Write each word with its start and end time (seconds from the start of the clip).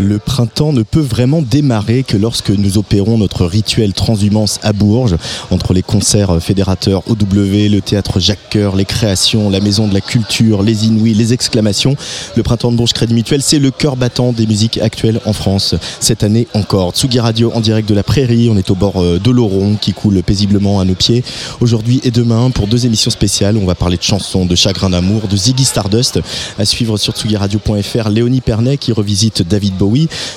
Le 0.00 0.18
printemps 0.18 0.72
ne 0.72 0.82
peut 0.82 1.00
vraiment 1.00 1.42
démarrer 1.42 2.04
que 2.04 2.16
lorsque 2.16 2.48
nous 2.48 2.78
opérons 2.78 3.18
notre 3.18 3.44
rituel 3.44 3.92
transhumance 3.92 4.58
à 4.62 4.72
Bourges, 4.72 5.16
entre 5.50 5.74
les 5.74 5.82
concerts 5.82 6.42
fédérateurs 6.42 7.02
OW, 7.06 7.68
le 7.68 7.80
théâtre 7.80 8.18
Jacques 8.18 8.48
Coeur, 8.50 8.76
les 8.76 8.86
créations, 8.86 9.50
la 9.50 9.60
maison 9.60 9.86
de 9.88 9.92
la 9.92 10.00
culture, 10.00 10.62
les 10.62 10.86
inouïs, 10.86 11.12
les 11.12 11.34
exclamations. 11.34 11.96
Le 12.34 12.42
printemps 12.42 12.72
de 12.72 12.78
Bourges 12.78 12.94
Crédit 12.94 13.12
Mutuel, 13.12 13.42
c'est 13.42 13.58
le 13.58 13.70
cœur 13.70 13.96
battant 13.96 14.32
des 14.32 14.46
musiques 14.46 14.78
actuelles 14.78 15.20
en 15.26 15.34
France. 15.34 15.74
Cette 16.00 16.22
année 16.22 16.48
encore, 16.54 16.92
Tsugi 16.92 17.20
Radio 17.20 17.52
en 17.54 17.60
direct 17.60 17.86
de 17.86 17.94
la 17.94 18.02
prairie, 18.02 18.48
on 18.50 18.56
est 18.56 18.70
au 18.70 18.74
bord 18.74 19.02
euh, 19.02 19.18
de 19.18 19.30
l'Oron 19.30 19.76
qui 19.78 19.92
coule 19.92 20.22
paisiblement 20.22 20.80
à 20.80 20.86
nos 20.86 20.94
pieds. 20.94 21.22
Aujourd'hui 21.60 22.00
et 22.04 22.10
demain, 22.10 22.50
pour 22.50 22.68
deux 22.68 22.86
émissions 22.86 23.10
spéciales, 23.10 23.58
on 23.58 23.66
va 23.66 23.74
parler 23.74 23.98
de 23.98 24.02
chansons, 24.02 24.46
de 24.46 24.54
chagrin 24.54 24.88
d'amour, 24.88 25.28
de 25.28 25.36
Ziggy 25.36 25.64
Stardust, 25.64 26.20
à 26.58 26.64
suivre 26.64 26.96
sur 26.96 27.12
tsugiradio.fr, 27.12 28.08
Léonie 28.08 28.40
Pernet 28.40 28.78
qui 28.78 28.92
revisite 28.92 29.42
David 29.42 29.76
Bowie, 29.76 29.89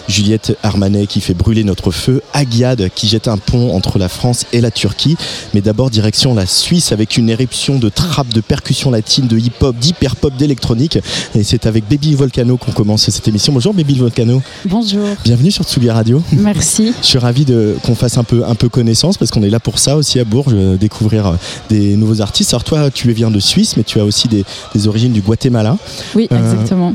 Juliette 0.07 0.57
Armanet 0.63 1.07
qui 1.07 1.21
fait 1.21 1.33
brûler 1.33 1.63
notre 1.63 1.91
feu, 1.91 2.21
Agiad 2.33 2.89
qui 2.95 3.07
jette 3.07 3.27
un 3.27 3.37
pont 3.37 3.75
entre 3.75 3.99
la 3.99 4.09
France 4.09 4.45
et 4.53 4.61
la 4.61 4.71
Turquie. 4.71 5.15
Mais 5.53 5.61
d'abord 5.61 5.89
direction 5.89 6.33
la 6.33 6.45
Suisse 6.45 6.91
avec 6.91 7.17
une 7.17 7.29
éruption 7.29 7.77
de 7.79 7.89
trappes, 7.89 8.33
de 8.33 8.41
percussions 8.41 8.91
latines, 8.91 9.27
de 9.27 9.37
hip-hop, 9.37 9.75
d'hyper-pop, 9.75 10.33
d'électronique. 10.37 10.97
Et 11.35 11.43
c'est 11.43 11.65
avec 11.65 11.87
Baby 11.89 12.15
Volcano 12.15 12.57
qu'on 12.57 12.71
commence 12.71 13.09
cette 13.09 13.27
émission. 13.27 13.53
Bonjour 13.53 13.73
Baby 13.73 13.95
Volcano. 13.99 14.41
Bonjour. 14.65 15.07
Bienvenue 15.23 15.51
sur 15.51 15.63
Tsugi 15.65 15.89
Radio. 15.89 16.21
Merci. 16.31 16.93
Je 17.01 17.07
suis 17.07 17.17
ravi 17.19 17.45
qu'on 17.83 17.95
fasse 17.95 18.17
un 18.17 18.23
peu, 18.23 18.43
un 18.45 18.55
peu 18.55 18.69
connaissance 18.69 19.17
parce 19.17 19.31
qu'on 19.31 19.43
est 19.43 19.49
là 19.49 19.59
pour 19.59 19.79
ça 19.79 19.95
aussi 19.97 20.19
à 20.19 20.23
Bourges, 20.23 20.53
euh, 20.53 20.77
découvrir 20.77 21.27
euh, 21.27 21.33
des 21.69 21.95
nouveaux 21.95 22.21
artistes. 22.21 22.53
Alors 22.53 22.63
toi, 22.63 22.89
tu 22.91 23.11
viens 23.11 23.29
de 23.31 23.39
Suisse, 23.39 23.77
mais 23.77 23.83
tu 23.83 23.99
as 23.99 24.05
aussi 24.05 24.27
des, 24.27 24.45
des 24.73 24.87
origines 24.87 25.13
du 25.13 25.21
Guatemala. 25.21 25.77
Oui, 26.15 26.27
Euh, 26.31 26.37
exactement. 26.51 26.93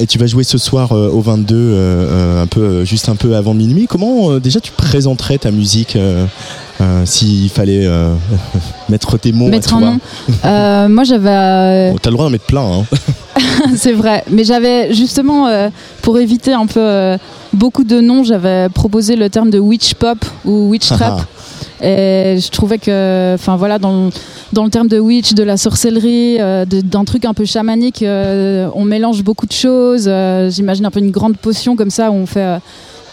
Et 0.00 0.06
tu 0.06 0.18
vas 0.18 0.26
jouer 0.26 0.44
ce 0.44 0.58
soir 0.58 0.92
euh, 0.92 1.08
au 1.08 1.20
22, 1.20 1.54
euh, 1.54 1.90
euh, 1.99 1.99
un 2.42 2.46
peu, 2.46 2.60
euh, 2.60 2.84
juste 2.84 3.08
un 3.08 3.16
peu 3.16 3.34
avant 3.36 3.54
minuit. 3.54 3.86
Comment 3.86 4.30
euh, 4.32 4.40
déjà 4.40 4.60
tu 4.60 4.72
présenterais 4.72 5.38
ta 5.38 5.50
musique 5.50 5.96
euh, 5.96 6.24
euh, 6.80 7.04
s'il 7.04 7.48
fallait 7.50 7.86
euh, 7.86 8.14
mettre 8.88 9.18
tes 9.18 9.32
mots 9.32 9.48
Mettre 9.48 9.74
un 9.74 9.80
nom. 9.80 9.98
Euh, 10.44 10.88
moi, 10.96 11.04
j'avais. 11.04 11.28
euh, 11.30 11.90
Bon, 11.92 11.98
T'as 12.00 12.10
le 12.10 12.14
droit 12.14 12.24
d'en 12.26 12.30
mettre 12.30 12.46
plein. 12.46 12.62
Hein. 12.64 12.84
c'est 13.76 13.92
vrai. 13.92 14.24
Mais 14.30 14.44
j'avais 14.44 14.92
justement, 14.94 15.46
euh, 15.46 15.68
pour 16.02 16.18
éviter 16.18 16.52
un 16.52 16.66
peu 16.66 16.80
euh, 16.80 17.18
beaucoup 17.52 17.84
de 17.84 18.00
noms, 18.00 18.24
j'avais 18.24 18.68
proposé 18.70 19.16
le 19.16 19.28
terme 19.28 19.50
de 19.50 19.58
witch 19.58 19.94
pop 19.94 20.18
ou 20.44 20.68
witch 20.70 20.86
trap. 20.88 21.22
Et 21.82 22.36
je 22.38 22.50
trouvais 22.50 22.78
que, 22.78 23.34
enfin 23.34 23.56
voilà, 23.56 23.78
dans, 23.78 24.06
le- 24.06 24.10
dans 24.52 24.64
le 24.64 24.70
terme 24.70 24.88
de 24.88 24.98
witch, 24.98 25.32
de 25.34 25.42
la 25.42 25.56
sorcellerie, 25.56 26.36
euh, 26.40 26.64
d'un 26.66 27.04
truc 27.04 27.24
un 27.24 27.32
peu 27.34 27.44
chamanique, 27.44 28.02
euh, 28.02 28.68
on 28.74 28.84
mélange 28.84 29.22
beaucoup 29.22 29.46
de 29.46 29.52
choses. 29.52 30.04
Euh, 30.06 30.50
J'imagine 30.50 30.84
un 30.84 30.90
peu 30.90 31.00
une 31.00 31.10
grande 31.10 31.36
potion 31.36 31.76
comme 31.76 31.90
ça 31.90 32.10
où 32.10 32.14
on 32.14 32.26
fait, 32.26 32.58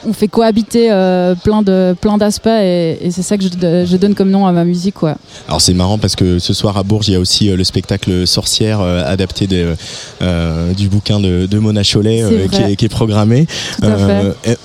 on 0.08 0.14
fait 0.14 0.28
cohabiter 0.28 0.88
euh, 0.90 1.36
plein 1.36 1.62
de 1.62 1.96
plein 2.00 2.18
d'aspects 2.18 2.48
et, 2.48 2.98
et 3.02 3.12
c'est 3.12 3.22
ça 3.22 3.38
que 3.38 3.44
je, 3.44 3.50
je 3.86 3.98
donne 3.98 4.16
comme 4.16 4.30
nom 4.30 4.48
à 4.48 4.52
ma 4.52 4.64
musique, 4.64 4.96
quoi. 4.96 5.16
Alors 5.48 5.60
c'est 5.62 5.74
marrant 5.74 5.98
parce 5.98 6.16
que 6.16 6.40
ce 6.40 6.54
soir 6.54 6.78
à 6.78 6.84
Bourges, 6.84 7.10
il 7.10 7.14
y 7.14 7.16
a 7.16 7.20
aussi 7.20 7.50
euh, 7.50 7.56
le 7.58 7.64
spectacle 7.64 8.26
Sorcière 8.26 8.80
euh, 8.82 9.04
adapté 9.06 9.48
du 9.48 10.90
bouquin 10.90 11.20
de, 11.20 11.46
de 11.46 11.60
Mona 11.60 11.82
euh, 11.82 12.48
qui, 12.48 12.62
est, 12.62 12.76
qui 12.76 12.86
est 12.86 12.90
programmé. 12.90 13.48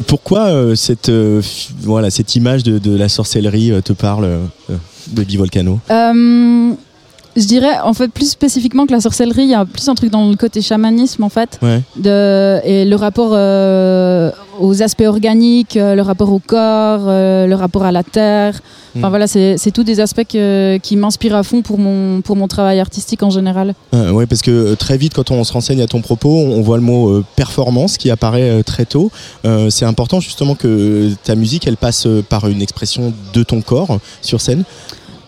Pourquoi 0.06 0.76
cette, 0.76 1.10
voilà, 1.80 2.10
cette 2.10 2.36
image 2.36 2.62
de, 2.62 2.78
de 2.78 2.96
la 2.96 3.08
sorcellerie 3.08 3.72
te 3.84 3.92
parle, 3.92 4.28
Baby 5.08 5.36
Volcano? 5.36 5.80
Je 7.34 7.46
dirais 7.46 7.78
en 7.82 7.94
fait 7.94 8.08
plus 8.08 8.28
spécifiquement 8.30 8.84
que 8.86 8.92
la 8.92 9.00
sorcellerie, 9.00 9.44
il 9.44 9.48
y 9.48 9.54
a 9.54 9.64
plus 9.64 9.88
un 9.88 9.94
truc 9.94 10.10
dans 10.10 10.28
le 10.28 10.36
côté 10.36 10.60
chamanisme 10.60 11.22
en 11.24 11.30
fait, 11.30 11.58
Ouais. 11.62 11.80
de, 11.96 12.60
et 12.62 12.84
le 12.84 12.94
rapport 12.94 13.30
euh, 13.32 14.30
aux 14.62 14.82
aspects 14.82 15.04
organiques, 15.06 15.76
euh, 15.76 15.94
le 15.94 16.02
rapport 16.02 16.32
au 16.32 16.38
corps, 16.38 17.02
euh, 17.08 17.46
le 17.46 17.54
rapport 17.54 17.84
à 17.84 17.92
la 17.92 18.02
terre. 18.02 18.54
Enfin 18.96 19.08
Mm. 19.08 19.10
voilà, 19.10 19.26
c'est 19.26 19.70
tous 19.74 19.84
des 19.84 20.00
aspects 20.00 20.26
que- 20.28 20.76
qui 20.78 20.96
m'inspirent 20.96 21.34
à 21.36 21.42
fond 21.42 21.62
pour 21.62 21.78
mon, 21.78 22.20
pour 22.20 22.36
mon 22.36 22.46
travail 22.46 22.78
artistique 22.78 23.22
en 23.22 23.30
général. 23.30 23.74
Euh, 23.94 24.10
ouais, 24.12 24.26
parce 24.26 24.42
que 24.42 24.50
euh, 24.50 24.76
très 24.76 24.96
vite, 24.98 25.14
quand 25.14 25.30
on 25.30 25.42
se 25.44 25.52
renseigne 25.52 25.80
à 25.82 25.86
ton 25.86 26.00
propos, 26.00 26.28
on 26.28 26.60
voit 26.62 26.76
le 26.76 26.82
mot 26.82 27.08
euh, 27.08 27.24
performance 27.36 27.96
qui 27.96 28.10
apparaît 28.10 28.62
très 28.62 28.84
tôt. 28.84 29.10
C'est 29.70 29.84
important 29.86 30.20
justement 30.20 30.54
que 30.54 31.10
ta 31.24 31.34
musique, 31.34 31.66
elle 31.66 31.76
passe 31.76 32.06
par 32.28 32.46
une 32.48 32.62
expression 32.62 33.12
de 33.34 33.42
ton 33.42 33.60
corps 33.62 33.98
sur 34.20 34.40
scène. 34.40 34.64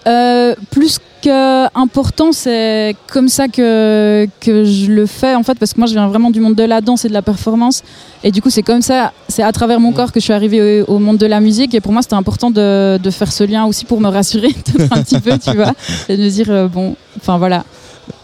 Euh, 0.06 0.54
plus 0.70 0.98
que 1.22 1.64
important, 1.74 2.32
c'est 2.32 2.94
comme 3.10 3.28
ça 3.28 3.48
que, 3.48 4.28
que 4.40 4.64
je 4.66 4.90
le 4.92 5.06
fais 5.06 5.34
en 5.34 5.42
fait, 5.42 5.58
parce 5.58 5.72
que 5.72 5.78
moi 5.78 5.86
je 5.86 5.94
viens 5.94 6.06
vraiment 6.08 6.30
du 6.30 6.40
monde 6.40 6.54
de 6.54 6.62
la 6.64 6.82
danse 6.82 7.06
et 7.06 7.08
de 7.08 7.14
la 7.14 7.22
performance, 7.22 7.82
et 8.22 8.30
du 8.30 8.42
coup 8.42 8.50
c'est 8.50 8.62
comme 8.62 8.82
ça, 8.82 9.12
c'est 9.28 9.42
à 9.42 9.50
travers 9.52 9.80
mon 9.80 9.92
corps 9.92 10.12
que 10.12 10.20
je 10.20 10.24
suis 10.24 10.34
arrivée 10.34 10.82
au, 10.82 10.96
au 10.96 10.98
monde 10.98 11.16
de 11.16 11.24
la 11.24 11.40
musique, 11.40 11.74
et 11.74 11.80
pour 11.80 11.92
moi 11.92 12.02
c'était 12.02 12.14
important 12.16 12.50
de, 12.50 12.98
de 13.02 13.10
faire 13.10 13.32
ce 13.32 13.44
lien 13.44 13.64
aussi 13.64 13.86
pour 13.86 14.00
me 14.02 14.08
rassurer 14.08 14.48
peut-être 14.72 14.92
un 14.94 15.02
petit 15.02 15.18
peu, 15.20 15.38
tu 15.38 15.56
vois, 15.56 15.72
et 16.10 16.18
de 16.18 16.22
me 16.22 16.28
dire 16.28 16.50
euh, 16.50 16.68
bon, 16.68 16.96
enfin 17.16 17.38
voilà, 17.38 17.64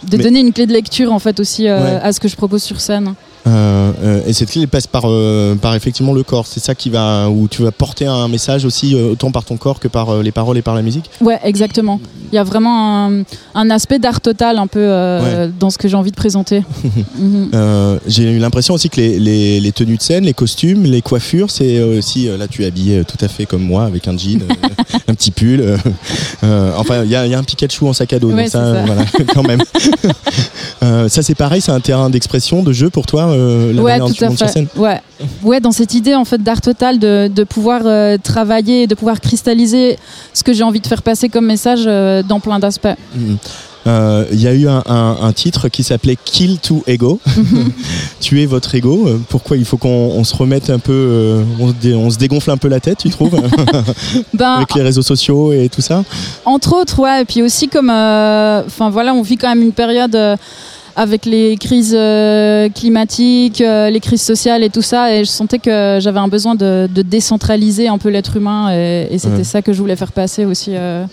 de 0.06 0.18
Mais- 0.18 0.22
donner 0.22 0.40
une 0.40 0.52
clé 0.52 0.66
de 0.66 0.72
lecture 0.74 1.10
en 1.14 1.18
fait 1.18 1.40
aussi 1.40 1.66
euh, 1.66 1.80
Ouais. 1.82 2.00
à 2.02 2.12
ce 2.12 2.20
que 2.20 2.28
je 2.28 2.36
propose 2.36 2.62
sur 2.62 2.78
scène. 2.78 3.14
Euh, 3.46 3.92
euh, 4.02 4.20
et 4.26 4.32
cette 4.32 4.50
clé 4.50 4.62
elle 4.62 4.68
passe 4.68 4.86
par, 4.86 5.04
euh, 5.06 5.54
par 5.54 5.74
effectivement 5.74 6.12
le 6.12 6.22
corps. 6.22 6.46
C'est 6.46 6.60
ça 6.60 6.74
qui 6.74 6.90
va 6.90 7.28
où 7.30 7.48
tu 7.48 7.62
vas 7.62 7.72
porter 7.72 8.06
un 8.06 8.28
message 8.28 8.64
aussi 8.64 8.94
autant 8.94 9.30
par 9.30 9.44
ton 9.44 9.56
corps 9.56 9.80
que 9.80 9.88
par 9.88 10.22
les 10.22 10.32
paroles 10.32 10.58
et 10.58 10.62
par 10.62 10.74
la 10.74 10.82
musique. 10.82 11.10
Ouais, 11.20 11.38
exactement. 11.44 12.00
Il 12.32 12.36
y 12.36 12.38
a 12.38 12.44
vraiment 12.44 13.06
un, 13.06 13.22
un 13.54 13.70
aspect 13.70 13.98
d'art 13.98 14.20
total 14.20 14.58
un 14.58 14.66
peu 14.66 14.86
dans 15.58 15.70
ce 15.70 15.78
que 15.78 15.88
j'ai 15.88 15.96
envie 15.96 16.10
de 16.10 16.16
présenter. 16.16 16.62
Mhm. 17.20 17.98
J'ai 18.06 18.30
eu 18.32 18.38
l'impression 18.38 18.74
aussi 18.74 18.88
que 18.88 18.96
les, 19.00 19.18
les, 19.18 19.60
les 19.60 19.72
tenues 19.72 19.96
de 19.96 20.02
scène, 20.02 20.24
les 20.24 20.32
costumes, 20.32 20.84
les 20.84 21.02
coiffures, 21.02 21.50
c'est 21.50 21.80
aussi 21.82 22.28
là 22.38 22.48
tu 22.48 22.62
es 22.62 22.66
habillé 22.66 23.04
tout 23.04 23.16
à 23.20 23.28
fait 23.28 23.46
comme 23.46 23.62
moi 23.62 23.84
avec 23.84 24.08
un 24.08 24.16
jean, 24.16 24.40
un 25.08 25.14
petit 25.14 25.30
pull. 25.30 25.62
enfin, 26.42 27.04
il 27.04 27.10
y 27.10 27.16
a, 27.16 27.26
y 27.26 27.34
a 27.34 27.38
un 27.38 27.42
Pikachu 27.42 27.84
en 27.86 27.92
sac 27.92 28.12
à 28.12 28.18
dos, 28.18 28.30
Ouais, 28.30 28.44
donc 28.44 28.50
ça, 28.50 28.74
ça. 28.74 28.84
voilà, 28.86 29.04
quand 29.34 29.42
même. 29.46 29.60
Ça 31.08 31.22
c'est 31.22 31.34
pareil, 31.34 31.60
c'est 31.60 31.72
un 31.72 31.80
terrain 31.80 32.10
d'expression, 32.10 32.62
de 32.62 32.72
jeu 32.72 32.90
pour 32.90 33.06
toi, 33.06 33.29
euh, 33.30 33.72
la 33.72 33.82
ouais, 33.82 33.92
manière 33.92 34.06
dont 34.06 34.12
tout 34.12 34.14
tu 34.14 34.24
à 34.24 34.36
sur 34.36 34.48
scène. 34.48 34.66
Ouais. 34.76 35.00
ouais, 35.42 35.60
dans 35.60 35.72
cette 35.72 35.94
idée 35.94 36.14
en 36.14 36.24
fait 36.24 36.42
d'art 36.42 36.60
total, 36.60 36.98
de, 36.98 37.28
de 37.34 37.44
pouvoir 37.44 37.82
euh, 37.84 38.16
travailler, 38.22 38.86
de 38.86 38.94
pouvoir 38.94 39.20
cristalliser 39.20 39.98
ce 40.34 40.42
que 40.42 40.52
j'ai 40.52 40.62
envie 40.64 40.80
de 40.80 40.86
faire 40.86 41.02
passer 41.02 41.28
comme 41.28 41.46
message 41.46 41.82
euh, 41.86 42.22
dans 42.22 42.40
plein 42.40 42.58
d'aspects. 42.58 42.88
Mhm. 43.14 43.36
Euh, 43.86 44.26
Il 44.30 44.40
y 44.42 44.46
a 44.46 44.52
eu 44.52 44.68
un, 44.68 44.82
un- 44.86 45.16
un 45.22 45.32
titre 45.32 45.68
qui 45.70 45.82
s'appelait 45.82 46.16
Kill 46.22 46.58
to 46.58 46.82
Ego. 46.86 47.18
Tuer 48.20 48.44
votre 48.44 48.74
ego. 48.74 49.08
Pourquoi 49.30 49.56
il 49.56 49.64
faut 49.64 49.78
qu'on 49.78 49.88
on 49.88 50.22
se 50.22 50.36
remette 50.36 50.68
un 50.68 50.78
peu, 50.78 50.92
euh, 50.92 51.42
on, 51.58 51.68
se 51.68 51.72
dé- 51.72 51.94
on 51.94 52.10
se 52.10 52.18
dégonfle 52.18 52.50
un 52.50 52.58
peu 52.58 52.68
la 52.68 52.78
tête, 52.80 52.98
tu 52.98 53.08
trouves, 53.08 53.30
Ben, 54.34 54.56
avec 54.56 54.74
les 54.74 54.82
réseaux 54.82 55.00
sociaux 55.02 55.52
et 55.54 55.70
tout 55.70 55.80
ça? 55.80 56.04
Entre 56.44 56.74
autres, 56.74 56.98
ouais. 56.98 57.22
Et 57.22 57.24
puis 57.24 57.40
aussi 57.42 57.68
comme, 57.68 57.88
euh, 57.90 58.62
enfin 58.66 58.90
voilà, 58.90 59.14
on 59.14 59.22
vit 59.22 59.38
quand 59.38 59.48
même 59.48 59.62
une 59.62 59.72
période 59.72 60.14
avec 60.96 61.24
les 61.26 61.56
crises 61.56 61.94
euh, 61.96 62.68
climatiques, 62.68 63.60
euh, 63.60 63.90
les 63.90 64.00
crises 64.00 64.22
sociales 64.22 64.62
et 64.62 64.70
tout 64.70 64.82
ça, 64.82 65.14
et 65.14 65.24
je 65.24 65.30
sentais 65.30 65.58
que 65.58 65.98
j'avais 66.00 66.18
un 66.18 66.28
besoin 66.28 66.54
de, 66.54 66.88
de 66.92 67.02
décentraliser 67.02 67.88
un 67.88 67.98
peu 67.98 68.08
l'être 68.10 68.36
humain, 68.36 68.70
et, 68.72 69.08
et 69.10 69.18
c'était 69.18 69.36
Ouais. 69.38 69.44
ça 69.44 69.62
que 69.62 69.72
je 69.72 69.78
voulais 69.80 69.96
faire 69.96 70.12
passer 70.12 70.44
aussi 70.44 70.72
euh, 70.74 71.04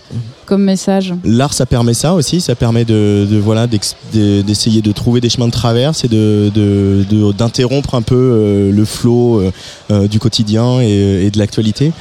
comme 0.46 0.62
message. 0.62 1.14
L'art, 1.24 1.54
ça 1.54 1.66
permet 1.66 1.94
ça 1.94 2.14
aussi. 2.14 2.40
Ça 2.40 2.54
permet 2.54 2.84
de, 2.84 3.26
de, 3.30 3.38
voilà 3.38 3.66
d'essayer 3.66 4.82
de 4.82 4.92
trouver 4.92 5.20
des 5.20 5.28
chemins 5.30 5.46
de 5.46 5.52
traverse 5.52 6.04
et 6.04 6.08
de 6.08 6.50
d'interrompre 7.32 7.94
un 7.94 8.02
peu 8.02 8.14
euh, 8.16 8.72
le 8.72 8.84
flot 8.84 9.40
euh, 9.90 10.08
du 10.08 10.18
quotidien 10.18 10.80
et, 10.80 11.26
et 11.26 11.30
de 11.30 11.38
l'actualité. 11.38 11.92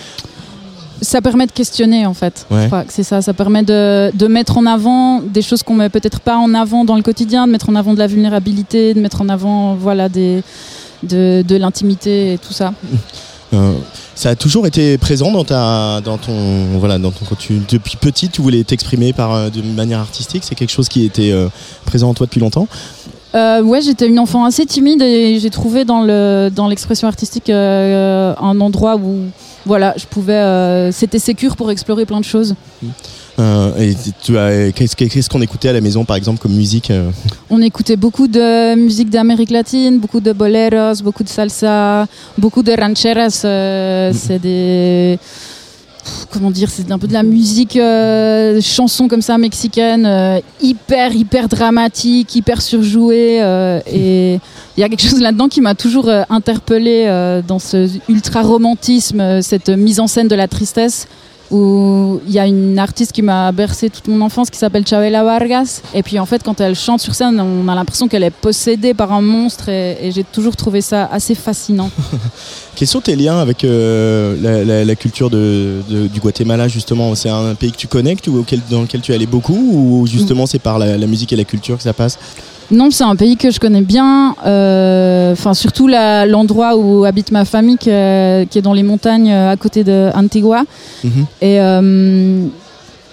Ça 1.02 1.22
permet 1.22 1.46
de 1.46 1.52
questionner 1.52 2.06
en 2.06 2.14
fait. 2.14 2.46
Ouais. 2.50 2.64
Je 2.64 2.68
crois 2.68 2.84
que 2.84 2.94
c'est 2.94 3.04
ça. 3.04 3.22
Ça 3.22 3.34
permet 3.34 3.64
de, 3.64 4.12
de 4.14 4.28
mettre 4.28 4.58
en 4.58 4.66
avant 4.66 5.22
des 5.22 5.42
choses 5.42 5.64
qu'on 5.64 5.76
met 5.76 5.90
peut-être 5.90 6.20
pas 6.20 6.38
en 6.38 6.54
avant 6.54 6.86
dans 6.86 6.96
le 6.96 7.04
quotidien, 7.04 7.48
de 7.48 7.52
mettre 7.52 7.70
en 7.70 7.76
avant 7.76 7.94
de 7.94 8.00
la 8.00 8.08
vulnérabilité, 8.08 8.94
de 8.94 9.00
mettre 9.00 9.22
en 9.22 9.30
avant 9.30 9.76
voilà 9.76 10.10
des 10.10 10.44
de, 11.04 11.44
de 11.48 11.56
l'intimité 11.56 12.34
et 12.34 12.38
tout 12.38 12.54
ça. 12.54 12.74
Euh, 13.54 13.76
ça 14.14 14.32
a 14.32 14.36
toujours 14.36 14.68
été 14.68 14.98
présent 14.98 15.32
dans 15.32 15.46
ta, 15.46 16.02
dans 16.02 16.18
ton, 16.18 16.78
voilà, 16.80 16.98
dans 16.98 17.12
ton, 17.12 17.24
quand 17.24 17.38
tu, 17.38 17.62
depuis 17.70 17.96
petit, 17.96 18.28
tu 18.28 18.42
voulais 18.42 18.64
t'exprimer 18.66 19.14
par 19.14 19.34
euh, 19.34 19.50
de 19.50 19.62
manière 19.62 20.00
artistique. 20.00 20.44
C'est 20.44 20.56
quelque 20.56 20.72
chose 20.72 20.90
qui 20.90 21.06
était 21.06 21.32
euh, 21.32 21.48
présent 21.86 22.10
en 22.10 22.14
toi 22.14 22.26
depuis 22.26 22.42
longtemps? 22.42 22.68
Euh, 23.36 23.62
ouais, 23.62 23.82
j'étais 23.82 24.08
une 24.08 24.20
enfant 24.20 24.44
assez 24.44 24.66
timide 24.66 25.02
et 25.02 25.40
j'ai 25.40 25.50
trouvé 25.50 25.86
dans 25.86 26.02
le 26.02 26.50
dans 26.54 26.68
l'expression 26.68 27.08
artistique 27.08 27.50
un 27.50 28.60
endroit 28.60 28.98
où 28.98 29.28
voilà, 29.68 29.94
je 29.98 30.06
pouvais. 30.06 30.34
euh, 30.34 30.92
C'était 30.92 31.20
sécure 31.20 31.56
pour 31.56 31.70
explorer 31.70 32.06
plein 32.06 32.20
de 32.20 32.26
choses. 32.26 32.56
Euh, 33.40 33.72
et 33.78 33.94
tu 34.24 34.36
as, 34.38 34.72
qu'est-ce, 34.72 34.96
qu'est-ce 34.96 35.30
qu'on 35.30 35.42
écoutait 35.44 35.70
à 35.70 35.74
la 35.74 35.82
maison, 35.82 36.04
par 36.06 36.16
exemple, 36.16 36.40
comme 36.40 36.54
musique 36.54 36.90
euh 36.90 37.12
On 37.52 37.62
écoutait 37.62 37.96
beaucoup 37.96 38.28
de 38.28 38.74
musique 38.76 39.12
d'Amérique 39.12 39.52
latine, 39.52 40.00
beaucoup 40.00 40.22
de 40.22 40.32
boleros, 40.34 40.96
beaucoup 41.04 41.24
de 41.24 41.30
salsa, 41.30 42.08
beaucoup 42.38 42.64
de 42.64 42.72
rancheras. 42.72 43.42
euh, 43.46 44.12
C'est 44.16 44.40
des. 44.40 45.20
Comment 46.32 46.52
dire 46.52 46.70
C'est 46.70 46.92
un 46.92 47.00
peu 47.00 47.08
de 47.08 47.14
la 47.14 47.24
musique, 47.24 47.78
euh, 47.78 48.60
chanson 48.62 49.08
comme 49.08 49.22
ça 49.22 49.38
mexicaine, 49.38 50.06
euh, 50.06 50.40
hyper, 50.62 51.14
hyper 51.14 51.48
dramatique, 51.48 52.36
hyper 52.36 52.62
surjouée. 52.62 53.42
euh, 53.42 53.80
et 53.88 54.40
il 54.78 54.82
y 54.82 54.84
a 54.84 54.90
quelque 54.90 55.08
chose 55.08 55.22
là-dedans 55.22 55.48
qui 55.48 55.62
m'a 55.62 55.74
toujours 55.74 56.10
interpellée 56.30 57.08
dans 57.48 57.58
ce 57.58 57.90
ultra-romantisme, 58.10 59.42
cette 59.42 59.70
mise 59.70 60.00
en 60.00 60.06
scène 60.06 60.28
de 60.28 60.36
la 60.36 60.48
tristesse 60.48 61.08
où 61.52 62.20
il 62.28 62.34
y 62.34 62.40
a 62.40 62.46
une 62.46 62.78
artiste 62.80 63.12
qui 63.12 63.22
m'a 63.22 63.52
bercé 63.52 63.90
toute 63.90 64.08
mon 64.08 64.22
enfance 64.22 64.50
qui 64.50 64.58
s'appelle 64.58 64.86
Chabela 64.86 65.24
Vargas. 65.24 65.82
Et 65.94 66.04
puis 66.04 66.20
en 66.20 66.26
fait, 66.26 66.44
quand 66.44 66.60
elle 66.62 66.76
chante 66.76 67.00
sur 67.02 67.16
scène, 67.16 67.40
on 67.40 67.68
a 67.68 67.76
l'impression 67.76 68.08
qu'elle 68.08 68.24
est 68.24 68.30
possédée 68.32 68.94
par 68.94 69.12
un 69.14 69.22
monstre 69.22 69.70
et, 69.70 69.98
et 70.08 70.12
j'ai 70.12 70.24
toujours 70.24 70.56
trouvé 70.56 70.82
ça 70.82 71.06
assez 71.12 71.36
fascinant. 71.36 71.90
Quels 72.76 72.88
sont 72.88 73.02
tes 73.02 73.16
liens 73.16 73.40
avec 73.40 73.64
euh, 73.64 74.36
la, 74.42 74.64
la- 74.64 74.86
la 74.86 74.96
culture 74.96 75.30
de, 75.30 75.82
de- 75.90 76.08
du 76.08 76.20
Guatemala, 76.20 76.68
justement? 76.68 77.16
C'est 77.16 77.30
un 77.30 77.56
pays 77.56 77.72
que 77.72 77.78
tu 77.78 77.88
tu- 78.22 78.30
auquel, 78.30 78.62
dans 78.70 78.82
lequel 78.82 79.02
tu 79.02 79.12
es 79.12 79.16
allé 79.16 79.26
beaucoup, 79.26 79.56
ou 79.56 80.06
justement 80.08 80.46
c'est 80.46 80.60
par 80.60 80.78
la, 80.78 80.98
la 80.98 81.08
musique 81.08 81.34
et 81.34 81.36
la 81.36 81.44
culture 81.44 81.78
que 81.78 81.84
ça 81.84 81.94
passe? 81.94 82.20
Non, 82.70 82.92
c'est 82.92 83.06
un 83.06 83.16
pays 83.16 83.38
que 83.38 83.50
je 83.50 83.60
connais 83.60 83.82
bien. 83.82 84.36
euh, 84.46 85.32
Enfin, 85.32 85.54
surtout 85.54 85.88
l'endroit 85.88 86.76
où 86.76 87.06
habite 87.06 87.32
ma 87.32 87.46
famille, 87.46 87.78
qui 87.78 87.90
est, 87.90 88.50
qui 88.50 88.58
est 88.58 88.62
dans 88.62 88.74
les 88.74 88.84
montagnes 88.84 89.32
euh, 89.32 89.52
à 89.52 89.56
côté 89.56 89.84
de 89.84 90.10
Antigua. 90.14 90.64
Mhm. 91.04 91.12
Et 91.42 91.62
euh, 91.62 92.46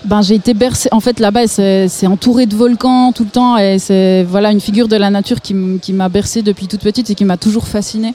ben, 0.04 0.22
j'ai 0.22 0.34
été 0.34 0.54
bercée. 0.54 0.88
En 0.92 1.00
fait, 1.00 1.20
là-bas, 1.20 1.46
c'est 1.46 2.06
entouré 2.06 2.46
de 2.46 2.56
volcans 2.56 3.12
tout 3.12 3.24
le 3.24 3.30
temps. 3.30 3.56
Et 3.56 3.78
c'est 3.78 4.24
voilà, 4.24 4.50
une 4.50 4.60
figure 4.60 4.88
de 4.88 4.96
la 4.96 5.10
nature 5.10 5.40
qui, 5.40 5.54
m'a 5.54 6.08
bercée 6.08 6.42
depuis 6.42 6.66
toute 6.66 6.80
petite 6.80 7.10
et 7.10 7.14
qui 7.14 7.24
m'a 7.24 7.36
toujours 7.36 7.68
fascinée. 7.68 8.14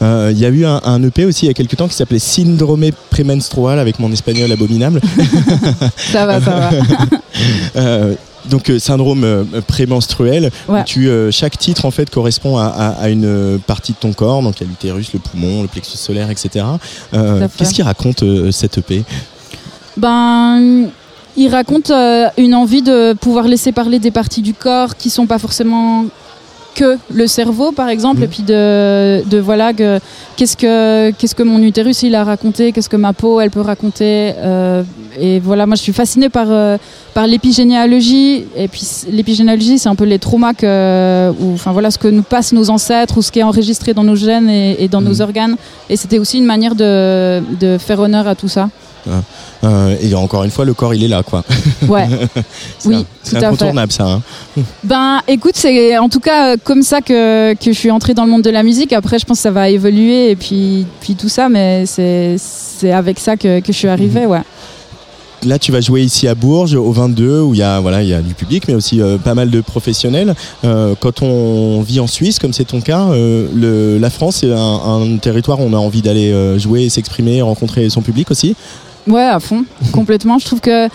Euh, 0.00 0.30
Il 0.32 0.38
y 0.40 0.46
a 0.46 0.48
eu 0.48 0.64
un, 0.64 0.80
un 0.84 1.02
EP 1.02 1.24
aussi 1.26 1.44
il 1.44 1.48
y 1.48 1.50
a 1.50 1.54
quelques 1.54 1.76
temps 1.76 1.86
qui 1.86 1.94
s'appelait 1.94 2.18
Syndrome 2.18 2.86
prémenstrual 3.10 3.78
avec 3.78 3.98
mon 4.00 4.10
espagnol 4.10 4.50
abominable. 4.50 5.00
Ça 5.96 6.26
va, 6.26 6.40
ça 6.40 6.70
va. 7.74 7.90
Donc 8.50 8.70
euh, 8.70 8.78
syndrome 8.78 9.24
euh, 9.24 9.44
prémenstruel. 9.66 10.50
Ouais. 10.68 10.82
Tu, 10.84 11.08
euh, 11.08 11.30
chaque 11.30 11.56
titre 11.58 11.84
en 11.84 11.90
fait 11.90 12.10
correspond 12.10 12.56
à, 12.56 12.66
à- 12.66 12.88
à 13.02 13.08
une 13.08 13.58
partie 13.66 13.92
de 13.92 13.98
ton 13.98 14.12
corps, 14.12 14.42
donc 14.42 14.60
il 14.60 14.64
y 14.64 14.66
a 14.66 14.68
l'utérus, 14.70 15.12
le 15.12 15.20
poumon, 15.20 15.62
le 15.62 15.68
plexus 15.68 15.96
solaire, 15.96 16.30
etc. 16.30 16.64
Qu'est-ce 17.56 17.72
qui 17.74 17.82
raconte 17.82 18.24
cette 18.50 18.78
EP 18.78 19.04
Ben, 19.96 20.88
il 21.36 21.48
raconte 21.48 21.90
une 22.36 22.54
envie 22.54 22.82
de 22.82 23.12
pouvoir 23.14 23.46
laisser 23.46 23.72
parler 23.72 23.98
des 23.98 24.10
parties 24.10 24.42
du 24.42 24.54
corps 24.54 24.96
qui 24.96 25.10
sont 25.10 25.26
pas 25.26 25.38
forcément 25.38 26.04
que 26.74 26.98
le 27.12 27.26
cerveau, 27.26 27.72
par 27.72 27.88
exemple, 27.88 28.22
et 28.22 28.26
puis 28.26 28.42
de, 28.42 29.22
de 29.28 29.38
voilà 29.38 29.72
que 29.72 29.98
qu'est-ce 30.36 30.56
que 30.56 31.10
qu'est-ce 31.12 31.34
que 31.34 31.42
mon 31.42 31.60
utérus 31.62 32.02
il 32.02 32.14
a 32.14 32.24
raconté, 32.24 32.72
qu'est-ce 32.72 32.88
que 32.88 32.96
ma 32.96 33.12
peau 33.12 33.40
elle 33.40 33.50
peut 33.50 33.60
raconter, 33.60 34.34
euh, 34.36 34.82
et 35.18 35.40
voilà, 35.40 35.66
moi 35.66 35.76
je 35.76 35.82
suis 35.82 35.92
fascinée 35.92 36.28
par 36.28 36.46
euh, 36.50 36.78
par 37.14 37.26
l'épigénéalogie, 37.26 38.46
et 38.56 38.68
puis 38.68 38.82
l'épigénéalogie 39.10 39.78
c'est 39.78 39.88
un 39.88 39.94
peu 39.94 40.04
les 40.04 40.18
traumas 40.18 40.54
que, 40.54 41.30
ou 41.40 41.54
enfin 41.54 41.72
voilà 41.72 41.90
ce 41.90 41.98
que 41.98 42.08
nous 42.08 42.22
passent 42.22 42.52
nos 42.52 42.70
ancêtres 42.70 43.18
ou 43.18 43.22
ce 43.22 43.30
qui 43.30 43.40
est 43.40 43.44
enregistré 43.44 43.94
dans 43.94 44.04
nos 44.04 44.16
gènes 44.16 44.48
et, 44.48 44.82
et 44.82 44.88
dans 44.88 45.00
nos 45.00 45.20
organes, 45.20 45.56
et 45.90 45.96
c'était 45.96 46.18
aussi 46.18 46.38
une 46.38 46.46
manière 46.46 46.74
de 46.74 47.42
de 47.60 47.78
faire 47.78 48.00
honneur 48.00 48.26
à 48.26 48.34
tout 48.34 48.48
ça. 48.48 48.68
Euh, 49.64 49.96
Et 50.00 50.14
encore 50.14 50.44
une 50.44 50.50
fois, 50.50 50.64
le 50.64 50.74
corps 50.74 50.94
il 50.94 51.02
est 51.04 51.08
là, 51.08 51.22
quoi. 51.22 51.44
Ouais. 51.88 52.08
Oui, 52.84 53.04
C'est 53.22 53.42
incontournable, 53.44 53.92
ça. 53.92 54.04
hein. 54.06 54.22
Ben, 54.84 55.20
écoute, 55.28 55.54
c'est 55.54 55.96
en 55.98 56.08
tout 56.08 56.20
cas 56.20 56.52
euh, 56.52 56.56
comme 56.62 56.82
ça 56.82 57.00
que, 57.00 57.54
que 57.54 57.72
je 57.72 57.78
suis 57.78 57.90
entrée 57.90 58.14
dans 58.14 58.24
le 58.24 58.30
monde 58.30 58.42
de 58.42 58.50
la 58.50 58.62
musique. 58.62 58.92
Après, 58.92 59.18
je 59.18 59.24
pense 59.24 59.38
que 59.38 59.42
ça 59.42 59.50
va 59.50 59.68
évoluer 59.70 60.30
et 60.30 60.36
puis, 60.36 60.86
puis 61.00 61.14
tout 61.14 61.28
ça, 61.28 61.48
mais 61.48 61.84
c'est 61.86 62.36
avec 62.92 63.18
ça 63.20 63.36
que, 63.36 63.60
que 63.60 63.72
je 63.72 63.78
suis 63.78 63.88
arrivée, 63.88 64.26
ouais. 64.26 64.40
Là, 65.44 65.58
tu 65.58 65.72
vas 65.72 65.80
jouer 65.80 66.02
ici 66.02 66.28
à 66.28 66.36
Bourges, 66.36 66.74
au 66.76 66.92
22, 66.92 67.40
où 67.40 67.52
il 67.52 67.58
y 67.58 67.62
a, 67.64 67.80
voilà, 67.80 68.00
il 68.04 68.08
y 68.08 68.14
a 68.14 68.22
du 68.22 68.32
public, 68.32 68.62
mais 68.68 68.74
aussi 68.74 69.00
euh, 69.00 69.18
pas 69.18 69.34
mal 69.34 69.50
de 69.50 69.60
professionnels. 69.60 70.36
Euh, 70.64 70.94
quand 71.00 71.20
on 71.22 71.80
vit 71.82 71.98
en 71.98 72.06
Suisse, 72.06 72.38
comme 72.38 72.52
c'est 72.52 72.62
ton 72.66 72.80
cas, 72.80 73.08
euh, 73.08 73.48
le, 73.52 73.98
la 73.98 74.08
France, 74.08 74.36
c'est 74.42 74.52
un, 74.52 74.56
un 74.56 75.16
territoire 75.16 75.58
où 75.58 75.64
on 75.64 75.72
a 75.72 75.78
envie 75.78 76.00
d'aller 76.00 76.30
euh, 76.32 76.60
jouer, 76.60 76.88
s'exprimer, 76.88 77.42
rencontrer 77.42 77.90
son 77.90 78.02
public 78.02 78.30
aussi. 78.30 78.54
Ouais, 79.06 79.22
à 79.22 79.40
fond, 79.40 79.64
complètement. 79.92 80.38
Je 80.38 80.46
trouve 80.46 80.60
que 80.60 80.88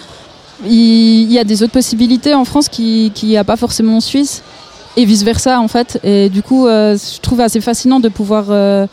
il 0.65 1.31
y, 1.31 1.37
a 1.37 1.43
des 1.43 1.61
autres 1.61 1.73
possibilités 1.73 2.33
en 2.33 2.43
France 2.43 2.67
qui 2.67 3.11
qu'il 3.13 3.29
n'y 3.29 3.37
a 3.37 3.43
pas 3.43 3.57
forcément 3.57 3.97
en 3.97 4.01
Suisse 4.01 4.41
et 4.95 5.05
vice 5.05 5.23
versa 5.23 5.59
en 5.61 5.67
fait. 5.67 5.99
Et 6.03 6.29
du 6.29 6.41
coup, 6.41 6.67
euh, 6.67 6.97
je 6.97 7.21
trouve 7.21 7.41
assez 7.41 7.61
fascinant 7.61 7.99
de 7.99 8.09
pouvoir 8.09 8.45
euh, 8.49 8.87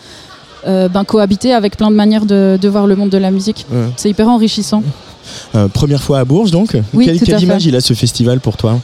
euh, 0.66 0.88
ben, 0.88 1.04
cohabiter 1.04 1.54
avec 1.54 1.76
plein 1.76 1.90
de 1.90 1.96
manières 1.96 2.26
de, 2.26 2.58
de 2.60 2.68
voir 2.68 2.86
le 2.86 2.96
monde 2.96 3.08
de 3.08 3.18
la 3.18 3.30
musique. 3.30 3.66
Ouais. 3.70 3.86
C'est 3.96 4.10
hyper 4.10 4.28
enrichissant. 4.28 4.82
Première 5.72 6.02
fois 6.02 6.18
à 6.18 6.24
Bourges, 6.26 6.50
donc. 6.50 6.76
Oui, 6.92 7.06
quelle 7.06 7.18
quelle 7.18 7.42
image 7.42 7.64
il 7.64 7.74
a 7.74 7.80
ce 7.80 7.94
festival 7.94 8.40
pour 8.40 8.58
toi? 8.58 8.78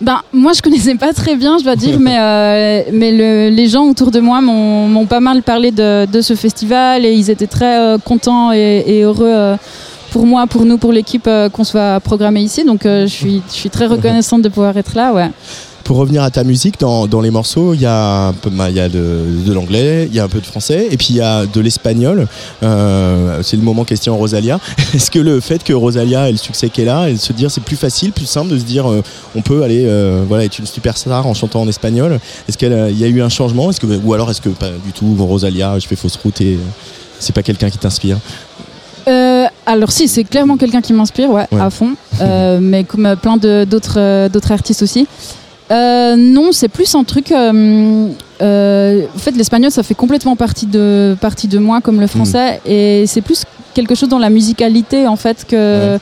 Ben, 0.00 0.20
moi, 0.32 0.52
je 0.54 0.62
connaissais 0.62 0.94
pas 0.94 1.12
très 1.12 1.36
bien, 1.36 1.58
je 1.58 1.64
dois 1.64 1.76
dire, 1.76 1.98
mais, 2.06 2.16
euh, 2.18 2.82
mais 2.92 3.12
le- 3.12 3.50
les 3.54 3.68
gens 3.68 3.84
autour 3.84 4.10
de 4.10 4.20
moi 4.20 4.40
m'ont 4.40 4.88
m'ont 4.88 5.06
pas 5.06 5.20
mal 5.20 5.42
parlé 5.42 5.70
de, 5.72 6.06
de 6.06 6.20
ce 6.22 6.34
festival 6.34 7.04
et 7.04 7.12
ils 7.12 7.30
étaient 7.30 7.46
très 7.46 7.78
euh, 7.78 7.98
contents 7.98 8.52
et, 8.52 8.82
et 8.86 9.02
heureux 9.02 9.26
euh, 9.28 9.56
pour 10.10 10.26
moi, 10.26 10.46
pour 10.46 10.64
nous, 10.64 10.78
pour 10.78 10.92
l'équipe 10.92 11.26
euh, 11.26 11.48
qu'on 11.48 11.64
soit 11.64 12.00
programmé 12.00 12.40
ici. 12.42 12.64
Donc, 12.64 12.84
euh, 12.86 13.06
je 13.06 13.12
suis, 13.12 13.42
je 13.48 13.54
suis 13.54 13.70
très 13.70 13.86
reconnaissante 13.96 14.42
de 14.42 14.48
pouvoir 14.48 14.76
être 14.76 14.94
là, 14.94 15.12
ouais. 15.12 15.30
Pour 15.84 15.96
revenir 15.96 16.22
à 16.22 16.30
ta 16.30 16.44
musique, 16.44 16.78
dans, 16.78 17.08
dans 17.08 17.20
les 17.20 17.32
morceaux, 17.32 17.74
il 17.74 17.80
y 17.80 17.86
a, 17.86 18.26
un 18.28 18.32
peu- 18.32 18.50
il 18.68 18.74
y 18.76 18.80
a 18.80 18.88
de, 18.88 19.24
de 19.44 19.52
l'anglais, 19.52 20.06
il 20.08 20.14
y 20.14 20.20
a 20.20 20.24
un 20.24 20.28
peu 20.28 20.38
de 20.38 20.46
français, 20.46 20.86
et 20.88 20.96
puis 20.96 21.08
il 21.10 21.16
y 21.16 21.20
a 21.20 21.46
de 21.46 21.60
l'espagnol. 21.60 22.28
Euh, 22.62 23.40
c'est 23.42 23.56
le 23.56 23.62
moment 23.62 23.82
question 23.84 24.16
Rosalia. 24.16 24.60
Est-ce 24.94 25.10
que 25.10 25.18
le 25.18 25.40
fait 25.40 25.64
que 25.64 25.72
Rosalia 25.72 26.28
ait 26.28 26.32
le 26.32 26.38
succès 26.38 26.68
qu'elle 26.68 26.90
a, 26.90 27.08
et 27.10 27.14
de 27.14 27.18
se 27.18 27.32
dire 27.32 27.50
c'est 27.50 27.62
plus 27.64 27.74
facile, 27.76 28.12
plus 28.12 28.26
simple 28.26 28.50
de 28.50 28.58
se 28.58 28.62
dire 28.64 28.88
euh, 28.88 29.02
on 29.34 29.42
peut 29.42 29.64
aller 29.64 29.84
euh, 29.86 30.22
voilà, 30.28 30.44
être 30.44 30.58
une 30.60 30.66
superstar 30.66 31.26
en 31.26 31.34
chantant 31.34 31.62
en 31.62 31.68
espagnol? 31.68 32.20
Est-ce 32.48 32.56
qu'il 32.56 32.70
y 32.70 33.04
a 33.04 33.08
eu 33.08 33.20
un 33.22 33.28
changement? 33.28 33.70
Est-ce 33.70 33.80
que, 33.80 33.86
Ou 33.86 34.14
alors 34.14 34.30
est-ce 34.30 34.42
que 34.42 34.50
pas 34.50 34.70
du 34.70 34.92
tout, 34.92 35.16
Rosalia, 35.18 35.76
je 35.80 35.88
fais 35.88 35.96
fausse 35.96 36.16
route 36.22 36.40
et 36.40 36.56
c'est 37.18 37.34
pas 37.34 37.42
quelqu'un 37.42 37.68
qui 37.70 37.78
t'inspire? 37.78 38.18
Alors 39.72 39.92
si, 39.92 40.08
c'est 40.08 40.24
clairement 40.24 40.56
quelqu'un 40.56 40.80
qui 40.80 40.92
m'inspire, 40.92 41.30
ouais, 41.30 41.46
Ouais. 41.52 41.60
à 41.60 41.70
fond. 41.70 41.90
Euh, 42.20 42.58
mais 42.72 42.84
comme 42.84 43.06
euh, 43.06 43.16
plein 43.16 43.36
de- 43.36 43.64
d'autres 43.64 43.98
euh, 43.98 44.28
d'autres 44.28 44.52
artistes 44.52 44.82
aussi. 44.82 45.06
Euh, 45.70 46.16
non, 46.16 46.50
c'est 46.52 46.68
plus 46.68 46.94
un 46.94 47.04
truc. 47.04 47.30
euh, 47.30 48.08
euh, 48.42 49.02
en 49.14 49.18
fait, 49.18 49.32
l'espagnol, 49.36 49.70
ça 49.70 49.82
fait 49.82 49.94
complètement 49.94 50.34
partie 50.34 50.66
de 50.66 51.16
partie 51.20 51.46
de 51.46 51.58
moi, 51.58 51.80
comme 51.80 52.00
le 52.00 52.06
français, 52.08 52.60
et 52.66 53.04
c'est 53.06 53.20
plus 53.20 53.44
quelque 53.74 53.94
chose 53.94 54.08
dans 54.08 54.18
la 54.18 54.30
musicalité 54.30 55.06
en 55.06 55.16
fait 55.16 55.46
que 55.48 55.56
Ouais. 55.94 55.98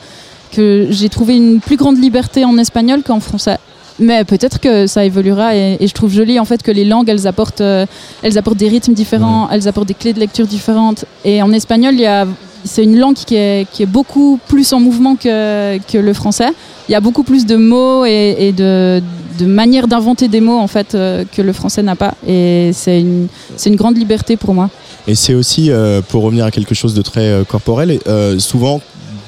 que 0.55 0.87
j'ai 0.89 1.09
trouvé 1.09 1.35
une 1.37 1.59
plus 1.59 1.75
grande 1.77 1.99
liberté 2.01 2.43
en 2.45 2.57
espagnol 2.57 3.03
qu'en 3.03 3.19
français. 3.19 3.57
Mais 3.99 4.23
peut-être 4.23 4.59
que 4.59 4.87
ça 4.87 5.03
évoluera 5.05 5.55
et, 5.55 5.77
et 5.79 5.87
je 5.87 5.93
trouve 5.93 6.11
joli 6.11 6.39
en 6.39 6.45
fait 6.45 6.63
que 6.63 6.71
les 6.71 6.85
langues 6.85 7.09
elles 7.09 7.27
apportent 7.27 7.61
elles 8.23 8.37
apportent 8.39 8.57
des 8.57 8.69
rythmes 8.69 8.93
différents, 8.93 9.49
elles 9.51 9.67
apportent 9.67 9.89
des 9.89 9.93
clés 9.93 10.13
de 10.13 10.19
lecture 10.19 10.47
différentes. 10.47 11.03
Et 11.25 11.43
en 11.43 11.51
espagnol, 11.51 11.93
il 11.93 11.99
y 12.01 12.05
a 12.07 12.25
c'est 12.63 12.83
une 12.83 12.97
langue 12.97 13.15
qui 13.15 13.35
est, 13.35 13.85
beaucoup 13.85 14.39
plus 14.47 14.73
en 14.73 14.79
mouvement 14.79 15.15
que, 15.15 15.97
le 15.97 16.13
français. 16.13 16.49
Il 16.87 16.91
y 16.91 16.95
a 16.95 17.01
beaucoup 17.01 17.23
plus 17.23 17.45
de 17.45 17.55
mots 17.55 18.05
et, 18.05 18.53
de, 18.55 19.01
manières 19.41 19.87
d'inventer 19.87 20.27
des 20.27 20.41
mots 20.41 20.57
en 20.57 20.67
fait 20.67 20.95
euh, 20.95 21.23
que 21.33 21.41
le 21.41 21.53
français 21.53 21.81
n'a 21.81 21.95
pas. 21.95 22.13
Et 22.27 22.71
c'est 22.73 22.99
une, 22.99 23.75
grande 23.75 23.97
liberté 23.97 24.35
pour 24.37 24.53
moi. 24.53 24.69
Et 25.07 25.15
c'est 25.15 25.33
aussi, 25.33 25.71
euh, 25.71 26.01
pour 26.01 26.23
revenir 26.23 26.45
à 26.45 26.51
quelque 26.51 26.75
chose 26.75 26.93
de 26.93 27.01
très 27.01 27.27
euh, 27.27 27.43
corporel, 27.43 27.99
souvent 28.39 28.81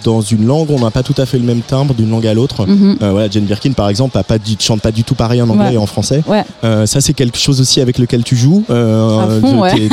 dans 0.03 0.21
une 0.21 0.45
langue, 0.45 0.69
on 0.71 0.79
n'a 0.79 0.91
pas 0.91 1.03
tout 1.03 1.13
à 1.17 1.25
fait 1.25 1.37
le 1.37 1.43
même 1.43 1.61
timbre 1.61 1.93
d'une 1.93 2.09
langue 2.09 2.25
à 2.27 2.33
l'autre. 2.33 2.65
Mhm. 2.67 2.97
Euh, 3.01 3.11
voilà, 3.11 3.29
Jane 3.29 3.43
Birkin, 3.45 3.71
par 3.73 3.89
exemple, 3.89 4.17
a 4.17 4.23
pas 4.23 4.37
du, 4.37 4.55
chante 4.59 4.81
pas 4.81 4.91
du 4.91 5.03
tout 5.03 5.15
pareil 5.15 5.41
en 5.41 5.49
anglais 5.49 5.67
Ouais. 5.67 5.73
et 5.73 5.77
en 5.77 5.85
français. 5.85 6.23
Ouais. 6.27 6.43
Euh, 6.63 6.85
ça, 6.85 7.01
c'est 7.01 7.13
quelque 7.13 7.37
chose 7.37 7.61
aussi 7.61 7.81
avec 7.81 7.97
lequel 7.97 8.23
tu 8.23 8.35
joues. 8.35 8.63
Euh, 8.69 9.39
fond, 9.41 9.61
ouais. 9.61 9.89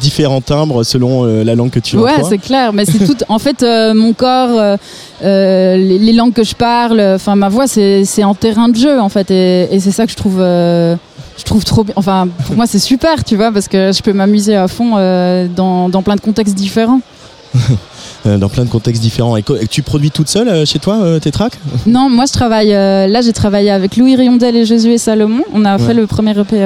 différents 0.00 0.40
timbres 0.40 0.84
selon 0.84 1.24
euh, 1.24 1.44
la 1.44 1.54
langue 1.54 1.70
que 1.70 1.80
tu 1.80 1.96
Ouais, 1.96 2.12
emploies. 2.12 2.28
c'est 2.28 2.38
clair. 2.38 2.72
Mais 2.72 2.84
c'est 2.84 2.98
tout. 3.04 3.16
En 3.28 3.38
fait, 3.38 3.64
mon 3.94 4.12
corps, 4.12 4.76
les, 5.22 5.98
les 5.98 6.12
langues 6.12 6.32
que 6.32 6.44
je 6.44 6.54
parle, 6.54 7.00
enfin 7.14 7.36
ma 7.36 7.48
voix, 7.48 7.66
c'est 7.66 8.24
en 8.24 8.34
terrain 8.34 8.68
de 8.68 8.76
jeu 8.76 9.00
en 9.00 9.08
fait, 9.08 9.30
et, 9.30 9.68
et 9.74 9.80
c'est 9.80 9.90
ça 9.92 10.04
que 10.06 10.12
je 10.12 10.16
trouve. 10.16 10.38
je 10.38 11.44
trouve 11.44 11.64
trop 11.64 11.84
bien. 11.84 11.94
Enfin, 11.96 12.28
pour 12.46 12.56
moi, 12.56 12.66
c'est 12.66 12.78
super, 12.78 13.24
tu 13.24 13.36
vois, 13.36 13.52
parce 13.52 13.68
que 13.68 13.90
je 13.92 14.02
peux 14.02 14.12
m'amuser 14.12 14.54
à 14.56 14.68
fond 14.68 14.92
euh, 14.96 15.46
dans, 15.54 15.88
dans 15.88 16.02
plein 16.02 16.16
de 16.16 16.20
contextes 16.20 16.54
différents. 16.54 17.00
Euh, 18.24 18.38
dans 18.38 18.48
plein 18.48 18.64
de 18.64 18.70
contextes 18.70 19.02
différents. 19.02 19.36
Et, 19.36 19.42
tu 19.68 19.82
produis 19.82 20.12
toute 20.12 20.28
seule 20.28 20.46
euh, 20.48 20.64
chez 20.64 20.78
toi 20.78 20.98
euh, 21.02 21.18
tes 21.18 21.32
tracks 21.32 21.58
Non, 21.86 22.08
moi, 22.08 22.24
je 22.26 22.32
travaille. 22.32 22.68
là, 22.68 23.20
j'ai 23.20 23.32
travaillé 23.32 23.70
avec 23.70 23.96
Louis 23.96 24.14
Riondel 24.14 24.54
et 24.54 24.64
Jésus 24.64 24.92
et 24.92 24.98
Salomon. 24.98 25.42
On 25.52 25.64
a 25.64 25.76
Ouais. 25.76 25.84
fait 25.86 25.94
le 25.94 26.06
premier 26.06 26.38
EP 26.38 26.64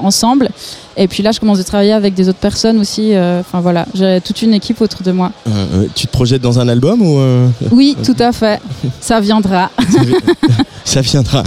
ensemble. 0.00 0.48
Et 0.96 1.08
puis 1.08 1.22
là, 1.24 1.32
je 1.32 1.40
commence 1.40 1.58
à 1.58 1.64
travailler 1.64 1.92
avec 1.92 2.14
des 2.14 2.28
autres 2.28 2.38
personnes 2.38 2.78
aussi. 2.78 3.12
Enfin 3.16 3.60
voilà, 3.60 3.84
j'ai 3.94 4.20
toute 4.24 4.40
une 4.42 4.54
équipe 4.54 4.80
autour 4.80 5.02
de 5.02 5.10
moi. 5.12 5.32
Tu 5.94 6.06
te 6.06 6.12
projettes 6.12 6.40
dans 6.42 6.60
un 6.60 6.68
album 6.68 7.02
ou 7.02 7.18
Oui, 7.72 7.96
tout 8.04 8.16
à 8.20 8.32
fait. 8.32 8.60
Ça 9.00 9.20
viendra. 9.20 9.70
ça 10.84 11.00
viendra 11.00 11.42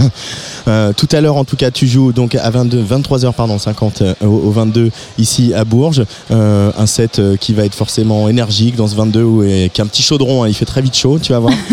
Euh, 0.67 0.91
tout 0.91 1.07
à 1.13 1.21
l'heure, 1.21 1.37
en 1.37 1.45
tout 1.45 1.55
cas, 1.55 1.71
tu 1.71 1.87
joues 1.87 2.11
donc 2.11 2.35
à 2.35 2.49
22, 2.49 2.83
23h 2.83 3.31
pardon, 3.33 3.57
50 3.57 4.01
euh, 4.01 4.13
au, 4.21 4.25
au 4.47 4.51
22 4.51 4.91
ici 5.17 5.53
à 5.53 5.63
Bourges. 5.63 6.03
Euh, 6.29 6.71
un 6.77 6.85
set 6.85 7.21
qui 7.39 7.53
va 7.53 7.63
être 7.63 7.73
forcément 7.73 8.27
énergique 8.27 8.75
dans 8.75 8.87
ce 8.87 8.95
22 8.95 9.23
où 9.23 9.43
et, 9.47 9.69
qui 9.69 9.81
a 9.81 9.83
un 9.83 9.87
petit 9.87 10.01
chaudron. 10.03 10.43
hein, 10.43 10.47
il 10.47 10.53
fait 10.53 10.65
très 10.65 10.81
vite 10.81 10.95
chaud, 10.95 11.19
tu 11.21 11.31
vas 11.31 11.39
voir. 11.39 11.53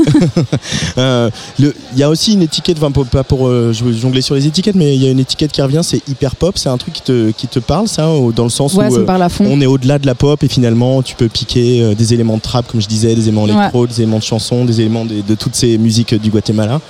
Euh, 0.98 1.30
Il 1.58 1.72
y 1.98 2.02
a 2.02 2.08
aussi 2.10 2.32
une 2.34 2.42
étiquette, 2.42 2.76
enfin, 2.78 2.90
pour- 2.90 3.06
pas 3.06 3.24
pour 3.24 3.48
euh, 3.48 3.72
jongler 3.72 4.22
sur 4.22 4.34
les 4.34 4.46
étiquettes, 4.46 4.74
mais 4.76 4.94
il 4.94 5.02
y 5.02 5.06
a 5.06 5.10
une 5.10 5.18
étiquette 5.18 5.50
qui 5.52 5.60
revient, 5.62 5.80
c'est 5.82 6.06
hyper 6.08 6.36
pop. 6.36 6.56
C'est 6.56 6.68
un 6.68 6.76
truc 6.78 6.94
qui 6.94 7.02
te, 7.02 7.30
qui 7.32 7.46
te 7.48 7.58
parle, 7.58 7.88
ça, 7.88 8.08
dans 8.34 8.44
le 8.44 8.48
sens 8.50 8.74
Ouais, 8.74 8.88
où 8.88 8.96
euh, 8.96 9.28
on 9.40 9.60
est 9.60 9.66
au-delà 9.66 9.98
de 9.98 10.06
la 10.06 10.14
pop 10.14 10.42
et 10.42 10.48
finalement 10.48 11.02
tu 11.02 11.14
peux 11.16 11.28
piquer 11.28 11.82
euh, 11.82 11.94
des 11.94 12.14
éléments 12.14 12.36
de 12.36 12.42
trap, 12.42 12.66
comme 12.70 12.80
je 12.80 12.86
disais, 12.88 13.14
des 13.14 13.22
éléments 13.28 13.44
Ouais. 13.44 13.52
électro, 13.52 13.86
des 13.86 14.00
éléments 14.02 14.18
de 14.18 14.22
chansons, 14.22 14.64
des 14.64 14.80
éléments 14.80 15.04
de, 15.04 15.20
de 15.26 15.34
toutes 15.34 15.54
ces 15.56 15.76
musiques 15.78 16.14
du 16.14 16.30
Guatemala. 16.30 16.80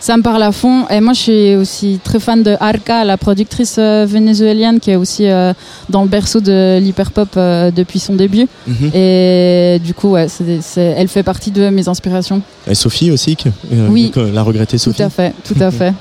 Ça 0.00 0.16
me 0.16 0.22
parle 0.22 0.42
à 0.44 0.52
fond. 0.52 0.86
Et 0.90 1.00
moi, 1.00 1.12
je 1.12 1.20
suis 1.20 1.54
aussi 1.56 2.00
très 2.02 2.20
fan 2.20 2.42
de 2.42 2.56
Arca, 2.60 3.04
la 3.04 3.16
productrice 3.16 3.76
euh, 3.78 4.06
vénézuélienne 4.08 4.78
qui 4.78 4.92
est 4.92 4.96
aussi 4.96 5.28
euh, 5.28 5.52
dans 5.88 6.02
le 6.02 6.08
berceau 6.08 6.40
de 6.40 6.78
l'hyperpop 6.78 7.30
euh, 7.36 7.70
depuis 7.72 7.98
son 7.98 8.14
début. 8.14 8.46
Mhm. 8.66 8.90
Et 8.94 9.80
du 9.84 9.94
coup, 9.94 10.10
ouais, 10.10 10.28
elle 10.76 11.08
fait 11.08 11.24
partie 11.24 11.50
de 11.50 11.68
mes 11.70 11.88
inspirations. 11.88 12.42
Et 12.68 12.74
Sophie 12.74 13.10
aussi, 13.10 13.34
que, 13.34 13.48
Oui. 13.90 14.10
que 14.14 14.20
la 14.20 14.42
regrettée 14.42 14.78
Sophie. 14.78 14.98
Tout 14.98 15.02
à 15.02 15.10
fait, 15.10 15.34
tout 15.44 15.56
à 15.60 15.70
fait. 15.72 15.92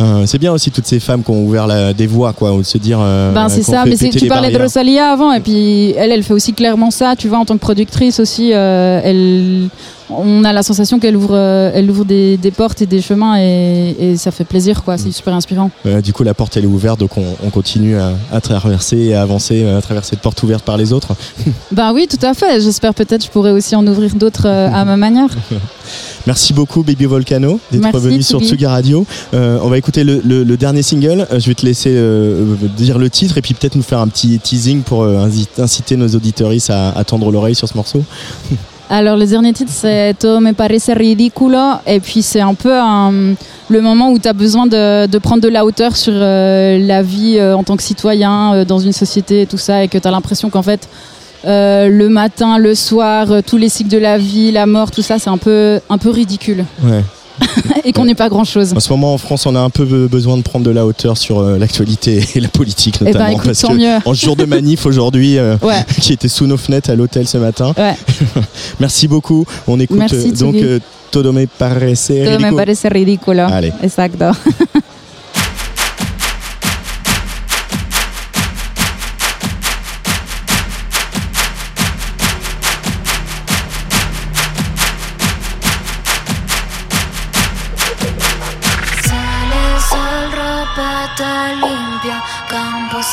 Euh, 0.00 0.24
c'est 0.26 0.38
bien 0.38 0.52
aussi 0.52 0.70
toutes 0.70 0.86
ces 0.86 1.00
femmes 1.00 1.22
qui 1.22 1.30
ont 1.30 1.44
ouvert 1.44 1.66
la- 1.66 1.92
des 1.94 2.06
voies, 2.06 2.32
quoi, 2.34 2.52
ou 2.52 2.58
de 2.58 2.62
se 2.66 2.76
dire. 2.78 2.98
euh, 3.00 3.32
ben 3.32 3.48
c'est 3.48 3.62
ça. 3.62 3.84
Mais 3.86 3.96
tu 3.96 4.26
parlais 4.26 4.50
de. 4.52 4.58
Rosalia 4.58 5.10
avant, 5.10 5.32
et 5.32 5.40
puis 5.40 5.92
elle, 5.96 6.12
elle 6.12 6.22
fait 6.22 6.34
aussi 6.34 6.52
clairement 6.52 6.90
ça. 6.90 7.14
Tu 7.16 7.28
vois, 7.28 7.38
en 7.38 7.44
tant 7.44 7.54
que 7.54 7.60
productrice 7.60 8.20
aussi, 8.20 8.50
euh, 8.52 9.00
elle, 9.02 9.68
on 10.10 10.44
a 10.44 10.52
la 10.52 10.62
sensation 10.62 10.98
qu'elle 11.00 11.16
ouvre, 11.16 11.34
elle 11.36 11.90
ouvre 11.90 12.04
des, 12.04 12.36
des 12.36 12.50
portes 12.50 12.82
et 12.82 12.86
des 12.86 13.00
chemins, 13.00 13.38
et, 13.40 13.96
et 13.98 14.16
ça 14.16 14.30
fait 14.30 14.44
plaisir, 14.44 14.84
quoi. 14.84 14.94
Mm. 14.96 14.98
C'est 14.98 15.12
super 15.12 15.34
inspirant. 15.34 15.70
Du 16.04 16.12
coup, 16.12 16.22
la 16.24 16.34
porte 16.34 16.56
elle 16.56 16.64
est 16.64 16.68
ouverte, 16.68 17.00
donc 17.00 17.16
on, 17.16 17.24
on 17.44 17.50
continue 17.50 17.96
à, 17.96 18.12
à 18.32 18.40
traverser 18.40 18.98
et 18.98 19.14
à 19.14 19.22
avancer 19.22 19.66
à 19.66 19.80
travers 19.80 20.04
cette 20.04 20.20
porte 20.20 20.42
ouverte 20.42 20.64
par 20.64 20.76
les 20.76 20.92
autres. 20.92 21.14
Ben 21.72 21.92
oui, 21.94 22.06
tout 22.08 22.24
à 22.24 22.32
fait. 22.34 22.60
J'espère 22.60 22.94
peut-être 22.94 23.24
je 23.24 23.30
pourrais 23.30 23.50
aussi 23.50 23.74
en 23.76 23.86
ouvrir 23.86 24.14
d'autres 24.14 24.46
à 24.46 24.84
ma 24.84 24.96
manière. 24.96 25.28
Merci 26.26 26.52
beaucoup, 26.52 26.82
Baby 26.82 27.04
Volcano, 27.04 27.60
d'être 27.70 27.90
revenu 27.92 28.22
sur. 28.22 28.40
Tsugi 28.42 28.66
Radio. 28.66 29.06
On 29.66 29.68
va 29.70 29.78
écouter 29.78 30.04
le, 30.04 30.22
le- 30.24 30.44
le 30.44 30.56
dernier 30.56 30.82
single. 30.82 31.26
Euh, 31.32 31.40
je 31.40 31.48
vais 31.48 31.54
te 31.54 31.66
laisser 31.66 31.90
euh, 31.92 32.54
dire 32.76 32.98
le 32.98 33.10
titre 33.10 33.36
et 33.36 33.42
puis 33.42 33.52
peut-être 33.52 33.74
nous 33.74 33.82
faire 33.82 33.98
un 33.98 34.06
petit 34.06 34.38
teasing 34.38 34.82
pour 34.82 35.02
euh, 35.02 35.28
inciter 35.58 35.96
nos 35.96 36.06
auditeuristes 36.06 36.70
à, 36.70 36.90
à 36.90 37.02
tendre 37.02 37.32
l'oreille 37.32 37.56
sur 37.56 37.66
ce 37.68 37.74
morceau. 37.76 38.04
Alors, 38.90 39.16
le 39.16 39.26
dernier 39.26 39.52
titre, 39.52 39.72
c'est 39.74 40.14
Todo 40.16 40.38
me 40.38 40.52
parece 40.52 40.88
ridículo. 40.90 41.58
Et 41.84 41.98
puis, 41.98 42.22
c'est 42.22 42.40
un 42.40 42.54
peu 42.54 42.72
un- 42.72 43.34
le 43.68 43.80
moment 43.80 44.12
où 44.12 44.20
tu 44.20 44.28
as 44.28 44.32
besoin 44.32 44.68
de, 44.68 45.06
de 45.08 45.18
prendre 45.18 45.42
de 45.42 45.48
la 45.48 45.64
hauteur 45.64 45.96
sur 45.96 46.12
euh, 46.14 46.78
la 46.78 47.02
vie 47.02 47.36
euh, 47.38 47.56
en 47.56 47.64
tant 47.64 47.76
que 47.76 47.82
citoyen 47.82 48.54
euh, 48.54 48.64
dans 48.64 48.78
une 48.78 48.92
société 48.92 49.42
et 49.42 49.46
tout 49.46 49.58
ça. 49.58 49.82
Et 49.82 49.88
que 49.88 49.98
tu 49.98 50.06
as 50.06 50.12
l'impression 50.12 50.48
qu'en 50.48 50.62
fait, 50.62 50.88
le 51.44 52.06
matin, 52.06 52.58
le 52.58 52.76
soir, 52.76 53.26
tous 53.44 53.56
les 53.56 53.68
cycles 53.68 53.90
de 53.90 53.98
la 53.98 54.16
vie, 54.16 54.52
la 54.52 54.66
mort, 54.66 54.92
tout 54.92 55.02
ça, 55.02 55.18
c'est 55.18 55.30
un 55.30 55.38
peu, 55.38 55.80
un 55.90 55.98
peu 55.98 56.10
ridicule. 56.10 56.64
Ouais. 56.84 57.02
Et 57.84 57.92
qu'on 57.92 58.04
n'est 58.04 58.14
pas 58.14 58.28
grand-chose. 58.28 58.72
En 58.76 58.80
ce 58.80 58.90
moment, 58.90 59.14
en 59.14 59.18
France, 59.18 59.46
on 59.46 59.54
a 59.54 59.60
un 59.60 59.70
peu 59.70 59.84
be- 59.84 60.08
besoin 60.08 60.36
de 60.36 60.42
prendre 60.42 60.64
de 60.64 60.70
la 60.70 60.84
hauteur 60.86 61.16
sur 61.16 61.38
euh, 61.40 61.58
l'actualité 61.58 62.24
et 62.34 62.40
la 62.40 62.48
politique 62.48 62.96
Eh 63.00 63.04
notamment. 63.04 63.24
ben, 63.26 63.30
écoute, 63.32 63.44
parce 63.46 63.62
que 63.62 63.72
mieux. 63.74 63.98
en 64.04 64.14
jour 64.14 64.36
de 64.36 64.44
manif 64.44 64.86
aujourd'hui, 64.86 65.38
euh, 65.38 65.56
Ouais, 65.62 65.84
qui 66.00 66.12
était 66.12 66.28
sous 66.28 66.46
nos 66.46 66.56
fenêtres 66.56 66.90
à 66.90 66.94
l'hôtel 66.94 67.26
ce 67.26 67.38
matin. 67.38 67.72
ouais. 67.76 67.94
Merci 68.80 69.08
beaucoup. 69.08 69.44
On 69.66 69.78
écoute 69.80 69.98
Merci, 69.98 70.28
euh, 70.28 70.32
donc 70.32 70.56
Todo 71.10 71.32
me 71.32 71.46
parece 71.46 72.08
Todo 72.08 72.18
me 72.24 72.30
ridículo. 72.36 72.56
parece 72.56 72.88
ridículo. 72.88 73.42
Allez. 73.42 73.72
Exacto. 73.82 74.24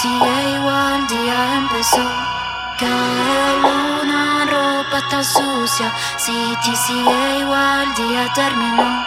campo 0.04 0.20
sigue 0.20 0.56
igual, 0.56 1.08
día 1.08 1.56
empezó. 1.56 2.04
Cae 2.80 3.56
luna, 3.62 4.46
ropa 4.46 4.98
está 4.98 5.24
sucia, 5.24 5.94
City 6.18 6.76
sigue 6.76 7.40
igual, 7.40 7.94
día 7.96 8.28
terminó. 8.34 9.06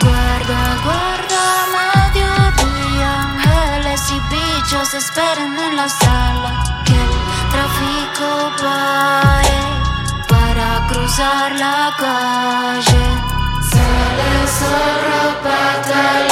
Guarda, 0.00 0.62
guarda, 0.84 1.44
mediodía, 1.76 3.22
ángeles 3.22 4.00
y 4.10 4.20
bichos 4.30 4.94
esperan 4.94 5.58
en 5.58 5.76
la 5.76 5.88
sala. 5.88 6.62
Que 6.84 6.94
el 6.94 7.10
tráfico 7.52 8.52
pare 8.62 9.60
para 10.28 10.86
cruzar 10.88 11.52
la 11.56 11.94
calle. 11.98 13.04
Sale 13.70 14.42
el 14.42 14.48
sol, 14.48 14.96
ropa 15.10 15.60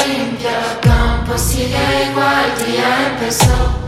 limpia, 0.06 0.80
campo 0.80 1.36
sigue 1.36 2.10
igual, 2.10 2.54
día 2.66 3.08
empezó. 3.08 3.87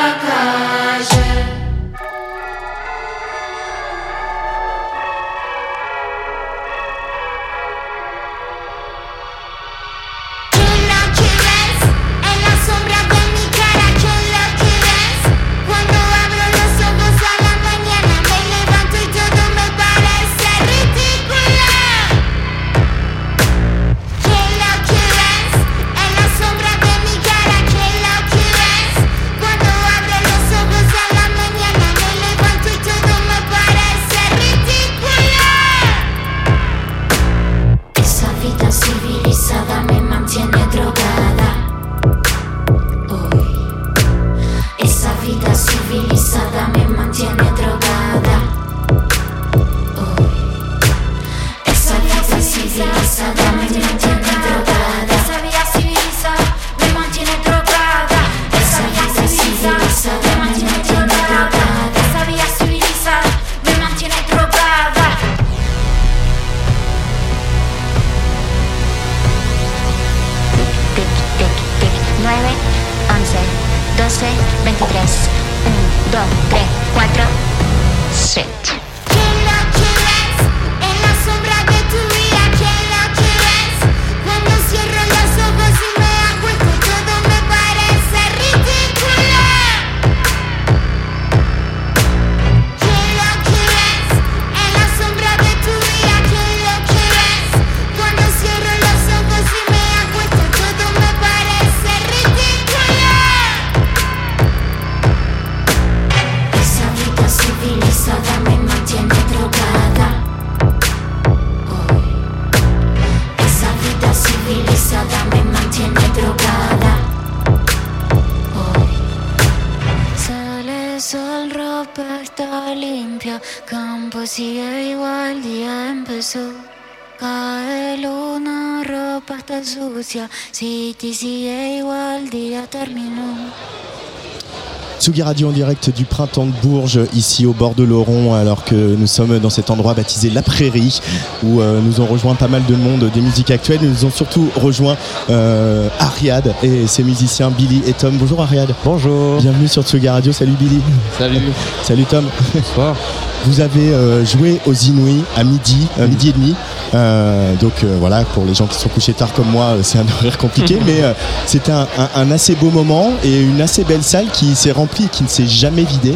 Radio 135.31 135.47
en 135.47 135.53
direct 135.53 135.89
du 135.95 136.03
printemps 136.03 136.45
de 136.45 136.51
Bourges, 136.61 136.99
ici 137.13 137.45
au 137.45 137.53
bord 137.53 137.73
de 137.73 137.83
l'Oron, 137.83 138.33
alors 138.33 138.65
que 138.65 138.75
nous 138.75 139.07
sommes 139.07 139.39
dans 139.39 139.49
cet 139.49 139.69
endroit 139.69 139.93
baptisé 139.93 140.29
La 140.29 140.41
Prairie, 140.41 140.99
où 141.41 141.61
euh, 141.61 141.79
nous 141.79 142.01
ont 142.01 142.05
rejoint 142.05 142.35
pas 142.35 142.49
mal 142.49 142.65
de 142.65 142.75
monde 142.75 143.09
des 143.13 143.21
musiques 143.21 143.49
actuelles. 143.49 143.79
Nous 143.81 144.03
ont 144.03 144.11
surtout 144.11 144.49
rejoint 144.57 144.97
euh, 145.29 145.87
Ariad 145.99 146.53
et 146.63 146.85
ses 146.85 147.03
musiciens 147.03 147.49
Billy 147.49 147.81
et 147.87 147.93
Tom. 147.93 148.17
Bonjour 148.17 148.41
Ariad. 148.41 148.75
Bonjour. 148.83 149.39
Bienvenue 149.39 149.69
sur 149.69 149.83
Tsugi 149.83 150.09
Radio. 150.09 150.33
Salut 150.33 150.57
Billy. 150.59 150.81
Salut. 151.17 151.39
Salut 151.81 152.03
Tom. 152.03 152.25
Bonsoir. 152.53 152.97
Vous 153.45 153.59
avez 153.59 153.89
euh, 153.91 154.23
joué 154.25 154.59
aux 154.65 154.73
Inouïs 154.73 155.23
à 155.35 155.43
midi, 155.43 155.87
euh, 155.99 156.07
midi 156.07 156.29
et 156.29 156.33
demi. 156.33 156.55
Euh, 156.93 157.55
donc 157.55 157.71
euh, 157.83 157.95
voilà, 157.99 158.23
pour 158.23 158.45
les 158.45 158.53
gens 158.53 158.67
qui 158.67 158.77
sont 158.77 158.89
couchés 158.89 159.13
tard 159.13 159.33
comme 159.33 159.47
moi, 159.49 159.77
c'est 159.81 159.97
un 159.97 160.05
horaire 160.19 160.37
compliqué, 160.37 160.77
mais 160.85 161.01
euh, 161.01 161.13
c'était 161.47 161.71
un, 161.71 161.87
un- 161.97 162.09
un 162.21 162.31
assez 162.31 162.55
beau 162.55 162.69
moment 162.69 163.11
et 163.23 163.41
une 163.41 163.59
assez 163.61 163.83
belle 163.83 164.03
salle 164.03 164.27
qui 164.31 164.55
s'est 164.55 164.71
remplie 164.71 165.05
et 165.05 165.09
qui 165.09 165.23
ne 165.23 165.27
s'est 165.27 165.47
jamais 165.47 165.83
vidée. 165.83 166.15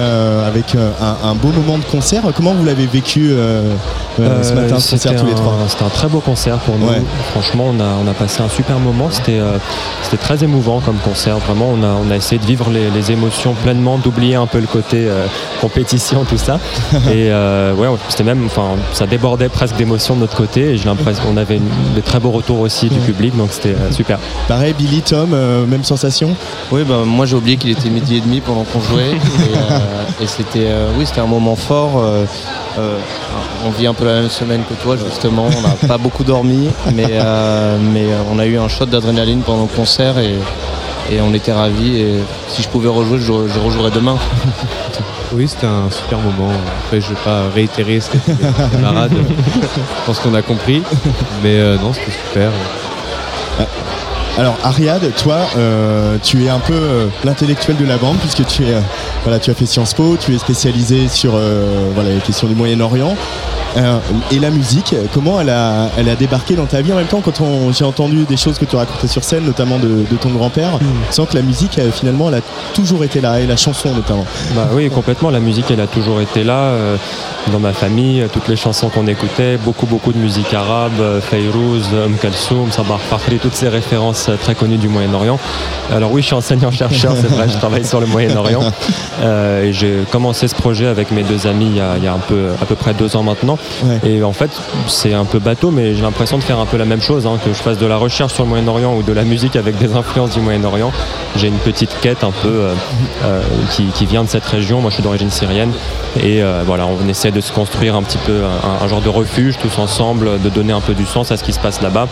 Euh, 0.00 0.46
avec 0.48 0.74
euh, 0.74 0.90
un, 1.00 1.28
un 1.30 1.34
beau 1.34 1.48
moment 1.48 1.78
de 1.78 1.84
concert. 1.84 2.22
Comment 2.34 2.52
vous 2.54 2.64
l'avez 2.64 2.86
vécu 2.86 3.30
euh, 3.30 3.62
euh, 4.20 4.42
ce 4.42 4.52
matin, 4.54 4.78
ce 4.80 4.92
concert 4.92 4.98
c'était 5.12 5.16
tous 5.16 5.26
les 5.26 5.32
un- 5.32 5.36
trois? 5.36 5.54
C'était 5.68 5.84
un 5.84 5.88
très 5.88 6.08
beau 6.08 6.20
concert 6.20 6.58
pour 6.58 6.76
nous. 6.78 6.86
Ouais. 6.88 7.02
Franchement, 7.32 7.66
on 7.68 7.80
a, 7.80 7.84
on 8.04 8.08
a 8.10 8.14
passé 8.14 8.42
un 8.42 8.48
super 8.48 8.78
moment. 8.78 9.08
C'était 9.10 9.38
euh, 9.38 9.58
c'était 10.02 10.16
très 10.22 10.42
émouvant 10.44 10.80
comme 10.80 10.96
concert. 10.96 11.38
Vraiment, 11.38 11.68
on 11.72 11.82
a, 11.82 11.94
on 12.06 12.10
a 12.10 12.16
essayé 12.16 12.40
de 12.40 12.46
vivre 12.46 12.70
les, 12.70 12.90
les 12.90 13.12
émotions 13.12 13.54
pleinement, 13.54 13.98
d'oublier 13.98 14.34
un 14.36 14.46
peu 14.46 14.58
le 14.60 14.66
côté 14.66 15.06
euh, 15.08 15.26
compétition, 15.60 16.24
tout 16.24 16.38
ça. 16.38 16.58
et 17.10 17.30
euh, 17.30 17.74
ouais, 17.74 17.88
c'était 18.08 18.24
même, 18.24 18.44
enfin, 18.46 18.68
ça 18.92 19.06
débordait 19.06 19.48
presque 19.48 19.76
d'émotions 19.76 20.14
de 20.16 20.20
notre 20.20 20.36
côté. 20.36 20.70
Et 20.72 20.76
j'ai 20.76 20.84
l'impression 20.86 21.22
qu'on 21.24 21.36
avait 21.36 21.56
une- 21.56 21.68
des 21.94 22.02
très 22.02 22.18
beaux 22.20 22.30
retours 22.30 22.60
aussi 22.60 22.88
du 22.88 22.98
public, 23.00 23.36
donc 23.36 23.48
c'était 23.52 23.70
euh, 23.70 23.90
super. 23.92 24.18
Pareil, 24.48 24.74
Billy, 24.76 25.02
Tom, 25.02 25.30
euh, 25.34 25.66
même 25.66 25.84
sensation? 25.84 26.30
Oui, 26.70 26.82
bah, 26.88 27.02
moi 27.04 27.26
j'ai 27.26 27.36
oublié 27.36 27.56
qu'il 27.56 27.70
était 27.70 27.88
midi 27.90 28.16
et 28.16 28.20
demi 28.20 28.40
pendant 28.40 28.64
qu'on 28.64 28.80
jouait. 28.80 29.10
Et, 29.10 29.56
euh, 29.56 29.78
et 30.20 30.26
c'était 30.26 30.66
euh, 30.66 30.88
oui, 30.98 31.06
c'était 31.06 31.20
un 31.20 31.26
moment 31.26 31.56
fort. 31.56 31.98
euh, 31.98 32.24
euh, 32.78 32.96
on 33.66 33.70
vit 33.70 33.86
un 33.86 33.94
peu 33.94 34.04
la 34.04 34.14
même 34.20 34.30
semaine 34.30 34.62
que 34.68 34.74
toi, 34.82 34.96
justement. 34.96 35.46
On 35.56 35.60
n'a 35.60 35.88
pas 35.88 35.98
beaucoup 35.98 36.24
dormi, 36.24 36.68
mais, 36.94 37.06
euh, 37.10 37.78
mais 37.92 38.04
euh, 38.12 38.16
on 38.32 38.38
a 38.38 38.46
eu 38.46 38.58
un 38.58 38.68
shot 38.68 38.86
d'adrénaline 38.86 39.40
pendant 39.42 39.62
le 39.62 39.68
concert 39.76 40.18
et, 40.18 40.34
et 41.10 41.20
on 41.20 41.32
était 41.34 41.52
ravis. 41.52 41.96
Et 42.00 42.14
si 42.48 42.62
je 42.62 42.68
pouvais 42.68 42.88
rejouer, 42.88 43.18
je, 43.18 43.24
je 43.26 43.58
rejouerais 43.58 43.90
demain. 43.90 44.16
Oui, 45.34 45.48
c'était 45.48 45.64
un 45.66 45.90
super 45.90 46.18
moment. 46.18 46.52
Après, 46.84 47.00
je 47.00 47.08
vais 47.08 47.20
pas 47.24 47.44
réitérer 47.54 48.00
ce 48.00 48.10
que 48.10 48.18
camarades. 48.70 49.12
je 49.16 50.04
pense 50.04 50.18
qu'on 50.18 50.34
a 50.34 50.42
compris. 50.42 50.82
Mais 51.42 51.58
euh, 51.58 51.78
non, 51.78 51.94
c'était 51.94 52.12
super. 52.28 52.50
Alors 54.38 54.56
Ariad, 54.64 55.02
toi, 55.16 55.40
euh, 55.58 56.16
tu 56.22 56.46
es 56.46 56.48
un 56.48 56.58
peu 56.58 56.72
euh, 56.72 57.06
l'intellectuel 57.22 57.76
de 57.76 57.84
la 57.84 57.98
bande 57.98 58.16
puisque 58.16 58.46
tu 58.46 58.64
es, 58.64 58.72
euh, 58.72 58.80
voilà, 59.24 59.38
tu 59.38 59.50
as 59.50 59.54
fait 59.54 59.66
Sciences 59.66 59.92
Po, 59.92 60.16
tu 60.18 60.34
es 60.34 60.38
spécialisé 60.38 61.08
sur 61.08 61.32
voilà, 61.94 62.10
les 62.14 62.20
questions 62.20 62.48
du 62.48 62.54
Moyen-Orient. 62.54 63.14
Et 64.30 64.38
la 64.38 64.50
musique, 64.50 64.94
comment 65.14 65.40
elle 65.40 65.48
a, 65.48 65.88
elle 65.96 66.08
a 66.10 66.14
débarqué 66.14 66.54
dans 66.54 66.66
ta 66.66 66.82
vie 66.82 66.92
en 66.92 66.96
même 66.96 67.06
temps 67.06 67.22
quand 67.22 67.42
j'ai 67.72 67.84
entendu 67.84 68.24
des 68.24 68.36
choses 68.36 68.58
que 68.58 68.66
tu 68.66 68.76
racontais 68.76 69.08
sur 69.08 69.24
scène, 69.24 69.44
notamment 69.44 69.78
de, 69.78 70.04
de 70.10 70.16
ton 70.20 70.28
grand-père, 70.28 70.78
sans 71.10 71.24
que 71.24 71.34
la 71.34 71.40
musique, 71.40 71.80
finalement, 71.90 72.28
elle 72.28 72.36
a 72.36 72.40
toujours 72.74 73.02
été 73.02 73.22
là, 73.22 73.40
et 73.40 73.46
la 73.46 73.56
chanson 73.56 73.94
notamment. 73.94 74.26
Bah 74.54 74.68
oui, 74.74 74.90
complètement. 74.90 75.30
La 75.30 75.40
musique, 75.40 75.70
elle 75.70 75.80
a 75.80 75.86
toujours 75.86 76.20
été 76.20 76.44
là. 76.44 76.72
dans 77.50 77.60
ma 77.60 77.72
famille, 77.72 78.26
toutes 78.30 78.48
les 78.48 78.56
chansons 78.56 78.90
qu'on 78.90 79.06
écoutait, 79.06 79.56
beaucoup, 79.56 79.86
beaucoup 79.86 80.12
de 80.12 80.18
musique 80.18 80.52
arabe, 80.52 81.20
Fayrouz, 81.22 81.86
Umm 81.94 82.16
Kalsoum, 82.18 82.70
Sabah 82.70 82.98
Fakhri, 82.98 83.38
toutes 83.38 83.54
ces 83.54 83.68
références 83.68 84.21
euh, 84.28 84.36
très 84.36 84.54
connues 84.54 84.76
du 84.76 84.88
Moyen-Orient. 84.88 85.38
Alors 85.90 86.12
oui, 86.12 86.22
je 86.22 86.26
suis 86.26 86.34
enseignant-chercheur, 86.34 87.14
c'est 87.20 87.28
vrai, 87.28 87.48
je 87.48 87.58
travaille 87.58 87.84
sur 87.84 88.00
le 88.00 88.06
Moyen-Orient. 88.06 88.62
Euh, 89.22 89.64
et 89.64 89.72
j'ai 89.72 89.98
commencé 90.10 90.48
ce 90.48 90.54
projet 90.54 90.86
avec 90.86 91.12
mes 91.12 91.22
deux 91.22 91.46
amis 91.46 91.66
il 91.66 91.76
y 91.76 91.80
a, 91.80 91.96
il 91.96 92.02
y 92.02 92.08
a 92.08 92.12
un 92.12 92.18
peu, 92.18 92.48
à 92.60 92.64
peu 92.64 92.74
près 92.74 92.92
deux 92.92 93.14
ans 93.14 93.22
maintenant. 93.22 93.56
Ouais. 93.84 94.00
Et 94.04 94.22
en 94.22 94.32
fait, 94.32 94.50
c'est 94.88 95.12
un 95.12 95.24
peu 95.24 95.38
bateau, 95.38 95.70
mais 95.70 95.94
j'ai 95.94 96.02
l'impression 96.02 96.38
de 96.38 96.42
faire 96.42 96.58
un 96.58 96.66
peu 96.66 96.76
la 96.76 96.84
même 96.84 97.00
chose, 97.00 97.26
hein, 97.26 97.38
que 97.44 97.52
je 97.52 97.62
fasse 97.62 97.78
de 97.78 97.86
la 97.86 97.96
recherche 97.96 98.32
sur 98.32 98.42
le 98.42 98.48
Moyen-Orient 98.48 98.94
ou 98.96 99.02
de 99.02 99.12
la 99.12 99.22
musique 99.22 99.54
avec 99.54 99.78
des 99.78 99.94
influences 99.94 100.32
du 100.32 100.40
Moyen-Orient. 100.40 100.92
J'ai 101.36 101.48
une 101.48 101.58
petite 101.58 101.94
quête 102.00 102.24
un 102.24 102.32
peu 102.32 102.48
euh, 102.48 102.74
euh, 103.24 103.42
qui, 103.70 103.84
qui 103.86 104.06
vient 104.06 104.24
de 104.24 104.28
cette 104.28 104.46
région. 104.46 104.80
Moi, 104.80 104.90
je 104.90 104.94
suis 104.94 105.04
d'origine 105.04 105.30
syrienne. 105.30 105.70
Et 106.20 106.42
voilà, 106.66 106.86
on 106.86 107.08
essaie 107.08 107.30
de 107.30 107.40
se 107.40 107.52
construire 107.52 107.94
un 107.94 108.02
petit 108.02 108.18
peu 108.18 108.42
un, 108.44 108.84
un 108.84 108.88
genre 108.88 109.00
de 109.00 109.08
refuge 109.08 109.56
tous 109.58 109.78
ensemble, 109.78 110.40
de 110.42 110.48
donner 110.48 110.72
un 110.72 110.80
peu 110.80 110.94
du 110.94 111.06
sens 111.06 111.30
à 111.30 111.36
ce 111.36 111.44
qui 111.44 111.52
se 111.52 111.60
passe 111.60 111.80
là-bas, 111.80 112.08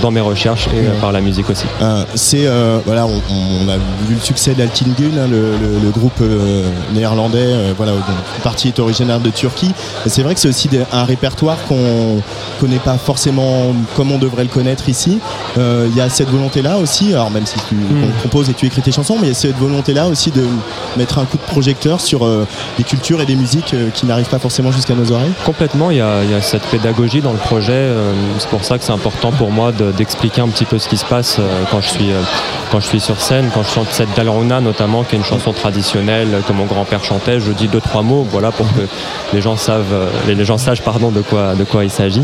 dans 0.00 0.10
mes 0.10 0.20
recherches 0.20 0.66
et 0.68 0.86
euh, 0.86 1.00
par 1.00 1.12
la 1.12 1.20
musique 1.20 1.48
aussi. 1.50 1.64
Euh, 1.82 2.04
c'est 2.14 2.46
euh, 2.46 2.78
voilà, 2.86 3.06
on, 3.06 3.20
on 3.64 3.68
a 3.68 3.76
vu 4.08 4.14
le 4.14 4.20
succès 4.20 4.54
d'Altingun, 4.54 5.16
hein, 5.18 5.26
le, 5.30 5.52
le- 5.60 5.78
le 5.82 5.90
groupe 5.90 6.12
euh, 6.20 6.64
néerlandais, 6.94 7.38
euh, 7.40 7.72
voilà, 7.76 7.92
dont 7.92 7.98
une 7.98 8.42
partie 8.42 8.68
est 8.68 8.78
originaire 8.78 9.20
de 9.20 9.30
Turquie. 9.30 9.72
Et 10.06 10.08
C'est 10.08 10.22
vrai 10.22 10.34
que 10.34 10.40
c'est 10.40 10.48
aussi 10.48 10.68
des- 10.68 10.82
un 10.92 11.04
répertoire 11.04 11.56
qu'on 11.68 12.20
connaît 12.60 12.78
pas 12.78 12.96
forcément 12.98 13.74
comme 13.96 14.12
on 14.12 14.18
devrait 14.18 14.44
le 14.44 14.48
connaître 14.48 14.88
ici. 14.88 15.18
Euh, 15.58 15.86
Il 15.90 15.96
y 15.96 16.00
a 16.00 16.08
cette 16.08 16.30
volonté-là 16.30 16.78
aussi, 16.78 17.12
alors 17.12 17.30
même 17.30 17.46
si 17.46 17.56
tu 17.68 17.76
on 17.92 18.22
composes 18.22 18.48
et 18.48 18.54
tu 18.54 18.66
écris 18.66 18.82
tes 18.82 18.92
chansons, 18.92 19.16
mais 19.20 19.26
il 19.26 19.28
y 19.28 19.32
a 19.32 19.34
cette 19.34 19.58
volonté-là 19.58 20.06
aussi 20.08 20.30
de 20.30 20.44
mettre 20.96 21.18
un 21.18 21.24
coup 21.24 21.36
de 21.36 21.42
projecteur 21.42 22.00
sur 22.00 22.24
euh, 22.24 22.46
des 22.78 22.84
cultures 22.84 23.20
et 23.20 23.26
des 23.26 23.34
musiques 23.36 23.74
euh, 23.74 23.88
qui 23.92 24.06
n'arrivent 24.06 24.28
pas 24.28 24.38
forcément 24.38 24.72
jusqu'à 24.72 24.94
nos 24.94 25.10
oreilles. 25.12 25.32
Complètement, 25.44 25.90
il 25.90 25.96
y, 25.96 25.98
y 25.98 26.02
a 26.02 26.40
cette 26.42 26.62
pédagogie 26.66 27.20
dans 27.20 27.32
le 27.32 27.38
projet. 27.38 27.72
euh, 27.72 28.12
c'est 28.38 28.48
pour 28.48 28.64
ça 28.64 28.78
que 28.78 28.84
c'est 28.84 28.92
important 28.92 29.32
pour 29.32 29.50
moi 29.50 29.72
de- 29.72 29.81
d'expliquer 29.90 30.40
un 30.40 30.48
petit 30.48 30.64
peu 30.64 30.78
ce 30.78 30.88
qui 30.88 30.96
se 30.96 31.04
passe 31.04 31.36
euh, 31.40 31.42
quand, 31.70 31.80
je 31.80 31.88
suis, 31.88 32.10
euh, 32.12 32.20
quand 32.70 32.78
je 32.80 32.86
suis 32.86 33.00
sur 33.00 33.20
scène, 33.20 33.50
quand 33.52 33.62
je 33.62 33.70
chante 33.70 33.88
cette 33.90 34.14
Dalruna 34.14 34.60
notamment, 34.60 35.02
qui 35.02 35.16
est 35.16 35.18
une 35.18 35.24
chanson 35.24 35.52
traditionnelle 35.52 36.28
que 36.46 36.52
mon 36.52 36.66
grand-père 36.66 37.02
chantait. 37.04 37.40
Je 37.40 37.50
dis 37.52 37.68
deux 37.68 37.80
trois 37.80 38.02
mots, 38.02 38.26
voilà, 38.30 38.52
pour 38.52 38.66
que 38.74 38.82
les 39.32 39.40
gens 39.40 39.56
savent, 39.56 39.92
euh, 39.92 40.06
les, 40.28 40.44
gens 40.44 40.58
sachent 40.58 40.82
pardon 40.82 41.10
de 41.10 41.20
quoi 41.22 41.54
de 41.54 41.64
quoi 41.64 41.84
il 41.84 41.90
s'agit. 41.90 42.22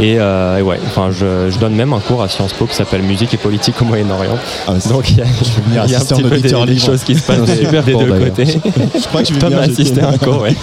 Et, 0.00 0.16
euh, 0.18 0.58
et 0.58 0.62
ouais, 0.62 0.80
enfin, 0.86 1.10
je, 1.10 1.50
je 1.50 1.58
donne 1.58 1.74
même 1.74 1.92
un 1.92 2.00
cours 2.00 2.22
à 2.22 2.28
Sciences 2.28 2.52
Po 2.52 2.66
qui 2.66 2.74
s'appelle 2.74 3.02
Musique 3.02 3.34
et 3.34 3.38
politique 3.38 3.80
au 3.82 3.84
Moyen-Orient. 3.84 4.38
Ah, 4.66 4.72
Donc 4.88 5.10
il 5.10 5.18
y 5.18 5.22
a, 5.22 5.24
il 5.68 5.74
y 5.74 5.78
a 5.78 5.82
un 5.82 5.84
assister 5.84 6.14
petit 6.14 6.22
peu 6.22 6.38
des, 6.66 6.78
choses 6.78 7.02
qui 7.04 7.14
se 7.14 7.22
passent 7.22 7.42
des, 7.42 7.56
super 7.56 7.82
des 7.82 7.94
deux 7.94 8.12
côtés. 8.12 8.46
Je 8.94 9.06
crois 9.08 9.22
que 9.22 9.28
je 9.28 9.34
vais 9.34 9.48
bien 9.48 9.58
a 9.58 9.62
jeter- 9.66 9.72
assisté 9.72 10.00
à 10.00 10.08
un 10.08 10.18
cours, 10.18 10.40
ouais. 10.42 10.54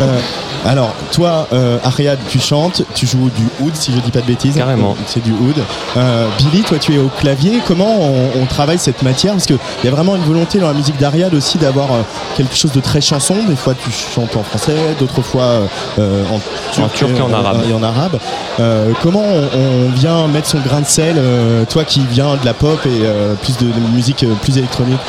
Euh, 0.00 0.18
alors, 0.64 0.94
toi, 1.12 1.48
euh, 1.52 1.78
Ariad, 1.84 2.18
tu 2.28 2.38
chantes, 2.38 2.82
tu 2.94 3.06
joues 3.06 3.30
du 3.36 3.44
oud, 3.60 3.74
si 3.74 3.92
je 3.92 3.98
dis 3.98 4.10
pas 4.10 4.20
de 4.20 4.26
bêtises. 4.26 4.54
Carrément. 4.56 4.96
C'est 5.06 5.22
du 5.22 5.32
oud. 5.32 5.56
Euh, 5.96 6.28
Billy, 6.38 6.62
toi, 6.62 6.78
tu 6.78 6.94
es 6.94 6.98
au 6.98 7.08
clavier. 7.20 7.60
Comment 7.66 8.00
on, 8.00 8.30
on 8.40 8.46
travaille 8.46 8.78
cette 8.78 9.02
matière? 9.02 9.32
Parce 9.32 9.46
qu'il 9.46 9.58
y 9.84 9.88
a 9.88 9.90
vraiment 9.90 10.14
une 10.16 10.22
volonté 10.22 10.58
dans 10.58 10.68
la 10.68 10.74
musique 10.74 10.98
d'Ariad 10.98 11.34
aussi 11.34 11.58
d'avoir 11.58 11.92
euh, 11.92 12.02
quelque 12.36 12.54
chose 12.54 12.72
de 12.72 12.80
très 12.80 13.00
chanson. 13.00 13.34
Des 13.48 13.56
fois, 13.56 13.74
tu 13.74 13.90
chantes 13.90 14.36
en 14.36 14.42
français, 14.42 14.76
d'autres 14.98 15.22
fois 15.22 15.62
euh, 15.98 16.24
en 16.32 16.40
turc, 16.72 16.84
En 16.86 16.88
turc 16.88 17.10
et 17.18 17.20
en 17.20 17.30
euh, 17.32 17.34
arabe. 17.36 17.56
et 17.68 17.74
en 17.74 17.82
arabe. 17.82 18.18
Euh, 18.60 18.92
comment 19.02 19.22
on, 19.24 19.48
on 19.58 19.90
vient 19.90 20.26
mettre 20.28 20.48
son 20.48 20.58
grain 20.60 20.80
de 20.80 20.86
sel, 20.86 21.16
euh, 21.18 21.64
toi 21.64 21.84
qui 21.84 22.00
viens 22.10 22.36
de 22.36 22.44
la 22.44 22.54
pop 22.54 22.78
et 22.86 22.88
euh, 23.04 23.34
plus 23.34 23.56
de, 23.58 23.66
de 23.66 23.80
musique 23.94 24.22
euh, 24.22 24.34
plus 24.40 24.58
électronique? 24.58 25.00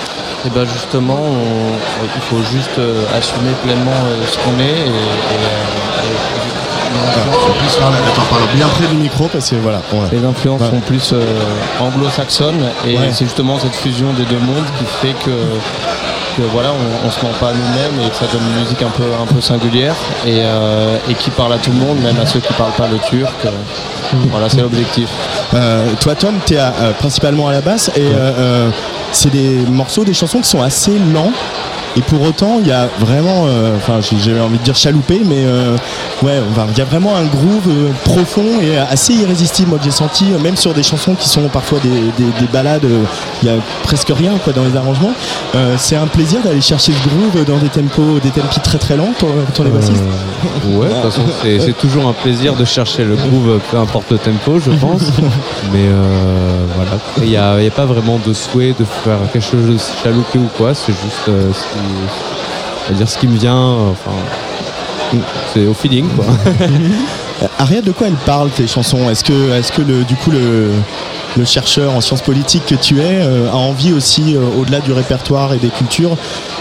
Et 0.45 0.49
ben 0.49 0.65
justement, 0.65 1.19
on- 1.21 2.03
il 2.15 2.21
faut 2.23 2.43
juste 2.51 2.77
euh, 2.77 3.03
assumer 3.17 3.51
pleinement 3.63 3.91
euh, 3.91 4.25
ce 4.29 4.37
qu'on 4.39 4.59
est 4.59 4.63
et, 4.63 4.89
et, 4.89 4.89
euh, 4.89 5.42
parle 8.29 8.43
bien 8.55 8.67
près 8.67 8.87
du 8.87 8.95
micro 8.95 9.27
parce 9.27 9.49
que 9.49 9.55
voilà. 9.55 9.81
Les 10.11 10.23
influences 10.25 10.61
sont 10.69 10.79
plus 10.81 11.11
euh, 11.13 11.23
anglo-saxonnes 11.79 12.63
et 12.87 12.97
Ouais. 12.97 13.09
c'est 13.11 13.25
justement 13.25 13.57
cette 13.59 13.75
fusion 13.75 14.11
des 14.13 14.23
deux 14.25 14.37
mondes 14.39 14.65
qui 14.77 14.85
fait 15.01 15.13
que, 15.25 15.31
que 16.37 16.41
voilà, 16.51 16.69
on, 16.71 17.07
on 17.07 17.11
se 17.11 17.19
ment 17.25 17.31
pas 17.39 17.49
à 17.49 17.53
nous-mêmes 17.53 18.05
et 18.05 18.09
que 18.09 18.15
ça 18.15 18.25
donne 18.31 18.41
une 18.55 18.63
musique 18.63 18.81
un 18.81 18.89
peu, 18.89 19.03
un 19.21 19.25
peu 19.33 19.41
singulière 19.41 19.95
et, 20.25 20.39
euh, 20.41 20.97
et 21.09 21.13
qui 21.15 21.29
parle 21.31 21.53
à 21.53 21.57
tout 21.57 21.71
le 21.71 21.77
monde, 21.77 21.99
même 22.01 22.19
à 22.21 22.25
ceux 22.25 22.39
qui 22.39 22.53
parlent 22.53 22.71
pas 22.73 22.87
le 22.87 22.97
turc. 22.99 23.33
Euh, 23.45 23.49
Voilà, 24.31 24.47
c'est 24.49 24.61
l'objectif. 24.61 25.09
Euh, 25.55 25.87
toi 25.99 26.13
Tom, 26.15 26.35
tu 26.45 26.53
es 26.53 26.59
principalement 26.99 27.47
à 27.47 27.51
la 27.51 27.61
basse 27.61 27.89
et 27.95 28.01
euh, 28.01 28.11
euh, 28.37 28.69
c'est 29.11 29.31
des 29.31 29.57
morceaux, 29.69 30.03
des 30.03 30.13
chansons 30.13 30.39
qui 30.39 30.49
sont 30.49 30.61
assez 30.61 30.91
lents. 31.13 31.31
Et 31.95 32.01
pour 32.01 32.21
autant, 32.23 32.57
il 32.61 32.67
y 32.67 32.71
a 32.71 32.87
vraiment, 32.99 33.45
euh, 33.47 33.75
enfin, 33.77 33.99
j'ai- 34.01 34.17
j'avais 34.17 34.39
envie 34.39 34.57
de 34.57 34.63
dire 34.63 34.75
chaloupé, 34.75 35.21
mais 35.25 35.43
euh, 35.45 35.75
ouais, 36.23 36.39
il 36.71 36.77
y 36.77 36.81
a 36.81 36.85
vraiment 36.85 37.15
un 37.15 37.25
groove 37.25 37.67
euh, 37.69 37.91
profond 38.03 38.43
et 38.61 38.77
assez 38.77 39.13
irrésistible. 39.13 39.69
Moi, 39.69 39.79
j'ai 39.83 39.91
senti, 39.91 40.25
euh, 40.33 40.39
même 40.39 40.55
sur 40.57 40.73
des 40.73 40.81
chansons 40.83 41.13
qui 41.13 41.29
sont 41.29 41.47
parfois 41.49 41.77
des, 41.83 41.89
des- 41.89 42.31
des 42.39 42.47
balades, 42.51 42.85
euh, 42.85 43.03
il 43.43 43.47
y 43.47 43.51
a 43.51 43.55
presque 43.83 44.09
rien 44.09 44.31
quoi 44.43 44.53
dans 44.53 44.63
les 44.63 44.75
arrangements. 44.75 45.13
Euh, 45.55 45.75
c'est 45.77 45.95
un 45.95 46.07
plaisir 46.07 46.39
d'aller 46.43 46.61
chercher 46.61 46.93
ce 46.93 47.07
groove 47.09 47.45
dans 47.45 47.57
des 47.57 47.69
tempos, 47.69 48.19
des 48.23 48.29
tempis 48.31 48.59
très 48.61 48.77
très 48.79 48.97
lents 48.97 49.13
quand, 49.19 49.27
quand 49.55 49.63
on 49.63 49.67
est 49.67 49.69
bassiste. 49.69 50.01
Euh, 50.03 50.77
ouais, 50.79 50.87
de 50.87 50.93
toute 50.93 51.03
façon, 51.03 51.21
c'est 51.43 51.77
toujours 51.77 52.07
un 52.07 52.13
plaisir 52.13 52.55
de 52.55 52.65
chercher 52.65 53.03
le 53.05 53.15
groove, 53.15 53.59
peu 53.69 53.77
importe 53.77 54.11
le 54.11 54.17
tempo, 54.17 54.59
je 54.59 54.71
pense. 54.71 55.01
Mais 55.73 55.85
euh, 55.85 56.65
voilà, 56.75 56.91
il 57.21 57.29
n'y 57.29 57.37
a, 57.37 57.51
a 57.53 57.69
pas 57.69 57.85
vraiment 57.85 58.19
de 58.25 58.33
souhait 58.33 58.73
de 58.79 58.83
faire 59.03 59.17
quelque 59.31 59.43
chose 59.45 59.67
de 59.67 59.77
chaloupé 60.03 60.39
ou 60.39 60.49
quoi, 60.57 60.73
c'est 60.73 60.91
juste 60.93 61.29
qui, 61.83 62.13
c'est-à-dire 62.85 63.09
ce 63.09 63.17
qui 63.17 63.27
me 63.27 63.37
vient. 63.37 63.77
Enfin, 63.91 64.11
C'est 65.53 65.65
au 65.67 65.73
feeling 65.73 66.07
quoi. 66.09 66.25
Ariel, 67.59 67.83
de 67.83 67.91
quoi 67.91 68.07
elle 68.07 68.13
parle 68.25 68.49
tes 68.49 68.67
chansons? 68.67 69.09
Est-ce 69.09 69.23
que, 69.23 69.51
est-ce 69.51 69.71
que 69.71 69.81
le, 69.81 70.03
du 70.03 70.15
coup 70.15 70.31
le, 70.31 70.71
le 71.37 71.45
chercheur 71.45 71.93
en 71.95 72.01
sciences 72.01 72.21
politiques 72.21 72.65
que 72.65 72.75
tu 72.75 72.99
es 72.99 73.21
euh, 73.21 73.49
a 73.49 73.55
envie 73.55 73.93
aussi, 73.93 74.35
euh, 74.35 74.41
au-delà 74.59 74.79
du 74.79 74.91
répertoire 74.91 75.53
et 75.53 75.57
des 75.57 75.69
cultures, 75.69 76.15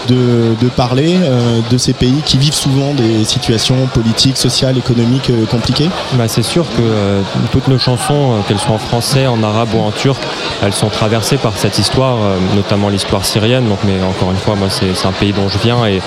de, 0.07 0.55
parler 0.75 1.17
euh, 1.21 1.59
de 1.69 1.77
ces 1.77 1.93
pays 1.93 2.21
qui 2.25 2.37
vivent 2.37 2.53
souvent 2.53 2.93
des 2.93 3.23
situations 3.25 3.87
politiques, 3.93 4.37
sociales, 4.37 4.77
économiques 4.77 5.31
compliquées 5.51 5.89
Bah, 6.13 6.27
c'est 6.27 6.43
sûr 6.43 6.65
que 6.75 7.21
toutes 7.51 7.67
nos 7.67 7.77
chansons, 7.77 8.41
qu'elles 8.47 8.57
soient 8.57 8.75
en 8.75 8.79
français, 8.79 9.27
en 9.27 9.43
arabe 9.43 9.69
ou 9.75 9.79
en 9.79 9.91
turc, 9.91 10.21
elles 10.63 10.73
sont 10.73 10.89
traversées 10.89 11.37
par 11.37 11.53
cette 11.57 11.77
histoire, 11.77 12.17
notamment 12.55 12.89
l'histoire 12.89 13.23
syrienne. 13.25 13.67
Donc, 13.67 13.79
mais 13.85 14.01
encore 14.03 14.31
une 14.31 14.37
fois, 14.37 14.55
moi, 14.55 14.69
c'est 14.69 15.07
un 15.07 15.11
pays 15.11 15.31
dont 15.31 15.47
je 15.47 15.57
viens 15.59 15.85
et, 15.85 16.01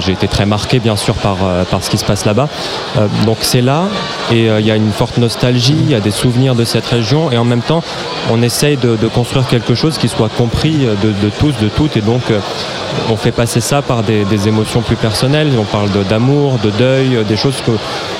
j'ai 0.00 0.12
été 0.12 0.28
très 0.28 0.44
marqué, 0.44 0.78
bien 0.78 0.96
sûr, 0.96 1.14
par, 1.14 1.36
ce 1.80 1.90
qui 1.90 1.98
se 1.98 2.04
passe 2.04 2.24
là-bas. 2.24 2.48
Donc, 3.24 3.38
c'est 3.42 3.62
là 3.62 3.84
et 4.32 4.46
il 4.46 4.66
y 4.66 4.70
a 4.70 4.76
une 4.76 4.92
forte 4.92 5.18
nostalgie, 5.18 5.76
il 5.78 5.90
y 5.90 5.94
a 5.94 6.00
des 6.00 6.10
souvenirs 6.10 6.54
de 6.54 6.64
cette 6.64 6.86
région 6.86 7.30
et 7.30 7.38
en 7.38 7.44
même 7.44 7.62
temps, 7.62 7.82
on 8.30 8.42
essaye 8.42 8.76
de, 8.76 8.96
de 8.96 9.06
construire 9.08 9.46
quelque 9.46 9.74
chose 9.74 9.98
qui 9.98 10.08
soit 10.08 10.28
compris 10.28 10.86
euh, 10.86 10.94
de, 11.02 11.08
de 11.08 11.30
tous, 11.38 11.52
de 11.62 11.68
toutes 11.68 11.96
et 11.96 12.00
donc 12.00 12.22
euh, 12.30 12.38
on 13.10 13.16
fait 13.16 13.32
passer 13.32 13.60
ça 13.60 13.82
par 13.82 14.02
des, 14.02 14.24
des 14.24 14.48
émotions 14.48 14.80
plus 14.82 14.96
personnelles. 14.96 15.48
On 15.58 15.64
parle 15.64 15.88
d'amour, 16.08 16.58
de, 16.62 16.70
deuil, 16.70 17.16
euh, 17.16 17.22
des 17.24 17.36
choses 17.36 17.56
que 17.64 17.72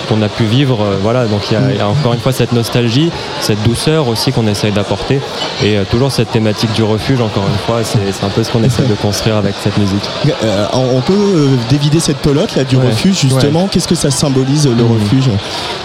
qu'on 0.08 0.22
a 0.22 0.28
pu 0.28 0.44
vivre. 0.44 0.84
Voilà, 1.02 1.26
donc 1.26 1.42
il 1.50 1.54
y, 1.54 1.56
a- 1.56 1.70
il 1.70 1.76
y 1.76 1.80
a 1.80 1.88
encore 1.88 2.14
une 2.14 2.20
fois 2.20 2.32
cette 2.32 2.50
nostalgie, 2.52 3.10
cette 3.40 3.62
douceur 3.62 4.08
aussi 4.08 4.32
qu'on 4.32 4.46
essaye 4.48 4.72
d'apporter 4.72 5.20
et 5.62 5.76
toujours 5.88 6.10
cette 6.10 6.32
thématique 6.32 6.72
du 6.72 6.82
refuge. 6.82 7.20
Encore 7.20 7.44
une 7.46 7.58
fois, 7.66 7.80
c'est 7.84 8.24
un 8.24 8.28
peu 8.28 8.42
ce 8.42 8.50
qu'on 8.50 8.64
essaie 8.64 8.82
de 8.82 8.94
construire 8.94 9.36
avec 9.36 9.54
cette 9.62 9.78
musique. 9.78 10.02
Euh, 10.42 10.66
on 10.72 11.00
peut 11.00 11.48
dévider 11.68 12.00
cette 12.00 12.16
pelote 12.18 12.56
là 12.56 12.64
du 12.64 12.76
Ouais. 12.76 12.86
refuge 12.88 13.20
justement. 13.20 13.68
Qu'est-ce 13.70 13.86
que 13.88 13.94
ça 13.94 14.10
symbolise 14.10 14.66
le 14.66 14.82
Mhm. 14.82 14.92
refuge? 14.94 15.30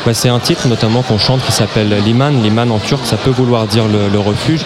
Bah, 0.06 0.14
c'est 0.16 0.30
un 0.30 0.40
titre 0.40 0.68
notamment 0.68 1.02
qu'on 1.04 1.20
chante 1.20 1.42
qui 1.46 1.52
s'appelle 1.52 1.94
Liman. 2.06 2.42
Liman 2.42 2.72
en 2.72 2.80
turc, 2.80 3.06
ça 3.06 3.18
peut 3.18 3.30
vouloir 3.32 3.68
dire 3.68 3.85
le, 3.88 4.10
le 4.12 4.20
refuge. 4.20 4.62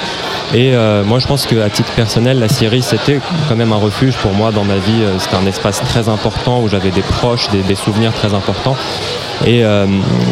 Et 0.53 0.73
euh, 0.73 1.03
moi, 1.03 1.19
je 1.19 1.27
pense 1.27 1.45
qu'à 1.45 1.69
titre 1.69 1.91
personnel, 1.91 2.39
la 2.39 2.49
Syrie, 2.49 2.81
c'était 2.81 3.19
quand 3.47 3.55
même 3.55 3.71
un 3.71 3.75
refuge 3.77 4.15
pour 4.15 4.33
moi 4.33 4.51
dans 4.51 4.63
ma 4.63 4.75
vie. 4.77 5.01
Euh, 5.03 5.19
C'était 5.19 5.35
un 5.35 5.45
espace 5.45 5.81
très 5.87 6.09
important 6.09 6.61
où 6.61 6.67
j'avais 6.67 6.89
des 6.91 7.01
proches, 7.03 7.49
des, 7.51 7.61
des 7.61 7.75
souvenirs 7.75 8.13
très 8.13 8.33
importants. 8.33 8.75
Et 9.45 9.63
euh, 9.63 9.85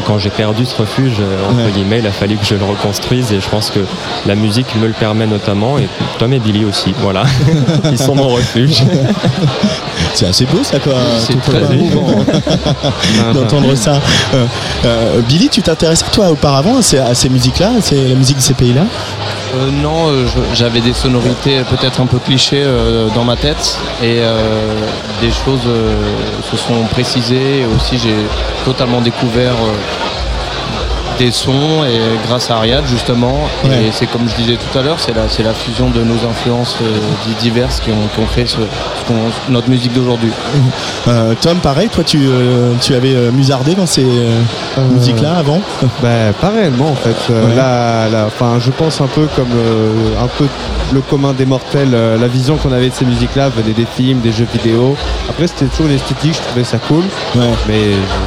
quand 0.05 0.17
j'ai 0.17 0.29
perdu 0.31 0.65
ce 0.65 0.75
refuge, 0.75 1.13
entre 1.49 1.57
Ouais. 1.65 1.71
guillemets, 1.71 1.99
il 1.99 2.07
a 2.07 2.11
fallu 2.11 2.35
que 2.37 2.45
je 2.45 2.55
le 2.55 2.65
reconstruise. 2.65 3.31
Et 3.31 3.39
je 3.39 3.47
pense 3.47 3.69
que 3.69 3.79
la 4.25 4.35
musique 4.35 4.75
me 4.75 4.87
le 4.87 4.93
permet 4.93 5.27
notamment. 5.27 5.77
Et 5.77 5.87
Tom 6.17 6.33
et 6.33 6.39
Billy 6.39 6.65
aussi, 6.65 6.93
voilà. 6.99 7.23
Ils 7.91 7.99
sont 7.99 8.15
mon 8.15 8.29
refuge. 8.29 8.81
C'est 10.13 10.27
assez 10.27 10.45
beau 10.45 10.63
ça 10.63 10.79
quoi. 10.79 10.93
C'est 11.19 11.33
tout 11.33 11.39
très 11.51 11.73
émouvant. 11.73 12.23
d'entendre 13.33 13.75
ça. 13.75 13.99
Euh, 14.33 14.45
euh, 14.85 15.21
Billy, 15.21 15.49
tu 15.49 15.61
t'intéressais 15.61 16.05
toi 16.11 16.29
auparavant 16.31 16.77
à 16.77 16.81
ces, 16.81 16.97
à 16.99 17.13
ces 17.13 17.29
musiques-là, 17.29 17.71
à 17.77 17.81
ces- 17.81 18.07
la 18.07 18.15
musique 18.15 18.37
de 18.37 18.41
ces 18.41 18.53
pays-là? 18.53 18.81
Euh, 19.55 19.69
non, 19.81 20.11
j'avais 20.53 20.81
des 20.81 20.93
sonorités 20.93 21.61
peut-être 21.69 22.01
un 22.01 22.05
peu 22.05 22.17
clichés 22.19 22.63
euh, 22.65 23.07
dans 23.15 23.23
ma 23.23 23.35
tête 23.35 23.77
et 24.03 24.17
euh, 24.19 24.73
des 25.21 25.31
choses 25.31 25.61
euh, 25.67 25.95
se 26.51 26.57
sont 26.57 26.83
précisées 26.91 27.61
et 27.61 27.65
aussi 27.65 27.97
j'ai 27.97 28.15
totalement 28.65 29.01
découvert 29.01 29.53
euh, 29.53 29.73
des 31.17 31.31
sons 31.31 31.83
et 31.85 31.99
grâce 32.27 32.49
à 32.51 32.57
Ariad 32.57 32.83
justement 32.87 33.39
Ouais. 33.65 33.85
et 33.87 33.91
c'est 33.91 34.05
comme 34.07 34.27
je 34.29 34.35
disais 34.35 34.57
tout 34.57 34.77
à 34.77 34.81
l'heure 34.81 34.97
c'est 34.99 35.15
la, 35.15 35.27
c'est 35.29 35.43
la 35.43 35.53
fusion 35.53 35.89
de 35.89 36.01
nos 36.03 36.15
influences 36.29 36.75
euh, 36.81 36.85
di- 37.25 37.33
diverses 37.49 37.79
qui 37.79 37.91
ont, 37.91 38.07
qui 38.13 38.19
ont 38.19 38.25
créé 38.25 38.45
ce- 38.45 38.57
ce 38.57 39.07
qu'on- 39.07 39.51
notre 39.51 39.69
musique 39.69 39.93
d'aujourd'hui. 39.93 40.31
Euh, 41.07 41.33
Tom, 41.39 41.57
pareil, 41.59 41.87
toi 41.87 42.03
tu, 42.03 42.19
euh, 42.27 42.73
tu 42.81 42.93
avais 42.93 43.13
euh, 43.15 43.31
musardé 43.31 43.75
dans 43.75 43.85
ces 43.85 44.03
euh, 44.03 44.41
musiques-là 44.93 45.35
avant 45.37 45.61
Bah, 46.03 46.33
pas 46.41 46.49
réellement 46.49 46.89
en 46.89 46.95
fait. 46.95 47.15
Euh, 47.31 47.47
Ouais. 47.47 47.55
là, 47.55 48.09
là, 48.09 48.25
enfin, 48.27 48.59
je 48.59 48.71
pense 48.71 48.99
un 48.99 49.07
peu 49.07 49.25
comme 49.35 49.47
euh, 49.55 50.21
un 50.21 50.27
peu 50.27 50.45
le 50.93 50.99
commun 51.01 51.31
des 51.33 51.45
mortels. 51.45 51.91
euh, 51.93 52.17
la 52.19 52.27
vision 52.27 52.57
qu'on 52.57 52.73
avait 52.73 52.89
de 52.89 52.93
ces 52.93 53.05
musiques-là 53.05 53.47
venait 53.49 53.71
des 53.73 53.85
films, 53.85 54.19
des 54.19 54.33
jeux 54.33 54.47
vidéo. 54.51 54.97
Après, 55.29 55.47
c'était 55.47 55.65
toujours 55.67 55.87
l'esthétique, 55.87 56.33
je 56.33 56.41
trouvais 56.41 56.63
ça 56.65 56.77
cool, 56.77 57.03
Ouais. 57.35 57.45
mais 57.69 57.79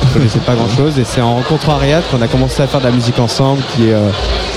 je 0.09 0.15
connaissais 0.19 0.39
pas 0.39 0.55
grand-chose. 0.55 0.99
Et 0.99 1.05
c'est 1.05 1.21
en 1.21 1.35
rencontrant 1.35 1.75
Ariad 1.75 2.03
qu'on 2.11 2.23
a 2.23 2.29
commencé 2.29 2.63
à 2.63 2.67
faire 2.67 2.80
de 2.81 2.85
la 2.85 2.91
musique 2.91 3.19
ensemble. 3.19 3.63
Qui, 3.75 3.89
est, 3.89 3.93
euh, 3.93 4.11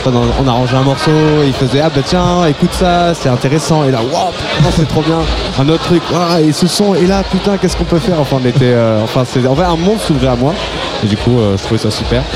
on 0.06 0.48
arrangeait 0.48 0.76
un 0.76 0.84
morceau, 0.84 1.12
il 1.46 1.54
faisait 1.54 1.82
ah 1.82 1.90
bah 1.90 2.02
tiens, 2.06 2.46
écoute 2.46 2.74
ça, 2.74 3.14
c'est 3.14 3.30
intéressant. 3.30 3.84
Et 3.84 3.92
là, 3.92 4.00
waouh, 4.02 4.32
c'est 4.72 4.88
trop 4.88 5.02
bien. 5.02 5.20
Un 5.60 5.70
autre 5.70 5.84
truc, 5.84 6.02
ah, 6.14 6.42
et 6.42 6.52
ce 6.52 6.68
son, 6.68 6.96
et 6.96 7.06
là, 7.06 7.24
putain, 7.24 7.58
qu'est-ce 7.58 7.78
qu'on 7.78 7.84
peut 7.84 8.00
faire? 8.00 8.20
Enfin, 8.20 8.38
on 8.42 8.46
était, 8.46 8.74
euh, 8.74 9.02
enfin, 9.04 9.24
c'est, 9.26 9.46
en 9.48 9.58
un 9.58 9.76
monde 9.76 10.00
s'ouvrait 10.00 10.28
à 10.28 10.36
moi. 10.36 10.54
Et 11.04 11.08
du 11.08 11.18
coup, 11.18 11.40
euh, 11.40 11.58
je 11.58 11.64
trouvais 11.64 11.80
ça 11.80 11.92
super. 11.92 12.22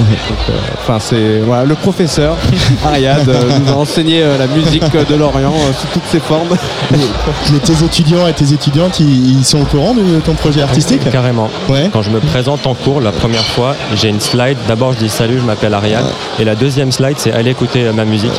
Euh, 0.50 0.54
Enfin, 0.82 1.00
c'est 1.00 1.40
voilà, 1.46 1.66
le 1.66 1.76
professeur 1.76 2.38
Ariad 2.86 3.28
euh, 3.28 3.60
nous 3.60 3.72
a 3.72 3.76
enseigné 3.78 4.22
euh, 4.24 4.38
la 4.38 4.48
musique 4.48 4.84
de 4.96 5.16
l'Orient 5.16 5.52
euh, 5.54 5.74
sous 5.74 5.88
toutes 5.94 6.06
ses 6.10 6.20
formes. 6.20 6.48
Mais 6.92 7.60
tes 7.60 7.84
étudiants 7.84 8.26
et 8.28 8.34
tes 8.34 8.54
étudiantes, 8.54 9.00
ils, 9.02 9.44
sont 9.44 9.60
au 9.62 9.66
courant 9.66 9.94
de 9.94 10.20
ton 10.22 10.34
projet 10.34 10.62
artistique? 10.62 11.10
Carrément. 11.12 11.50
Ouais. 11.68 11.90
Quand 11.92 12.02
je 12.02 12.10
me 12.10 12.20
présente 12.20 12.66
en 12.68 12.74
cours 12.74 13.02
la 13.02 13.12
première 13.12 13.44
fois, 13.44 13.76
j'ai 13.96 14.08
une 14.10 14.22
slide. 14.22 14.58
D'abord, 14.68 14.94
je 14.94 15.00
dis 15.00 15.10
salut, 15.10 15.40
je 15.40 15.46
m'appelle 15.46 15.74
Ariane. 15.74 16.06
Et 16.40 16.46
la 16.46 16.56
deuxième 16.56 16.92
slide, 16.92 17.16
c'est 17.18 17.34
allez 17.34 17.52
écouter 17.52 17.84
ma 17.94 18.06
musique. 18.06 18.32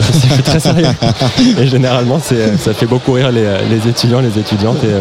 Suis 0.00 0.42
très 0.42 0.58
sérieux. 0.60 0.86
Et 1.58 1.66
généralement, 1.66 2.18
c'est- 2.22 2.56
ça 2.58 2.72
fait 2.74 2.86
beaucoup 2.86 3.12
rire 3.12 3.30
les, 3.30 3.44
les 3.70 3.88
étudiants, 3.88 4.20
les 4.20 4.38
étudiantes. 4.38 4.82
Et, 4.84 4.88
euh, 4.88 5.00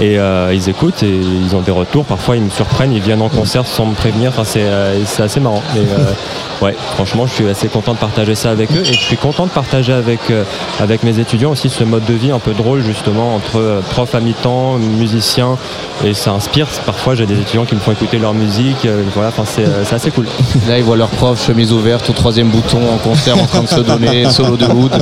et, 0.00 0.18
euh, 0.18 0.52
ils 0.54 0.68
écoutent 0.68 1.02
et 1.02 1.20
ils 1.20 1.54
ont 1.56 1.60
des 1.60 1.70
retours. 1.72 2.04
Parfois, 2.04 2.36
ils 2.36 2.42
me 2.42 2.50
surprennent, 2.50 2.92
ils 2.92 3.00
viennent 3.02 3.22
en 3.22 3.28
concert 3.28 3.66
sans 3.66 3.86
me 3.86 3.94
prévenir. 3.94 4.30
Enfin, 4.30 4.44
c'est 4.44 4.62
euh, 4.62 5.04
c'est 5.04 5.22
assez 5.22 5.40
marrant. 5.40 5.62
Et, 5.76 5.80
euh, 5.80 6.12
ouais, 6.64 6.74
franchement, 6.94 7.26
je 7.26 7.32
suis 7.34 7.48
assez 7.48 7.68
content 7.68 7.94
de 7.94 7.98
partager 7.98 8.34
ça 8.34 8.50
avec 8.50 8.70
eux. 8.72 8.80
Et 8.82 8.92
je 8.92 9.00
suis 9.00 9.16
content 9.16 9.44
de 9.46 9.50
partager 9.50 9.92
avec, 9.92 10.20
euh, 10.30 10.44
avec 10.80 11.02
mes 11.02 11.18
étudiants 11.18 11.50
aussi 11.50 11.68
ce 11.68 11.84
mode 11.84 12.04
de 12.04 12.14
vie 12.14 12.30
un 12.30 12.38
peu 12.38 12.52
drôle, 12.52 12.82
justement, 12.82 13.34
entre 13.34 13.82
prof 13.90 14.14
à 14.14 14.20
mi-temps, 14.20 14.74
musicien. 14.78 15.56
Et 16.04 16.12
ça 16.14 16.32
inspire. 16.32 16.66
Parfois, 16.84 17.14
j'ai 17.14 17.24
des 17.26 17.38
étudiants 17.40 17.64
qui 17.64 17.74
me 17.74 17.80
font 17.80 17.92
écouter 17.92 18.18
leur 18.18 18.34
musique. 18.34 18.84
euh, 18.84 19.02
voilà, 19.14 19.28
enfin, 19.30 19.44
c'est 19.46 19.64
euh, 19.64 19.84
c'est 19.84 19.94
assez 19.94 20.10
cool. 20.10 20.26
Là 20.68 20.78
ils 20.78 20.84
voient 20.84 20.96
leur 20.96 21.08
prof 21.08 21.44
chemise 21.46 21.72
ouverte 21.72 22.08
au 22.10 22.12
troisième 22.12 22.48
bouton 22.48 22.80
en 22.92 22.98
concert 22.98 23.38
en 23.40 23.46
train 23.46 23.62
de 23.62 23.66
se 23.68 23.80
donner 23.80 24.28
solo 24.30 24.56
de 24.56 24.66
wood. 24.66 24.92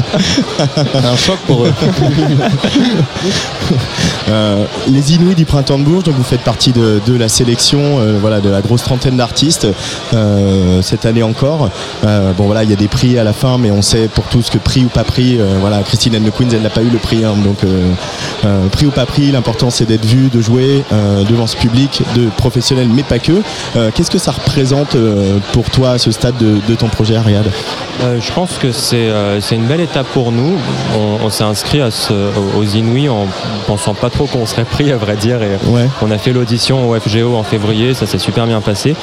C'est 0.57 1.05
un 1.05 1.17
choc 1.17 1.39
pour 1.47 1.65
eux. 1.65 1.73
Les 4.87 5.15
Inouïs 5.15 5.35
du 5.35 5.47
Printemps 5.47 5.79
de 5.79 5.85
Bourges, 5.85 6.05
donc 6.05 6.15
vous 6.17 6.23
faites 6.23 6.43
partie 6.43 6.73
de, 6.73 7.01
la 7.17 7.29
sélection 7.29 7.81
euh, 7.81 8.19
voilà, 8.21 8.41
de 8.41 8.51
la 8.51 8.61
grosse 8.61 8.83
trentaine 8.83 9.17
d'artistes 9.17 9.67
euh, 10.13 10.83
cette 10.83 11.07
année 11.07 11.23
encore. 11.23 11.71
Euh, 12.05 12.33
bon 12.33 12.45
voilà, 12.45 12.65
il 12.65 12.71
y 12.71 12.73
a 12.73 12.77
des 12.77 12.89
prix 12.89 13.19
à 13.19 13.25
la 13.25 13.33
fin, 13.33 13.57
mais 13.57 13.71
on 13.71 13.81
sait 13.81 14.09
pour 14.09 14.25
tous 14.25 14.51
que 14.51 14.59
prix 14.59 14.85
ou 14.85 14.89
pas 14.89 15.05
prix, 15.05 15.39
voilà, 15.61 15.83
Christine 15.83 16.17
and 16.17 16.29
the 16.29 16.37
Queens, 16.37 16.51
elle 16.53 16.63
n'a 16.63 16.71
pas 16.71 16.83
eu 16.83 16.91
le 16.91 16.99
prix, 16.99 17.25
hein, 17.25 17.35
donc 17.43 17.59
prix 18.73 18.87
ou 18.87 18.91
pas 18.91 19.07
prix, 19.07 19.33
l'important 19.33 19.71
c'est 19.71 19.87
d'être 19.87 20.05
vu, 20.05 20.29
de 20.29 20.41
jouer 20.41 20.83
devant 21.29 21.47
ce 21.47 21.57
public, 21.57 22.03
de 22.15 22.29
professionnels, 22.37 22.89
mais 22.93 23.05
pas 23.05 23.19
que. 23.19 23.41
Qu'est-ce 23.95 24.11
que 24.11 24.19
ça 24.19 24.33
représente 24.33 24.97
pour 25.53 25.71
toi 25.71 25.93
à 25.93 25.99
ce 25.99 26.11
stade 26.11 26.37
de, 26.37 26.75
ton 26.75 26.89
projet, 26.89 27.17
Ariad 27.17 27.47
je 28.03 28.33
pense 28.33 28.59
que 28.59 28.73
c'est 28.73 29.55
une 29.55 29.67
belle 29.67 29.81
étape 29.81 30.07
pour 30.09 30.33
nous. 30.33 30.59
On, 31.23 31.31
s'est 31.31 31.45
inscrit 31.45 31.81
aux 31.83 32.65
Inouïs 32.65 33.09
en 33.09 33.27
pensant 33.67 33.95
pas 33.95 34.11
trop 34.11 34.27
qu'on 34.27 34.47
serait 34.47 34.65
à 34.83 34.97
vrai 34.97 35.17
dire. 35.17 35.41
Et 35.43 35.57
Ouais. 35.71 35.89
on 36.03 36.11
a 36.11 36.19
fait 36.19 36.33
l'audition 36.33 36.89
au 36.91 36.99
FGO 36.99 37.37
en 37.37 37.43
février, 37.45 37.95
ça 37.95 38.07
s'est 38.07 38.19
super 38.19 38.47
bien 38.47 38.61
passé. 38.61 38.95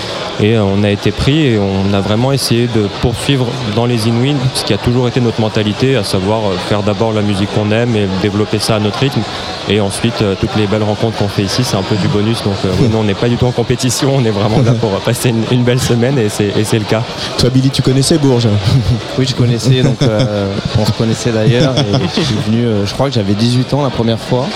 Et 0.42 0.56
euh, 0.56 0.64
on 0.64 0.84
a 0.84 0.90
été 0.90 1.12
pris 1.12 1.48
et 1.48 1.60
on 1.60 1.94
a 1.94 2.02
vraiment 2.02 2.32
essayé 2.34 2.68
de 2.68 2.88
poursuivre 3.02 3.48
dans 3.76 3.86
les 3.86 4.08
Inouïs 4.08 4.36
ce 4.54 4.64
qui 4.66 4.74
a 4.74 4.78
toujours 4.78 5.08
été 5.08 5.22
notre 5.22 5.40
mentalité, 5.40 5.96
à 5.96 6.04
savoir 6.04 6.40
euh, 6.40 6.56
faire 6.68 6.84
d'abord 6.84 7.14
la 7.14 7.22
musique 7.22 7.50
qu'on 7.54 7.72
aime 7.72 7.96
et 7.96 8.08
développer 8.22 8.60
ça 8.60 8.76
à 8.76 8.80
notre 8.80 9.00
rythme. 9.00 9.22
Et 9.70 9.80
ensuite, 9.80 10.22
euh, 10.22 10.36
toutes 10.40 10.56
les 10.56 10.68
belles 10.68 10.84
rencontres 10.84 11.18
qu'on 11.18 11.28
fait 11.28 11.44
ici, 11.44 11.64
c'est 11.64 11.78
un 11.78 11.84
peu 11.84 11.96
du 11.96 12.08
bonus. 12.08 12.44
Donc, 12.44 12.56
euh, 12.66 12.70
oui, 12.80 12.90
nous, 12.92 12.98
on 12.98 13.04
n'est 13.04 13.14
pas 13.14 13.30
du 13.30 13.38
tout 13.38 13.46
en 13.46 13.52
compétition, 13.52 14.14
on 14.16 14.26
est 14.26 14.32
vraiment 14.32 14.58
là 14.60 14.74
pour 14.74 14.90
passer 15.02 15.30
une, 15.30 15.44
une 15.52 15.64
belle 15.64 15.80
semaine 15.80 16.18
et 16.18 16.30
c'est 16.30 16.52
et 16.58 16.64
c'est 16.64 16.80
le 16.80 16.86
cas. 16.86 17.04
Toi, 17.38 17.50
Billy, 17.52 17.70
tu 17.70 17.82
connaissais 17.82 18.18
Bourges 18.18 18.48
Oui, 19.20 19.26
je 19.28 19.36
connaissais, 19.36 19.82
donc 19.84 20.02
euh, 20.02 20.48
on 20.80 20.86
se 20.86 20.92
connaissait 20.92 21.32
d'ailleurs. 21.32 21.74
Et 21.78 21.94
je 22.16 22.22
suis 22.22 22.36
venu, 22.46 22.66
euh, 22.66 22.86
je 22.86 22.94
crois 22.94 23.08
que 23.08 23.14
j'avais 23.16 23.34
18 23.34 23.74
ans 23.76 23.84
la 23.84 23.90
première 23.92 24.20
fois. 24.20 24.48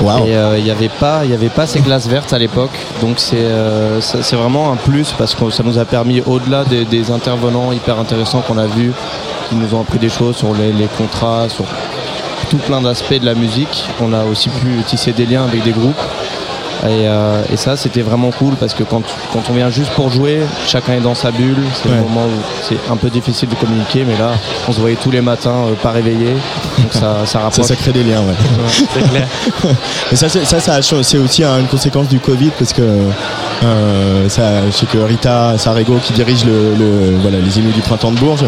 Waouh. 0.00 0.26
Et 0.26 0.34
euh, 0.36 0.58
il 0.58 0.64
n'y 0.64 0.70
avait, 0.70 0.88
pas- 0.88 1.24
y 1.24 1.34
avait 1.34 1.48
pas 1.48 1.66
ces 1.66 1.80
glaces 1.80 2.06
vertes 2.08 2.32
à 2.32 2.38
l'époque. 2.38 2.70
Donc 3.00 3.14
c'est 3.18 3.36
euh, 3.38 4.00
vraiment 4.32 4.72
un 4.72 4.76
plus 4.76 5.12
parce 5.18 5.34
que 5.34 5.50
ça 5.50 5.62
nous 5.62 5.78
a 5.78 5.84
permis, 5.84 6.22
au-delà 6.26 6.64
des, 6.64 6.84
des 6.84 7.10
intervenants 7.10 7.72
hyper 7.72 7.98
intéressants 7.98 8.40
qu'on 8.40 8.58
a 8.58 8.66
vus, 8.66 8.92
qui 9.48 9.54
nous 9.54 9.74
ont 9.74 9.80
appris 9.82 9.98
des 9.98 10.08
choses 10.08 10.36
sur 10.36 10.52
les, 10.54 10.72
les 10.72 10.86
contrats, 10.98 11.48
sur 11.48 11.64
tout 12.50 12.58
plein 12.58 12.80
d'aspects 12.80 13.18
de 13.18 13.24
la 13.26 13.34
musique, 13.34 13.84
on 14.00 14.12
a 14.12 14.24
aussi 14.24 14.48
pu 14.48 14.82
tisser 14.86 15.12
des 15.12 15.26
liens 15.26 15.44
avec 15.44 15.62
des 15.64 15.72
groupes. 15.72 16.00
Et, 16.84 17.08
euh, 17.08 17.42
et 17.50 17.56
ça, 17.56 17.74
c'était 17.76 18.02
vraiment 18.02 18.30
cool 18.30 18.54
parce 18.56 18.74
que 18.74 18.82
quand, 18.84 19.02
quand 19.32 19.42
on 19.50 19.54
vient 19.54 19.70
juste 19.70 19.90
pour 19.92 20.10
jouer, 20.10 20.40
chacun 20.66 20.92
est 20.92 21.00
dans 21.00 21.14
sa 21.14 21.30
bulle. 21.30 21.56
C'est 21.74 21.88
Ouais. 21.88 21.96
le 21.96 22.02
moment 22.02 22.26
où 22.26 22.38
c'est 22.62 22.76
un 22.92 22.96
peu 22.96 23.08
difficile 23.08 23.48
de 23.48 23.54
communiquer, 23.54 24.04
mais 24.06 24.16
là, 24.18 24.32
on 24.68 24.72
se 24.72 24.80
voyait 24.80 24.96
tous 24.96 25.10
les 25.10 25.22
matins, 25.22 25.64
euh, 25.68 25.74
pas 25.82 25.90
réveillés. 25.90 26.34
Donc 26.78 26.92
ça, 26.92 27.00
ça 27.00 27.26
Ça, 27.26 27.38
rapproche. 27.40 27.66
ça 27.66 27.76
crée 27.76 27.92
des 27.92 28.02
liens, 28.04 28.20
ouais. 28.20 28.34
C'est 28.94 29.08
clair. 29.08 29.26
Et 30.12 30.16
ça, 30.16 30.28
c'est- 30.28 30.44
ça, 30.44 30.60
ça 30.60 30.74
a 30.74 30.82
cha- 30.82 31.02
c'est 31.02 31.18
aussi 31.18 31.42
un- 31.44 31.58
une 31.60 31.66
conséquence 31.66 32.08
du 32.08 32.18
Covid 32.20 32.50
parce 32.58 32.72
que 32.72 32.82
euh, 32.82 34.28
ça, 34.28 34.42
je 34.66 34.70
sais 34.72 34.86
que 34.86 34.98
Rita 34.98 35.56
Sarego 35.58 35.96
qui 36.02 36.12
dirige 36.12 36.44
le, 36.44 36.74
le- 36.78 37.16
voilà, 37.22 37.38
les 37.38 37.58
Inuits 37.58 37.72
du 37.72 37.80
printemps 37.80 38.10
de 38.12 38.18
Bourges 38.18 38.44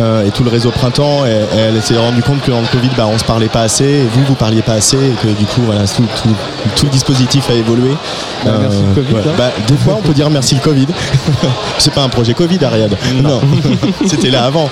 euh, 0.00 0.26
et 0.26 0.30
tout 0.30 0.44
le 0.44 0.50
réseau 0.50 0.70
printemps, 0.70 1.24
elle, 1.24 1.46
elle 1.76 1.82
s'est 1.82 1.96
rendue 1.98 2.22
compte 2.22 2.40
que 2.42 2.50
dans 2.50 2.60
le 2.60 2.66
Covid, 2.66 2.90
bah, 2.96 3.06
on 3.12 3.18
se 3.18 3.24
parlait 3.24 3.48
pas 3.48 3.62
assez, 3.62 3.84
et 3.84 4.06
vous, 4.12 4.24
vous 4.24 4.34
parliez 4.34 4.62
pas 4.62 4.74
assez, 4.74 4.96
et 4.96 5.14
que 5.22 5.28
du 5.28 5.44
coup, 5.46 5.62
voilà, 5.64 5.82
tout, 5.86 6.04
tout- 6.22 6.28
tout 6.76 6.84
le 6.86 6.90
dispositif 6.90 7.48
a 7.50 7.54
évolué. 7.54 7.90
Euh, 7.90 8.50
Bah, 8.50 8.58
merci 8.62 8.78
le 8.94 9.02
Covid, 9.02 9.16
hein. 9.28 9.32
bah, 9.38 9.50
des 9.66 9.76
fois, 9.76 9.94
on 9.98 10.02
peut 10.02 10.12
dire 10.14 10.28
merci 10.30 10.54
le 10.54 10.60
Covid. 10.60 10.86
c'est 11.78 11.92
pas 11.92 12.02
un 12.02 12.08
projet 12.08 12.34
Covid, 12.34 12.64
Ariad. 12.64 12.96
Non, 13.22 13.40
c'était 14.06 14.30
là 14.30 14.44
avant. 14.44 14.68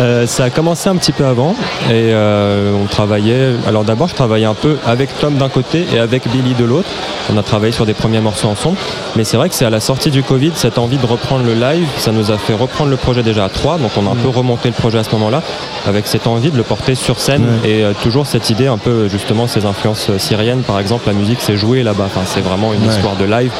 Euh, 0.00 0.26
ça 0.26 0.44
a 0.44 0.50
commencé 0.50 0.88
un 0.88 0.96
petit 0.96 1.12
peu 1.12 1.24
avant 1.26 1.54
et 1.88 2.12
euh, 2.12 2.72
on 2.74 2.86
travaillait. 2.86 3.52
Alors 3.66 3.84
d'abord, 3.84 4.08
je 4.08 4.14
travaillais 4.14 4.46
un 4.46 4.54
peu 4.54 4.76
avec 4.86 5.16
Tom 5.20 5.34
d'un 5.36 5.48
côté 5.48 5.86
et 5.94 5.98
avec 5.98 6.28
Billy 6.28 6.54
de 6.54 6.64
l'autre. 6.64 6.88
On 7.32 7.36
a 7.38 7.42
travaillé 7.42 7.72
sur 7.72 7.86
des 7.86 7.94
premiers 7.94 8.20
morceaux 8.20 8.48
ensemble. 8.48 8.76
Mais 9.16 9.24
c'est 9.24 9.36
vrai 9.36 9.48
que 9.48 9.54
c'est 9.54 9.64
à 9.64 9.70
la 9.70 9.80
sortie 9.80 10.10
du 10.10 10.22
Covid, 10.22 10.52
cette 10.54 10.78
envie 10.78 10.98
de 10.98 11.06
reprendre 11.06 11.44
le 11.44 11.54
live, 11.54 11.86
ça 11.98 12.12
nous 12.12 12.30
a 12.30 12.38
fait 12.38 12.54
reprendre 12.54 12.90
le 12.90 12.96
projet 12.96 13.22
déjà 13.22 13.44
à 13.44 13.48
trois. 13.48 13.78
Donc 13.78 13.90
on 13.96 14.06
a 14.06 14.10
un 14.12 14.16
peu 14.16 14.28
remonté 14.28 14.68
le 14.68 14.74
projet 14.74 14.98
à 14.98 15.04
ce 15.04 15.10
moment-là 15.12 15.42
avec 15.86 16.06
cette 16.06 16.26
envie 16.26 16.50
de 16.50 16.56
le 16.56 16.62
porter 16.62 16.94
sur 16.94 17.18
scène 17.18 17.46
et 17.64 17.82
euh, 17.82 17.92
toujours 18.02 18.26
cette 18.26 18.50
idée 18.50 18.66
un 18.66 18.78
peu 18.78 19.08
justement 19.08 19.46
ces 19.46 19.64
influences 19.64 20.08
euh, 20.10 20.18
syriennes 20.18 20.62
par 20.62 20.78
exemple. 20.80 21.04
La 21.06 21.12
musique 21.14 21.38
c'est 21.40 21.56
joué 21.56 21.82
là-bas. 21.82 22.04
Enfin, 22.06 22.22
c'est 22.26 22.40
vraiment 22.40 22.72
une 22.74 22.80
Ouais. 22.80 22.94
histoire 22.96 23.14
de 23.16 23.24
live. 23.24 23.52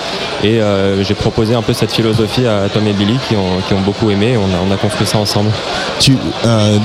Et 0.43 0.61
euh, 0.61 1.05
j'ai 1.05 1.15
proposé 1.15 1.55
un 1.55 1.63
peu 1.63 1.73
cette 1.73 1.93
philosophie 1.93 2.47
à 2.47 2.69
Tom 2.73 2.87
et 2.87 2.93
Billy 2.93 3.19
qui 3.29 3.37
ont, 3.37 3.61
qui 3.69 3.75
ont 3.75 3.81
beaucoup 3.81 4.11
aimé. 4.11 4.37
On 4.37 4.45
a, 4.55 4.59
on 4.69 4.73
a 4.73 4.77
construit 4.77 5.07
ça 5.07 5.19
ensemble. 5.19 5.51
Tu, 6.01 6.17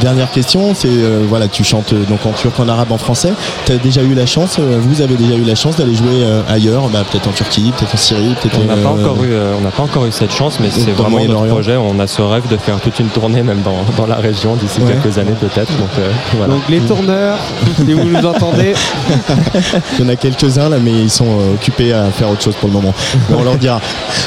dernière 0.02 0.30
question, 0.32 0.74
c'est 0.76 0.90
voilà, 1.28 1.48
tu 1.48 1.64
chantes 1.64 1.94
euh, 1.94 2.04
donc 2.10 2.26
en 2.26 2.32
turc, 2.32 2.60
en 2.60 2.68
arabe, 2.70 2.92
en 2.92 2.98
français. 2.98 3.34
Tu 3.66 3.72
as 3.72 3.78
déjà 3.78 4.02
eu 4.04 4.14
la 4.14 4.26
chance, 4.26 4.58
euh, 4.60 4.78
vous 4.82 5.02
avez 5.02 5.16
déjà 5.16 5.36
eu 5.36 5.44
la 5.44 5.56
chance 5.56 5.76
d'aller 5.78 5.96
jouer 5.96 6.24
euh, 6.24 6.42
ailleurs, 6.50 6.88
bah, 6.90 7.04
peut-être 7.10 7.28
en 7.28 7.32
Turquie, 7.32 7.72
peut-être 7.78 7.94
en 7.94 7.98
Syrie, 7.98 8.36
peut-être. 8.42 8.60
On 8.62 8.66
n'a 8.66 8.76
pas 8.76 8.90
euh, 8.90 9.02
encore 9.04 9.24
eu, 9.24 9.32
euh, 9.32 9.54
on 9.58 9.62
n'a 9.62 9.72
pas 9.72 9.84
encore 9.84 10.06
eu 10.06 10.12
cette 10.12 10.32
chance, 10.34 10.60
mais 10.60 10.70
c'est 10.70 10.92
vraiment 10.92 11.20
notre 11.24 11.48
projet. 11.48 11.76
On 11.78 12.00
a 12.00 12.08
ce 12.08 12.22
rêve 12.22 12.48
de 12.50 12.58
faire 12.58 12.80
toute 12.80 13.00
une 13.00 13.08
tournée 13.08 13.44
même 13.44 13.62
dans, 13.62 13.84
dans 13.98 14.08
la 14.08 14.16
région 14.16 14.56
d'ici 14.56 14.80
Ouais. 14.82 14.94
quelques 15.02 15.18
années 15.18 15.36
peut-être. 15.40 15.72
Donc 15.78 15.90
euh, 16.00 16.10
voilà. 16.38 16.54
Donc 16.54 16.64
les 16.70 16.80
tourneurs, 16.82 17.38
si 17.78 17.94
vous 17.94 18.04
nous 18.10 18.26
entendez, 18.26 18.74
Il 20.00 20.06
y 20.06 20.08
en 20.08 20.10
a 20.10 20.16
quelques-uns 20.16 20.70
là, 20.70 20.78
mais 20.82 20.92
ils 20.92 21.10
sont 21.10 21.26
euh, 21.26 21.54
occupés 21.56 21.94
à 21.94 22.06
faire 22.12 22.30
autre 22.30 22.42
chose 22.44 22.56
pour 22.56 22.68
le 22.70 22.74
moment. 22.74 22.94
Mais 23.30 23.36
on 23.38 23.44
leur 23.44 23.56
dira. 23.56 23.80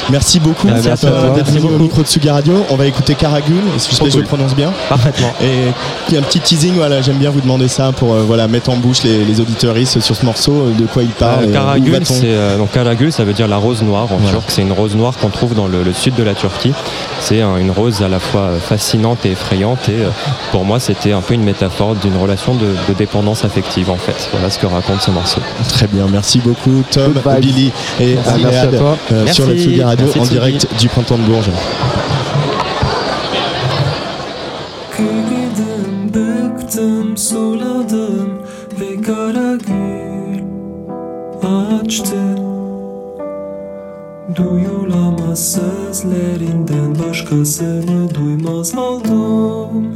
Merci 0.09 0.39
beaucoup 0.39 0.67
Ah, 0.69 0.79
merci 0.83 1.05
euh, 1.07 1.33
d'être 1.35 1.51
venu 1.51 1.65
au 1.65 1.69
beaucoup. 1.69 1.83
micro 1.83 2.01
de 2.03 2.07
Suga 2.07 2.33
Radio. 2.33 2.65
On 2.69 2.75
va 2.75 2.85
écouter 2.87 3.15
Karagul. 3.15 3.61
J'espère 3.73 4.07
que 4.07 4.13
je 4.13 4.17
le 4.19 4.23
prononce 4.25 4.55
bien. 4.55 4.71
Parfaitement. 4.89 5.31
Et 5.41 5.71
puis 6.07 6.17
un 6.17 6.21
petit 6.21 6.39
teasing, 6.39 6.78
voilà, 6.79 7.01
j'aime 7.01 7.17
bien 7.17 7.29
vous 7.29 7.41
demander 7.41 7.67
ça 7.67 7.91
pour 7.91 8.13
euh, 8.13 8.23
voilà, 8.25 8.47
mettre 8.47 8.69
en 8.69 8.77
bouche 8.77 9.03
les, 9.03 9.23
les 9.25 9.39
auditeuristes 9.41 9.99
sur 9.99 10.15
ce 10.15 10.25
morceau, 10.25 10.53
euh, 10.53 10.71
de 10.79 10.85
quoi 10.85 11.03
il 11.03 11.09
parle. 11.09 11.43
Euh, 11.45 11.53
Karagül, 11.53 11.99
c'est 12.05 12.21
euh, 12.25 12.57
donc 12.57 12.71
Karagül, 12.71 13.11
ça 13.11 13.23
veut 13.23 13.33
dire 13.33 13.47
la 13.47 13.57
rose 13.57 13.81
noire 13.83 14.03
en 14.11 14.17
Voilà. 14.17 14.29
turc. 14.37 14.45
C'est 14.47 14.61
une 14.61 14.71
rose 14.71 14.95
noire 14.95 15.13
qu'on 15.17 15.29
trouve 15.29 15.53
dans 15.53 15.67
le, 15.67 15.83
le 15.83 15.93
sud 15.93 16.15
de 16.15 16.23
la 16.23 16.33
Turquie. 16.33 16.73
C'est 17.21 17.41
un- 17.41 17.57
une 17.57 17.71
rose 17.71 18.01
à 18.01 18.07
la 18.07 18.19
fois 18.19 18.51
fascinante 18.65 19.25
et 19.25 19.31
effrayante. 19.31 19.89
Et 19.89 20.01
euh, 20.01 20.09
pour 20.51 20.63
moi, 20.65 20.79
c'était 20.79 21.11
un 21.11 21.21
peu 21.21 21.33
une 21.33 21.43
métaphore 21.43 21.95
d'une 21.95 22.15
relation 22.17 22.55
de, 22.55 22.67
de 22.87 22.93
dépendance 22.97 23.43
affective 23.45 23.89
en 23.91 23.97
fait. 23.97 24.29
Voilà 24.31 24.49
ce 24.49 24.57
que 24.57 24.65
raconte 24.65 25.01
ce 25.01 25.11
morceau. 25.11 25.41
Très 25.67 25.87
bien, 25.87 26.05
merci 26.11 26.39
beaucoup 26.39 26.83
Tom. 26.91 27.13
Billy 27.41 27.71
et 27.99 28.15
Merci. 28.41 28.57
À 28.57 28.67
toi. 28.67 28.97
euh, 29.11 29.23
Merci. 29.25 29.35
sur 29.35 29.47
la 29.47 29.55
Tsugi 29.55 29.81
Radio 29.83 30.05
Merci, 30.05 30.19
en 30.19 30.23
Tsugi. 30.23 30.33
direct 30.35 30.67
du 30.79 30.87
printemps 30.87 31.17
de 31.17 31.23
Bourges. 31.23 31.49
Bıktım, 37.09 37.17
suladım 37.17 38.29
ve 38.79 39.01
kara 39.01 39.55
gül 39.55 40.43
açtı. 41.43 42.35
Duyulamaz 44.35 45.51
sözlerinden 45.51 47.07
başkasını 47.07 48.15
duymaz 48.15 48.77
oldum. 48.77 49.93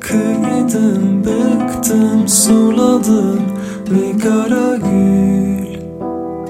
Kıydım, 0.00 1.24
bıktım, 1.24 2.28
suladım 2.28 3.42
ve 3.90 4.18
kara 4.18 4.76
gül 4.76 5.78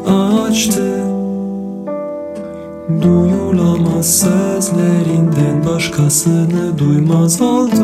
açtı. 0.06 1.02
Duyulamaz 3.02 4.18
sözlerinden 4.18 5.11
başkasını 5.82 6.78
duymaz 6.78 7.40
oldum 7.40 7.81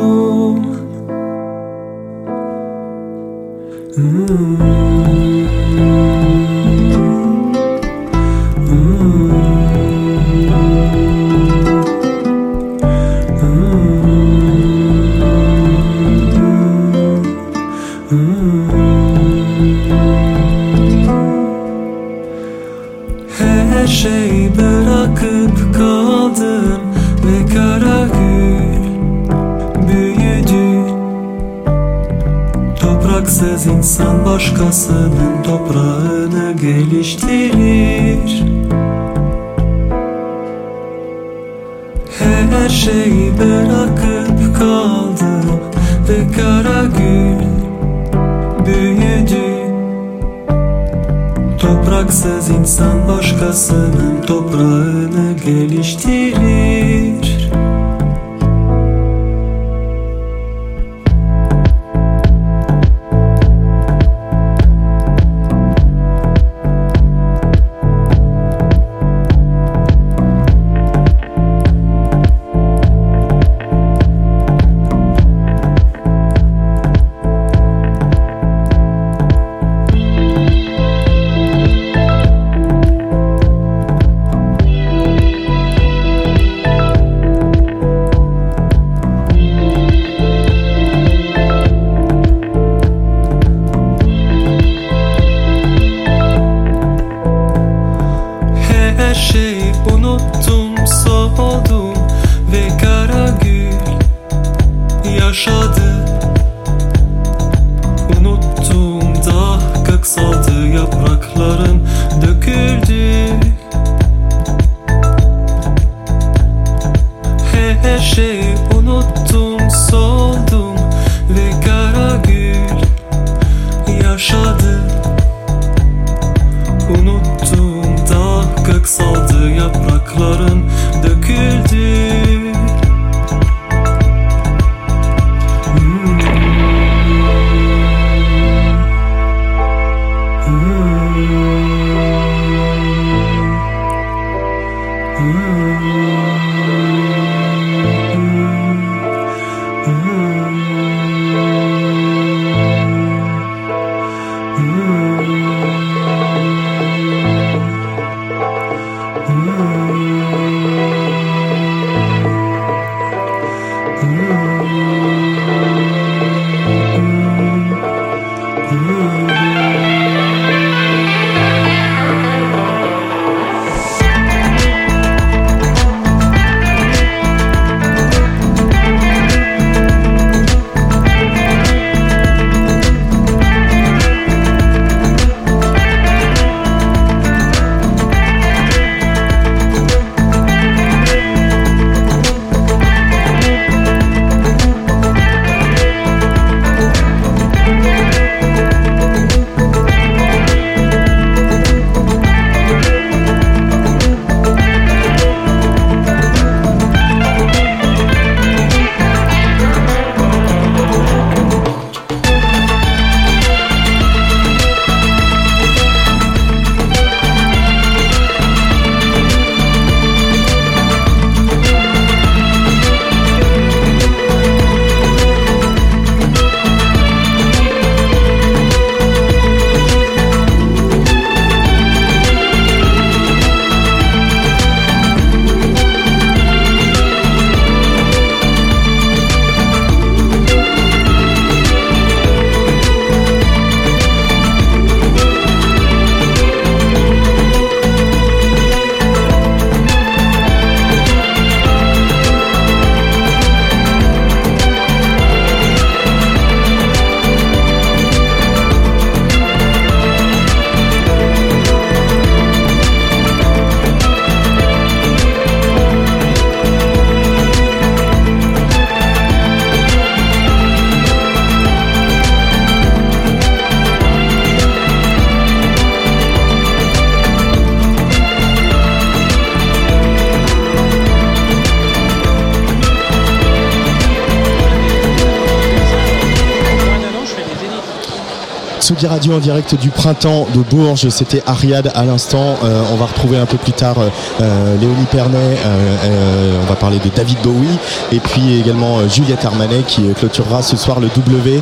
Radio 289.18 289.34
en 289.34 289.38
direct 289.38 289.74
du 289.74 289.90
printemps 289.90 290.46
de 290.54 290.60
Bourges, 290.60 291.08
c'était 291.08 291.42
Ariad 291.44 291.90
à 291.92 292.04
l'instant. 292.04 292.54
Euh, 292.62 292.82
on 292.92 292.94
va 292.94 293.06
retrouver 293.06 293.36
un 293.36 293.46
peu 293.46 293.56
plus 293.56 293.72
tard 293.72 293.98
euh, 293.98 294.10
euh, 294.40 294.76
Léonie 294.80 295.06
Pernet, 295.10 295.58
euh, 295.66 296.60
on 296.62 296.66
va 296.66 296.76
parler 296.76 297.00
de 297.00 297.10
David 297.12 297.38
Bowie 297.42 297.66
et 298.12 298.20
puis 298.20 298.60
également 298.60 299.08
Juliette 299.08 299.44
Armanet 299.44 299.82
qui 299.88 300.02
clôturera 300.16 300.62
ce 300.62 300.76
soir 300.76 301.00
le 301.00 301.08
W. 301.08 301.60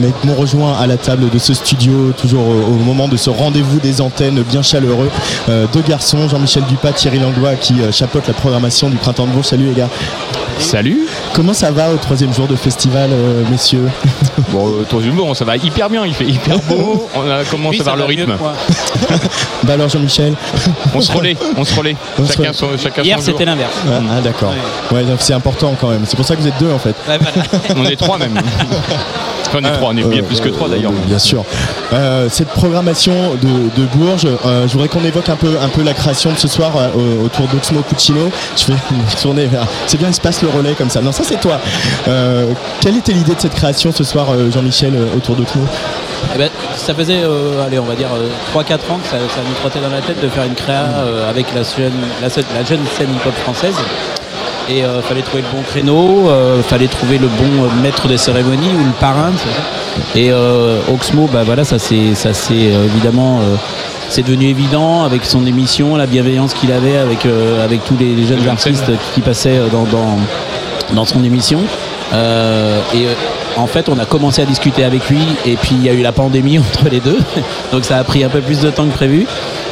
Mais 0.00 0.12
m'ont 0.24 0.34
rejoint 0.34 0.78
à 0.78 0.86
la 0.86 0.96
table 0.96 1.28
de 1.28 1.38
ce 1.38 1.52
studio, 1.52 2.14
toujours 2.16 2.48
au, 2.48 2.72
au 2.72 2.82
moment 2.82 3.06
de 3.06 3.18
ce 3.18 3.28
rendez-vous 3.28 3.80
des 3.80 4.00
antennes 4.00 4.42
bien 4.42 4.62
chaleureux. 4.62 5.10
Deux 5.46 5.82
garçons, 5.86 6.26
Jean-Michel 6.26 6.62
Dupas, 6.70 6.92
Thierry 6.92 7.18
Langlois 7.18 7.56
qui 7.56 7.74
chapeautent 7.92 8.28
la 8.28 8.32
programmation 8.32 8.88
du 8.88 8.96
printemps 8.96 9.26
de 9.26 9.32
Bourges. 9.32 9.48
Salut 9.48 9.66
les 9.66 9.74
gars. 9.74 9.90
Salut. 10.58 11.06
Comment 11.34 11.52
ça 11.52 11.70
va 11.70 11.90
au 11.92 11.96
troisième 11.98 12.32
jour 12.32 12.46
de 12.46 12.56
festival, 12.56 13.10
messieurs? 13.50 13.88
Bon, 14.50 14.68
euh, 14.68 14.84
troisième 14.88 15.16
jour, 15.16 15.34
ça 15.36 15.44
va 15.44 15.56
hyper 15.56 15.90
bien, 15.90 16.06
il 16.06 16.14
fait 16.14 16.24
hyper 16.24 16.58
beau. 16.60 17.08
On 17.14 17.28
a 17.28 17.44
commencé 17.44 17.82
par 17.82 17.96
le 17.96 18.04
rythme. 18.04 18.36
Bah 19.64 19.72
alors 19.74 19.88
Jean-Michel 19.88 20.34
On 20.94 21.00
se 21.00 21.10
relaie, 21.10 21.36
on 21.56 21.64
se 21.64 21.74
relaie. 21.74 21.96
On 22.18 22.24
se 22.24 22.28
Chacun 22.32 22.42
relaie. 22.42 22.52
son, 22.54 22.78
chacun 22.78 23.02
Hier, 23.02 23.20
c'était 23.20 23.44
l'inverse. 23.44 23.72
Ah, 23.88 24.00
ah, 24.16 24.20
d'accord. 24.20 24.54
Ouais, 24.92 25.04
c'est 25.18 25.34
important 25.34 25.74
quand 25.80 25.88
même. 25.90 26.02
C'est 26.06 26.16
pour 26.16 26.24
ça 26.24 26.36
que 26.36 26.40
vous 26.40 26.46
êtes 26.46 26.58
deux 26.60 26.70
en 26.70 26.78
fait. 26.78 26.94
On 27.76 27.84
est 27.84 27.96
trois 27.96 28.18
même. 28.18 28.38
Enfin, 29.48 29.58
on 29.62 29.64
est 29.66 29.72
trois, 29.72 29.88
on 29.92 29.96
est 29.96 30.04
bien 30.04 30.22
plus 30.22 30.40
que 30.40 30.48
trois 30.48 30.68
d'ailleurs. 30.68 30.92
Bien 31.06 31.18
sûr. 31.18 31.44
Euh, 31.92 32.28
cette 32.30 32.48
programmation 32.48 33.12
de, 33.40 33.80
de 33.80 33.86
Bourges, 33.94 34.26
euh, 34.46 34.66
je 34.66 34.72
voudrais 34.72 34.88
qu'on 34.88 35.04
évoque 35.04 35.28
un 35.28 35.36
peu, 35.36 35.56
un 35.62 35.68
peu 35.68 35.82
la 35.82 35.94
création 35.94 36.30
de 36.32 36.38
ce 36.38 36.48
soir 36.48 36.72
euh, 36.76 36.88
au- 36.94 37.24
autour 37.24 37.46
d'Oxmo 37.48 37.80
Puccino. 37.80 38.30
Je 38.56 38.66
vais 38.66 38.74
me 38.74 39.20
tourner 39.22 39.46
vers. 39.46 39.66
C'est 39.86 39.96
bien, 39.98 40.08
il 40.08 40.14
se 40.14 40.20
passe 40.20 40.42
le 40.42 40.48
relais 40.48 40.74
comme 40.74 40.90
ça. 40.90 41.00
Non, 41.00 41.12
ça 41.12 41.22
c'est 41.24 41.40
toi. 41.40 41.58
Euh, 42.08 42.46
quelle 42.80 42.96
était 42.96 43.12
l'idée 43.12 43.34
de 43.34 43.40
cette 43.40 43.54
création 43.54 43.90
ce 43.92 44.04
soir, 44.04 44.26
euh, 44.30 44.50
Jean-Michel, 44.50 44.92
euh, 44.94 45.16
autour 45.16 45.34
d'Oxmo? 45.36 45.62
Eh 46.34 46.38
ben, 46.38 46.50
ça 46.76 46.94
faisait, 46.94 47.20
euh, 47.22 47.64
allez, 47.64 47.78
on 47.78 47.84
va 47.84 47.94
dire, 47.94 48.08
3-4 48.52 48.74
ans 48.92 48.98
que 49.02 49.08
ça, 49.08 49.16
ça 49.18 49.40
nous 49.48 49.54
trottait 49.60 49.78
dans 49.80 49.88
la 49.94 50.00
tête 50.02 50.20
de 50.22 50.28
faire 50.28 50.44
une 50.44 50.54
créa 50.54 50.84
euh, 50.98 51.30
avec 51.30 51.46
la 51.54 51.62
jeune, 51.62 51.92
la, 52.20 52.28
la 52.28 52.64
jeune 52.64 52.80
scène 52.96 53.08
hip-hop 53.14 53.34
française. 53.44 53.74
Et 54.70 54.84
euh, 54.84 55.00
fallait 55.00 55.22
trouver 55.22 55.42
le 55.42 55.56
bon 55.56 55.62
créneau, 55.62 56.28
euh, 56.28 56.62
fallait 56.62 56.88
trouver 56.88 57.16
le 57.16 57.28
bon 57.28 57.64
euh, 57.64 57.82
maître 57.82 58.06
de 58.06 58.16
cérémonie 58.18 58.68
ou 58.74 58.84
le 58.84 58.92
parrain. 59.00 59.32
Et 60.14 60.30
euh, 60.30 60.78
Oxmo, 60.92 61.26
bah 61.32 61.42
voilà, 61.44 61.64
ça 61.64 61.78
c'est, 61.78 62.14
ça 62.14 62.34
c'est 62.34 62.54
évidemment, 62.54 63.40
c'est 64.10 64.22
devenu 64.22 64.48
évident 64.48 65.04
avec 65.04 65.24
son 65.24 65.46
émission, 65.46 65.96
la 65.96 66.06
bienveillance 66.06 66.52
qu'il 66.52 66.70
avait 66.72 66.98
avec 66.98 67.26
avec 67.64 67.82
tous 67.84 67.96
les, 67.98 68.14
les 68.14 68.26
jeunes 68.26 68.46
artistes 68.46 68.90
qui 69.14 69.20
passaient 69.22 69.58
dans, 69.72 69.84
dans 69.84 70.18
dans 70.92 71.04
son 71.04 71.24
émission. 71.24 71.60
Et 72.12 73.06
en 73.56 73.66
fait, 73.66 73.88
on 73.88 73.98
a 73.98 74.04
commencé 74.04 74.40
à 74.42 74.44
discuter 74.44 74.84
avec 74.84 75.08
lui, 75.08 75.20
et 75.44 75.56
puis 75.56 75.72
il 75.72 75.82
y 75.82 75.88
a 75.88 75.92
eu 75.92 76.02
la 76.02 76.12
pandémie 76.12 76.58
entre 76.60 76.88
les 76.88 77.00
deux, 77.00 77.18
donc 77.72 77.84
ça 77.84 77.96
a 77.96 78.04
pris 78.04 78.22
un 78.22 78.28
peu 78.28 78.40
plus 78.40 78.60
de 78.60 78.70
temps 78.70 78.86
que 78.86 78.94
prévu. 78.94 79.26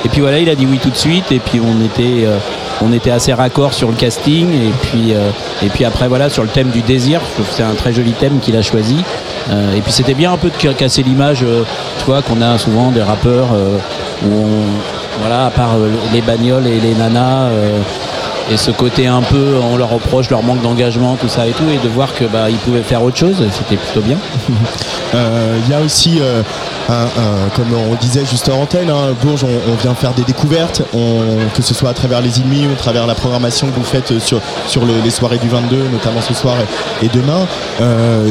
Et 0.05 0.09
puis 0.09 0.21
voilà, 0.21 0.39
il 0.39 0.49
a 0.49 0.55
dit 0.55 0.67
oui 0.67 0.79
tout 0.79 0.91
de 0.91 0.97
suite, 0.97 1.33
et 1.33 1.39
puis 1.39 1.61
on 1.61 1.85
était, 1.85 2.27
euh, 2.27 2.39
on 2.83 2.93
était 2.93 3.11
assez 3.11 3.33
raccord 3.33 3.75
sur 3.75 3.89
le 3.89 3.95
casting, 3.95 4.49
et 4.53 4.73
puis, 4.83 5.15
euh, 5.15 5.31
et 5.63 5.69
puis 5.69 5.85
après 5.85 6.09
voilà, 6.09 6.31
sur 6.31 6.43
le 6.43 6.49
thème 6.49 6.71
du 6.71 6.83
désir, 6.83 7.21
je 7.27 7.33
trouve 7.35 7.47
que 7.49 7.55
c'est 7.55 7.63
un 7.63 7.75
très 7.75 7.93
joli 7.93 8.13
thème 8.13 8.39
qu'il 8.41 8.57
a 8.57 8.63
choisi. 8.63 9.03
Euh, 9.51 9.75
et 9.75 9.81
puis 9.81 9.93
c'était 9.93 10.15
bien 10.15 10.33
un 10.33 10.37
peu 10.37 10.51
de 10.51 10.73
casser 10.73 11.03
l'image, 11.03 11.39
tu 11.39 12.05
vois, 12.05 12.23
qu'on 12.23 12.41
a 12.43 12.59
souvent 12.59 12.91
des 12.91 13.03
rappeurs 13.03 13.49
où 14.25 14.33
on, 14.33 15.21
voilà, 15.21 15.47
à 15.47 15.51
part 15.51 15.77
les 16.13 16.21
bagnoles 16.21 16.67
et 16.67 16.81
les 16.81 16.95
nanas. 16.95 17.49
Et 18.51 18.57
ce 18.57 18.71
côté 18.71 19.07
un 19.07 19.23
peu, 19.23 19.55
on 19.73 19.77
leur 19.77 19.91
reproche 19.91 20.31
leur 20.31 20.43
manque 20.43 20.63
d'engagement, 20.63 21.17
tout 21.17 21.29
ça 21.29 21.47
et 21.47 21.53
tout, 21.53 21.65
et 21.69 21.79
de 21.85 21.89
voir 21.93 22.15
que 22.15 22.25
bah 22.25 22.49
ils 22.51 22.57
pouvaient 22.59 22.83
faire 22.83 23.03
autre 23.03 23.17
chose, 23.17 23.37
c'était 23.53 23.77
plutôt 23.81 24.01
bien. 24.01 24.19
Euh, 25.15 25.57
Il 25.65 25.71
y 25.71 25.75
a 25.75 25.81
aussi, 25.81 26.19
euh, 26.21 26.43
un- 26.89 27.49
comme 27.55 27.69
on 27.91 27.95
disait 27.95 28.25
juste 28.27 28.49
en 28.49 28.63
antenne, 28.63 28.91
hein, 28.91 29.15
Bourges, 29.23 29.45
on, 29.45 29.75
vient 29.81 29.95
faire 29.95 30.13
des 30.13 30.25
découvertes, 30.25 30.83
que 31.55 31.63
ce 31.63 31.75
soit 31.75 31.91
à 31.91 31.95
travers 31.95 32.21
les 32.21 32.41
ennemis 32.41 32.67
ou 32.67 32.73
à 32.73 32.77
travers 32.77 33.07
la 33.07 33.15
programmation 33.15 33.69
que 33.69 33.77
vous 33.77 33.85
faites 33.85 34.19
sur, 34.19 34.41
sur 34.67 34.85
le- 34.85 35.01
les 35.05 35.11
soirées 35.11 35.39
du 35.39 35.49
22, 35.49 35.77
notamment 35.93 36.21
ce 36.21 36.35
soir 36.35 36.57
et, 37.03 37.07
et 37.07 37.09
demain. 37.09 37.47
Euh, 37.81 38.29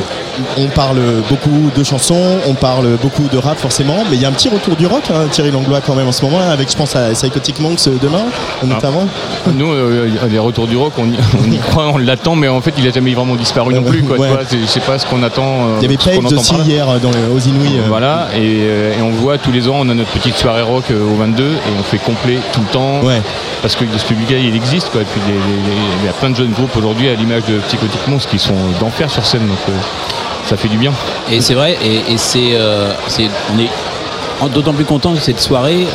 on 0.57 0.67
parle 0.67 0.99
beaucoup 1.29 1.71
de 1.75 1.83
chansons, 1.83 2.39
on 2.47 2.53
parle 2.53 2.87
beaucoup 3.01 3.27
de 3.31 3.37
rap 3.37 3.57
forcément, 3.57 3.97
mais 4.09 4.15
il 4.17 4.21
y 4.21 4.25
a 4.25 4.29
un 4.29 4.31
petit 4.33 4.49
retour 4.49 4.75
du 4.75 4.85
rock, 4.87 5.03
hein, 5.11 5.27
Thierry 5.31 5.51
Langlois 5.51 5.81
quand 5.85 5.95
même 5.95 6.07
en 6.07 6.11
ce 6.11 6.23
moment, 6.25 6.39
avec 6.51 6.69
je 6.71 6.75
pense 6.77 6.95
à 6.95 7.09
Psychotic 7.11 7.59
Monks 7.59 7.87
euh, 7.87 7.97
demain, 8.01 8.23
notamment. 8.63 9.07
Nous, 9.53 9.71
euh, 9.71 10.09
les 10.29 10.39
retours 10.39 10.67
du 10.67 10.77
rock, 10.77 10.93
on 10.97 11.05
y, 11.09 11.15
on 11.47 11.51
y 11.51 11.57
croit, 11.69 11.87
on 11.93 11.97
l'attend, 11.97 12.35
mais 12.35 12.47
en 12.47 12.61
fait, 12.61 12.73
il 12.77 12.87
a 12.87 12.91
jamais 12.91 13.13
vraiment 13.13 13.35
disparu 13.35 13.73
non 13.73 13.83
plus. 13.83 14.03
Quoi, 14.03 14.17
Ouais. 14.17 14.27
tu 14.49 14.57
vois, 14.57 14.67
c'est- 14.67 14.85
pas 14.85 14.99
ce 14.99 15.05
qu'on 15.07 15.23
attend. 15.23 15.43
euh, 15.45 15.77
Il 15.81 15.83
y 15.83 15.85
avait 15.85 16.17
entend 16.25 16.35
aussi 16.37 16.55
hier 16.57 16.85
dans 16.99 17.09
les, 17.11 17.25
aux 17.33 17.39
Inouïs. 17.39 17.79
Voilà, 17.87 18.27
et, 18.35 18.59
et 18.97 19.01
on 19.01 19.09
voit 19.11 19.37
tous 19.37 19.51
les 19.51 19.67
ans, 19.67 19.77
on 19.79 19.89
a 19.89 19.93
notre 19.95 20.11
petite 20.11 20.35
soirée 20.37 20.61
rock 20.61 20.85
au 20.91 21.15
22 21.15 21.43
et 21.43 21.57
on 21.79 21.83
fait 21.83 21.97
complet 21.97 22.37
tout 22.53 22.59
le 22.61 22.67
temps. 22.67 23.01
Parce 23.61 23.75
que 23.75 23.85
ce 23.97 24.05
public-là, 24.05 24.37
il 24.37 24.55
existe. 24.55 24.89
Quoi. 24.91 25.01
Et 25.01 25.05
puis 25.05 25.21
il 25.27 26.05
y 26.05 26.09
a 26.09 26.13
plein 26.13 26.29
de 26.29 26.35
jeunes 26.35 26.51
groupes 26.51 26.75
aujourd'hui, 26.77 27.09
à 27.09 27.15
l'image 27.15 27.43
de 27.49 27.57
Psychotic 27.67 28.07
Monks, 28.07 28.27
qui 28.29 28.37
sont 28.37 28.53
d'enfer 28.79 29.09
sur 29.09 29.25
scène. 29.25 29.47
Donc 29.47 29.57
ça 30.47 30.57
fait 30.57 30.67
du 30.67 30.77
bien. 30.77 30.93
Et 31.31 31.41
c'est 31.41 31.53
vrai, 31.55 31.77
et, 31.83 32.17
c'est, 32.17 32.51
euh, 32.53 32.91
c'est- 33.07 33.29
on 33.53 33.59
est 33.59 33.69
d'autant 34.53 34.73
plus 34.73 34.85
content 34.85 35.13
que 35.13 35.21
cette 35.21 35.39
soirée. 35.39 35.87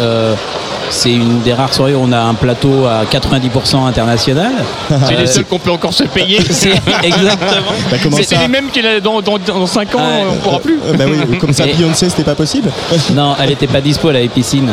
Euh, 0.91 0.93
c'est 0.93 1.12
une 1.12 1.41
des 1.43 1.53
rares 1.55 1.72
soirées 1.72 1.95
où 1.95 2.03
on 2.03 2.12
a 2.12 2.18
un 2.20 2.34
plateau 2.34 2.86
à 2.86 3.05
90% 3.05 3.86
international. 3.86 4.53
C'est 5.07 5.16
les 5.16 5.22
Euh, 5.22 5.26
seuls 5.26 5.45
qu'on 5.45 5.59
peut 5.59 5.70
encore 5.70 5.95
se 5.95 6.05
payer. 6.05 6.38
Exactement. 7.03 7.72
Bah, 7.91 7.97
comment 8.03 8.16
C'était 8.16 8.34
ça 8.36 8.43
les 8.43 8.49
mêmes 8.49 8.70
qu'il 8.70 8.86
a 8.86 9.01
dans, 9.01 9.20
dans, 9.20 9.38
dans 9.38 9.66
5 9.66 9.95
ans, 9.95 10.01
on 10.32 10.36
pourra 10.36 10.59
plus. 10.61 10.78
Euh, 10.86 10.95
bah 10.95 11.05
oui, 11.09 11.38
comme 11.41 11.53
ça, 11.53 11.66
Et- 11.66 11.72
Beyoncé, 11.74 12.09
c'était 12.09 12.24
pas 12.24 12.34
possible. 12.34 12.70
Non, 13.14 13.34
elle 13.41 13.51
était 13.53 13.66
pas 13.66 13.80
dispo, 13.80 14.11
elle 14.11 14.16
avait 14.16 14.28
piscine. 14.28 14.70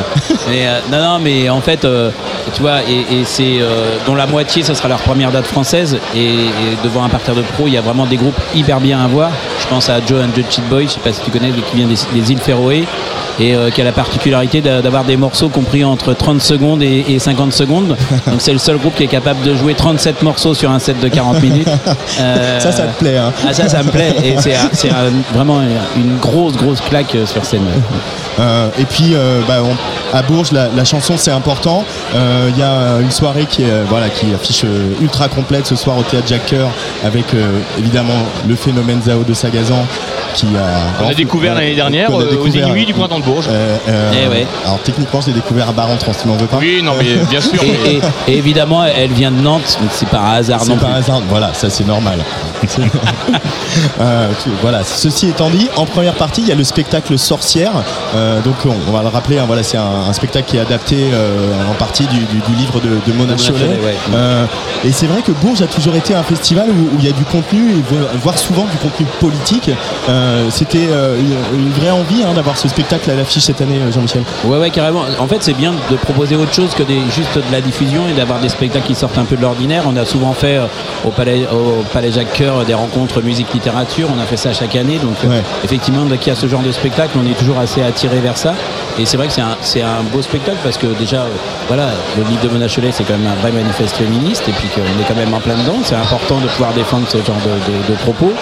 Mais, 0.49 0.67
euh, 0.67 0.79
non, 0.91 0.99
non, 0.99 1.19
mais 1.19 1.49
en 1.49 1.61
fait, 1.61 1.85
euh, 1.85 2.09
tu 2.55 2.61
vois, 2.61 2.81
et, 2.89 3.19
et 3.19 3.25
c'est 3.25 3.59
euh, 3.61 3.97
dont 4.05 4.15
la 4.15 4.27
moitié, 4.27 4.63
ce 4.63 4.73
sera 4.73 4.87
leur 4.87 4.99
première 4.99 5.31
date 5.31 5.45
française. 5.45 5.97
Et, 6.15 6.19
et 6.25 6.77
devant 6.83 7.03
un 7.03 7.09
parterre 7.09 7.35
de 7.35 7.41
pro, 7.41 7.67
il 7.67 7.73
y 7.73 7.77
a 7.77 7.81
vraiment 7.81 8.05
des 8.05 8.17
groupes 8.17 8.39
hyper 8.55 8.79
bien 8.79 8.99
à 9.03 9.07
voir. 9.07 9.31
Je 9.61 9.67
pense 9.67 9.89
à 9.89 9.99
Joe 10.05 10.23
and 10.23 10.29
the 10.39 10.43
Cheat 10.49 10.67
Boy, 10.69 10.85
je 10.85 10.91
sais 10.93 10.99
pas 10.99 11.11
si 11.13 11.21
tu 11.21 11.31
connais, 11.31 11.51
qui 11.51 11.75
vient 11.75 11.87
des, 11.87 11.95
des 12.19 12.31
îles 12.31 12.39
Féroé. 12.39 12.85
Et 13.39 13.55
euh, 13.55 13.69
qui 13.69 13.81
a 13.81 13.83
la 13.83 13.91
particularité 13.91 14.61
d'a- 14.61 14.81
d'avoir 14.81 15.03
des 15.03 15.15
morceaux 15.15 15.49
compris 15.49 15.83
entre 15.85 16.06
30 16.15 16.41
secondes 16.41 16.81
et, 16.83 17.05
et 17.09 17.19
50 17.19 17.53
secondes. 17.53 17.95
Donc 18.27 18.39
c'est 18.39 18.53
le 18.53 18.59
seul 18.59 18.77
groupe 18.77 18.95
qui 18.95 19.03
est 19.03 19.07
capable 19.07 19.41
de 19.43 19.55
jouer 19.55 19.73
37 19.73 20.21
morceaux 20.23 20.53
sur 20.53 20.71
un 20.71 20.79
set 20.79 20.99
de 20.99 21.07
40 21.07 21.41
minutes. 21.41 21.67
Euh, 22.19 22.59
Ça, 22.59 22.71
ça 22.71 22.83
te 22.83 22.97
plaît, 22.99 23.17
hein. 23.17 23.31
Ah, 23.47 23.53
ça, 23.53 23.67
ça 23.69 23.83
me 23.83 23.89
plaît. 23.91 24.15
Et 24.23 24.35
c'est 24.41 24.55
vraiment 25.33 25.59
une 25.95 26.17
grosse, 26.17 26.55
grosse 26.55 26.81
claque 26.81 27.13
euh, 27.15 27.25
sur 27.25 27.43
scène. 27.45 27.61
Euh, 28.39 28.69
et 28.79 28.83
puis 28.85 29.13
euh, 29.15 29.41
bah, 29.47 29.63
on- 29.63 30.15
à 30.15 30.21
Bourges, 30.21 30.51
la, 30.51 30.67
la 30.69 30.85
chanson 30.85 31.15
c'est 31.17 31.31
important. 31.31 31.83
Il 32.13 32.55
y 32.55 32.61
a 32.61 32.99
une 33.01 33.09
soirée 33.09 33.45
qui, 33.49 33.63
est, 33.63 33.81
voilà, 33.89 34.09
qui 34.09 34.27
affiche 34.31 34.63
ultra 35.01 35.27
complète 35.27 35.65
ce 35.65 35.75
soir 35.75 35.97
au 35.97 36.03
théâtre 36.03 36.27
Jacques 36.27 36.47
Coeur 36.51 36.69
avec 37.03 37.25
évidemment 37.79 38.13
le 38.47 38.55
phénomène 38.55 39.01
Zao 39.03 39.23
de 39.23 39.33
Sagazan 39.33 39.83
qui 40.37 40.45
a. 40.55 41.03
On 41.03 41.09
a 41.09 41.13
découvert 41.13 41.55
l'année 41.55 41.75
dernière 41.75 42.09
euh, 42.11 42.37
aux. 42.41 42.47
Inuits 42.47 42.85
du 42.85 42.93
printemps 42.93 43.19
de 43.19 43.23
Bourges. 43.25 43.47
Euh, 43.49 43.77
euh, 43.89 44.11
Eh 44.13 44.27
ouais. 44.29 44.47
Alors 44.65 44.79
techniquement, 44.79 45.19
je 45.21 45.27
l'ai 45.27 45.33
découvert 45.33 45.69
à 45.69 45.71
Barentrans, 45.71 46.11
tu 46.19 46.27
m'en 46.27 46.35
veux 46.35 46.45
pas 46.47 46.57
Oui, 46.57 46.81
non, 46.83 46.93
mais 46.97 47.15
bien 47.29 47.41
sûr. 47.41 47.61
Et, 47.63 47.67
mais- 47.83 47.93
et- 48.27 48.33
et 48.33 48.37
évidemment, 48.37 48.83
elle 48.85 49.11
vient 49.11 49.31
de 49.31 49.41
Nantes, 49.41 49.77
donc 49.81 49.89
c'est 49.91 50.07
par 50.09 50.25
hasard 50.33 50.61
C'est 50.61 50.69
non 50.69 50.77
par 50.77 50.93
hasard, 50.95 51.21
voilà, 51.29 51.53
ça 51.53 51.69
c'est 51.69 51.85
normal. 51.87 52.19
Euh, 54.01 54.29
tu- 54.43 54.49
voilà, 54.61 54.83
ceci 54.83 55.27
étant 55.29 55.49
dit, 55.49 55.69
en 55.75 55.85
première 55.85 56.13
partie, 56.13 56.41
il 56.41 56.47
y 56.47 56.51
a 56.51 56.55
le 56.55 56.63
spectacle 56.63 57.17
Sorcière. 57.17 57.71
Euh, 58.15 58.39
donc 58.41 58.55
on, 58.65 58.73
on 58.87 58.91
va 58.91 59.01
le 59.03 59.09
rappeler, 59.09 59.37
hein, 59.37 59.43
voilà, 59.45 59.61
c'est 59.63 59.77
un, 59.77 59.83
un 60.09 60.13
spectacle 60.13 60.49
qui 60.49 60.57
est 60.57 60.61
adapté 60.61 60.95
euh, 61.13 61.51
en 61.69 61.73
partie 61.73 62.05
du, 62.07 62.17
du- 62.19 62.39
du 62.39 62.55
livre 62.57 62.79
de, 62.79 62.89
de 63.05 63.17
Mona. 63.17 63.33
Euh, 64.15 64.45
et 64.83 64.91
c'est 64.91 65.05
vrai 65.07 65.21
que 65.21 65.31
Bourges 65.31 65.61
a 65.61 65.67
toujours 65.67 65.95
été 65.95 66.15
un 66.15 66.23
festival 66.23 66.65
où, 66.69 66.97
il 66.99 67.05
y 67.05 67.09
a 67.09 67.11
du 67.11 67.23
contenu, 67.25 67.83
voire 68.23 68.37
souvent 68.37 68.65
du 68.65 68.77
contenu 68.77 69.05
politique. 69.19 69.69
Euh, 70.09 70.26
C'était 70.49 70.87
euh, 70.89 71.17
une, 71.53 71.71
vraie 71.71 71.91
envie 71.91 72.23
hein, 72.23 72.33
d'avoir 72.33 72.57
ce 72.57 72.67
spectacle 72.67 73.09
à 73.11 73.15
l'affiche 73.15 73.43
cette 73.43 73.61
année, 73.61 73.79
euh, 73.79 73.91
Jean-Michel. 73.91 74.23
Ouais, 74.45 74.57
ouais, 74.57 74.69
carrément. 74.69 75.03
En 75.19 75.27
fait, 75.27 75.37
c'est 75.41 75.53
bien 75.53 75.73
de 75.91 75.95
proposer 75.95 76.35
autre 76.35 76.53
chose 76.53 76.73
que 76.75 76.83
des, 76.83 76.99
juste 77.15 77.35
de 77.35 77.51
la 77.51 77.61
diffusion 77.61 78.01
et 78.09 78.13
d'avoir 78.13 78.39
des 78.39 78.49
spectacles 78.49 78.85
qui 78.87 78.95
sortent 78.95 79.17
un 79.17 79.25
peu 79.25 79.35
de 79.35 79.41
l'ordinaire. 79.41 79.83
On 79.87 79.95
a 79.97 80.05
souvent 80.05 80.33
fait 80.33 80.57
euh, 80.57 80.65
au 81.05 81.09
Palais, 81.09 81.45
au 81.51 81.83
Palais 81.93 82.11
Jacques 82.11 82.37
Coeur 82.37 82.65
des 82.65 82.73
rencontres 82.73 83.21
musique-littérature. 83.21 84.07
On 84.15 84.21
a 84.21 84.25
fait 84.25 84.37
ça 84.37 84.53
chaque 84.53 84.75
année. 84.75 84.97
Donc, 84.97 85.15
euh, 85.23 85.27
Ouais. 85.29 85.43
effectivement, 85.63 86.05
dès 86.05 86.17
qu'il 86.17 86.33
y 86.33 86.35
a 86.35 86.39
ce 86.39 86.47
genre 86.47 86.61
de 86.61 86.71
spectacle, 86.71 87.17
on 87.21 87.25
est 87.29 87.37
toujours 87.37 87.59
assez 87.59 87.81
attiré 87.83 88.19
vers 88.19 88.37
ça. 88.37 88.53
Et 88.99 89.05
c'est 89.05 89.17
vrai 89.17 89.27
que 89.27 89.33
c'est 89.61 89.81
un, 89.81 90.01
beau 90.11 90.21
spectacle 90.21 90.57
parce 90.63 90.77
que 90.77 90.87
déjà, 90.87 91.17
euh, 91.21 91.27
voilà, 91.67 91.87
le 92.17 92.23
livre 92.23 92.41
de 92.43 92.49
Mona 92.49 92.67
Chollet, 92.67 92.91
c'est 92.91 93.03
quand 93.03 93.17
même 93.17 93.27
un 93.27 93.41
vrai 93.41 93.51
manifeste 93.51 93.95
féministe 93.97 94.43
et 94.47 94.51
puis 94.51 94.67
qu'on 94.69 94.81
est 94.81 95.05
quand 95.07 95.15
même 95.15 95.33
en 95.33 95.39
plein 95.39 95.55
dedans. 95.55 95.77
C'est 95.83 95.95
important 95.95 96.37
de 96.39 96.47
pouvoir 96.47 96.73
défendre 96.73 97.05
ce 97.07 97.17
genre 97.17 97.37
de, 97.45 97.71
de- 97.71 97.93
de 97.93 97.97
propos. 97.99 98.33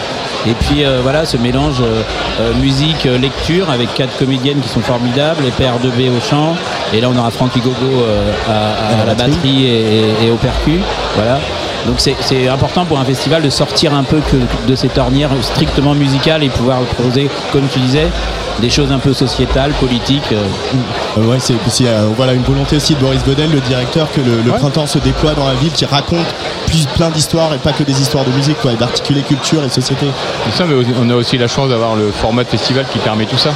Et 0.47 0.53
puis 0.53 0.83
euh, 0.85 0.99
voilà, 1.01 1.25
ce 1.25 1.37
mélange 1.37 1.81
euh, 1.81 2.01
euh, 2.39 2.53
musique, 2.55 3.05
euh, 3.05 3.17
lecture 3.17 3.69
avec 3.71 3.93
quatre 3.95 4.15
comédiennes 4.17 4.59
qui 4.61 4.69
sont 4.69 4.81
formidables, 4.81 5.43
et 5.45 5.49
PR2B 5.49 6.09
au 6.15 6.19
chant. 6.21 6.55
Et 6.93 7.01
là, 7.01 7.09
on 7.13 7.17
aura 7.17 7.31
Francky 7.31 7.59
Gogo 7.61 8.03
à, 8.47 9.01
à 9.01 9.05
la 9.05 9.13
batterie 9.15 9.65
et, 9.65 9.99
et- 10.23 10.27
et 10.27 10.31
au 10.31 10.35
percu. 10.35 10.79
Voilà. 11.15 11.39
Donc 11.85 11.97
c'est 11.99 12.47
important 12.47 12.85
pour 12.85 12.99
un 12.99 13.05
festival 13.05 13.41
de 13.43 13.49
sortir 13.49 13.93
un 13.93 14.03
peu 14.03 14.19
que 14.19 14.37
de 14.67 14.75
cette 14.75 14.97
ornière 14.97 15.29
strictement 15.41 15.93
musicale 15.93 16.43
et 16.43 16.49
pouvoir 16.49 16.79
proposer, 16.81 17.29
comme 17.51 17.67
tu 17.71 17.79
disais, 17.79 18.07
des 18.59 18.69
choses 18.69 18.91
un 18.91 18.99
peu 18.99 19.13
sociétales, 19.13 19.71
politiques. 19.79 20.31
euh. 20.31 20.41
Euh, 21.17 21.25
ouais, 21.25 21.37
c'est 21.39 21.53
c'est, 21.67 21.87
euh, 21.87 22.07
voilà 22.15 22.33
une 22.33 22.41
volonté 22.43 22.77
aussi 22.77 22.95
de 22.95 22.99
Boris 22.99 23.23
Godel, 23.23 23.51
le 23.51 23.59
directeur, 23.59 24.07
que 24.11 24.21
le, 24.21 24.41
le 24.43 24.51
printemps 24.51 24.87
se 24.87 24.97
déploie 24.97 25.33
dans 25.33 25.45
la 25.45 25.53
ville, 25.55 25.71
qui 25.71 25.85
raconte 25.85 26.25
plus 26.67 26.85
plein 26.95 27.09
d'histoires 27.09 27.53
et 27.53 27.57
pas 27.57 27.73
que 27.73 27.83
des 27.83 28.01
histoires 28.01 28.23
de 28.23 28.31
musique, 28.31 28.57
quoi, 28.61 28.71
et 28.71 28.75
d'articuler 28.75 29.21
culture 29.21 29.63
et 29.63 29.69
société. 29.69 30.07
Ça, 30.53 30.65
mais 30.65 30.73
on 30.99 31.09
a 31.09 31.15
aussi 31.15 31.37
la 31.37 31.47
chance 31.47 31.69
d'avoir 31.69 31.95
le 31.95 32.11
format 32.11 32.43
de 32.43 32.49
festival 32.49 32.85
qui 32.91 32.99
permet 32.99 33.25
tout 33.25 33.37
ça. 33.37 33.51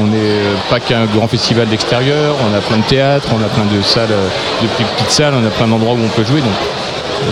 On 0.00 0.06
n'est 0.06 0.40
pas 0.70 0.78
qu'un 0.78 1.06
grand 1.06 1.26
festival 1.26 1.66
d'extérieur, 1.68 2.34
on 2.50 2.56
a 2.56 2.60
plein 2.60 2.78
de 2.78 2.84
théâtres, 2.84 3.28
on 3.32 3.42
a 3.42 3.48
plein 3.48 3.64
de 3.64 3.82
salles, 3.82 4.08
de 4.62 4.66
plus 4.68 4.84
petites 4.84 5.10
salles, 5.10 5.34
on 5.34 5.46
a 5.46 5.50
plein 5.50 5.66
d'endroits 5.66 5.94
où 5.94 6.04
on 6.04 6.08
peut 6.08 6.24
jouer, 6.24 6.40
donc 6.40 6.52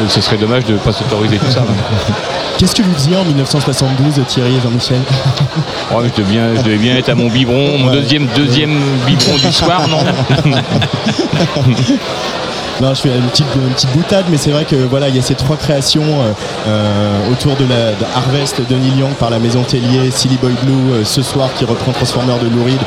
ce 0.09 0.21
serait 0.21 0.37
dommage 0.37 0.65
de 0.65 0.75
ne 0.75 0.79
pas 0.79 0.93
s'autoriser 0.93 1.39
tout 1.39 1.51
ça. 1.51 1.65
Qu'est-ce 2.59 2.75
que 2.75 2.83
vous 2.83 2.93
faisiez 2.93 3.17
en 3.17 3.25
1972, 3.25 4.21
Thierry 4.29 4.57
et 4.57 4.61
Jean-Michel 4.61 5.01
Oh, 5.95 6.03
je, 6.05 6.11
devais 6.11 6.31
bien, 6.31 6.55
je 6.57 6.63
devais 6.63 6.77
bien 6.77 6.97
être 6.97 7.09
à 7.09 7.15
mon 7.15 7.29
biberon, 7.29 7.79
mon 7.79 7.91
deuxième, 7.91 8.27
deuxième 8.37 8.79
biberon 9.07 9.37
du 9.37 9.53
soir, 9.53 9.89
non 9.89 10.05
Non, 12.81 12.95
je 12.95 13.03
fais 13.03 13.11
une 13.11 13.29
petite, 13.29 13.47
une 13.57 13.75
petite 13.75 13.93
boutade, 13.93 14.25
mais 14.31 14.39
c'est 14.39 14.53
vrai 14.53 14.65
que 14.65 14.77
voilà, 14.77 15.09
il 15.09 15.17
y 15.17 15.19
a 15.19 15.23
ces 15.23 15.35
trois 15.35 15.57
créations 15.59 16.03
euh, 16.03 16.33
euh, 16.67 17.31
autour 17.31 17.55
de 17.57 17.65
la 17.67 17.93
de 17.93 18.05
Harvest 18.17 18.67
de 18.67 18.75
Neil 18.75 18.99
Young 18.99 19.13
par 19.13 19.29
la 19.29 19.39
Maison 19.39 19.63
Tellier, 19.63 20.11
Silly 20.11 20.39
Boy 20.41 20.55
Blue 20.63 20.93
euh, 20.93 21.05
ce 21.05 21.21
soir 21.21 21.51
qui 21.59 21.67
reprend 21.67 21.93
Transformer 21.93 22.39
de 22.43 22.49
Lou 22.49 22.65
Reed, 22.65 22.81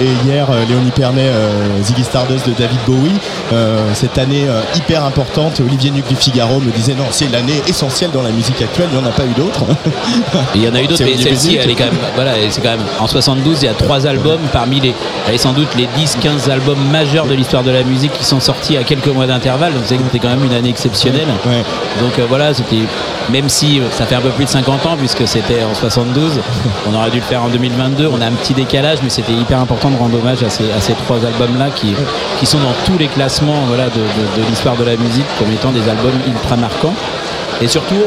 et 0.00 0.08
hier 0.24 0.48
euh, 0.50 0.64
Léonie 0.68 0.92
Pernet, 0.92 1.28
euh, 1.28 1.82
Ziggy 1.82 2.04
Stardust 2.04 2.48
de 2.48 2.52
David 2.52 2.78
Bowie. 2.86 3.12
Euh, 3.52 3.90
cette 3.94 4.16
année 4.18 4.46
euh, 4.48 4.60
hyper 4.76 5.04
importante, 5.04 5.60
Olivier 5.60 5.90
Nuc 5.90 6.06
du 6.06 6.14
Figaro 6.14 6.60
me 6.60 6.70
disait 6.70 6.94
non, 6.94 7.06
c'est 7.10 7.30
l'année 7.32 7.60
essentielle 7.66 8.10
dans 8.12 8.22
la 8.22 8.30
musique 8.30 8.62
actuelle, 8.62 8.88
il 8.92 8.98
n'y 8.98 9.04
en 9.04 9.08
a 9.08 9.12
pas 9.12 9.24
eu 9.24 9.32
d'autres. 9.36 9.64
Il 10.54 10.62
y 10.62 10.68
en 10.68 10.74
a 10.74 10.82
eu 10.82 10.86
d'autres, 10.86 11.02
mais 11.04 11.16
celle-ci, 11.16 11.56
elle 11.56 11.70
est 11.70 11.74
quand 11.74 11.84
même. 11.84 11.98
Voilà, 12.14 12.32
c'est 12.50 12.60
quand 12.60 12.70
même. 12.70 12.84
En 12.98 13.06
72, 13.06 13.62
il 13.62 13.66
y 13.66 13.68
a 13.68 13.74
trois 13.74 14.06
albums 14.06 14.40
parmi 14.52 14.80
les. 14.80 14.94
Est 15.32 15.38
sans 15.38 15.52
doute 15.52 15.68
les 15.76 15.86
10-15 15.86 16.50
albums 16.50 16.78
majeurs 16.90 17.26
de 17.26 17.34
l'histoire 17.34 17.62
de 17.62 17.70
la 17.70 17.82
musique 17.82 18.12
qui 18.12 18.24
sont 18.24 18.40
sortis 18.40 18.76
à 18.76 18.82
quelques 18.82 19.08
mois 19.08 19.26
d'intervalle. 19.26 19.72
Donc 19.72 19.82
c'était 19.86 20.18
quand 20.18 20.28
même 20.28 20.44
une 20.44 20.52
année 20.52 20.70
exceptionnelle. 20.70 21.28
Donc 22.00 22.18
euh, 22.18 22.26
voilà, 22.28 22.54
c'était. 22.54 22.84
Même 23.30 23.48
si 23.48 23.80
ça 23.92 24.06
fait 24.06 24.16
un 24.16 24.20
peu 24.20 24.30
plus 24.30 24.44
de 24.44 24.50
50 24.50 24.86
ans, 24.86 24.96
puisque 24.98 25.26
c'était 25.28 25.62
en 25.62 25.74
72, 25.74 26.40
on 26.90 26.94
aurait 26.94 27.10
dû 27.10 27.18
le 27.18 27.22
faire 27.22 27.44
en 27.44 27.48
2022. 27.48 28.08
On 28.12 28.20
a 28.20 28.26
un 28.26 28.32
petit 28.32 28.54
décalage, 28.54 28.98
mais 29.02 29.10
c'était 29.10 29.32
hyper 29.32 29.60
important 29.60 29.90
de 29.90 29.96
rendre 29.96 30.18
hommage 30.18 30.42
à 30.42 30.50
ces, 30.50 30.64
à 30.72 30.80
ces 30.80 30.94
trois 30.94 31.24
albums-là 31.24 31.70
qui, 31.74 31.94
qui 32.40 32.46
sont 32.46 32.58
dans 32.58 32.74
tous 32.84 32.98
les 32.98 33.06
classements 33.06 33.39
de, 33.46 34.42
l'histoire 34.48 34.76
de 34.76 34.84
la 34.84 34.96
musique 34.96 35.26
comme 35.38 35.50
étant 35.52 35.72
des 35.72 35.88
albums 35.88 36.18
ultra 36.26 36.56
marquants. 36.56 36.94
Et 37.62 37.68
surtout, 37.68 38.02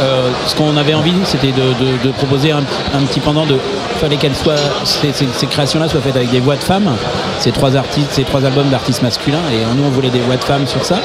euh, 0.00 0.30
ce 0.46 0.54
qu'on 0.54 0.76
avait 0.76 0.94
envie, 0.94 1.14
c'était 1.24 1.52
de, 1.52 2.10
proposer 2.12 2.52
un, 2.52 2.62
petit 3.06 3.20
pendant 3.20 3.44
de. 3.44 3.54
Il 3.54 3.98
fallait 3.98 4.16
qu'elles 4.16 4.34
soient. 4.34 4.56
Ces, 4.84 5.12
créations-là 5.46 5.88
soient 5.88 6.00
faites 6.00 6.16
avec 6.16 6.30
des 6.30 6.40
voix 6.40 6.56
de 6.56 6.64
femmes. 6.64 6.90
Ces 7.38 7.52
trois 7.52 7.76
artistes, 7.76 8.12
ces 8.12 8.24
trois 8.24 8.44
albums 8.44 8.68
d'artistes 8.68 9.02
masculins. 9.02 9.42
Et 9.52 9.64
nous, 9.76 9.84
on 9.84 9.90
voulait 9.90 10.10
des 10.10 10.20
voix 10.20 10.36
de 10.36 10.44
femmes 10.44 10.66
sur 10.66 10.84
ça. 10.84 11.00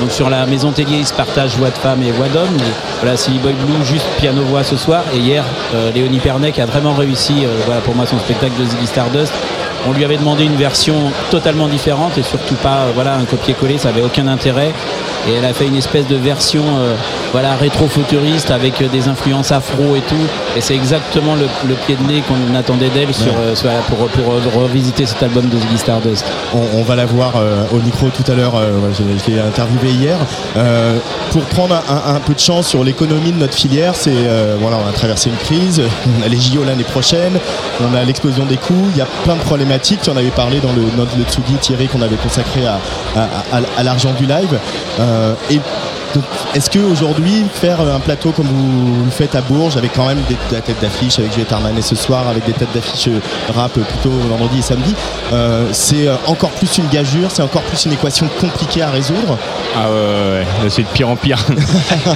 Donc 0.00 0.12
sur 0.12 0.30
la 0.30 0.46
Maison 0.46 0.70
Tellier, 0.70 0.98
ils 0.98 1.06
se 1.06 1.12
partagent 1.12 1.56
voix 1.56 1.70
de 1.70 1.78
femmes 1.78 2.02
et 2.02 2.12
voix 2.12 2.28
d'hommes. 2.28 2.56
Voilà, 3.00 3.16
Silly 3.16 3.38
Boy 3.38 3.54
Blue, 3.54 3.84
juste 3.84 4.06
piano-voix 4.18 4.62
ce 4.62 4.76
soir. 4.76 5.02
Et 5.12 5.18
hier, 5.18 5.44
euh, 5.74 5.90
Léonie 5.90 6.20
Pernet 6.20 6.52
qui 6.52 6.60
a 6.60 6.66
vraiment 6.66 6.94
réussi, 6.94 7.44
euh, 7.44 7.48
voilà, 7.66 7.80
pour 7.80 7.96
moi, 7.96 8.06
son 8.06 8.18
spectacle 8.18 8.52
de 8.60 8.64
Ziggy 8.64 8.86
Stardust. 8.86 9.32
On 9.86 9.92
lui 9.92 10.04
avait 10.04 10.16
demandé 10.16 10.44
une 10.44 10.56
version 10.56 11.12
totalement 11.30 11.68
différente 11.68 12.18
et 12.18 12.22
surtout 12.22 12.54
pas 12.56 12.84
euh, 12.84 12.92
voilà, 12.94 13.14
un 13.16 13.24
copier-coller, 13.24 13.78
ça 13.78 13.90
avait 13.90 14.02
aucun 14.02 14.26
intérêt. 14.26 14.72
Et 15.26 15.32
elle 15.34 15.44
a 15.44 15.52
fait 15.52 15.66
une 15.66 15.76
espèce 15.76 16.06
de 16.06 16.16
version 16.16 16.62
euh, 16.78 16.94
voilà, 17.32 17.54
rétro-futuriste 17.56 18.50
avec 18.50 18.80
euh, 18.80 18.88
des 18.88 19.08
influences 19.08 19.52
afro 19.52 19.96
et 19.96 20.00
tout. 20.00 20.14
Et 20.56 20.60
c'est 20.60 20.74
exactement 20.74 21.34
le, 21.34 21.46
le 21.68 21.74
pied 21.74 21.96
de 21.96 22.02
nez 22.10 22.22
qu'on 22.22 22.54
attendait 22.54 22.88
d'elle 22.90 23.12
sur, 23.12 23.32
euh, 23.38 23.54
sur- 23.54 23.68
pour, 23.88 24.08
pour, 24.08 24.62
revisiter 24.62 25.06
cet 25.06 25.22
album 25.22 25.48
de 25.48 25.58
Ziggy 25.58 25.78
Stardust. 25.78 26.24
On, 26.54 26.78
on 26.78 26.82
va 26.82 26.94
la 26.96 27.06
voir 27.06 27.32
euh, 27.36 27.64
au 27.72 27.76
micro 27.80 28.08
tout 28.08 28.30
à 28.30 28.34
l'heure. 28.34 28.54
je, 28.96 29.30
l'ai 29.32 29.40
interviewé 29.40 29.90
hier. 29.90 30.16
Pour 31.32 31.42
prendre 31.42 31.74
un, 31.74 32.20
peu 32.20 32.34
de 32.34 32.38
chance 32.38 32.66
sur 32.68 32.82
l'économie 32.84 33.32
de 33.32 33.38
notre 33.38 33.54
filière, 33.54 33.94
c'est 33.94 34.14
voilà, 34.60 34.78
on 34.84 34.88
a 34.88 34.92
traversé 34.92 35.30
une 35.30 35.36
crise. 35.36 35.82
On 36.20 36.24
a 36.24 36.28
les 36.28 36.38
JO 36.40 36.64
l'année 36.64 36.84
prochaine. 36.84 37.38
On 37.80 37.94
a 37.94 38.02
l'explosion 38.04 38.44
des 38.46 38.56
coûts. 38.56 38.88
Il 38.92 38.96
y 38.98 39.02
a 39.02 39.06
plein 39.24 39.34
de 39.36 39.40
problématiques. 39.40 40.00
Tu 40.02 40.10
en 40.10 40.16
avais 40.16 40.30
parlé 40.30 40.58
dans 40.60 40.72
le 40.72 40.82
notre 40.96 41.16
le 41.18 41.24
Tsugi 41.24 41.54
Thierry 41.60 41.86
qu'on 41.88 42.00
avait 42.02 42.16
consacré 42.16 42.66
à, 42.66 42.78
à- 43.16 43.56
à- 43.58 43.60
à 43.78 43.82
l'argent 43.82 44.12
du 44.12 44.24
live. 44.26 44.58
Euh, 45.08 45.34
et 45.50 45.60
donc, 46.14 46.24
est-ce 46.54 46.70
que 46.70 46.78
aujourd'hui 46.78 47.44
faire 47.52 47.80
un 47.80 48.00
plateau 48.00 48.30
comme 48.30 48.46
vous 48.46 49.04
le 49.04 49.10
faites 49.10 49.34
à 49.34 49.42
Bourges, 49.42 49.76
avec 49.76 49.92
quand 49.94 50.06
même 50.06 50.20
des, 50.28 50.34
de 50.34 50.54
la 50.54 50.60
tête 50.60 50.80
d'affiche 50.80 51.18
avec 51.18 51.32
Juliette 51.32 51.52
Armanet 51.52 51.82
ce 51.82 51.94
soir, 51.94 52.28
avec 52.28 52.46
des 52.46 52.52
têtes 52.52 52.72
d'affiche 52.74 53.08
euh, 53.08 53.20
rap 53.54 53.72
plutôt 53.72 54.10
vendredi 54.10 54.60
et 54.60 54.62
samedi, 54.62 54.94
euh, 55.32 55.68
c'est 55.72 56.08
encore 56.26 56.50
plus 56.50 56.78
une 56.78 56.88
gageure, 56.88 57.30
c'est 57.30 57.42
encore 57.42 57.62
plus 57.62 57.84
une 57.84 57.92
équation 57.92 58.26
compliquée 58.40 58.82
à 58.82 58.90
résoudre? 58.90 59.36
Ah 59.76 59.90
ouais, 59.90 59.96
ouais, 59.96 60.64
ouais. 60.64 60.70
C'est 60.70 60.82
de 60.82 60.88
pire 60.88 61.08
en 61.08 61.16
pire. 61.16 61.38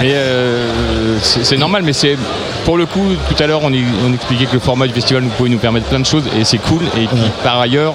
Euh, 0.03 1.17
c'est 1.21 1.57
normal, 1.57 1.83
mais 1.83 1.93
c'est 1.93 2.17
pour 2.65 2.77
le 2.77 2.85
coup, 2.85 3.13
tout 3.27 3.41
à 3.41 3.47
l'heure, 3.47 3.61
on, 3.63 3.71
expliquait 4.13 4.45
que 4.45 4.53
le 4.53 4.59
format 4.59 4.85
du 4.87 4.93
festival 4.93 5.23
nous 5.23 5.29
pouvait 5.29 5.49
nous 5.49 5.57
permettre 5.57 5.87
plein 5.87 5.99
de 5.99 6.05
choses 6.05 6.23
et 6.37 6.43
c'est 6.43 6.57
cool. 6.57 6.83
Et 6.97 7.07
puis, 7.07 7.23
par 7.43 7.59
ailleurs, 7.59 7.93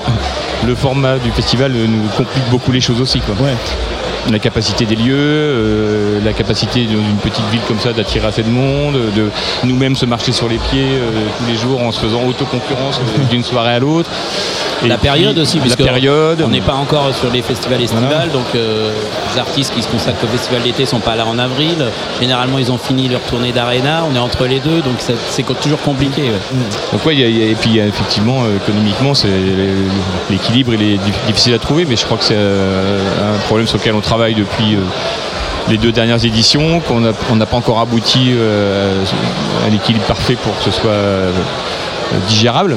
le 0.66 0.74
format 0.74 1.18
du 1.18 1.30
festival 1.30 1.72
nous 1.72 2.08
complique 2.16 2.48
beaucoup 2.50 2.72
les 2.72 2.80
choses 2.80 3.00
aussi. 3.00 3.20
Quoi. 3.20 3.34
La 4.30 4.38
capacité 4.38 4.84
des 4.84 4.96
lieux, 4.96 5.14
euh, 5.16 6.20
la 6.22 6.32
capacité 6.32 6.84
dans 6.84 6.92
une 6.92 7.16
petite 7.22 7.44
ville 7.50 7.60
comme 7.66 7.78
ça 7.78 7.92
d'attirer 7.92 8.26
assez 8.26 8.42
de 8.42 8.50
monde, 8.50 8.94
de 9.16 9.30
nous-mêmes 9.64 9.96
se 9.96 10.04
marcher 10.04 10.32
sur 10.32 10.48
les 10.48 10.58
pieds 10.58 10.84
euh, 10.84 11.10
tous 11.38 11.46
les 11.46 11.56
jours 11.56 11.80
en 11.80 11.92
se 11.92 12.00
faisant 12.00 12.24
autoconcurrence 12.26 13.00
euh, 13.00 13.24
d'une 13.30 13.42
soirée 13.42 13.72
à 13.72 13.78
l'autre. 13.78 14.10
Et 14.84 14.88
la 14.88 14.96
puis, 14.96 15.08
période 15.08 15.36
aussi, 15.38 15.56
la 15.56 15.62
puisque 15.62 15.82
période. 15.82 16.42
on 16.44 16.48
n'est 16.48 16.60
pas 16.60 16.74
encore 16.74 17.12
sur 17.14 17.30
les 17.32 17.42
festivals 17.42 17.82
estivales, 17.82 18.30
donc 18.32 18.46
euh, 18.54 18.92
les 19.34 19.40
artistes 19.40 19.74
qui 19.74 19.82
se 19.82 19.88
consacrent 19.88 20.22
au 20.24 20.28
festival 20.28 20.62
d'été 20.62 20.86
sont 20.86 21.00
pas 21.00 21.16
là 21.16 21.26
en 21.26 21.38
avril. 21.38 21.76
Généralement, 22.20 22.58
ils 22.58 22.70
ont 22.70 22.78
fini 22.78 23.08
leur 23.08 23.20
tournée 23.22 23.50
d'arena, 23.52 24.04
on 24.10 24.14
est 24.14 24.18
entre 24.20 24.46
les 24.46 24.60
deux, 24.60 24.80
donc 24.80 24.94
c'est 25.00 25.42
toujours 25.60 25.80
compliqué. 25.80 26.22
ouais. 26.22 26.58
Donc 26.92 27.04
ouais, 27.06 27.14
il 27.14 27.20
y 27.20 27.24
a- 27.24 27.28
il 27.28 27.38
y 27.38 27.42
a- 27.42 27.50
et 27.50 27.54
puis 27.54 27.70
il 27.70 27.76
y 27.76 27.80
a 27.80 27.86
effectivement 27.86 28.44
euh, 28.44 28.56
économiquement, 28.56 29.14
c'est 29.14 29.28
l'équilibre 30.30 30.74
il 30.74 30.82
est 30.82 30.96
dif- 30.96 31.26
difficile 31.26 31.54
à 31.54 31.58
trouver, 31.58 31.84
mais 31.88 31.96
je 31.96 32.04
crois 32.04 32.16
que 32.18 32.24
c'est 32.24 32.34
euh, 32.36 33.34
un 33.34 33.38
problème 33.46 33.66
sur 33.66 33.78
lequel 33.78 33.94
on 33.94 34.00
travaille 34.00 34.34
depuis 34.34 34.74
euh, 34.76 34.80
les 35.68 35.76
deux 35.76 35.92
dernières 35.92 36.24
éditions, 36.24 36.80
qu'on 36.80 37.00
n'a 37.00 37.46
pas 37.46 37.56
encore 37.56 37.80
abouti 37.80 38.30
euh, 38.32 39.02
à 39.66 39.70
l'équilibre 39.70 40.04
parfait 40.06 40.34
pour 40.42 40.56
que 40.58 40.64
ce 40.64 40.70
soit 40.70 40.90
euh, 40.90 41.30
digérable, 42.28 42.76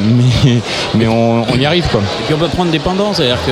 mais, 0.95 1.07
on, 1.07 1.45
y 1.55 1.65
arrive 1.65 1.88
quoi. 1.89 2.01
Et 2.01 2.23
puis 2.25 2.34
on 2.34 2.38
peut 2.38 2.47
prendre 2.47 2.71
des 2.71 2.79
pendances, 2.79 3.17
c'est-à-dire 3.17 3.43
que 3.45 3.51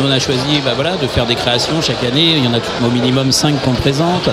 nous 0.00 0.08
on 0.08 0.10
a 0.10 0.18
choisi 0.18 0.60
bah 0.64 0.72
voilà, 0.74 0.96
de 0.96 1.06
faire 1.06 1.26
des 1.26 1.34
créations 1.34 1.80
chaque 1.80 2.02
année, 2.04 2.36
il 2.36 2.44
y 2.44 2.48
en 2.48 2.54
a 2.54 2.86
au 2.86 2.90
minimum 2.90 3.32
5 3.32 3.62
qu'on 3.62 3.72
présente, 3.72 4.28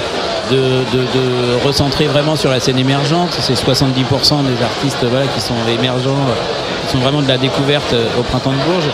de, 0.51 1.65
recentrer 1.65 2.05
vraiment 2.05 2.35
sur 2.35 2.49
la 2.49 2.59
scène 2.59 2.79
émergente, 2.79 3.29
c'est 3.39 3.53
70% 3.53 3.93
des 4.43 4.63
artistes 4.63 5.05
qui 5.35 5.41
sont 5.41 5.55
émergents, 5.79 6.25
qui 6.85 6.91
sont 6.93 6.99
vraiment 6.99 7.21
de 7.21 7.27
la 7.27 7.37
découverte 7.37 7.93
euh, 7.93 8.05
au 8.19 8.23
printemps 8.23 8.51
de 8.51 8.57
Bourges. 8.57 8.89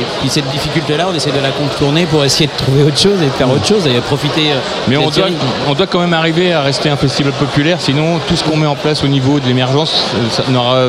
Et 0.00 0.04
puis 0.20 0.28
cette 0.28 0.48
difficulté-là, 0.50 1.06
on 1.10 1.14
essaie 1.14 1.30
de 1.32 1.40
la 1.40 1.50
contourner 1.50 2.06
pour 2.06 2.24
essayer 2.24 2.46
de 2.46 2.52
trouver 2.56 2.82
autre 2.84 2.98
chose 2.98 3.20
et 3.22 3.26
de 3.26 3.30
faire 3.30 3.50
autre 3.50 3.66
chose 3.66 3.86
et 3.86 4.00
profiter. 4.00 4.50
euh, 4.52 4.56
Mais 4.88 4.96
on 4.96 5.10
doit, 5.10 5.26
on 5.68 5.74
doit 5.74 5.86
quand 5.86 6.00
même 6.00 6.14
arriver 6.14 6.52
à 6.52 6.62
rester 6.62 6.88
un 6.90 6.96
festival 6.96 7.32
populaire, 7.32 7.78
sinon 7.80 8.18
tout 8.26 8.36
ce 8.36 8.44
qu'on 8.44 8.56
met 8.56 8.66
en 8.66 8.74
place 8.76 9.04
au 9.04 9.08
niveau 9.08 9.40
de 9.40 9.46
l'émergence 9.46 10.04
euh, 10.16 10.18
ça 10.30 10.42
n'aura 10.50 10.86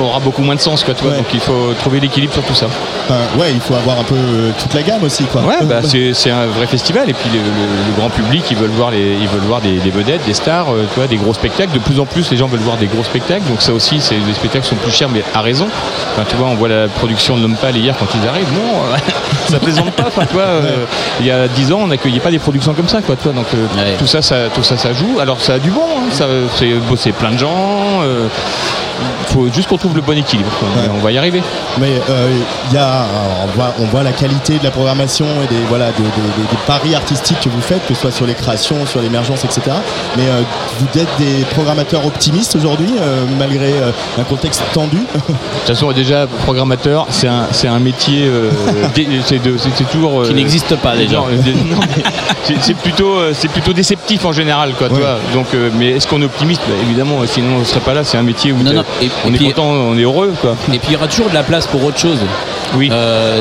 aura 0.00 0.20
beaucoup 0.20 0.42
moins 0.42 0.54
de 0.54 0.60
sens. 0.60 0.84
Quoi, 0.84 0.94
tu 0.94 1.04
vois. 1.04 1.16
Donc 1.16 1.26
il 1.34 1.40
faut 1.40 1.72
trouver 1.78 2.00
l'équilibre 2.00 2.32
sur 2.32 2.42
tout 2.42 2.54
ça. 2.54 2.66
Enfin, 3.08 3.20
ouais, 3.38 3.52
il 3.52 3.60
faut 3.60 3.74
avoir 3.74 3.98
un 4.00 4.04
peu 4.04 4.14
euh, 4.16 4.50
toute 4.60 4.72
la 4.74 4.82
gamme 4.82 5.02
aussi, 5.04 5.24
quoi. 5.24 5.42
Ouais, 5.42 5.62
bah, 5.64 5.80
c'est 5.82 6.12
c'est 6.14 6.30
un 6.30 6.46
vrai 6.46 6.66
festival 6.66 7.08
et 7.08 7.14
puis 7.14 7.28
le, 7.32 7.38
le- 7.38 7.42
le 7.86 7.92
grand 7.98 8.10
public 8.10 8.44
ils 8.50 8.56
veulent 8.56 8.70
voir 8.70 8.90
les, 8.90 9.16
ils 9.20 9.28
veulent 9.28 9.40
voir 9.46 9.60
des, 9.60 9.76
des 9.78 9.90
vedettes, 9.90 10.24
des 10.26 10.34
stars, 10.34 10.66
euh, 10.72 10.84
tu 10.92 10.98
vois, 10.98 11.06
des 11.06 11.16
gros 11.16 11.34
spectacles. 11.34 11.72
De 11.72 11.78
plus 11.78 12.00
en 12.00 12.06
plus 12.06 12.30
les 12.30 12.36
gens 12.36 12.46
veulent 12.46 12.60
voir 12.60 12.76
des 12.76 12.86
gros 12.86 13.04
spectacles, 13.04 13.44
donc 13.48 13.62
ça 13.62 13.72
aussi 13.72 14.00
c'est 14.00 14.16
des 14.16 14.34
spectacles 14.34 14.64
qui 14.64 14.70
sont 14.70 14.76
plus 14.76 14.92
chers 14.92 15.08
mais 15.08 15.22
à 15.34 15.40
raison. 15.40 15.66
Enfin, 16.12 16.24
tu 16.28 16.36
vois, 16.36 16.48
on 16.48 16.54
voit 16.54 16.68
la 16.68 16.88
production 16.88 17.36
de 17.36 17.46
Pâle 17.56 17.76
hier 17.76 17.94
quand 17.98 18.06
ils 18.20 18.28
arrivent, 18.28 18.45
bon, 18.52 18.82
euh, 18.92 18.96
ça 19.50 19.58
plaisante 19.58 19.92
pas. 19.92 20.04
Vois, 20.32 20.42
euh, 20.42 20.84
il 21.20 21.26
y 21.26 21.30
a 21.30 21.48
10 21.48 21.72
ans 21.72 21.80
on 21.82 21.86
n'accueillait 21.88 22.20
pas 22.20 22.30
des 22.30 22.38
productions 22.38 22.74
comme 22.74 22.88
ça, 22.88 23.00
quoi, 23.02 23.16
tu 23.16 23.24
vois, 23.24 23.32
donc 23.32 23.46
euh, 23.54 23.66
tout 23.98 24.06
ça, 24.06 24.22
ça, 24.22 24.36
tout 24.54 24.62
ça, 24.62 24.76
ça 24.76 24.92
joue. 24.92 25.18
Alors 25.20 25.40
ça 25.40 25.54
a 25.54 25.58
du 25.58 25.70
bon, 25.70 25.82
hein, 25.98 26.08
ça 26.12 26.26
c'est 26.58 26.72
bosser 26.88 27.12
plein 27.12 27.30
de 27.32 27.38
gens. 27.38 28.02
euh, 28.02 28.26
faut 29.26 29.46
juste 29.52 29.68
qu'on 29.68 29.76
trouve 29.76 29.94
le 29.94 30.00
bon 30.00 30.16
équilibre. 30.16 30.48
quoi. 30.58 30.68
On 30.94 31.02
va 31.04 31.12
y 31.12 31.18
arriver. 31.18 31.42
Mais 31.78 32.00
euh, 32.08 32.30
il 32.70 32.74
y 32.74 32.78
a, 32.78 33.04
on, 33.44 33.46
voit, 33.54 33.74
on 33.78 33.84
voit 33.84 34.02
la 34.02 34.12
qualité 34.12 34.58
de 34.58 34.64
la 34.64 34.70
programmation 34.70 35.26
et 35.44 35.46
des, 35.52 35.60
voilà, 35.68 35.86
des, 35.88 36.02
des- 36.02 36.08
des- 36.08 36.48
des 36.50 36.56
paris 36.66 36.94
artistiques 36.94 37.40
que 37.40 37.50
vous 37.50 37.60
faites, 37.60 37.86
que 37.86 37.92
ce 37.94 38.00
soit 38.00 38.10
sur 38.10 38.26
les 38.26 38.32
créations, 38.32 38.86
sur 38.86 39.02
l'émergence, 39.02 39.44
etc. 39.44 39.60
Mais 40.16 40.22
euh, 40.28 40.40
vous 40.80 40.98
êtes 40.98 41.08
des 41.18 41.44
programmateurs 41.54 42.06
optimistes 42.06 42.56
aujourd'hui, 42.56 42.88
euh, 42.98 43.24
malgré 43.38 43.74
un 44.18 44.22
contexte 44.24 44.62
tendu? 44.72 44.96
De 44.96 45.02
toute 45.20 45.36
façon, 45.66 45.92
déjà, 45.92 46.26
programmateur, 46.44 47.06
c'est 47.10 47.28
un, 47.28 47.48
c'est 47.52 47.68
un 47.68 47.78
métier 47.80 48.22
c'est 49.24 49.42
de- 49.42 49.56
c'est- 49.58 49.84
toujours. 49.90 50.22
Qui 50.24 50.34
n'existe 50.34 50.76
pas, 50.76 50.96
déjà. 50.96 51.18
euh, 51.18 51.36
c'est- 52.60 52.74
plutôt, 52.74 53.14
euh, 53.16 53.32
c'est 53.34 53.48
plutôt 53.48 53.72
déceptif 53.72 54.24
en 54.24 54.32
général, 54.32 54.72
quoi. 54.78 54.88
tu 54.88 54.94
Ouais. 54.94 55.00
vois. 55.00 55.18
Donc, 55.34 55.46
euh, 55.54 55.70
mais 55.76 55.90
est-ce 55.92 56.06
qu'on 56.06 56.20
est 56.22 56.24
optimiste? 56.26 56.62
Bah, 56.68 56.74
Évidemment, 56.82 57.18
sinon 57.26 57.56
on 57.60 57.64
serait 57.64 57.80
pas 57.80 57.94
là. 57.94 58.04
C'est 58.04 58.18
un 58.18 58.22
métier 58.22 58.52
où 58.52 58.58
Non, 58.58 58.64
t'as- 58.70 58.76
non, 58.76 58.84
et- 59.02 59.10
on 59.24 59.28
et 59.30 59.34
est 59.34 59.36
puis- 59.36 59.46
content, 59.48 59.64
on 59.68 59.96
est 59.98 60.02
heureux, 60.02 60.32
quoi. 60.40 60.56
Et 60.72 60.78
puis 60.78 60.88
il 60.90 60.92
y 60.92 60.96
aura 60.96 61.08
toujours 61.08 61.28
de 61.28 61.34
la 61.34 61.42
place 61.42 61.66
pour 61.66 61.84
autre 61.84 61.98
chose. 61.98 62.18
Oui. 62.74 62.90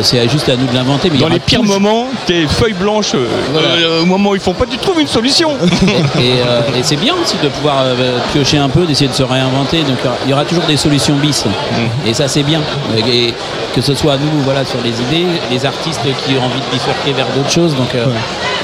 c'est 0.03 0.27
juste 0.29 0.47
à 0.49 0.55
nous 0.55 0.67
de 0.67 0.73
l'inventer. 0.73 1.09
mais 1.11 1.17
Dans 1.19 1.27
les 1.27 1.39
pires 1.39 1.61
toujours- 1.61 1.79
moments, 1.79 2.07
tes 2.25 2.47
feuilles 2.47 2.73
blanches, 2.73 3.13
euh, 3.15 3.27
euh, 3.55 4.01
au 4.01 4.05
moment 4.05 4.31
où 4.31 4.35
ils 4.35 4.41
font 4.41 4.53
pas, 4.53 4.65
tu 4.65 4.77
trouves 4.77 4.99
une 5.01 5.07
solution. 5.07 5.51
Et, 6.19 6.39
euh, 6.45 6.61
et 6.77 6.83
c'est 6.83 6.95
bien 6.95 7.13
aussi 7.21 7.35
de 7.43 7.49
pouvoir 7.49 7.77
euh, 7.83 8.19
piocher 8.31 8.57
un 8.57 8.69
peu, 8.69 8.85
d'essayer 8.85 9.07
de 9.09 9.13
se 9.13 9.23
réinventer. 9.23 9.79
Donc 9.83 9.97
il 10.25 10.29
y 10.29 10.33
aura- 10.33 10.45
toujours 10.45 10.63
des 10.65 10.77
solutions 10.77 11.15
bis. 11.15 11.45
Mm. 11.45 12.07
Et 12.09 12.13
ça 12.13 12.27
c'est 12.27 12.43
bien. 12.43 12.61
Et 13.07 13.33
que 13.75 13.81
ce 13.81 13.93
soit 13.95 14.15
nous, 14.17 14.41
voilà, 14.43 14.63
sur 14.63 14.79
les 14.83 14.91
idées, 14.91 15.27
les 15.51 15.65
artistes 15.65 15.99
qui 16.03 16.33
ont 16.37 16.45
envie 16.45 16.59
de 16.59 16.71
bifurquer 16.73 17.13
vers 17.13 17.25
d'autres 17.35 17.51
choses. 17.51 17.75
Donc 17.75 17.93
euh, 17.95 18.05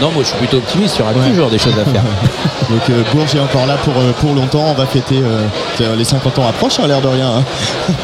non, 0.01 0.11
moi 0.11 0.23
je 0.23 0.27
suis 0.29 0.37
plutôt 0.37 0.57
optimiste. 0.57 0.95
Il 0.97 0.99
y 0.99 1.03
aura 1.03 1.27
toujours 1.27 1.49
des 1.49 1.59
choses 1.59 1.73
à 1.79 1.89
faire. 1.89 2.03
Donc 2.69 2.89
euh, 2.89 3.01
Bourges 3.13 3.35
est 3.35 3.39
encore 3.39 3.65
là 3.65 3.75
pour, 3.83 3.93
euh, 3.97 4.11
pour 4.21 4.33
longtemps. 4.33 4.63
On 4.69 4.73
va 4.73 4.85
fêter 4.85 5.21
euh, 5.21 5.95
les 5.97 6.05
50 6.05 6.39
ans 6.39 6.47
approchent, 6.47 6.79
à 6.79 6.87
l'air 6.87 7.01
de 7.01 7.07
rien. 7.09 7.27
hein. 7.27 7.43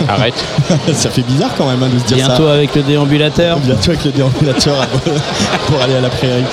Arrête. 0.09 0.33
ça 0.93 1.09
fait 1.09 1.21
bizarre 1.21 1.51
quand 1.57 1.67
même 1.67 1.81
hein, 1.83 1.89
de 1.93 1.99
se 1.99 2.03
dire 2.13 2.25
ça. 2.25 2.35
Bientôt 2.47 2.59
avec 2.59 2.75
le 2.75 2.81
déambulateur. 2.83 3.57
Bientôt 3.59 3.91
avec 3.91 4.05
le 4.05 4.11
déambulateur 4.11 4.75
pour 5.67 5.81
aller 5.81 5.95
à 5.95 5.99
la 6.01 6.07
prairie. 6.09 6.43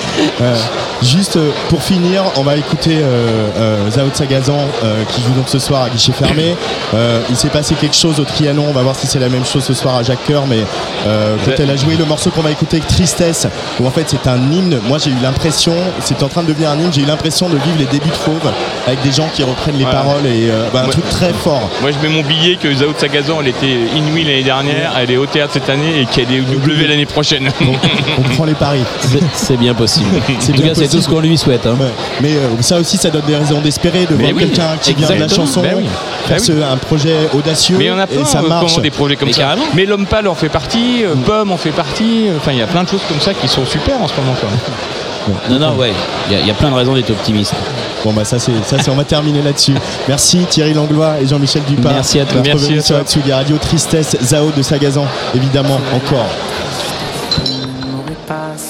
Euh, 0.41 0.53
juste 1.01 1.37
euh, 1.37 1.51
pour 1.69 1.81
finir, 1.81 2.23
on 2.35 2.41
va 2.43 2.57
écouter 2.57 2.97
euh, 3.01 3.47
euh, 3.57 3.89
Zao 3.91 4.09
de 4.09 4.13
Sagazan 4.15 4.57
euh, 4.83 5.03
qui 5.09 5.21
joue 5.21 5.31
donc 5.33 5.47
ce 5.47 5.57
soir 5.59 5.83
à 5.83 5.89
guichet 5.89 6.11
fermé. 6.11 6.53
Euh, 6.93 7.21
il 7.29 7.35
s'est 7.37 7.47
passé 7.49 7.75
quelque 7.75 7.95
chose 7.95 8.19
au 8.19 8.25
Trianon. 8.25 8.65
On 8.69 8.73
va 8.73 8.81
voir 8.81 8.95
si 8.95 9.07
c'est 9.07 9.19
la 9.19 9.29
même 9.29 9.45
chose 9.45 9.63
ce 9.63 9.73
soir 9.73 9.95
à 9.95 10.03
Jacques 10.03 10.25
Coeur. 10.27 10.43
Mais 10.47 10.59
euh, 11.07 11.37
quand 11.45 11.51
elle 11.59 11.69
a 11.69 11.77
joué 11.77 11.95
le 11.95 12.03
morceau 12.05 12.29
qu'on 12.29 12.41
va 12.41 12.51
écouter 12.51 12.77
avec 12.77 12.89
Tristesse, 12.89 13.47
où 13.79 13.87
en 13.87 13.91
fait 13.91 14.03
c'est 14.07 14.27
un 14.27 14.37
hymne. 14.51 14.79
Moi 14.87 14.97
j'ai 14.97 15.11
eu 15.11 15.17
l'impression, 15.23 15.75
c'est 16.01 16.21
en 16.23 16.27
train 16.27 16.43
de 16.43 16.47
devenir 16.49 16.71
un 16.71 16.77
hymne. 16.77 16.91
J'ai 16.93 17.01
eu 17.03 17.05
l'impression 17.05 17.47
de 17.47 17.55
vivre 17.55 17.77
les 17.79 17.85
débuts 17.85 18.09
de 18.09 18.15
Fauve 18.15 18.51
avec 18.85 19.01
des 19.01 19.11
gens 19.13 19.29
qui 19.33 19.43
reprennent 19.43 19.77
les 19.77 19.85
Ouais. 19.85 19.91
paroles 19.91 20.25
et 20.25 20.49
euh, 20.49 20.67
bah, 20.73 20.83
un 20.85 20.89
truc 20.89 21.07
très 21.09 21.31
fort. 21.31 21.69
Moi, 21.81 21.91
je 21.91 22.05
mets 22.05 22.13
mon 22.13 22.23
billet 22.23 22.55
que 22.57 22.73
Zao 22.73 22.91
de 22.91 22.97
Sagazan, 22.97 23.37
elle 23.41 23.49
était 23.49 23.77
inouïe 23.95 24.23
l'année 24.23 24.43
dernière, 24.43 24.93
elle 24.99 25.11
est 25.11 25.17
au 25.17 25.27
théâtre 25.27 25.53
cette 25.53 25.69
année 25.69 25.84
et 26.01 26.05
qu'elle 26.05 26.31
est 26.33 26.39
au 26.41 26.43
W 26.43 26.87
l'année 26.87 27.05
prochaine. 27.05 27.49
On 28.17 28.21
prend 28.35 28.45
les 28.45 28.53
paris. 28.53 28.81
C'est- 29.33 29.57
bien 29.57 29.73
possible. 29.73 30.07
C'est 30.39 30.51
en 30.51 30.55
tout 30.55 30.61
bien 30.61 30.71
cas, 30.73 30.75
c'est 30.75 30.81
tout 30.83 30.97
possible. 30.97 31.03
ce 31.03 31.09
qu'on 31.09 31.19
lui 31.21 31.37
souhaite. 31.37 31.65
hein. 31.65 31.75
Ouais. 31.79 31.87
Mais 32.21 32.33
euh, 32.33 32.49
ça 32.61 32.77
aussi, 32.77 32.97
ça 32.97 33.09
donne 33.09 33.23
des 33.25 33.35
raisons 33.35 33.59
d'espérer 33.61 34.05
de 34.05 34.15
Mais 34.15 34.23
voir 34.31 34.33
oui, 34.35 34.39
quelqu'un 34.47 34.75
qui 34.81 34.93
vient 34.93 35.07
de 35.09 35.13
la 35.15 35.27
chanson 35.27 35.61
Ben 35.61 35.75
oui. 35.77 35.85
faire 36.25 36.37
Ben 36.37 36.43
ce- 36.43 36.51
un 36.73 36.77
projet 36.77 37.15
audacieux 37.33 37.75
Mais 37.77 37.85
il 37.85 37.87
y 37.87 37.91
en 37.91 37.97
a 37.99 38.07
plein 38.07 38.21
et 38.21 38.25
ça 38.25 38.41
marche. 38.41 38.79
des 38.81 38.91
projets 38.91 39.15
comme 39.15 39.27
Mais 39.27 39.33
ça. 39.33 39.41
carrément. 39.43 39.63
Mais 39.73 39.85
l'homme 39.85 40.05
pâle 40.05 40.27
en 40.27 40.35
fait 40.35 40.49
partie, 40.49 41.03
euh, 41.03 41.13
Pomme 41.25 41.51
en 41.51 41.57
fait 41.57 41.69
partie. 41.71 42.27
euh, 42.27 42.37
Enfin, 42.37 42.51
il 42.51 42.59
y 42.59 42.61
a 42.61 42.67
plein 42.67 42.83
de 42.83 42.89
choses 42.89 43.01
comme 43.07 43.19
ça 43.21 43.33
qui 43.33 43.47
sont 43.47 43.65
super 43.65 44.01
en 44.01 44.07
ce 44.07 44.13
moment. 44.15 44.35
Quoi. 44.39 44.49
Non, 45.49 45.57
non, 45.59 45.75
ouais. 45.75 45.91
Il 46.29 46.33
y, 46.33 46.35
a- 46.37 46.41
il 46.41 46.47
y 46.47 46.51
a 46.51 46.53
plein 46.53 46.69
de 46.69 46.75
raisons 46.75 46.93
d'être 46.93 47.09
optimiste. 47.09 47.53
Bon 48.05 48.13
bah 48.13 48.23
ça 48.23 48.37
c'est 48.37 48.51
ça 48.67 48.77
c'est 48.79 48.91
on 48.91 48.95
va 48.95 49.03
terminer 49.03 49.41
là-dessus. 49.41 49.73
Merci 50.07 50.45
Thierry 50.47 50.75
Langlois 50.75 51.15
et 51.19 51.25
Jean-Michel 51.25 51.63
Dupart. 51.63 51.93
Merci 51.93 52.19
à 52.19 52.25
toi. 52.25 52.41
Merci 52.45 52.77
à 52.77 52.83
toi. 52.83 53.35
Radio 53.35 53.57
Tristesse 53.57 54.15
Zao 54.21 54.51
de 54.51 54.61
Sagazan 54.61 55.07
évidemment 55.33 55.79
encore. 55.91 56.29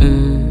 Hmm. 0.00 0.44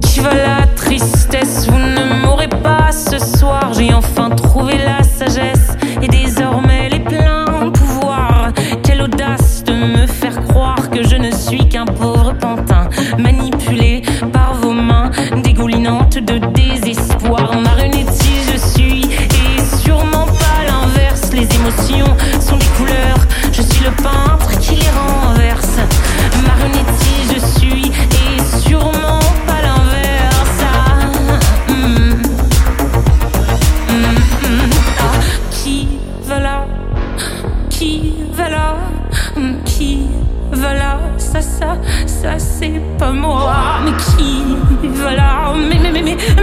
Qui 0.00 0.20
va 0.20 0.34
la 0.34 0.66
tristesse? 0.74 1.68
Vous 1.68 1.78
ne 1.78 2.22
m'aurez 2.22 2.48
pas 2.48 2.90
ce 2.92 3.18
soir. 3.18 3.72
J'ai 3.74 3.92
enfin 3.92 4.30
trouvé 4.30 4.78
la 4.78 5.02
sagesse 5.02 5.76
et 6.00 6.08
désormais 6.08 6.88
les 6.88 7.00
pleins 7.00 7.70
pouvoirs. 7.72 8.52
Quelle 8.82 9.02
audace 9.02 9.64
de 9.64 9.72
me 9.72 10.06
faire 10.06 10.40
croire 10.46 10.88
que 10.90 11.02
je 11.06 11.16
ne 11.16 11.30
suis 11.30 11.68
qu'un 11.68 11.84
pauvre 11.84 12.32
pantin 12.32 12.88
manipulé 13.18 14.02
par 14.32 14.54
vos 14.54 14.72
mains 14.72 15.10
dégoulinantes 15.42 16.18
de 16.18 16.38
désespoir. 16.38 17.60
Marionnettiste 17.60 18.52
je 18.52 18.58
suis 18.58 19.02
et 19.02 19.84
sûrement 19.84 20.26
pas 20.26 20.64
l'inverse. 20.66 21.32
Les 21.32 21.48
émotions 21.54 22.16
sont 22.40 22.56
des 22.56 22.66
couleurs. 22.76 23.26
Je 23.52 23.62
suis 23.62 23.84
le 23.84 23.90
peintre 24.02 24.43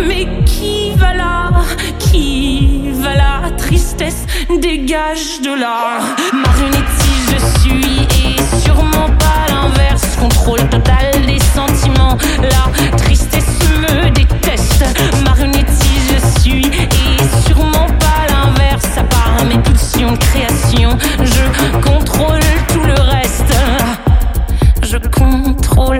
Mais, 0.07 0.27
qui 0.45 0.91
va 0.95 1.13
là 1.13 1.49
Qui 1.99 2.91
va 2.93 3.15
là 3.15 3.41
Tristesse, 3.57 4.25
dégage 4.61 5.41
de 5.41 5.53
là? 5.59 5.99
Marionnettiste 6.33 7.11
je 7.31 7.59
suis 7.61 8.07
et 8.25 8.65
sûrement 8.65 9.09
pas 9.19 9.45
l'inverse. 9.49 10.15
Contrôle 10.19 10.67
total 10.69 11.11
des 11.25 11.39
sentiments. 11.39 12.17
La 12.41 12.97
tristesse 12.97 13.59
me 13.81 14.09
déteste. 14.09 14.83
Marionnettiste 15.23 15.79
je 16.35 16.41
suis 16.41 16.65
et 16.65 17.47
sûrement 17.47 17.87
pas 17.99 18.27
l'inverse. 18.29 18.97
À 18.97 19.03
part 19.03 19.45
mes 19.47 19.57
pulsions 19.59 20.11
de 20.11 20.17
création, 20.17 20.97
je 21.23 21.79
contrôle 21.81 22.39
tout 22.73 22.83
le 22.83 22.99
reste. 22.99 23.53
Je 24.83 24.97
contrôle, 24.97 25.99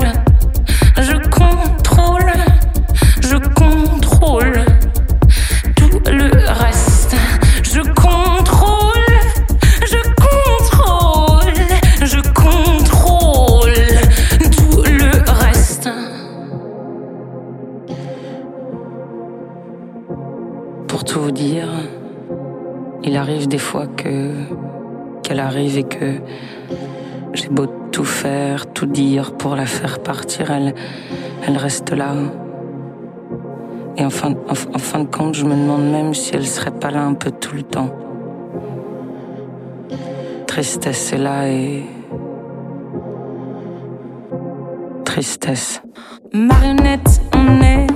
et 25.62 25.84
que 25.84 26.16
j'ai 27.34 27.50
beau 27.50 27.68
tout 27.92 28.04
faire, 28.04 28.72
tout 28.74 28.86
dire 28.86 29.34
pour 29.34 29.56
la 29.56 29.66
faire 29.66 30.00
partir, 30.00 30.52
elle, 30.52 30.74
elle 31.48 31.58
reste 31.58 31.92
là. 31.92 32.14
Et 33.98 34.06
en 34.06 34.10
fin, 34.10 34.32
en, 34.32 34.52
en 34.52 34.80
fin 34.80 35.00
de 35.00 35.06
compte, 35.06 35.36
je 35.36 35.46
me 35.46 35.52
demande 35.52 35.92
même 35.92 36.14
si 36.14 36.36
elle 36.36 36.48
serait 36.48 36.72
pas 36.72 36.92
là 36.92 37.04
un 37.04 37.14
peu 37.14 37.32
tout 37.32 37.56
le 37.56 37.64
temps. 37.64 37.90
Tristesse 40.48 41.14
est 41.14 41.18
là 41.18 41.48
et. 41.48 41.84
Tristesse. 45.06 45.82
Marionnette, 46.34 47.22
on 47.34 47.62
est. 47.62 47.88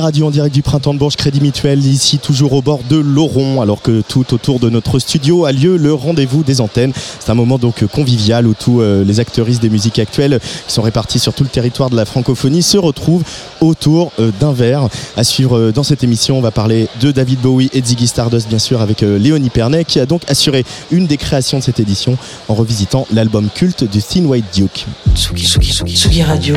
Radio 0.00 0.26
en 0.26 0.30
direct 0.30 0.54
du 0.54 0.62
printemps 0.62 0.94
de 0.94 0.98
Bourges 0.98 1.16
Crédit 1.16 1.40
Mutuel, 1.40 1.84
ici 1.84 2.18
toujours 2.18 2.52
au 2.52 2.62
bord 2.62 2.80
de 2.88 2.96
l'Oron, 2.96 3.60
alors 3.60 3.82
que 3.82 4.00
tout 4.00 4.32
autour 4.32 4.58
de 4.58 4.70
notre 4.70 4.98
studio 4.98 5.44
a 5.44 5.52
lieu 5.52 5.76
le 5.76 5.92
rendez-vous 5.92 6.42
des 6.42 6.60
antennes. 6.60 6.92
C'est 7.20 7.30
un 7.30 7.34
moment 7.34 7.58
donc 7.58 7.84
convivial 7.86 8.46
où 8.46 8.54
tous 8.54 8.80
euh, 8.80 9.04
les 9.04 9.20
acteuristes 9.20 9.60
des 9.60 9.68
musiques 9.70 9.98
actuelles 9.98 10.40
qui 10.66 10.72
sont 10.72 10.82
répartis 10.82 11.18
sur 11.18 11.34
tout 11.34 11.42
le 11.44 11.50
territoire 11.50 11.90
de 11.90 11.96
la 11.96 12.04
francophonie 12.04 12.62
se 12.62 12.78
retrouvent 12.78 13.24
autour 13.60 14.12
euh, 14.18 14.30
d'un 14.40 14.52
verre. 14.52 14.88
À 15.16 15.24
suivre 15.24 15.58
euh, 15.58 15.72
dans 15.72 15.82
cette 15.82 16.04
émission, 16.04 16.38
on 16.38 16.42
va 16.42 16.50
parler 16.50 16.88
de 17.00 17.10
David 17.10 17.40
Bowie 17.40 17.70
et 17.72 17.82
Ziggy 17.82 18.06
Stardust, 18.06 18.48
bien 18.48 18.58
sûr, 18.58 18.80
avec 18.80 19.02
Léonie 19.02 19.50
Pernet, 19.50 19.84
qui 19.84 20.00
a 20.00 20.06
donc 20.06 20.22
assuré 20.28 20.64
une 20.90 21.06
des 21.06 21.16
créations 21.16 21.58
de 21.58 21.62
cette 21.62 21.80
édition 21.80 22.16
en 22.48 22.54
revisitant 22.54 23.06
l'album 23.12 23.48
culte 23.54 23.84
du 23.84 24.02
Thin 24.02 24.24
White 24.24 24.46
Duke. 24.54 24.86
Tsugi, 25.14 25.46
Tsugi, 25.46 25.96
Tsugi 25.96 26.22
Radio. 26.22 26.56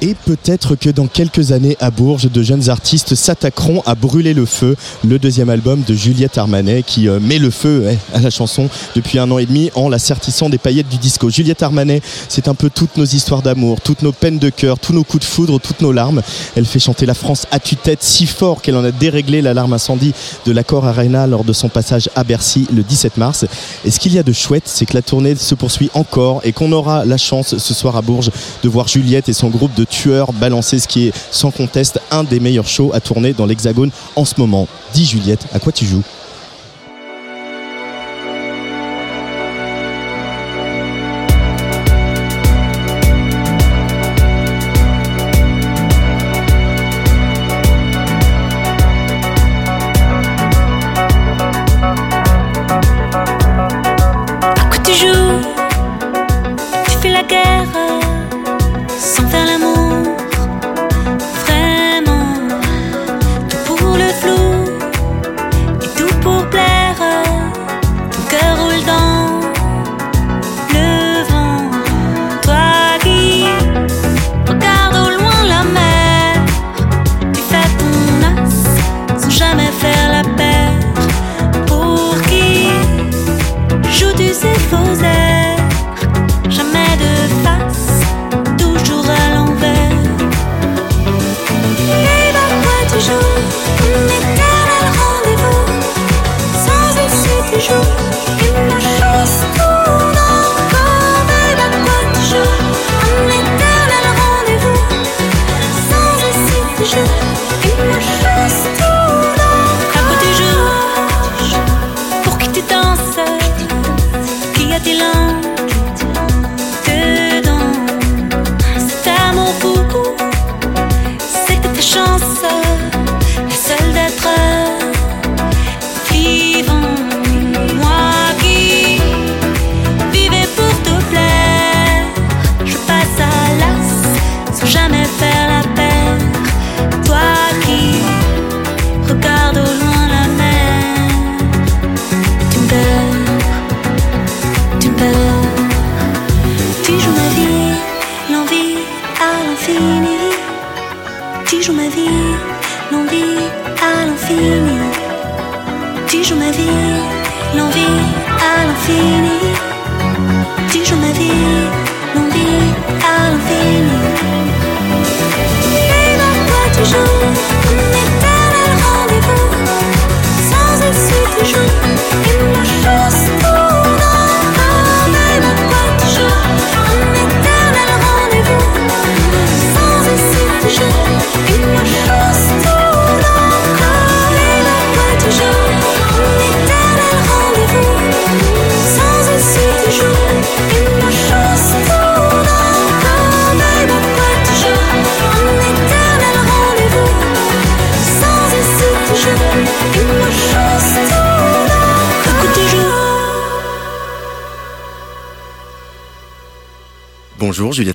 Et 0.00 0.14
peut-être 0.14 0.76
que 0.76 0.90
dans 0.90 1.08
quelques 1.08 1.50
années 1.50 1.76
à 1.80 1.90
Bourges, 1.90 2.30
de 2.30 2.42
jeunes 2.44 2.70
artistes 2.70 3.16
s'attaqueront 3.16 3.82
à 3.84 3.96
brûler 3.96 4.32
le 4.32 4.46
feu, 4.46 4.76
le 5.04 5.18
deuxième 5.18 5.50
album 5.50 5.82
de 5.84 5.92
Juliette 5.92 6.38
Armanet 6.38 6.84
qui 6.84 7.08
euh, 7.08 7.18
met 7.18 7.40
le 7.40 7.50
feu 7.50 7.82
ouais, 7.84 7.98
à 8.14 8.20
la 8.20 8.30
chanson 8.30 8.68
depuis 8.94 9.18
un 9.18 9.28
an 9.32 9.38
et 9.38 9.46
demi 9.46 9.72
en 9.74 9.88
la 9.88 9.98
sertissant 9.98 10.50
des 10.50 10.58
paillettes 10.58 10.88
du 10.88 10.98
disco. 10.98 11.30
Juliette 11.30 11.64
Armanet, 11.64 12.00
c'est 12.28 12.46
un 12.46 12.54
peu 12.54 12.70
toutes 12.70 12.96
nos 12.96 13.06
histoires 13.06 13.42
d'amour, 13.42 13.80
toutes 13.80 14.02
nos 14.02 14.12
peines 14.12 14.38
de 14.38 14.50
cœur, 14.50 14.78
tous 14.78 14.92
nos 14.92 15.02
coups 15.02 15.26
de 15.26 15.28
foudre, 15.28 15.58
toutes 15.58 15.80
nos 15.80 15.90
larmes. 15.90 16.22
Elle 16.54 16.66
fait 16.66 16.78
chanter 16.78 17.04
la 17.04 17.14
France 17.14 17.48
à 17.50 17.58
tue-tête 17.58 18.04
si 18.04 18.26
fort 18.26 18.62
qu'elle 18.62 18.76
en 18.76 18.84
a 18.84 18.92
déréglé 18.92 19.42
l'alarme 19.42 19.72
incendie 19.72 20.14
de 20.46 20.52
l'accord 20.52 20.86
Arena 20.86 21.26
lors 21.26 21.42
de 21.42 21.52
son 21.52 21.68
passage 21.68 22.08
à 22.14 22.22
Bercy 22.22 22.68
le 22.72 22.84
17 22.84 23.16
mars. 23.16 23.46
Et 23.84 23.90
ce 23.90 23.98
qu'il 23.98 24.14
y 24.14 24.18
a 24.20 24.22
de 24.22 24.32
chouette, 24.32 24.64
c'est 24.66 24.86
que 24.86 24.94
la 24.94 25.02
tournée 25.02 25.34
se 25.34 25.56
poursuit 25.56 25.90
encore 25.94 26.40
et 26.44 26.52
qu'on 26.52 26.70
aura 26.70 27.04
la 27.04 27.16
chance 27.16 27.58
ce 27.58 27.74
soir 27.74 27.96
à 27.96 28.02
Bourges 28.02 28.30
de 28.62 28.68
voir 28.68 28.86
Juliette 28.86 29.28
et 29.28 29.32
son 29.32 29.48
groupe 29.48 29.74
de 29.74 29.87
tueurs 29.88 30.32
balancer 30.32 30.78
ce 30.78 30.88
qui 30.88 31.08
est 31.08 31.12
sans 31.30 31.50
conteste 31.50 32.00
un 32.10 32.24
des 32.24 32.40
meilleurs 32.40 32.68
shows 32.68 32.90
à 32.94 33.00
tourner 33.00 33.32
dans 33.32 33.46
l'Hexagone 33.46 33.90
en 34.16 34.24
ce 34.24 34.34
moment. 34.38 34.68
Dis 34.92 35.04
Juliette, 35.04 35.46
à 35.52 35.58
quoi 35.58 35.72
tu 35.72 35.84
joues? 35.84 36.02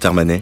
Armanet. 0.05 0.41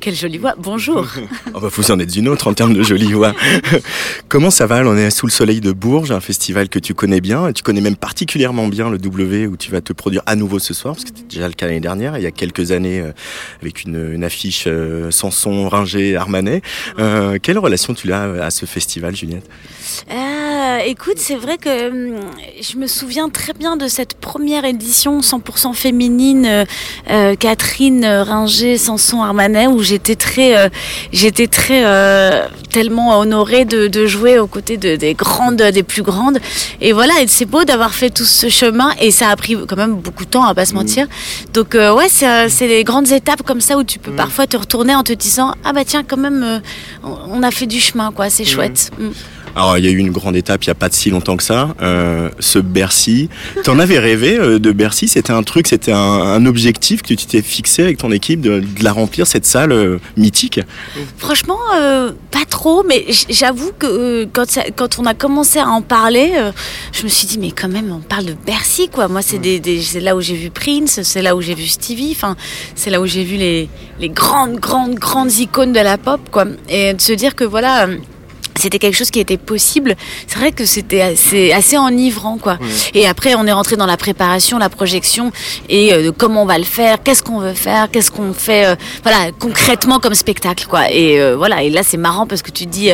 Quelle 0.00 0.14
jolie 0.14 0.38
voix. 0.38 0.54
Bonjour. 0.58 1.06
Oh 1.52 1.58
bah 1.58 1.68
vous 1.70 1.90
en 1.90 1.98
êtes 1.98 2.14
une 2.14 2.28
autre 2.28 2.46
en 2.46 2.54
termes 2.54 2.74
de 2.74 2.82
jolie 2.82 3.12
voix. 3.12 3.34
Comment 4.28 4.50
ça 4.50 4.66
va? 4.66 4.82
On 4.86 4.96
est 4.96 5.10
sous 5.10 5.26
le 5.26 5.32
soleil 5.32 5.60
de 5.60 5.72
Bourges, 5.72 6.12
un 6.12 6.20
festival 6.20 6.68
que 6.68 6.78
tu 6.78 6.94
connais 6.94 7.20
bien. 7.20 7.48
Et 7.48 7.52
tu 7.52 7.62
connais 7.64 7.80
même 7.80 7.96
particulièrement 7.96 8.68
bien 8.68 8.88
le 8.88 8.98
W 8.98 9.48
où 9.48 9.56
tu 9.56 9.70
vas 9.72 9.80
te 9.80 9.92
produire 9.92 10.22
à 10.26 10.36
nouveau 10.36 10.60
ce 10.60 10.72
soir, 10.72 10.94
parce 10.94 11.04
que 11.04 11.10
c'était 11.14 11.28
déjà 11.28 11.48
le 11.48 11.54
cas 11.54 11.66
l'année 11.66 11.80
dernière, 11.80 12.16
il 12.16 12.22
y 12.22 12.26
a 12.26 12.30
quelques 12.30 12.70
années, 12.70 13.00
euh, 13.00 13.12
avec 13.60 13.82
une, 13.82 14.12
une 14.12 14.22
affiche 14.22 14.64
euh, 14.68 15.10
Sanson, 15.10 15.68
Ringer, 15.68 16.16
Armanet. 16.16 16.62
Euh, 16.98 17.38
quelle 17.42 17.58
relation 17.58 17.92
tu 17.92 18.12
as 18.12 18.22
à 18.44 18.50
ce 18.50 18.66
festival, 18.66 19.16
Juliette? 19.16 19.48
Euh, 20.10 20.78
écoute, 20.86 21.18
c'est 21.18 21.36
vrai 21.36 21.58
que 21.58 21.88
hum, 21.88 22.20
je 22.60 22.76
me 22.76 22.86
souviens 22.86 23.28
très 23.28 23.54
bien 23.54 23.76
de 23.76 23.88
cette 23.88 24.14
première 24.40 24.64
édition 24.64 25.20
100% 25.20 25.74
féminine, 25.74 26.46
euh, 26.46 26.64
euh, 27.10 27.34
Catherine 27.36 28.04
euh, 28.04 28.22
Ringer, 28.22 28.78
Sanson, 28.78 29.22
Armanet, 29.22 29.66
où 29.66 29.82
j'étais 29.82 30.16
très, 30.16 30.56
euh, 30.56 30.70
j'étais 31.12 31.46
très 31.46 31.84
euh, 31.84 32.46
tellement 32.70 33.18
honorée 33.18 33.66
de, 33.66 33.86
de 33.86 34.06
jouer 34.06 34.38
aux 34.38 34.46
côtés 34.46 34.78
de, 34.78 34.96
des 34.96 35.12
grandes, 35.12 35.60
des 35.60 35.82
plus 35.82 36.00
grandes. 36.00 36.38
Et 36.80 36.94
voilà, 36.94 37.20
et 37.20 37.26
c'est 37.26 37.44
beau 37.44 37.64
d'avoir 37.64 37.92
fait 37.92 38.08
tout 38.08 38.24
ce 38.24 38.48
chemin, 38.48 38.94
et 38.98 39.10
ça 39.10 39.28
a 39.28 39.36
pris 39.36 39.58
quand 39.68 39.76
même 39.76 39.96
beaucoup 39.96 40.24
de 40.24 40.30
temps, 40.30 40.44
à 40.44 40.54
pas 40.54 40.64
se 40.64 40.72
mentir. 40.72 41.06
Donc 41.52 41.74
ouais, 41.74 42.08
c'est, 42.08 42.48
c'est 42.48 42.66
les 42.66 42.82
grandes 42.82 43.12
étapes 43.12 43.42
comme 43.42 43.60
ça 43.60 43.76
où 43.76 43.84
tu 43.84 43.98
peux 43.98 44.12
parfois 44.12 44.46
te 44.46 44.56
retourner 44.56 44.94
en 44.94 45.02
te 45.02 45.12
disant 45.12 45.54
ah 45.64 45.74
bah 45.74 45.84
tiens 45.84 46.02
quand 46.02 46.16
même, 46.16 46.62
on 47.04 47.18
on 47.28 47.42
a 47.42 47.50
fait 47.50 47.66
du 47.66 47.78
chemin 47.78 48.10
quoi, 48.10 48.30
c'est 48.30 48.46
chouette. 48.46 48.90
Mm. 48.98 49.10
Alors 49.56 49.78
il 49.78 49.84
y 49.84 49.88
a 49.88 49.90
eu 49.90 49.96
une 49.96 50.10
grande 50.10 50.36
étape 50.36 50.64
il 50.64 50.68
n'y 50.68 50.72
a 50.72 50.74
pas 50.76 50.88
de 50.88 50.94
si 50.94 51.10
longtemps 51.10 51.36
que 51.36 51.42
ça, 51.42 51.74
euh, 51.82 52.28
ce 52.38 52.58
Bercy. 52.58 53.28
T'en 53.64 53.78
avais 53.78 53.98
rêvé 53.98 54.38
euh, 54.38 54.58
de 54.58 54.72
Bercy? 54.72 55.08
C'était 55.08 55.32
un 55.32 55.42
truc, 55.42 55.66
c'était 55.66 55.92
un, 55.92 55.98
un 55.98 56.46
objectif 56.46 57.02
que 57.02 57.14
tu 57.14 57.26
t'es 57.26 57.42
fixé 57.42 57.82
avec 57.82 57.98
ton 57.98 58.12
équipe 58.12 58.40
de, 58.40 58.60
de 58.60 58.84
la 58.84 58.92
remplir 58.92 59.26
cette 59.26 59.46
salle 59.46 59.72
euh, 59.72 59.98
mythique? 60.16 60.60
Franchement, 61.18 61.58
pas 62.30 62.44
trop, 62.48 62.84
mais 62.84 63.06
j'avoue 63.28 63.72
que 63.78 64.24
quand, 64.32 64.48
ça- 64.48 64.70
quand 64.74 64.98
on 64.98 65.06
a 65.06 65.14
commencé 65.14 65.58
à 65.58 65.66
en 65.68 65.82
parler, 65.82 66.32
je 66.92 67.02
me 67.04 67.08
suis 67.08 67.26
dit, 67.26 67.38
mais 67.38 67.50
quand 67.50 67.68
même, 67.68 67.90
on 67.92 68.00
parle 68.00 68.26
de 68.26 68.34
Bercy, 68.46 68.88
quoi. 68.88 69.08
Moi, 69.08 69.22
c'est 69.22 69.38
des, 69.38 69.60
là 70.00 70.16
où 70.16 70.20
j'ai 70.20 70.34
vu 70.36 70.50
Prince, 70.50 71.00
c'est 71.02 71.22
là 71.22 71.34
où 71.36 71.40
j'ai 71.40 71.54
vu 71.54 71.66
Stevie, 71.66 72.12
enfin, 72.12 72.36
c'est 72.74 72.90
là 72.90 73.00
où 73.00 73.06
j'ai 73.06 73.24
vu 73.24 73.36
les, 73.36 73.68
les 74.00 74.08
grandes, 74.08 74.56
grandes, 74.58 74.94
grandes 74.94 75.32
icônes 75.38 75.72
de 75.72 75.80
la 75.80 75.98
pop, 75.98 76.20
quoi. 76.30 76.44
Et 76.68 76.94
de 76.94 77.00
se 77.00 77.12
dire 77.12 77.34
que 77.34 77.44
voilà. 77.44 77.88
C'était 78.58 78.78
quelque 78.78 78.96
chose 78.96 79.10
qui 79.10 79.20
était 79.20 79.36
possible. 79.36 79.96
C'est 80.26 80.38
vrai 80.38 80.52
que 80.52 80.64
c'était 80.64 81.00
assez, 81.00 81.52
assez 81.52 81.76
enivrant, 81.78 82.38
quoi. 82.38 82.58
Et 82.94 83.06
après, 83.06 83.34
on 83.34 83.46
est 83.46 83.52
rentré 83.52 83.76
dans 83.76 83.86
la 83.86 83.96
préparation, 83.96 84.58
la 84.58 84.68
projection, 84.68 85.32
et 85.68 85.92
euh, 85.92 86.12
comment 86.16 86.42
on 86.42 86.46
va 86.46 86.58
le 86.58 86.64
faire, 86.64 87.02
qu'est-ce 87.02 87.22
qu'on 87.22 87.40
veut 87.40 87.54
faire, 87.54 87.90
qu'est-ce 87.90 88.10
qu'on 88.10 88.32
fait, 88.32 88.66
euh, 88.66 88.74
voilà, 89.02 89.30
concrètement 89.38 89.98
comme 89.98 90.14
spectacle, 90.14 90.66
quoi. 90.68 90.90
Et 90.90 91.20
euh, 91.20 91.36
voilà. 91.36 91.62
Et 91.62 91.70
là, 91.70 91.82
c'est 91.82 91.96
marrant 91.96 92.26
parce 92.26 92.42
que 92.42 92.50
tu 92.50 92.66
te 92.66 92.70
dis. 92.70 92.90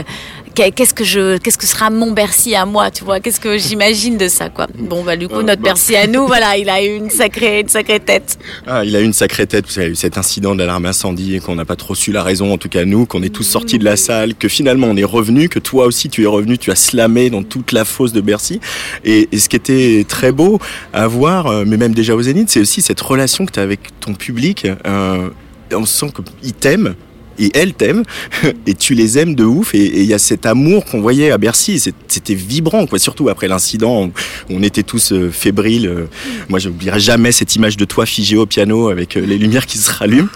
Qu'est- 0.57 0.73
Qu'est-ce 0.73 0.95
que 0.95 1.05
je, 1.05 1.37
qu'est-ce 1.39 1.59
que 1.59 1.67
sera 1.67 1.91
mon 1.91 2.11
Bercy 2.11 2.55
à 2.57 2.67
moi, 2.67 2.91
tu 2.91 3.05
vois? 3.05 3.21
Qu'est-ce 3.21 3.39
que 3.39 3.57
j'imagine 3.59 4.17
de 4.17 4.27
ça, 4.29 4.49
quoi? 4.49 4.67
Bon, 4.77 5.05
bah 5.05 5.17
du 5.17 5.29
coup, 5.29 5.37
Euh, 5.37 5.43
notre 5.43 5.63
bah. 5.63 5.69
Bercy 5.71 5.95
à 5.95 6.07
nous, 6.09 6.27
voilà, 6.35 6.57
il 6.57 6.69
a 6.69 6.83
eu 6.85 6.97
une 6.97 7.11
sacrée, 7.11 7.61
une 7.61 7.69
sacrée 7.69 8.01
tête. 8.01 8.39
Ah, 8.67 8.85
il 8.85 8.97
a 8.97 9.01
eu 9.01 9.05
une 9.05 9.13
sacrée 9.13 9.47
tête, 9.47 9.65
il 9.77 9.83
y 9.83 9.85
a 9.85 9.89
eu 9.89 9.95
cet 9.95 10.19
incident 10.19 10.55
de 10.55 10.61
l'alarme 10.61 10.87
incendie 10.87 11.37
et 11.37 11.41
qu'on 11.41 11.55
n'a 11.55 11.65
pas 11.65 11.77
trop 11.77 11.95
su 11.95 12.11
la 12.11 12.23
raison, 12.25 12.53
en 12.53 12.59
tout 12.59 12.69
cas 12.69 12.85
nous, 12.85 13.07
qu'on 13.07 13.23
est 13.23 13.29
tous 13.29 13.45
sortis 13.45 13.79
de 13.79 13.85
la 13.85 13.97
salle, 13.97 14.35
que 14.35 14.49
finalement 14.49 14.89
on 14.89 14.97
est 14.97 15.05
revenu, 15.05 15.49
que 15.49 15.59
toi 15.61 15.87
aussi 15.87 16.09
tu 16.09 16.25
es 16.25 16.27
revenu, 16.27 16.59
tu 16.59 16.71
as 16.73 16.75
slamé 16.77 17.31
dans 17.31 17.43
toute 17.45 17.71
la 17.73 17.85
fosse 17.85 18.13
de 18.13 18.21
Bercy. 18.21 18.61
Et, 19.05 19.29
et 19.31 19.39
ce 19.39 19.49
qui 19.49 19.57
était 19.57 20.05
très 20.09 20.33
beau 20.33 20.59
à 20.93 21.07
voir, 21.07 21.47
euh, 21.47 21.65
mais 21.67 21.77
même 21.77 21.95
déjà 21.95 22.15
au 22.15 22.23
Zénith, 22.23 22.49
c'est 22.51 22.61
aussi 22.61 22.81
cette 22.83 23.01
relation 23.01 23.45
que 23.47 23.53
tu 23.53 23.61
as 23.61 23.63
avec 23.63 23.81
ton 24.01 24.15
public. 24.15 24.67
Euh, 24.87 25.29
on 25.73 25.85
sent 25.85 26.07
qu'ils 26.43 26.53
t'aiment. 26.55 26.95
Et 27.39 27.51
elles 27.55 27.74
t'aiment 27.74 28.05
et 28.66 28.74
tu 28.74 28.95
les 28.95 29.18
aimes 29.18 29.34
de 29.34 29.45
ouf. 29.45 29.74
Et 29.74 30.01
il 30.01 30.07
y 30.07 30.14
a 30.14 30.18
cet 30.18 30.47
amour 30.47 30.84
qu'on 30.84 31.01
voyait 31.01 31.30
à 31.30 31.39
Bercy. 31.39 31.82
C'était 32.09 32.34
vibrant 32.34 32.87
quoi. 32.87 32.99
Surtout 32.99 33.28
après 33.28 33.49
l'incident 33.49 34.11
on 34.51 34.62
était 34.62 34.82
tous 34.82 35.12
euh, 35.12 35.30
fébriles. 35.30 35.89
Euh, 35.89 36.07
moi 36.49 36.59
je 36.59 36.68
n'oublierai 36.68 37.01
jamais 37.01 37.32
cette 37.32 37.55
image 37.57 37.76
de 37.76 37.84
toi 37.84 38.07
figé 38.07 38.37
au 38.37 38.47
piano 38.47 38.89
avec 38.89 39.16
euh, 39.16 39.20
les 39.20 39.39
lumières 39.39 39.66
qui 39.66 39.78
se 39.78 39.91
rallument 39.91 40.28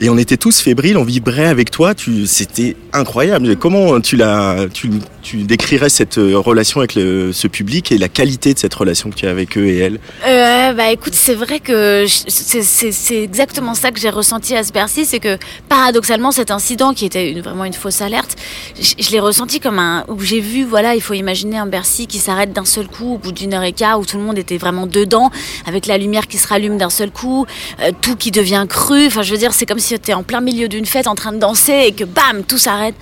et 0.00 0.08
on 0.08 0.18
était 0.18 0.36
tous 0.36 0.60
fébriles 0.60 0.96
on 0.96 1.04
vibrait 1.04 1.46
avec 1.46 1.70
toi 1.70 1.92
c'était 2.26 2.76
incroyable 2.92 3.56
comment 3.56 4.00
tu 4.00 4.16
l'as 4.16 4.66
tu, 4.72 4.90
tu 5.22 5.38
décrirais 5.38 5.88
cette 5.88 6.18
euh, 6.18 6.38
relation 6.38 6.80
avec 6.80 6.92
ce 6.92 7.46
public 7.48 7.92
et 7.92 7.98
la 7.98 8.08
qualité 8.08 8.54
de 8.54 8.58
cette 8.58 8.74
relation 8.74 9.10
que 9.10 9.16
tu 9.16 9.26
as 9.26 9.30
avec 9.30 9.56
eux 9.58 9.66
et 9.66 9.78
elles? 9.78 9.98
Euh, 10.26 10.72
bah 10.72 10.90
écoute, 10.90 11.14
c'est 11.14 11.34
vrai 11.34 11.60
que 11.60 12.06
c'est- 12.08 13.22
exactement 13.22 13.74
ça 13.74 13.90
que 13.90 13.98
j'ai 14.00 14.10
ressenti 14.10 14.54
à 14.54 14.62
ce 14.62 14.72
Bercy, 14.72 15.04
c'est 15.04 15.18
que 15.20 15.36
paradoxalement 15.68 16.30
cet 16.30 16.50
incident 16.50 16.94
qui 16.94 17.04
était 17.06 17.40
vraiment 17.40 17.64
une 17.64 17.72
fausse 17.72 18.00
alerte, 18.00 18.36
je, 18.80 18.94
je 18.98 19.10
l'ai 19.10 19.20
ressenti 19.20 19.60
comme 19.60 19.78
un 19.78 20.04
où 20.08 20.20
j'ai 20.20 20.40
vu 20.40 20.64
voilà, 20.64 20.94
il 20.94 21.00
faut 21.00 21.14
imaginer 21.14 21.58
un 21.58 21.66
Bercy 21.66 22.06
qui 22.06 22.18
s'arrête 22.18 22.52
d'un 22.52 22.64
seul 22.64 22.86
coup 22.88 23.14
au 23.14 23.18
bout 23.18 23.32
d'une 23.32 23.54
heure 23.54 23.62
et 23.64 23.72
quart 23.72 23.98
où 24.00 24.04
tout 24.06 24.16
le 24.18 24.22
monde 24.22 24.38
était 24.38 24.58
vraiment 24.58 24.86
dedans 24.86 25.30
avec 25.66 25.86
la 25.86 25.98
lumière 25.98 26.26
qui 26.26 26.38
se 26.38 26.46
rallume 26.48 26.78
d'un 26.78 26.90
seul 26.90 27.10
coup, 27.10 27.46
euh, 27.80 27.90
tout 28.00 28.16
qui 28.16 28.30
devient 28.30 28.66
cru. 28.68 29.06
Enfin, 29.06 29.22
je 29.22 29.32
veux 29.32 29.38
dire, 29.38 29.52
c'est 29.52 29.66
comme 29.66 29.78
si 29.78 29.85
tu 29.88 29.94
étais 29.94 30.14
en 30.14 30.22
plein 30.22 30.40
milieu 30.40 30.68
d'une 30.68 30.86
fête 30.86 31.06
en 31.06 31.14
train 31.14 31.32
de 31.32 31.38
danser 31.38 31.84
et 31.86 31.92
que 31.92 32.04
bam, 32.04 32.42
tout 32.46 32.58
s'arrête. 32.58 32.94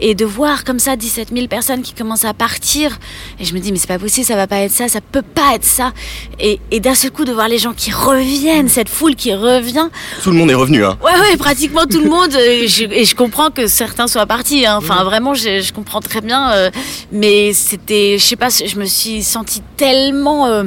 Et 0.00 0.14
de 0.14 0.24
voir 0.24 0.64
comme 0.64 0.78
ça 0.78 0.96
17 0.96 1.28
000 1.34 1.46
personnes 1.48 1.82
qui 1.82 1.92
commencent 1.94 2.24
à 2.24 2.34
partir, 2.34 2.98
et 3.38 3.44
je 3.44 3.54
me 3.54 3.58
dis 3.60 3.72
mais 3.72 3.78
c'est 3.78 3.86
pas 3.86 3.98
possible, 3.98 4.26
ça 4.26 4.36
va 4.36 4.46
pas 4.46 4.58
être 4.60 4.72
ça, 4.72 4.88
ça 4.88 5.00
peut 5.00 5.22
pas 5.22 5.54
être 5.54 5.64
ça. 5.64 5.92
Et, 6.40 6.60
et 6.70 6.80
d'un 6.80 6.94
seul 6.94 7.10
coup 7.10 7.24
de 7.24 7.32
voir 7.32 7.48
les 7.48 7.58
gens 7.58 7.72
qui 7.72 7.90
reviennent, 7.92 8.68
cette 8.68 8.88
foule 8.88 9.14
qui 9.14 9.34
revient. 9.34 9.88
tout 10.22 10.30
le 10.30 10.36
monde 10.36 10.50
est 10.50 10.54
revenu 10.54 10.84
hein 10.84 10.98
Ouais 11.04 11.12
ouais, 11.20 11.36
pratiquement 11.36 11.84
tout 11.86 12.00
le 12.00 12.08
monde. 12.08 12.30
je- 12.32 12.84
et 12.90 13.04
je 13.04 13.14
comprends 13.14 13.50
que 13.50 13.66
certains 13.66 14.06
soient 14.08 14.26
partis. 14.26 14.66
hein. 14.66 14.76
Enfin 14.78 15.04
vraiment, 15.04 15.34
je, 15.34 15.60
je 15.60 15.72
comprends 15.72 16.00
très 16.00 16.20
bien. 16.20 16.52
euh, 16.52 16.70
mais 17.12 17.52
c'était, 17.52 18.16
je 18.18 18.24
sais 18.24 18.36
pas, 18.36 18.48
je 18.48 18.76
me 18.76 18.84
suis 18.84 19.22
sentie 19.22 19.62
tellement 19.76 20.46
euh, 20.46 20.64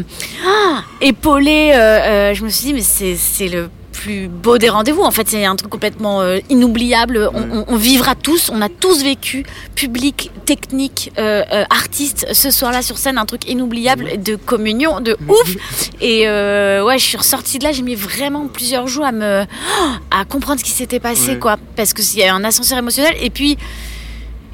ah, 0.47 0.83
épaulée. 1.01 1.71
euh, 1.75 2.33
je 2.33 2.43
me 2.43 2.49
suis 2.49 2.67
dit 2.67 2.73
mais 2.73 2.81
c'est 2.81 3.47
le 3.47 3.69
plus 3.95 4.27
beau 4.27 4.57
des 4.57 4.69
rendez-vous. 4.69 5.01
En 5.03 5.11
fait, 5.11 5.27
c'est 5.27 5.45
un 5.45 5.55
truc 5.55 5.69
complètement 5.71 6.21
euh, 6.21 6.39
inoubliable. 6.49 7.29
On, 7.33 7.59
on- 7.59 7.65
on 7.67 7.75
vivra 7.77 8.13
tous, 8.15 8.49
on 8.53 8.61
a 8.61 8.69
tous 8.69 9.03
vécu, 9.03 9.45
public, 9.75 10.31
technique, 10.45 11.11
euh, 11.17 11.43
euh, 11.51 11.63
artiste, 11.69 12.27
ce 12.33 12.51
soir-là 12.51 12.81
sur 12.81 12.97
scène, 12.97 13.17
un 13.17 13.25
truc 13.25 13.49
inoubliable 13.49 14.21
de 14.21 14.35
communion, 14.35 14.99
de 15.01 15.17
ouf. 15.27 15.55
Et 16.01 16.27
ouais, 16.27 16.97
je 16.99 17.03
suis 17.05 17.17
ressortie 17.17 17.57
de 17.59 17.63
là, 17.63 17.71
j'ai 17.71 17.81
mis 17.83 17.95
vraiment 17.95 18.47
plusieurs 18.47 18.87
jours 18.87 19.05
à 19.05 19.11
me, 19.11 19.43
à 20.11 20.25
comprendre 20.25 20.59
ce 20.59 20.65
qui 20.65 20.71
s'était 20.71 20.99
passé, 20.99 21.31
Ouais. 21.31 21.39
quoi, 21.39 21.57
parce 21.75 21.93
que 21.93 22.01
s'il 22.01 22.19
y 22.19 22.23
a 22.23 22.33
un 22.35 22.43
ascenseur 22.43 22.77
émotionnel. 22.77 23.15
Et 23.21 23.29
puis. 23.29 23.57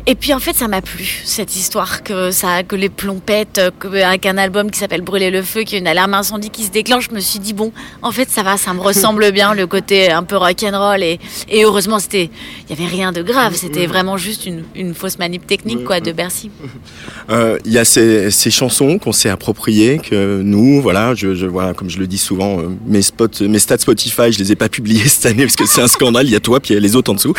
Et 0.08 0.16
puis 0.16 0.34
en 0.34 0.39
fait, 0.39 0.56
ça 0.56 0.68
m'a 0.68 0.82
plu 0.82 1.22
cette 1.26 1.56
histoire 1.56 2.04
que 2.04 2.32
ça, 2.32 2.64
que 2.64 2.76
les 2.76 2.89
plombs 2.89 3.22
pètent, 3.24 3.60
euh, 3.60 3.72
que- 3.80 3.88
avec 4.04 4.26
un 4.26 4.38
album 4.38 4.72
qui 4.72 4.80
s'appelle 4.80 5.02
Brûler 5.02 5.30
le 5.32 5.41
feu, 5.43 5.62
qui 5.64 5.76
a 5.76 5.78
une 5.78 5.88
alarme 5.88 6.14
incendie 6.14 6.49
qui 6.49 6.64
se 6.64 6.72
déclenche. 6.72 7.08
Je 7.10 7.16
me 7.16 7.20
suis 7.20 7.39
dit 7.39 7.54
bon, 7.54 7.72
en 8.02 8.12
fait, 8.12 8.30
ça 8.30 8.41
va, 8.43 8.58
ça 8.58 8.74
me 8.74 8.80
ressemble 8.89 9.32
bien 9.32 9.54
le 9.54 9.68
côté 9.68 10.12
un 10.12 10.24
peu 10.24 10.38
rock'n'roll 10.38 11.04
et, 11.04 11.20
et 11.49 11.64
heureusement 11.64 11.99
c'était, 11.99 12.30
il 12.70 12.76
y 12.76 12.80
avait 12.82 12.89
rien 12.89 13.12
de 13.12 13.22
grave, 13.22 13.54
c'était 13.56 13.86
vraiment 13.86 14.18
juste 14.18 14.45
une, 14.45 14.64
une 14.76 14.93
fausse 14.95 15.20
manip 15.20 15.45
technique 15.45 15.84
quoi 15.84 15.99
de 15.99 16.12
Bercy. 16.12 16.49
Euh, 17.30 17.58
Il 17.66 17.72
y 17.72 17.78
a 17.78 17.86
ces, 17.86 18.30
ces 18.32 18.52
chansons 18.52 18.97
qu'on 18.97 19.12
s'est 19.14 19.30
appropriées, 19.30 19.99
que 19.99 20.41
nous, 20.43 20.82
voilà, 20.82 21.14
je, 21.16 21.34
je 21.36 21.45
voilà, 21.45 21.74
comme 21.74 21.89
je 21.89 21.97
le 21.99 22.08
dis 22.08 22.18
souvent, 22.18 22.60
euh, 22.60 22.64
mes 22.86 23.02
spots, 23.02 23.28
mes 23.41 23.60
stats 23.60 23.78
Spotify, 23.78 24.32
je 24.32 24.39
les 24.39 24.52
ai 24.52 24.56
pas 24.56 24.68
publiés 24.68 25.04
cette 25.08 25.28
année 25.28 25.43
parce 25.45 25.56
que 25.56 25.66
c'est 25.66 25.82
un 25.82 25.88
scandale. 25.88 26.26
Il 26.26 26.32
y 26.32 26.36
a 26.36 26.39
toi 26.41 26.60
puis 26.60 26.72
il 26.72 26.74
y 26.74 26.78
a 26.78 26.82
les 26.82 26.95
autres 26.95 27.12
en 27.12 27.14
dessous. 27.14 27.34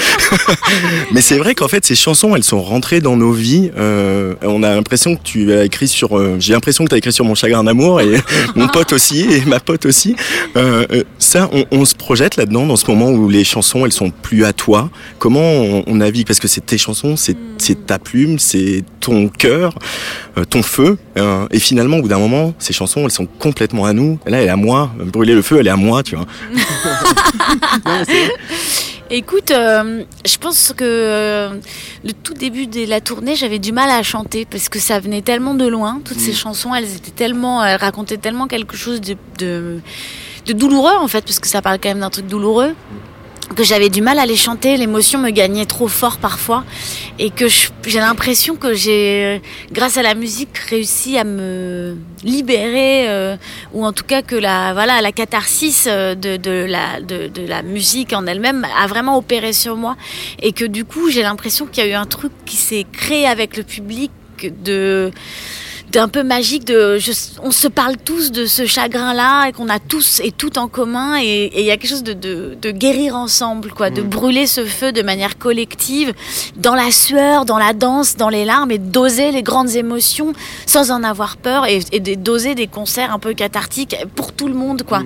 Mais 1.13 1.21
c'est 1.21 1.37
vrai 1.37 1.55
qu'en 1.55 1.69
fait, 1.69 1.85
ces 1.85 1.95
chansons, 1.95 2.35
elles 2.37 2.45
sont 2.45 2.52
rentrées 2.61 3.01
dans 3.01 3.17
nos 3.17 3.33
vies. 3.33 3.71
Euh, 3.79 4.35
on 4.43 4.63
a 4.63 4.75
l'impression 4.75 5.17
que 5.17 5.23
tu 5.23 5.53
as 5.53 5.65
écrit 5.65 5.89
sur, 5.89 6.19
euh, 6.19 6.37
j'ai 6.39 6.53
l'impression 6.53 6.85
que 6.85 6.91
tu 6.91 6.95
as 6.95 6.99
écrit 6.99 7.13
sur 7.13 7.25
mon 7.25 7.35
chagrin 7.35 7.65
d'amour 7.65 8.01
et 8.01 8.21
mon 8.57 8.69
pote 8.69 8.93
aussi 8.93 9.21
et 9.23 9.45
ma 9.47 9.61
pote 9.61 9.87
aussi. 9.87 10.17
Euh, 10.57 10.85
ça, 11.19 11.49
on, 11.53 11.65
on 11.71 11.85
se 11.85 11.95
projette 11.95 12.37
là-dedans 12.37 12.67
dans 12.67 12.77
ce 12.77 12.91
moment 12.91 13.11
où 13.11 13.29
les 13.29 13.45
chansons, 13.45 13.85
elles 13.87 13.93
sont 13.93 14.11
plus 14.11 14.45
à 14.45 14.53
toi. 14.53 14.91
Comment 15.19 15.41
on, 15.41 15.85
on 15.87 15.95
navigue? 15.97 16.27
Parce 16.27 16.41
que 16.41 16.49
c'est 16.49 16.65
tes 16.65 16.79
chansons, 16.79 17.17
c'est 17.17 17.37
ta 17.87 17.99
plume, 17.99 18.39
c'est 18.39 18.85
ton 19.01 19.29
cœur, 19.29 19.75
euh, 20.39 20.45
ton 20.45 20.63
feu. 20.63 20.99
euh, 21.17 21.47
et 21.51 21.59
finalement, 21.59 21.99
au 21.99 22.03
bout 22.03 22.09
d'un 22.09 22.19
moment, 22.19 22.55
ces 22.59 22.73
chansons, 22.73 23.05
elles 23.05 23.11
sont 23.11 23.27
complètement 23.27 23.85
à 23.87 23.93
nous. 23.93 24.19
Là, 24.27 24.41
elle 24.41 24.47
est 24.47 24.51
à 24.51 24.57
moi. 24.57 24.91
Brûler 24.99 25.35
le 25.35 25.43
feu, 25.43 25.59
elle 25.61 25.67
est 25.67 25.71
à 25.71 25.77
moi, 25.77 26.03
tu 26.03 26.17
vois. 26.17 26.27
Écoute, 29.15 29.51
euh, 29.51 30.05
je 30.25 30.39
pense 30.39 30.73
que 30.75 30.85
euh, 30.85 31.51
le 32.03 32.13
tout 32.15 32.33
début 32.33 32.67
de 32.67 32.87
la 32.87 33.03
tournée, 33.03 33.37
j'avais 33.37 33.59
du 33.59 33.71
mal 33.71 33.91
à 33.91 34.03
chanter 34.03 34.47
parce 34.47 34.71
que 34.71 34.79
ça 34.79 35.01
venait 35.01 35.21
tellement 35.21 35.53
de 35.53 35.67
loin. 35.67 36.01
Toutes 36.03 36.19
ces 36.19 36.33
chansons, 36.33 36.75
elles 36.75 36.97
étaient 36.97 37.11
tellement, 37.11 37.63
elles 37.63 37.77
racontaient 37.77 38.17
tellement 38.17 38.47
quelque 38.47 38.75
chose 38.75 39.03
de, 39.03 39.19
de, 39.39 39.81
de 40.47 40.53
douloureux 40.55 40.97
en 40.99 41.09
fait, 41.09 41.27
parce 41.27 41.41
que 41.41 41.47
ça 41.47 41.61
parle 41.61 41.79
quand 41.79 41.91
même 41.91 42.01
d'un 42.01 42.09
truc 42.09 42.27
douloureux 42.27 42.75
que 43.53 43.65
j'avais 43.65 43.89
du 43.89 44.03
mal 44.03 44.19
à 44.19 44.27
les 44.27 44.37
chanter, 44.37 44.77
l'émotion 44.77 45.19
me 45.19 45.31
gagnait 45.31 45.67
trop 45.67 45.89
fort 45.89 46.19
parfois 46.19 46.65
et 47.19 47.31
que 47.31 47.47
j'ai 47.49 47.99
l'impression 47.99 48.57
que 48.57 48.75
j'ai, 48.75 49.43
grâce 49.71 49.97
à 49.97 50.03
la 50.03 50.15
musique, 50.15 50.57
réussi 50.59 51.19
à 51.19 51.25
me 51.25 51.97
libérer 52.25 53.09
euh, 53.09 53.37
ou 53.73 53.85
en 53.85 53.93
tout 53.93 54.05
cas 54.05 54.23
que 54.23 54.37
la 54.37 54.73
voilà 54.73 55.01
la 55.01 55.13
catharsis 55.13 55.87
euh, 55.89 56.15
de, 56.15 56.67
la 56.67 57.01
de 57.01 57.47
la 57.47 57.63
musique 57.63 58.13
en 58.13 58.27
elle-même 58.27 58.67
a 58.79 58.87
vraiment 58.87 59.17
opéré 59.17 59.53
sur 59.53 59.77
moi 59.77 59.97
et 60.41 60.53
que 60.53 60.65
du 60.65 60.85
coup 60.85 61.11
j'ai 61.11 61.23
l'impression 61.23 61.67
qu'il 61.67 61.85
y 61.85 61.87
a 61.87 61.91
eu 61.91 61.95
un 61.95 62.07
truc 62.07 62.33
qui 62.45 62.57
s'est 62.57 62.87
créé 62.93 63.27
avec 63.27 63.57
le 63.57 63.63
public 63.63 64.11
de 64.65 65.11
d'un 65.93 66.09
peu 66.09 66.23
magique 66.23 66.65
de 66.65 66.99
je- 66.99 67.13
on 67.43 67.51
se 67.51 67.69
parle 67.69 67.97
tous 68.03 68.33
de 68.33 68.47
ce 68.47 68.65
chagrin 68.67 69.13
là 69.13 69.49
et 69.49 69.53
qu'on 69.53 69.69
a 69.69 69.79
tous 69.79 70.21
et 70.25 70.33
tout 70.33 70.59
en 70.59 70.67
commun 70.67 71.19
et 71.21 71.53
il 71.61 71.67
y 71.67 71.71
a 71.71 71.77
quelque 71.77 71.91
chose 71.91 72.03
de, 72.03 72.15
de, 72.15 72.57
de 72.61 72.71
guérir 72.71 73.15
ensemble 73.15 73.71
quoi 73.73 73.91
de 73.91 74.01
brûler 74.01 74.47
ce 74.47 74.65
feu 74.65 74.93
de 74.93 75.03
manière 75.03 75.37
collective 75.39 76.15
dans 76.57 76.75
la 76.75 76.91
sueur 76.91 77.45
dans 77.45 77.59
la 77.59 77.75
danse 77.75 78.17
dans 78.17 78.31
les 78.31 78.45
larmes 78.47 78.71
et 78.71 78.79
d'oser 78.79 79.33
les 79.33 79.43
grandes 79.43 79.77
émotions 79.77 80.33
sans 80.67 80.91
en 80.91 81.03
avoir 81.05 81.37
peur 81.37 81.67
et, 81.67 81.81
et 81.93 82.01
de- 82.01 82.15
d'oser 82.15 82.55
des 82.55 82.67
concerts 82.69 83.13
un 83.13 83.19
peu 83.19 83.35
cathartiques 83.35 83.97
pour 84.17 84.33
tout 84.33 84.49
le 84.49 84.55
monde 84.55 84.83
quoi. 84.85 85.03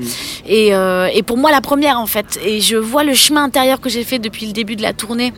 Et, 0.46 0.72
euh, 0.74 1.08
et 1.12 1.22
pour 1.24 1.36
moi 1.36 1.50
la 1.50 1.60
première 1.60 1.98
en 1.98 2.06
fait. 2.06 2.38
Et 2.44 2.60
je 2.60 2.76
vois 2.76 3.02
le 3.04 3.14
chemin 3.14 3.42
intérieur 3.44 3.80
que 3.80 3.88
j'ai 3.88 4.04
fait 4.04 4.18
depuis 4.20 4.46
le 4.46 4.52
début 4.52 4.76
de 4.76 4.82
la 4.82 4.92
tournée 4.92 5.32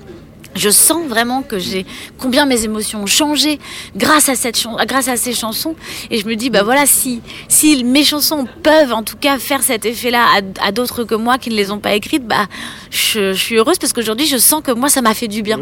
je 0.55 0.71
sens 0.71 1.07
vraiment 1.07 1.43
que 1.43 1.59
j'ai 1.59 1.87
combien 2.19 2.47
mes 2.47 2.65
émotions 2.65 3.03
ont 3.03 3.07
changé 3.07 3.59
grâce 3.97 4.29
à 4.29 4.35
ces 4.37 5.33
chansons. 5.33 5.75
Et 6.11 6.19
je 6.19 6.27
me 6.27 6.35
dis 6.35 6.51
bah 6.51 6.63
voilà 6.63 6.87
si 6.87 7.21
si 7.49 7.85
mes 7.85 8.05
chansons 8.05 8.47
peuvent 8.63 8.93
en 8.93 9.03
tout 9.03 9.17
cas 9.17 9.39
faire 9.39 9.63
cet 9.63 9.85
effet 9.85 10.11
là 10.11 10.27
à, 10.61 10.73
d'autres 10.73 11.05
que 11.05 11.15
moi 11.15 11.39
qui 11.39 11.51
ne 11.51 11.55
les 11.55 11.71
ont 11.71 11.79
pas 11.79 11.95
écrites 11.95 12.27
bah 12.27 12.47
je 12.91 13.33
suis 13.33 13.57
heureuse 13.57 13.79
parce 13.79 13.93
qu'aujourd'hui 13.93 14.27
je 14.27 14.39
sens 14.39 14.63
que 14.63 14.73
moi 14.73 14.89
ça 14.89 15.03
m'a 15.03 15.15
fait 15.15 15.29
du 15.29 15.43
bien 15.43 15.61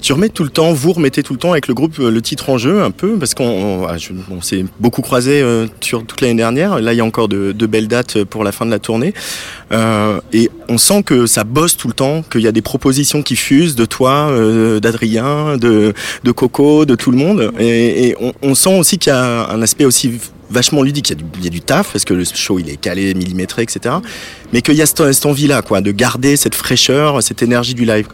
Tu 0.00 0.12
remets 0.12 0.28
tout 0.30 0.44
le 0.44 0.50
temps, 0.50 0.72
vous 0.72 0.92
remettez 0.92 1.22
tout 1.22 1.34
le 1.34 1.38
temps 1.38 1.52
avec 1.52 1.68
le 1.68 1.74
groupe 1.74 1.98
euh, 1.98 2.10
le 2.10 2.22
titre 2.22 2.48
en 2.50 2.58
jeu 2.58 2.82
un 2.82 2.90
peu, 2.90 3.18
parce 3.18 3.34
qu'on 3.34 3.44
on, 3.44 3.86
ah, 3.86 3.96
s'est 4.42 4.64
beaucoup 4.78 5.02
croisé 5.02 5.42
euh, 5.42 5.66
sur 5.80 6.04
toute 6.04 6.20
l'année 6.20 6.34
dernière. 6.34 6.80
Là, 6.80 6.92
il 6.92 6.96
y 6.96 7.00
a 7.00 7.04
encore 7.04 7.28
de, 7.28 7.52
belles 7.66 7.88
dates 7.88 8.24
pour 8.24 8.44
la 8.44 8.52
fin 8.52 8.66
de 8.66 8.70
la 8.70 8.78
tournée. 8.78 9.14
Euh, 9.72 10.20
et 10.32 10.50
on 10.68 10.78
sent 10.78 11.02
que 11.02 11.26
ça 11.26 11.44
bosse 11.44 11.76
tout 11.76 11.88
le 11.88 11.94
temps, 11.94 12.22
qu'il 12.22 12.40
y 12.40 12.48
a 12.48 12.52
des 12.52 12.62
propositions 12.62 13.22
qui 13.22 13.36
fusent 13.36 13.76
de 13.76 13.84
toi, 13.84 14.28
euh, 14.30 14.80
d'Adrien, 14.80 15.56
de, 15.56 15.92
de 16.24 16.32
Coco, 16.32 16.84
de 16.84 16.94
tout 16.94 17.10
le 17.10 17.18
monde. 17.18 17.52
Et, 17.60 18.16
on, 18.42 18.54
sent 18.54 18.78
aussi 18.78 18.98
qu'il 18.98 19.12
y 19.12 19.16
a 19.16 19.50
un 19.50 19.62
aspect 19.62 19.84
aussi 19.84 20.12
vachement 20.50 20.82
ludique. 20.82 21.10
Il 21.10 21.16
y, 21.44 21.46
a 21.46 21.50
du, 21.50 21.50
du 21.50 21.60
taf, 21.60 21.92
parce 21.92 22.04
que 22.04 22.14
le 22.14 22.24
show, 22.24 22.58
il 22.58 22.68
est 22.68 22.76
calé, 22.76 23.14
millimétré, 23.14 23.62
etc. 23.62 23.96
Mais 24.52 24.62
qu'il 24.62 24.74
y 24.74 24.82
a 24.82 24.86
cette, 24.86 25.12
cette 25.12 25.26
envie-là, 25.26 25.62
quoi, 25.62 25.80
de 25.80 25.92
garder 25.92 26.36
cette 26.36 26.54
fraîcheur, 26.54 27.22
cette 27.22 27.42
énergie 27.42 27.74
du 27.74 27.84
live. 27.84 28.06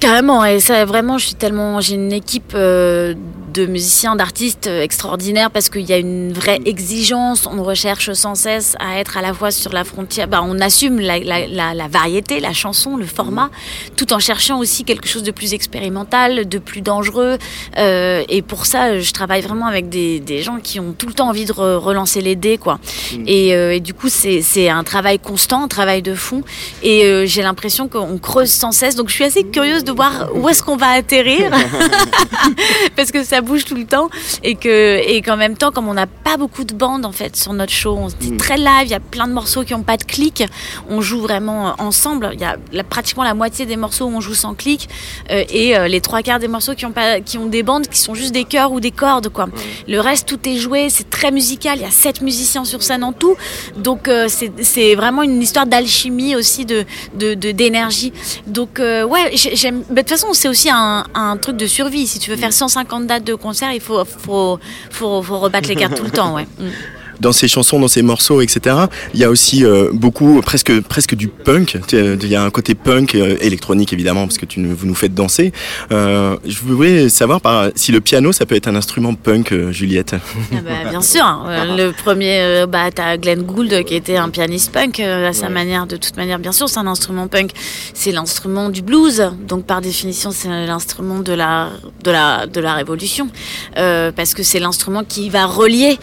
Carrément, 0.00 0.46
et 0.46 0.60
ça 0.60 0.86
vraiment, 0.86 1.18
je 1.18 1.26
suis 1.26 1.34
tellement, 1.34 1.80
j'ai 1.82 1.94
une 1.94 2.12
équipe 2.12 2.52
euh, 2.54 3.12
de 3.52 3.66
musiciens, 3.66 4.16
d'artistes 4.16 4.66
euh, 4.66 4.80
extraordinaires 4.80 5.50
parce 5.50 5.68
qu'il 5.68 5.82
y 5.82 5.92
a 5.92 5.98
une 5.98 6.32
vraie 6.32 6.58
exigence. 6.64 7.46
On 7.46 7.62
recherche 7.62 8.10
sans 8.14 8.34
cesse 8.34 8.76
à 8.80 8.98
être 8.98 9.18
à 9.18 9.22
la 9.22 9.34
fois 9.34 9.50
sur 9.50 9.74
la 9.74 9.84
frontière. 9.84 10.26
Bah, 10.26 10.40
on 10.42 10.58
assume 10.58 11.00
la, 11.00 11.18
la, 11.18 11.46
la, 11.46 11.74
la 11.74 11.88
variété, 11.88 12.40
la 12.40 12.54
chanson, 12.54 12.96
le 12.96 13.04
format, 13.04 13.50
tout 13.96 14.14
en 14.14 14.18
cherchant 14.18 14.58
aussi 14.58 14.84
quelque 14.84 15.06
chose 15.06 15.22
de 15.22 15.32
plus 15.32 15.52
expérimental, 15.52 16.48
de 16.48 16.58
plus 16.58 16.80
dangereux. 16.80 17.36
Euh, 17.76 18.24
et 18.30 18.40
pour 18.40 18.64
ça, 18.64 18.98
je 19.00 19.12
travaille 19.12 19.42
vraiment 19.42 19.66
avec 19.66 19.90
des, 19.90 20.18
des 20.18 20.42
gens 20.42 20.60
qui 20.62 20.80
ont 20.80 20.94
tout 20.96 21.08
le 21.08 21.12
temps 21.12 21.28
envie 21.28 21.44
de 21.44 21.52
re- 21.52 21.76
relancer 21.76 22.22
les 22.22 22.36
dés, 22.36 22.56
quoi. 22.56 22.78
Et, 23.26 23.54
euh, 23.54 23.74
et 23.74 23.80
du 23.80 23.92
coup, 23.92 24.08
c'est 24.08 24.40
c'est 24.40 24.70
un 24.70 24.82
travail 24.82 25.18
constant, 25.18 25.64
un 25.64 25.68
travail 25.68 26.00
de 26.00 26.14
fond. 26.14 26.42
Et 26.82 27.04
euh, 27.04 27.26
j'ai 27.26 27.42
l'impression 27.42 27.86
qu'on 27.86 28.16
creuse 28.16 28.50
sans 28.50 28.72
cesse. 28.72 28.94
Donc, 28.94 29.10
je 29.10 29.14
suis 29.14 29.24
assez 29.24 29.44
curieuse 29.44 29.84
de 29.84 29.89
voir 29.90 30.30
où 30.34 30.48
est-ce 30.48 30.62
qu'on 30.62 30.76
va 30.76 30.88
atterrir. 30.90 31.50
Parce 32.96 33.10
que 33.10 33.24
ça 33.24 33.40
bouge 33.40 33.64
tout 33.64 33.74
le 33.74 33.84
temps. 33.86 34.08
Et 34.42 34.54
que 34.54 34.98
et 35.06 35.22
qu'en 35.22 35.36
même 35.36 35.56
temps, 35.56 35.70
comme 35.70 35.88
on 35.88 35.94
n'a 35.94 36.06
pas 36.06 36.36
beaucoup 36.36 36.64
de 36.64 36.74
bandes, 36.74 37.04
en 37.04 37.12
fait, 37.12 37.36
sur 37.36 37.52
notre 37.52 37.72
show, 37.72 37.96
on 37.98 38.08
c'est 38.08 38.36
très 38.36 38.56
live. 38.56 38.84
Il 38.84 38.90
y 38.90 38.94
a 38.94 39.00
plein 39.00 39.26
de 39.28 39.32
morceaux 39.32 39.62
qui 39.64 39.72
n'ont 39.72 39.82
pas 39.82 39.96
de 39.96 40.04
clic. 40.04 40.44
On 40.88 41.00
joue 41.00 41.20
vraiment 41.20 41.68
euh, 41.68 41.72
ensemble. 41.78 42.30
Il 42.34 42.40
y 42.40 42.44
a 42.44 42.56
la- 42.72 42.84
pratiquement 42.84 43.24
la 43.24 43.34
moitié 43.34 43.66
des 43.66 43.76
morceaux 43.76 44.06
où 44.06 44.14
on 44.14 44.20
joue 44.20 44.34
sans 44.34 44.54
clic. 44.54 44.88
euh, 45.30 45.44
et 45.50 45.76
euh, 45.76 45.88
les 45.88 46.00
trois 46.00 46.22
quarts 46.22 46.38
des 46.38 46.48
morceaux 46.48 46.74
qui 46.74 46.86
ont, 46.86 46.92
pas, 46.92 47.20
qui 47.20 47.38
ont 47.38 47.46
des 47.46 47.62
bandes 47.62 47.86
qui 47.88 47.98
sont 47.98 48.14
juste 48.14 48.32
des 48.32 48.44
chœurs 48.44 48.72
ou 48.72 48.80
des 48.80 48.90
cordes, 48.90 49.28
quoi. 49.28 49.48
Le 49.88 49.98
reste, 50.00 50.26
tout 50.28 50.38
est 50.48 50.56
joué. 50.56 50.88
C'est 50.90 51.08
très 51.10 51.30
musical. 51.30 51.78
Il 51.78 51.82
y 51.82 51.86
a 51.86 51.90
sept 51.90 52.20
musiciens 52.22 52.64
sur 52.64 52.82
scène 52.82 53.04
en 53.04 53.12
tout. 53.12 53.36
Donc, 53.76 54.08
euh, 54.08 54.28
c'est 54.62 54.94
vraiment 54.94 55.22
une 55.22 55.40
histoire 55.42 55.66
d'alchimie 55.66 56.36
aussi, 56.36 56.64
de 56.64 56.84
de- 57.14 57.34
de- 57.34 57.50
d'énergie. 57.52 58.12
Donc, 58.46 58.78
ouais, 58.80 59.30
j'ai- 59.34 59.56
j'aime. 59.56 59.79
Mais 59.88 60.02
De 60.02 60.08
toute 60.08 60.10
façon, 60.10 60.32
c'est 60.32 60.48
aussi 60.48 60.68
un, 60.70 61.04
un 61.14 61.36
truc 61.36 61.56
de 61.56 61.66
survie. 61.66 62.06
Si 62.06 62.18
tu 62.18 62.30
veux 62.30 62.36
faire 62.36 62.52
150 62.52 63.06
dates 63.06 63.24
de 63.24 63.34
concert, 63.34 63.72
il 63.72 63.80
faut, 63.80 64.04
faut, 64.04 64.58
faut, 64.90 65.22
faut 65.22 65.38
rebattre 65.38 65.68
les 65.68 65.76
cartes 65.76 65.96
tout 65.96 66.04
le 66.04 66.10
temps, 66.10 66.34
ouais. 66.34 66.46
Dans 67.20 67.32
ces 67.32 67.48
chansons, 67.48 67.78
dans 67.78 67.88
ces 67.88 68.02
morceaux, 68.02 68.40
etc. 68.40 68.76
Il 69.14 69.20
y 69.20 69.24
a 69.24 69.30
aussi 69.30 69.64
euh, 69.64 69.90
beaucoup, 69.92 70.40
presque, 70.40 70.80
presque 70.80 71.14
du 71.14 71.28
punk. 71.28 71.78
Il 71.92 72.28
y 72.28 72.34
a 72.34 72.42
un 72.42 72.50
côté 72.50 72.74
punk, 72.74 73.14
euh, 73.14 73.36
électronique 73.40 73.92
évidemment, 73.92 74.26
parce 74.26 74.38
que 74.38 74.46
tu 74.46 74.64
vous 74.64 74.86
nous 74.86 74.94
faites 74.94 75.14
danser. 75.14 75.52
Euh, 75.92 76.36
je 76.46 76.60
voulais 76.60 77.08
savoir 77.08 77.40
par, 77.40 77.70
si 77.74 77.92
le 77.92 78.00
piano, 78.00 78.32
ça 78.32 78.46
peut 78.46 78.54
être 78.54 78.68
un 78.68 78.74
instrument 78.74 79.14
punk, 79.14 79.54
Juliette. 79.70 80.14
Ah 80.52 80.56
bah, 80.64 80.90
bien 80.90 81.02
sûr. 81.02 81.24
Euh, 81.46 81.76
le 81.76 81.92
premier, 81.92 82.64
bah, 82.66 82.90
t'as 82.94 83.16
Glenn 83.16 83.42
Gould 83.42 83.84
qui 83.84 83.94
était 83.94 84.16
un 84.16 84.30
pianiste 84.30 84.72
punk 84.72 85.00
à 85.00 85.32
sa 85.32 85.48
manière. 85.48 85.86
De 85.86 85.96
toute 85.96 86.16
manière, 86.16 86.38
bien 86.38 86.52
sûr, 86.52 86.68
c'est 86.68 86.78
un 86.78 86.86
instrument 86.86 87.28
punk. 87.28 87.50
C'est 87.94 88.12
l'instrument 88.12 88.68
du 88.68 88.82
blues. 88.82 89.30
Donc, 89.48 89.64
par 89.64 89.80
définition, 89.80 90.30
c'est 90.30 90.48
l'instrument 90.48 91.20
de 91.20 91.32
la, 91.32 91.70
de 92.04 92.10
la, 92.10 92.46
de 92.46 92.60
la 92.60 92.74
révolution. 92.74 93.28
Parce 93.74 94.34
que 94.34 94.42
c'est 94.42 94.60
l'instrument 94.60 95.04
qui 95.04 95.30
va 95.30 95.46
relier 95.46 95.98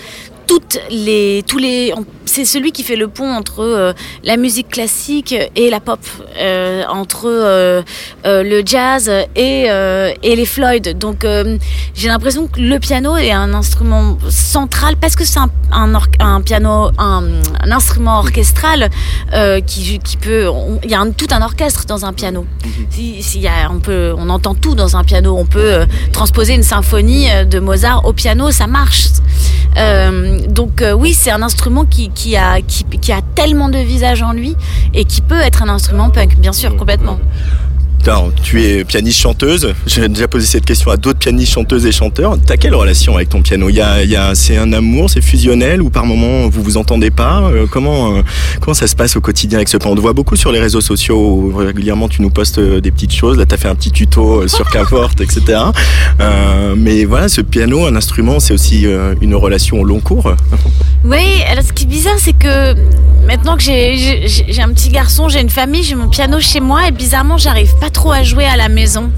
toutes 0.47 0.79
les, 0.89 1.43
tous 1.45 1.57
les, 1.57 1.93
c'est 2.25 2.45
celui 2.45 2.71
qui 2.71 2.83
fait 2.83 2.95
le 2.95 3.07
pont 3.07 3.29
entre 3.29 3.59
euh, 3.59 3.93
la 4.23 4.37
musique 4.37 4.69
classique 4.69 5.35
et 5.55 5.69
la 5.69 5.79
pop, 5.79 5.99
euh, 6.39 6.83
entre 6.89 7.25
euh, 7.25 7.83
le 8.23 8.61
jazz 8.65 9.11
et, 9.35 9.67
et 10.23 10.35
les 10.35 10.45
Floyd. 10.45 10.97
Donc 10.97 11.25
j'ai 11.93 12.07
l'impression 12.07 12.47
que 12.47 12.59
le 12.59 12.79
piano 12.79 13.17
est 13.17 13.31
un 13.31 13.53
instrument 13.53 14.17
central 14.29 14.95
parce 14.95 15.15
que 15.15 15.25
c'est 15.25 15.39
un, 15.39 15.49
un, 16.19 16.41
piano, 16.41 16.89
un, 16.97 17.23
un 17.61 17.71
instrument 17.71 18.19
orchestral 18.19 18.89
qui, 19.65 19.99
qui 19.99 20.17
peut, 20.17 20.49
il 20.83 20.89
y 20.89 20.95
a 20.95 21.05
tout 21.17 21.27
un 21.31 21.41
orchestre 21.41 21.85
dans 21.85 22.05
un 22.05 22.13
piano. 22.13 22.45
Si, 22.89 23.21
si 23.21 23.39
y 23.39 23.47
a, 23.47 23.69
on 23.71 23.79
peut, 23.79 24.13
on 24.17 24.29
entend 24.29 24.55
tout 24.55 24.75
dans 24.75 24.95
un 24.95 25.03
piano. 25.03 25.35
On 25.37 25.45
peut 25.45 25.85
transposer 26.11 26.53
une 26.53 26.63
symphonie 26.63 27.27
de 27.49 27.59
Mozart 27.59 28.05
au 28.05 28.13
piano, 28.13 28.51
ça 28.51 28.67
marche. 28.67 29.07
Euh, 29.77 30.36
donc 30.47 30.81
euh, 30.81 30.93
oui, 30.93 31.13
c'est 31.13 31.31
un 31.31 31.41
instrument 31.41 31.85
qui, 31.85 32.09
qui, 32.09 32.35
a, 32.35 32.61
qui, 32.61 32.83
qui 32.83 33.11
a 33.11 33.21
tellement 33.35 33.69
de 33.69 33.79
visages 33.79 34.21
en 34.21 34.33
lui 34.33 34.55
et 34.93 35.05
qui 35.05 35.21
peut 35.21 35.39
être 35.39 35.63
un 35.63 35.69
instrument 35.69 36.09
punk, 36.09 36.37
bien 36.37 36.53
sûr, 36.53 36.75
complètement. 36.75 37.19
Alors, 38.07 38.31
tu 38.41 38.63
es 38.63 38.85
pianiste 38.85 39.19
chanteuse. 39.19 39.73
J'ai 39.85 40.07
déjà 40.07 40.29
posé 40.29 40.45
cette 40.45 40.63
question 40.63 40.89
à 40.91 40.95
d'autres 40.95 41.19
pianistes 41.19 41.51
chanteuses 41.51 41.85
et 41.85 41.91
chanteurs. 41.91 42.37
T'as 42.45 42.55
quelle 42.55 42.73
relation 42.73 43.17
avec 43.17 43.27
ton 43.27 43.41
piano? 43.41 43.67
Y 43.69 43.81
a, 43.81 44.01
il 44.03 44.09
y 44.09 44.15
a- 44.15 44.33
c'est 44.33 44.55
un 44.55 44.71
amour, 44.71 45.09
c'est 45.09 45.19
fusionnel 45.21 45.81
ou 45.81 45.89
par 45.89 46.05
moment 46.05 46.47
vous 46.47 46.63
vous 46.63 46.77
entendez 46.77 47.11
pas? 47.11 47.41
Euh, 47.51 47.65
Comment 47.69 48.15
euh, 48.15 48.21
comment 48.61 48.73
ça 48.73 48.87
se 48.87 48.95
passe 48.95 49.17
au 49.17 49.21
quotidien 49.21 49.57
avec 49.57 49.67
ce 49.67 49.75
piano 49.75 49.91
On 49.91 49.95
te 49.97 50.01
voit 50.01 50.13
beaucoup 50.13 50.37
sur 50.37 50.53
les 50.53 50.59
réseaux 50.61 50.79
sociaux. 50.79 51.17
Où 51.19 51.53
régulièrement, 51.57 52.07
tu 52.07 52.21
nous 52.21 52.29
postes 52.29 52.59
euh, 52.59 52.79
des 52.79 52.91
petites 52.91 53.13
choses. 53.13 53.37
Là, 53.37 53.45
t'as 53.45 53.57
fait 53.57 53.67
un 53.67 53.75
petit 53.75 53.91
tuto 53.91 54.47
sur 54.47 54.65
qu'importe, 54.71 55.19
etc. 55.19 55.59
Euh, 56.21 56.75
mais 56.77 57.03
voilà, 57.03 57.27
ce 57.27 57.41
piano, 57.41 57.85
un 57.87 57.95
instrument, 57.97 58.39
c'est 58.39 58.53
aussi 58.53 58.85
une 59.21 59.35
relation 59.35 59.81
au 59.81 59.83
long 59.83 59.99
cours. 59.99 60.33
Oui, 61.03 61.41
alors 61.51 61.63
ce 61.65 61.73
qui 61.73 61.83
est 61.83 61.87
bizarre, 61.87 62.15
c'est 62.19 62.31
que 62.37 62.73
maintenant 63.27 63.57
que 63.57 63.61
j'ai- 63.63 64.25
un 64.61 64.69
petit 64.73 64.89
garçon, 64.89 65.29
j'ai 65.29 65.41
une 65.41 65.49
famille, 65.49 65.83
j'ai 65.83 65.95
mon 65.95 66.07
piano 66.07 66.39
chez 66.39 66.59
moi 66.61 66.87
et 66.87 66.91
bizarrement, 66.91 67.37
j'arrive 67.37 67.73
pas 67.79 67.89
trop 67.89 68.11
à 68.11 68.23
jouer 68.23 68.45
à 68.45 68.55
la 68.57 68.69
maison. 68.69 69.11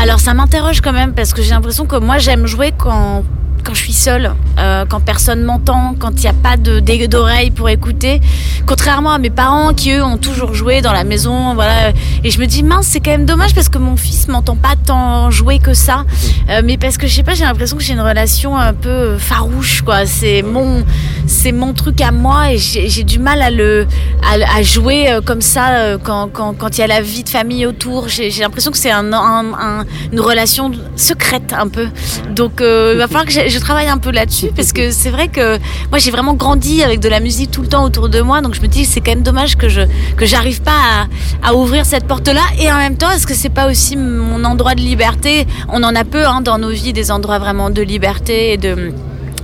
Alors 0.00 0.20
ça 0.20 0.34
m'interroge 0.34 0.80
quand 0.80 0.92
même 0.92 1.14
parce 1.14 1.32
que 1.32 1.42
j'ai 1.42 1.50
l'impression 1.50 1.86
que 1.86 1.96
moi 1.96 2.18
j'aime 2.18 2.46
jouer 2.46 2.72
quand 2.76 3.24
quand 3.68 3.74
je 3.74 3.82
suis 3.82 3.92
seule, 3.92 4.32
euh, 4.58 4.86
quand 4.88 5.00
personne 5.00 5.42
m'entend, 5.42 5.94
quand 5.98 6.12
il 6.16 6.20
n'y 6.22 6.26
a 6.28 6.32
pas 6.32 6.56
de 6.56 6.80
d'oreilles 7.06 7.50
pour 7.50 7.68
écouter. 7.68 8.18
Contrairement 8.64 9.12
à 9.12 9.18
mes 9.18 9.28
parents 9.28 9.74
qui 9.74 9.92
eux 9.92 10.02
ont 10.02 10.16
toujours 10.16 10.54
joué 10.54 10.80
dans 10.80 10.94
la 10.94 11.04
maison, 11.04 11.52
voilà. 11.54 11.90
Et 12.24 12.30
je 12.30 12.40
me 12.40 12.46
dis 12.46 12.62
mince, 12.62 12.86
c'est 12.86 13.00
quand 13.00 13.10
même 13.10 13.26
dommage 13.26 13.54
parce 13.54 13.68
que 13.68 13.76
mon 13.76 13.96
fils 13.98 14.26
m'entend 14.26 14.56
pas 14.56 14.74
tant 14.86 15.30
jouer 15.30 15.58
que 15.58 15.74
ça. 15.74 16.04
Euh, 16.48 16.62
mais 16.64 16.78
parce 16.78 16.96
que 16.96 17.06
je 17.06 17.14
sais 17.16 17.22
pas, 17.22 17.34
j'ai 17.34 17.44
l'impression 17.44 17.76
que 17.76 17.82
j'ai 17.82 17.92
une 17.92 18.00
relation 18.00 18.56
un 18.56 18.72
peu 18.72 19.18
farouche, 19.18 19.82
quoi. 19.82 20.06
C'est 20.06 20.40
mon, 20.40 20.82
c'est 21.26 21.52
mon 21.52 21.74
truc 21.74 22.00
à 22.00 22.10
moi 22.10 22.52
et 22.52 22.56
j'ai 22.58 23.04
du 23.04 23.18
mal 23.18 23.42
à 23.42 23.50
le, 23.50 23.86
à, 24.22 24.56
à 24.58 24.62
jouer 24.62 25.12
euh, 25.12 25.20
comme 25.20 25.42
ça 25.42 25.68
euh, 25.74 25.98
quand 26.02 26.28
quand 26.32 26.54
quand 26.56 26.78
il 26.78 26.80
y 26.80 26.84
a 26.84 26.86
la 26.86 27.02
vie 27.02 27.22
de 27.22 27.28
famille 27.28 27.66
autour. 27.66 28.08
J'ai 28.08 28.30
j'ai 28.30 28.40
l'impression 28.40 28.70
que 28.70 28.78
c'est 28.78 28.90
un, 28.90 29.12
un- 29.12 29.52
un- 29.52 29.84
une 30.10 30.20
relation 30.20 30.70
secrète 30.96 31.52
un 31.52 31.68
peu. 31.68 31.88
Donc 32.30 32.62
euh, 32.62 32.92
il 32.94 32.98
va 32.98 33.06
falloir 33.08 33.26
que 33.26 33.32
je, 33.32 33.57
je 33.58 33.64
travaille 33.64 33.88
un 33.88 33.98
peu 33.98 34.10
là-dessus 34.10 34.50
parce 34.54 34.72
que 34.72 34.92
c'est 34.92 35.10
vrai 35.10 35.28
que 35.28 35.58
moi 35.90 35.98
j'ai 35.98 36.10
vraiment 36.10 36.34
grandi 36.34 36.82
avec 36.82 37.00
de 37.00 37.08
la 37.08 37.18
musique 37.18 37.50
tout 37.50 37.62
le 37.62 37.68
temps 37.68 37.84
autour 37.84 38.08
de 38.08 38.20
moi. 38.20 38.40
Donc 38.40 38.54
je 38.54 38.60
me 38.60 38.68
dis 38.68 38.84
c'est 38.84 39.00
quand 39.00 39.10
même 39.10 39.22
dommage 39.22 39.56
que 39.56 39.68
je 39.68 39.80
que 40.16 40.26
j'arrive 40.26 40.62
pas 40.62 41.08
à, 41.42 41.54
ouvrir 41.54 41.84
cette 41.84 42.04
porte-là. 42.04 42.42
Et 42.60 42.70
en 42.70 42.76
même 42.76 42.96
temps, 42.96 43.10
est-ce 43.10 43.26
que 43.26 43.34
c'est 43.34 43.48
pas 43.48 43.68
aussi 43.68 43.96
mon 43.96 44.44
endroit 44.44 44.74
de 44.74 44.80
liberté? 44.80 45.46
On 45.68 45.82
en 45.82 45.94
a 45.94 46.04
peu 46.04 46.24
hein, 46.26 46.40
dans 46.40 46.58
nos 46.58 46.70
vies 46.70 46.92
des 46.92 47.10
endroits 47.10 47.38
vraiment 47.38 47.70
de 47.70 47.82
liberté 47.82 48.52
et 48.52 48.56
de 48.56 48.92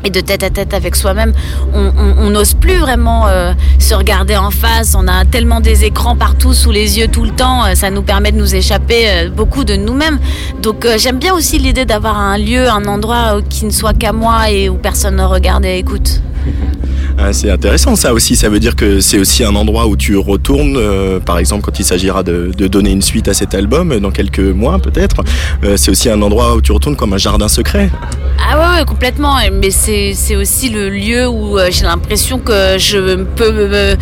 et 0.04 0.10
de 0.10 0.20
tête 0.20 0.42
à 0.42 0.50
tête 0.50 0.74
avec 0.74 0.96
soi-même, 0.96 1.32
on 1.72 2.30
n'ose 2.30 2.54
plus 2.54 2.76
vraiment 2.76 3.26
euh, 3.26 3.52
se 3.78 3.94
regarder 3.94 4.36
en 4.36 4.50
face. 4.50 4.94
On 4.96 5.08
a 5.08 5.24
tellement 5.24 5.60
des 5.60 5.84
écrans 5.84 6.14
partout 6.16 6.52
sous 6.52 6.70
les 6.70 6.98
yeux 6.98 7.08
tout 7.08 7.24
le 7.24 7.30
temps. 7.30 7.64
euh, 7.64 7.74
ça 7.74 7.90
nous 7.90 8.02
permet 8.02 8.32
de 8.32 8.38
nous 8.38 8.54
échapper 8.54 9.08
euh, 9.08 9.30
beaucoup 9.30 9.64
de 9.64 9.76
nous-mêmes. 9.76 10.18
Donc 10.62 10.86
j'aime 10.96 11.18
bien 11.18 11.34
aussi 11.34 11.58
l'idée 11.58 11.84
d'avoir 11.84 12.18
un 12.18 12.38
lieu, 12.38 12.68
un 12.68 12.86
endroit 12.86 13.40
qui 13.48 13.64
ne 13.64 13.70
soit 13.70 13.94
qu'à 13.94 14.12
moi 14.12 14.50
et 14.50 14.68
où 14.68 14.74
personne 14.74 15.16
ne 15.16 15.24
regarde 15.24 15.64
et 15.64 15.78
écoute. 15.78 16.20
Ah, 17.16 17.32
c'est 17.32 17.48
intéressant 17.48 17.94
ça 17.94 18.12
aussi, 18.12 18.34
ça 18.34 18.48
veut 18.48 18.58
dire 18.58 18.74
que 18.74 18.98
c'est 18.98 19.18
aussi 19.18 19.44
un 19.44 19.54
endroit 19.54 19.86
où 19.86 19.96
tu 19.96 20.16
retournes, 20.16 20.76
euh, 20.76 21.20
par 21.20 21.38
exemple 21.38 21.62
quand 21.62 21.78
il 21.78 21.84
s'agira 21.84 22.24
de, 22.24 22.50
de 22.56 22.66
donner 22.66 22.90
une 22.90 23.02
suite 23.02 23.28
à 23.28 23.34
cet 23.34 23.54
album 23.54 23.92
euh, 23.92 24.00
dans 24.00 24.10
quelques 24.10 24.40
mois 24.40 24.80
peut-être, 24.80 25.22
Euh, 25.62 25.76
c'est 25.76 25.90
aussi 25.92 26.10
un 26.10 26.20
endroit 26.22 26.56
où 26.56 26.60
tu 26.60 26.72
retournes 26.72 26.96
comme 26.96 27.12
un 27.12 27.18
jardin 27.18 27.48
secret. 27.48 27.88
Ah 28.50 28.58
ouais, 28.58 28.78
ouais, 28.80 28.84
complètement. 28.84 29.36
Mais 29.52 29.70
c'est 29.70 30.36
aussi 30.36 30.68
le 30.68 30.90
lieu 30.90 31.28
où 31.28 31.56
j'ai 31.70 31.84
l'impression 31.84 32.38
que 32.38 32.76
je 32.78 33.22
peux 33.22 33.52
me 33.52 33.96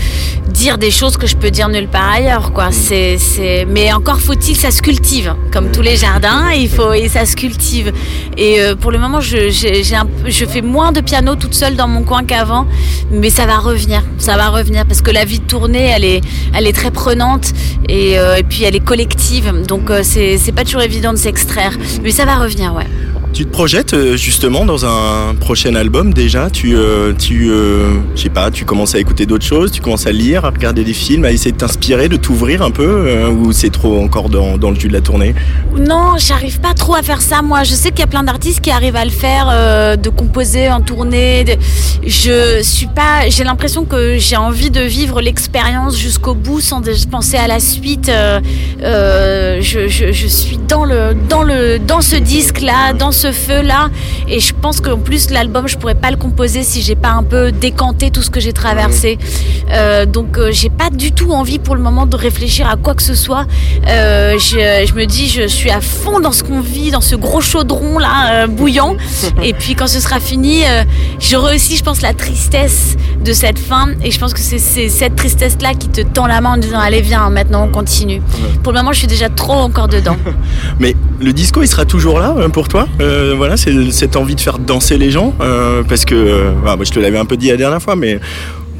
dire 0.49 0.79
des 0.79 0.91
choses 0.91 1.17
que 1.17 1.27
je 1.27 1.37
peux 1.37 1.51
dire 1.51 1.69
nulle 1.69 1.89
part 1.89 2.11
ailleurs. 2.13 2.53
Quoi. 2.53 2.73
C'est 2.73 3.19
c'est. 3.19 3.67
Mais 3.67 3.93
encore 3.93 4.21
faut-il 4.21 4.57
ça 4.57 4.71
se 4.71 4.83
cultive. 4.83 5.35
Comme 5.53 5.71
tous 5.71 5.83
les 5.83 5.97
jardins, 5.97 6.51
il 6.57 6.69
faut 6.69 6.93
et 6.93 7.09
ça 7.09 7.27
se 7.27 7.37
cultive. 7.37 7.93
Et 8.37 8.59
pour 8.81 8.91
le 8.91 8.99
moment, 8.99 9.21
je, 9.21 9.51
je 9.51 10.45
fais 10.47 10.63
moins 10.63 10.91
de 10.93 11.01
piano 11.01 11.37
toute 11.37 11.55
seule 11.55 11.77
dans 11.77 11.89
mon 11.89 12.03
coin 12.03 12.25
qu'avant. 12.33 12.67
mais 13.11 13.31
ça 13.31 13.45
va 13.47 13.59
revenir, 13.59 14.03
ça 14.19 14.37
va 14.37 14.49
revenir 14.49 14.87
parce 14.87 15.03
que 15.03 15.11
la 15.11 15.25
vie 15.25 15.41
de 15.41 15.45
tournée, 15.45 15.87
elle 15.95 16.05
est, 16.05 16.23
elle 16.55 16.67
est 16.67 16.73
très 16.73 16.91
prenante 16.91 17.53
et, 17.89 18.19
euh, 18.19 18.41
puis 18.49 18.65
elle 18.65 18.75
est 18.75 18.85
collective, 18.93 19.67
donc 19.67 19.91
euh, 19.91 20.01
c'est 20.03 20.39
c'est 20.39 20.53
pas 20.53 20.65
toujours 20.65 20.83
évident 20.83 21.13
de 21.13 21.19
s'extraire, 21.19 21.75
mais 22.03 22.11
ça 22.11 22.25
va 22.25 22.37
revenir, 22.37 22.75
ouais. 22.75 22.87
Tu 23.33 23.47
te 23.47 23.51
projettes 23.51 23.95
euh, 23.95 24.15
justement 24.15 24.67
dans 24.67 24.85
un 24.85 25.35
prochain 25.35 25.75
album 25.75 26.13
déjà 26.13 26.51
Tu, 26.51 26.77
euh, 26.77 27.15
tu, 27.15 27.49
euh, 27.51 27.95
pas, 28.35 28.51
tu 28.51 28.67
commences 28.67 28.95
à 28.95 28.99
écouter 28.99 29.25
d'autres 29.25 29.45
choses, 29.45 29.73
tu 29.73 29.81
commences 29.81 30.07
à 30.07 30.13
lire, 30.13 30.45
à 30.45 30.51
regarder 30.51 30.85
des 30.85 30.93
films, 30.93 31.25
à 31.25 31.31
essayer 31.33 31.53
de 31.53 31.57
t'inspirer, 31.57 32.11
de 32.11 32.17
t'ouvrir 32.17 32.61
un 32.61 32.71
peu, 32.71 33.07
euh, 33.09 33.31
ou 33.31 33.53
c'est 33.53 33.71
trop 33.71 34.03
encore 34.03 34.29
dans, 34.29 34.71
le 34.71 34.79
jus 34.79 34.89
de 34.89 34.93
la 34.93 35.01
tournée 35.01 35.35
Non, 35.79 36.19
j'arrive 36.19 36.61
pas 36.61 36.75
trop 36.75 36.95
à 36.95 37.03
faire 37.03 37.23
ça. 37.23 37.41
Moi, 37.41 37.65
je 37.65 37.73
sais 37.73 37.89
qu'il 37.91 38.01
y 38.01 38.05
a 38.05 38.07
plein 38.07 38.23
d'artistes 38.23 38.61
qui 38.61 38.71
arrivent 38.71 38.97
à 38.97 39.05
le 39.07 39.11
faire, 39.11 39.97
de 39.97 40.09
composer 40.11 40.71
en 40.71 40.83
tournée. 40.83 41.45
Je 42.07 42.61
suis 42.63 42.87
pas. 42.87 43.29
J'ai 43.31 43.45
l'impression 43.45 43.87
que 43.87 44.19
j'ai 44.19 44.37
envie 44.37 44.71
de 44.71 44.81
vivre 44.81 45.23
l'expérience 45.23 45.97
jusqu'au 45.97 46.35
bout 46.35 46.61
sans 46.61 46.83
penser 47.11 47.39
à 47.39 47.47
la 47.47 47.61
suite. 47.61 48.11
Je 48.81 50.27
suis 50.29 50.59
dans 50.69 50.85
le 50.85 51.15
dans 51.29 51.43
le 51.43 51.79
dans 51.79 52.01
ce 52.03 52.17
disque 52.17 52.61
là, 52.61 52.93
dans 52.93 53.13
ce 53.13 53.22
feu 53.31 53.63
là, 53.63 53.91
et 54.29 54.41
je 54.41 54.55
pense 54.55 54.81
qu'en 54.81 54.99
plus 54.99 55.31
l'album, 55.31 55.69
je 55.69 55.77
pourrais 55.77 55.95
pas 55.95 56.11
le 56.11 56.17
composer 56.17 56.63
si 56.63 56.83
j'ai 56.83 56.97
pas 56.97 57.11
un 57.11 57.23
peu 57.23 57.53
décanté 57.53 58.11
tout 58.11 58.23
ce 58.23 58.31
que 58.31 58.41
j'ai 58.41 58.53
traversé. 58.53 59.19
Euh, 59.71 60.07
donc, 60.07 60.39
euh, 60.39 60.51
j'ai 60.51 60.71
pas 60.71 60.91
du 60.91 61.13
tout 61.13 61.33
envie 61.33 61.59
pour 61.59 61.75
le 61.75 61.83
moment 61.83 62.07
de 62.07 62.17
réfléchir 62.17 62.69
à 62.69 62.77
quoi 62.77 62.95
que 62.95 63.03
ce 63.03 63.15
soit. 63.15 63.47
Euh, 63.89 64.39
je, 64.39 64.87
je 64.87 64.95
me 64.95 65.05
dis, 65.05 65.29
je 65.29 65.47
suis 65.47 65.71
à 65.71 65.81
fond 65.81 66.21
dans 66.21 66.33
ce 66.33 66.43
qu'on 66.43 66.61
vit, 66.61 66.91
dans 66.91 67.01
ce 67.01 67.17
gros 67.17 67.41
chaudron 67.41 67.99
là, 67.99 68.47
bouillant. 68.47 68.97
Et 69.43 69.53
puis 69.53 69.75
quand 69.75 69.87
ce 69.87 70.01
sera 70.01 70.21
fini, 70.21 70.63
j'aurai 71.21 71.57
aussi, 71.57 71.77
je 71.77 71.85
pense, 71.85 72.03
la 72.03 72.15
tristesse 72.15 72.97
de 73.25 73.33
cette 73.33 73.59
fin. 73.59 73.89
Et 74.03 74.11
je 74.11 74.19
pense 74.19 74.35
que 74.35 74.41
c'est 74.41 74.59
cette 74.89 75.17
tristesse 75.17 75.57
là 75.61 75.75
qui 75.75 75.89
te 75.89 76.01
tend 76.01 76.27
la 76.27 76.41
main 76.41 76.55
en 76.55 76.57
disant, 76.57 76.81
allez 76.81 77.01
viens, 77.01 77.31
maintenant 77.31 77.65
on 77.65 77.69
continue. 77.69 78.23
Pour 78.63 78.73
le 78.73 78.79
moment, 78.79 78.93
je 78.93 78.99
suis 78.99 79.07
déjà 79.07 79.29
trop 79.29 79.55
encore 79.55 79.89
dedans. 79.89 80.17
Mais 80.79 80.97
le 81.21 81.33
disco, 81.33 81.63
il 81.63 81.69
sera 81.69 81.85
toujours 81.85 82.19
là 82.19 82.35
euh, 82.37 82.49
pour 82.49 82.69
toi 82.69 82.89
Euh, 83.13 83.35
Voilà, 83.37 83.57
c'est 83.57 83.91
cette 83.91 84.17
envie 84.17 84.35
de 84.35 84.41
faire 84.41 84.59
danser 84.59 84.97
les 84.97 85.11
gens, 85.11 85.35
euh, 85.41 85.83
parce 85.87 86.05
que, 86.05 86.15
euh, 86.15 86.51
bah, 86.65 86.77
je 86.81 86.91
te 86.91 86.99
l'avais 86.99 87.19
un 87.19 87.25
peu 87.25 87.37
dit 87.37 87.49
la 87.49 87.57
dernière 87.57 87.83
fois, 87.83 87.97
mais 87.97 88.19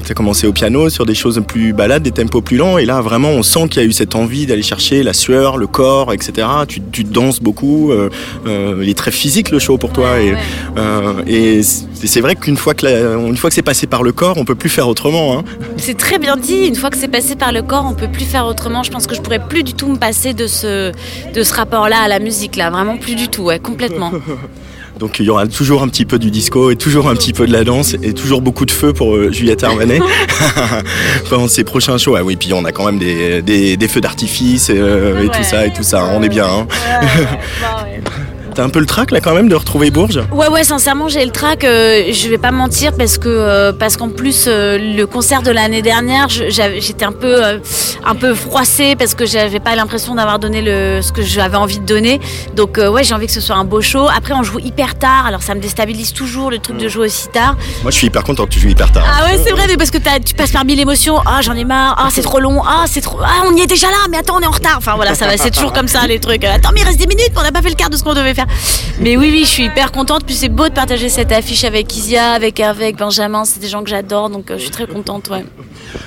tu 0.05 0.13
as 0.13 0.15
commencé 0.15 0.47
au 0.47 0.53
piano 0.53 0.89
sur 0.91 1.07
des 1.07 1.15
choses 1.15 1.41
plus 1.47 1.73
balades, 1.73 2.03
des 2.03 2.11
tempos 2.11 2.43
plus 2.43 2.57
lents, 2.57 2.79
et 2.79 2.85
là 2.85 3.01
vraiment 3.01 3.31
on 3.31 3.43
sent 3.43 3.69
qu'il 3.69 3.83
y 3.83 3.85
a 3.85 3.89
eu 3.89 3.93
cette 3.93 4.15
envie 4.15 4.47
d'aller 4.47 4.63
chercher 4.63 5.03
la 5.03 5.13
sueur, 5.13 5.57
le 5.57 5.67
corps, 5.67 6.13
etc. 6.13 6.47
Tu, 6.69 6.81
tu 6.93 7.05
danses 7.05 7.41
beaucoup, 7.41 7.91
euh, 7.93 8.11
euh, 8.47 8.81
il 8.83 8.89
est 8.89 8.99
très 8.99 9.11
physique 9.11 9.51
le 9.51 9.59
show 9.59 9.79
pour 9.79 9.93
toi, 9.93 10.21
et, 10.21 10.35
euh, 10.77 11.23
et 11.27 11.63
c'est 11.63 11.87
c'est 12.05 12.21
vrai 12.21 12.35
qu'une 12.35 12.57
fois 12.57 12.75
que 12.75 12.85
la- 12.85 13.15
une 13.15 13.37
fois 13.37 13.49
que 13.49 13.55
c'est 13.55 13.63
passé 13.63 13.87
par 13.87 14.03
le 14.03 14.11
corps, 14.11 14.37
on 14.37 14.45
peut 14.45 14.57
plus 14.57 14.69
faire 14.69 14.89
autrement. 14.89 15.39
Hein. 15.39 15.45
C'est 15.77 15.97
très 15.97 16.19
bien 16.19 16.37
dit. 16.37 16.67
Une 16.67 16.75
fois 16.75 16.91
que 16.91 16.97
c'est 16.99 17.07
passé 17.07 17.37
par 17.37 17.53
le 17.53 17.63
corps, 17.63 17.87
on 17.89 17.95
peut 17.95 18.09
plus 18.09 18.25
faire 18.25 18.45
autrement. 18.47 18.83
Je 18.83 18.91
pense 18.91 19.07
que 19.07 19.15
je 19.15 19.21
pourrais 19.21 19.39
plus 19.39 19.63
du 19.63 19.73
tout 19.75 19.87
me 19.87 19.97
passer 19.97 20.35
de 20.35 20.49
ce, 20.49 20.91
de 21.33 21.43
ce 21.45 21.55
rapport-là 21.55 21.99
à 22.01 22.09
la 22.09 22.19
musique, 22.19 22.57
là. 22.57 22.71
Vraiment 22.71 22.97
plus 22.97 23.15
du 23.15 23.29
tout, 23.29 23.43
ouais, 23.45 23.61
complètement. 23.61 24.11
Donc 25.03 25.19
il 25.19 25.27
y 25.27 25.31
aura 25.31 25.49
toujours 25.49 25.83
un 25.83 25.89
petit 25.89 26.05
peu 26.05 26.17
du 26.21 26.31
disco 26.31 26.71
et 26.71 26.77
toujours 26.77 27.09
un 27.09 27.15
petit 27.17 27.33
peu 27.33 27.45
de 27.45 27.53
la 27.53 27.65
danse 27.65 27.97
et 28.05 28.13
toujours 28.13 28.41
beaucoup 28.41 28.65
de 28.67 28.71
feu 28.71 28.93
pour 28.93 29.17
euh, 29.17 29.33
Juliette 29.33 29.65
Armanet 29.65 29.99
pendant 31.29 31.49
ses 31.49 31.65
prochains 31.65 31.99
shows. 31.99 32.15
Ah 32.15 32.23
oui, 32.23 32.37
puis 32.37 32.53
on 32.53 32.65
a 32.65 32.71
quand 32.71 32.87
même 32.87 33.01
des, 33.01 33.43
des, 33.43 33.77
des 33.77 33.89
feux 33.89 34.01
d'artifice 34.01 34.71
euh, 34.71 35.19
et 35.21 35.27
Ouais. 35.27 35.29
tout 35.37 35.43
ça 35.43 35.67
et 35.67 35.73
tout 35.73 35.83
ça. 35.83 36.05
On 36.15 36.23
est 36.23 36.29
bien. 36.29 36.47
Hein. 36.47 36.67
T'as 38.55 38.65
un 38.65 38.69
peu 38.69 38.81
le 38.81 38.87
trac 38.87 39.11
là 39.11 39.21
quand 39.21 39.35
même 39.35 39.49
de 39.49 39.55
retrouver 39.55 39.91
Bourges 39.91 40.21
Ouais, 40.31 40.49
ouais, 40.49 40.63
sincèrement, 40.65 41.09
j'ai 41.09 41.25
le 41.25 41.31
trac. 41.31 41.65
euh, 41.65 42.13
je 42.13 42.29
vais 42.29 42.37
pas 42.39 42.51
mentir 42.51 42.93
parce 42.97 43.17
que 43.17 43.29
euh, 43.29 43.73
parce 43.73 43.97
qu'en 43.97 44.11
plus 44.11 44.45
euh, 44.47 44.77
le 44.79 45.07
concert 45.07 45.43
de 45.43 45.51
l'année 45.51 45.81
dernière, 45.81 46.29
j'étais 46.29 47.05
un 47.05 47.13
peu 47.13 47.43
euh, 47.45 47.59
un 48.05 48.15
peu 48.15 48.35
froissée 48.35 48.95
parce 48.97 49.15
que 49.15 49.25
j'avais 49.25 49.61
pas 49.61 49.75
l'impression 49.75 50.15
d'avoir 50.15 50.39
donné 50.39 50.61
le 50.61 51.01
ce 51.03 51.13
que 51.13 51.23
j'avais 51.23 51.57
envie 51.57 51.79
de 51.79 51.87
donner. 51.87 52.21
Donc 52.55 52.77
ouais, 52.79 53.05
j'ai 53.05 53.15
envie 53.15 53.27
que 53.27 53.33
ce 53.33 53.41
soit 53.41 53.57
un 53.57 53.65
beau 53.65 53.81
show. 53.81 54.07
Après, 54.15 54.35
on 54.35 54.43
joue 54.43 54.59
hyper 54.59 54.99
tard, 54.99 55.25
alors 55.27 55.43
ça 55.43 55.55
me 55.55 55.61
déstabilise 55.61 56.13
toujours 56.13 56.51
le 56.51 56.59
truc 56.59 56.77
de 56.77 56.89
jouer 56.89 57.07
aussi 57.07 57.29
tard. 57.29 57.57
Moi 57.83 57.91
je 57.91 57.97
suis 57.97 58.07
hyper 58.09 58.23
content 58.23 58.45
que 58.45 58.51
tu 58.51 58.61
joues 58.61 58.69
hyper 58.69 58.93
tard. 58.93 59.05
Ah 59.19 59.25
ouais, 59.25 59.41
c'est 59.43 59.53
vrai, 59.53 59.65
mais 59.69 59.77
parce 59.77 59.91
que 59.91 59.99
tu 60.25 60.35
passes 60.35 60.51
par 60.53 60.65
mille 60.65 60.81
émotions. 60.81 61.17
Ah, 61.25 61.41
j'en 61.43 61.55
ai 61.55 61.65
marre. 61.65 61.97
Ah, 61.99 62.09
c'est 62.11 62.23
trop 62.23 62.39
long. 62.41 62.61
Ah, 62.67 62.85
c'est 62.87 63.01
trop. 63.01 63.19
Ah, 63.23 63.45
on 63.51 63.57
y 63.57 63.63
est 63.63 63.67
déjà 63.67 63.87
là, 63.89 63.97
mais 64.11 64.19
attends, 64.19 64.37
on 64.37 64.41
est 64.41 64.47
en 64.47 64.51
retard. 64.51 64.75
Enfin 64.77 64.93
voilà, 64.97 65.15
ça 65.15 65.27
va. 65.27 65.37
C'est 65.39 65.51
toujours 65.51 65.73
comme 65.73 65.89
ça 65.89 66.07
les 66.07 66.19
trucs. 66.21 66.45
Attends, 66.45 66.71
mais 66.75 66.81
il 66.81 66.87
reste 66.87 66.99
10 66.99 67.07
minutes, 67.07 67.33
on 67.37 67.43
n'a 67.43 67.53
pas 67.53 67.63
fait 67.63 67.71
le 67.71 67.75
quart 67.77 67.89
de 67.91 67.97
ce 67.97 68.03
qu'on 68.03 68.15
devait 68.15 68.35
faire. 68.35 68.42
Mais 69.01 69.17
oui, 69.17 69.31
oui, 69.31 69.41
je 69.45 69.51
suis 69.51 69.65
hyper 69.65 69.93
contente. 69.93 70.25
Puis 70.25 70.35
c'est 70.35 70.49
beau 70.49 70.69
de 70.69 70.75
partager 70.75 71.09
cette 71.09 71.33
affiche 71.33 71.65
avec 71.65 71.95
Isia, 71.97 72.33
avec 72.33 72.59
Hervé, 72.61 72.85
avec 72.85 72.97
Benjamin. 72.97 73.45
C'est 73.45 73.61
des 73.61 73.69
gens 73.69 73.83
que 73.83 73.91
j'adore, 73.91 74.31
donc 74.31 74.51
euh, 74.51 74.59
je 74.59 74.63
suis 74.63 74.71
très 74.71 74.87
contente. 74.87 75.29
Ouais. 75.31 75.45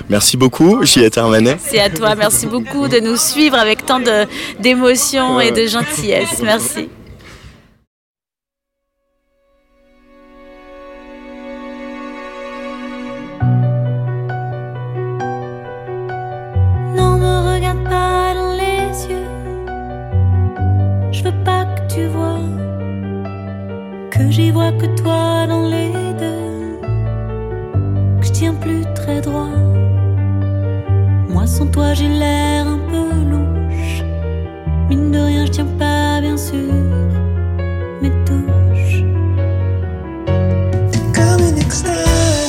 Merci 0.08 0.36
beaucoup 0.36 0.84
Juliette 0.84 1.18
Armanet. 1.18 1.56
C'est 1.60 1.80
à 1.80 1.90
toi. 1.90 2.14
Merci 2.14 2.46
beaucoup 2.46 2.88
de 2.88 2.98
nous 3.00 3.16
suivre 3.16 3.56
avec 3.56 3.84
tant 3.86 4.00
de 4.00 4.26
d'émotions 4.60 5.40
et 5.40 5.50
de 5.50 5.66
gentillesse. 5.66 6.40
Merci. 6.42 6.88
Que 24.10 24.30
j'y 24.30 24.50
vois 24.50 24.72
que 24.72 24.86
toi 25.00 25.46
dans 25.46 25.68
les 25.68 25.92
deux. 26.22 26.78
Que 28.20 28.26
je 28.26 28.32
tiens 28.32 28.54
plus 28.54 28.84
très 28.94 29.20
droit. 29.20 29.48
Moi 31.28 31.46
sans 31.46 31.66
toi 31.66 31.94
j'ai 31.94 32.08
l'air 32.08 32.66
un 32.66 32.80
peu 32.90 33.08
louche. 33.30 34.02
Mine 34.88 35.10
de 35.10 35.18
rien, 35.18 35.46
je 35.46 35.50
tiens 35.50 35.70
pas 35.78 36.20
bien 36.20 36.36
sûr 36.36 36.72
mes 38.02 38.12
touches. 38.24 39.02
Comme 41.16 41.42
une 41.48 41.58
extase, 41.58 42.45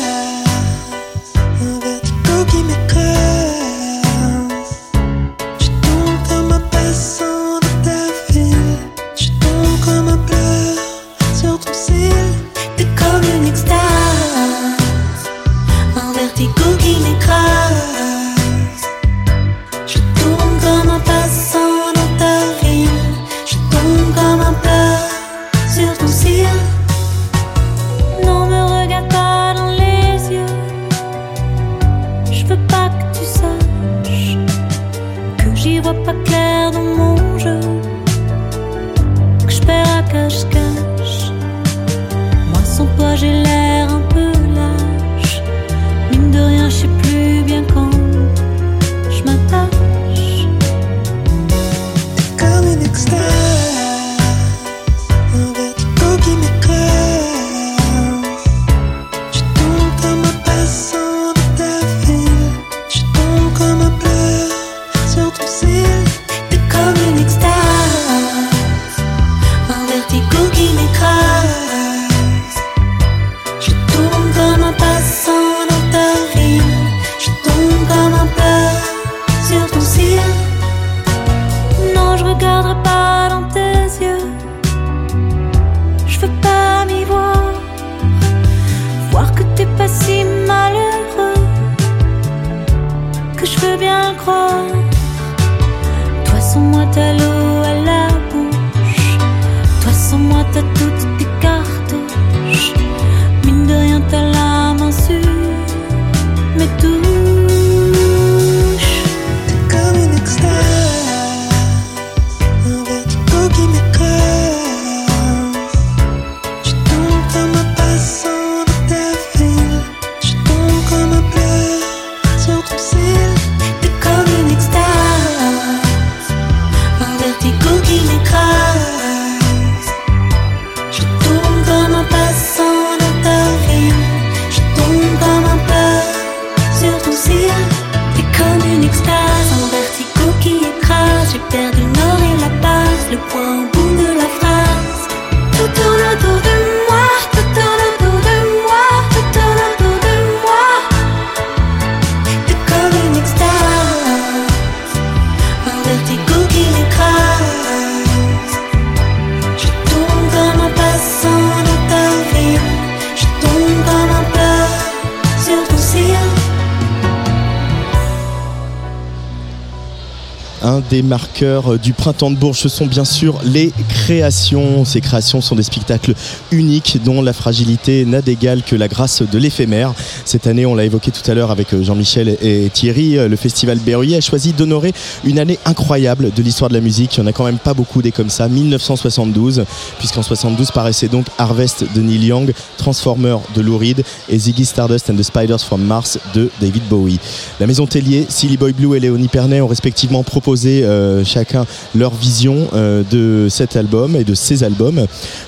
euh, 171.41 171.77
du 171.77 171.93
printemps 171.93 172.31
de 172.31 172.35
Bourges, 172.35 172.59
ce 172.59 172.69
sont 172.69 172.85
bien 172.85 173.05
sûr 173.05 173.39
les 173.43 173.71
créations. 173.89 174.85
Ces 174.85 175.01
créations 175.01 175.41
sont 175.41 175.55
des 175.55 175.63
spectacles 175.63 176.13
uniques 176.51 176.99
dont 177.03 177.21
la 177.21 177.33
fragilité 177.33 178.05
n'a 178.05 178.21
d'égal 178.21 178.63
que 178.63 178.75
la 178.75 178.87
grâce 178.87 179.21
de 179.21 179.37
l'éphémère. 179.37 179.93
Cette 180.25 180.47
année, 180.47 180.65
on 180.65 180.75
l'a 180.75 180.85
évoqué 180.85 181.11
tout 181.11 181.29
à 181.29 181.33
l'heure 181.33 181.51
avec 181.51 181.73
euh, 181.73 181.83
Jean-Michel 181.83 182.37
et 182.41 182.69
Thierry, 182.73 183.17
euh, 183.17 183.27
le 183.27 183.35
festival 183.35 183.79
Berruyer 183.79 184.17
a 184.17 184.21
choisi 184.21 184.53
d'honorer 184.53 184.93
une 185.23 185.39
année 185.39 185.59
incroyable 185.65 186.31
de 186.35 186.41
l'histoire 186.41 186.69
de 186.69 186.75
la 186.75 186.81
musique. 186.81 187.17
Il 187.17 187.21
n'y 187.21 187.27
en 187.27 187.29
a 187.29 187.33
quand 187.33 187.45
même 187.45 187.59
pas 187.59 187.73
beaucoup 187.73 188.01
des 188.01 188.11
comme 188.11 188.29
ça. 188.29 188.47
1972, 188.47 189.63
puisqu'en 189.99 190.23
72 190.23 190.71
paraissait 190.71 191.07
donc 191.07 191.25
Harvest 191.37 191.85
de 191.95 192.01
Neil 192.01 192.25
Young, 192.25 192.53
Transformer 192.77 193.37
de 193.55 193.61
Lou 193.61 193.77
Reed 193.77 194.03
et 194.29 194.37
Ziggy 194.37 194.65
Stardust 194.65 195.09
and 195.09 195.15
the 195.15 195.23
Spiders 195.23 195.59
from 195.59 195.83
Mars 195.83 196.19
de 196.33 196.49
David 196.61 196.83
Bowie. 196.89 197.19
La 197.59 197.67
maison 197.67 197.85
Tellier, 197.85 198.25
Silly 198.29 198.57
Boy 198.57 198.73
Blue 198.73 198.95
et 198.95 198.99
Léonie 198.99 199.27
Pernet 199.27 199.61
ont 199.61 199.67
respectivement 199.67 200.23
proposé 200.23 200.83
chacun 201.27 201.65
leur 201.95 202.13
vision 202.13 202.67
euh, 202.73 203.03
de 203.09 203.49
cet 203.49 203.75
album 203.75 204.15
et 204.15 204.23
de 204.23 204.33
ces 204.33 204.63
albums, 204.63 205.05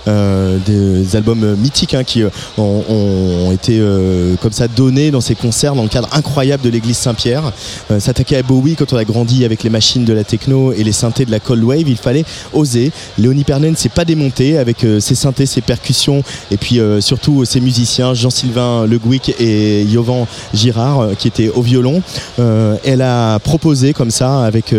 euh, 0.08 0.58
des 0.66 1.16
albums 1.16 1.56
mythiques 1.56 1.94
hein, 1.94 2.04
qui 2.04 2.24
euh, 2.24 2.30
ont, 2.58 3.52
été 3.52 3.82
comme 4.42 4.52
ça 4.52 4.68
donnés 4.68 5.12
dans 5.12 5.22
ces 5.22 5.36
concerts 5.36 5.74
dans 5.76 5.84
le 5.84 5.90
cadre 5.90 6.10
incroyable 6.12 6.64
de 6.64 6.70
l'église 6.70 6.98
Saint-Pierre. 6.98 7.52
S'attaquer 7.98 8.38
à 8.38 8.44
Bowie 8.44 8.76
quand 8.76 8.94
on 8.94 8.98
a 8.98 9.04
grandi 9.04 9.46
avec 9.46 9.64
les 9.64 9.70
machines 9.70 10.06
de 10.06 10.14
la 10.14 10.24
techno 10.24 10.72
et 10.72 10.84
les 10.84 10.92
synthés 10.92 11.26
de 11.26 11.32
la 11.32 11.40
cold 11.40 11.64
wave, 11.64 11.88
il 11.88 11.98
fallait 11.98 12.26
oser. 12.54 12.92
Léonie 13.18 13.44
Pernet 13.44 13.72
ne 13.72 13.76
s'est 13.76 13.90
pas 13.90 14.06
démontée 14.06 14.58
avec 14.58 14.86
ses 15.00 15.16
synthés, 15.16 15.46
ses 15.46 15.62
percussions 15.62 16.24
et 16.52 16.58
puis 16.58 16.80
surtout 17.00 17.46
ses 17.46 17.60
musiciens 17.60 18.14
Jean-Sylvain 18.14 18.86
Le 18.86 19.00
Gouic 19.00 19.34
et 19.40 19.84
Yovan 19.84 20.28
Girard 20.54 21.10
qui 21.18 21.28
étaient 21.28 21.50
au 21.50 21.62
violon. 21.62 22.02
Elle 22.38 23.02
a 23.02 23.40
proposé 23.40 23.94
comme 23.94 24.12
ça 24.12 24.46
avec 24.46 24.74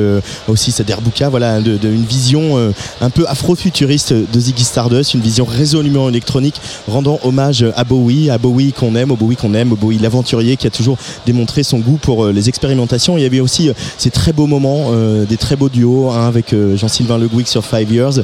aussi 0.48 0.70
sa 0.70 0.84
derbouka, 0.90 1.28
voilà, 1.28 1.58
une 1.58 2.04
vision 2.04 2.58
euh, 2.58 2.72
un 3.00 3.10
peu 3.10 3.24
afro-futuriste 3.28 4.12
de 4.12 4.40
Ziggy 4.40 4.64
Stardust, 4.64 5.14
une 5.14 5.20
vision 5.20 5.44
résolument 5.44 6.08
électronique, 6.08 6.60
rendant 6.88 7.20
hommage 7.22 7.64
à 7.76 7.84
Bowie, 7.84 8.28
à 8.28 8.38
Bowie 8.38 8.72
qu'on 8.72 8.96
aime, 8.96 9.12
au 9.12 9.16
Bowie 9.16 9.36
qu'on 9.36 9.54
aime, 9.54 9.70
au 9.70 9.76
Bowie 9.76 9.98
l'aventurier 9.98 10.56
qui 10.56 10.66
a 10.66 10.70
toujours 10.70 10.98
démontré 11.26 11.62
son 11.62 11.78
goût 11.78 11.98
pour 12.02 12.24
euh, 12.24 12.32
les 12.32 12.48
expérimentations. 12.48 13.16
Il 13.16 13.22
y 13.22 13.24
avait 13.24 13.38
aussi 13.38 13.68
euh, 13.68 13.72
ces 13.98 14.10
très 14.10 14.32
beaux 14.32 14.48
moments, 14.48 14.90
des 15.28 15.36
très 15.36 15.54
beaux 15.56 15.68
duos 15.68 16.10
hein, 16.10 16.26
avec 16.26 16.54
Jean-Sylvain 16.74 17.18
Le 17.18 17.28
Gouic 17.28 17.46
sur 17.46 17.64
Five 17.64 17.92
Years, 17.92 18.20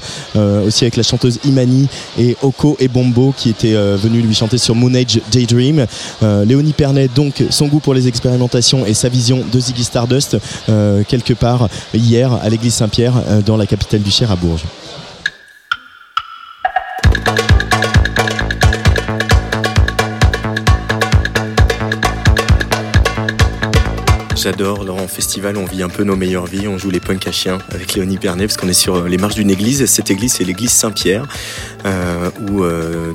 aussi 0.67 0.85
avec 0.85 0.97
la 0.97 1.03
chanteuse 1.03 1.39
Imani 1.45 1.89
et 2.19 2.37
Oko 2.43 2.77
et 2.81 2.89
Bombo 2.89 3.35
qui 3.37 3.51
étaient 3.51 3.75
venus 3.75 4.25
lui 4.25 4.35
chanter 4.35 4.59
sur 4.59 4.75
Moon 4.75 4.95
Age 4.95 5.21
Daydream. 5.31 5.87
Léonie 6.23 6.73
Pernet, 6.73 7.09
donc 7.15 7.45
son 7.51 7.67
goût 7.67 7.81
pour 7.81 7.95
les 7.95 8.09
expérimentations 8.09 8.87
et 8.87 8.95
sa 8.95 9.09
vision 9.09 9.43
de 9.53 9.61
Ziggy 9.61 9.85
Stardust, 9.85 10.39
quelque 11.09 11.35
part 11.35 11.69
hier 11.95 12.33
à 12.33 12.49
l'église 12.57 12.75
Saint-Pierre 12.77 13.13
euh, 13.29 13.43
dans 13.43 13.59
la 13.59 13.67
capitale 13.67 14.01
du 14.01 14.11
Cher 14.11 14.33
à 14.33 14.37
Bourges. 14.37 14.65
J'adore, 24.35 24.89
en 24.89 25.07
festival 25.07 25.59
on 25.59 25.67
vit 25.67 25.83
un 25.83 25.91
peu 25.91 26.03
nos 26.03 26.17
meilleures 26.17 26.47
vies, 26.47 26.67
on 26.67 26.79
joue 26.79 26.89
les 26.89 27.01
punks 27.01 27.27
à 27.27 27.33
chiens 27.33 27.59
avec 27.71 27.93
Léonie 27.93 28.17
Pernet 28.17 28.47
parce 28.47 28.57
qu'on 28.57 28.69
est 28.69 28.73
sur 28.73 28.95
euh, 28.95 29.09
les 29.09 29.19
marches 29.19 29.35
d'une 29.35 29.51
église. 29.51 29.85
Cette 29.85 30.11
église 30.11 30.33
c'est 30.33 30.45
l'église 30.45 30.71
Saint-Pierre 30.71 31.27
euh, 31.85 32.31
où 32.49 32.65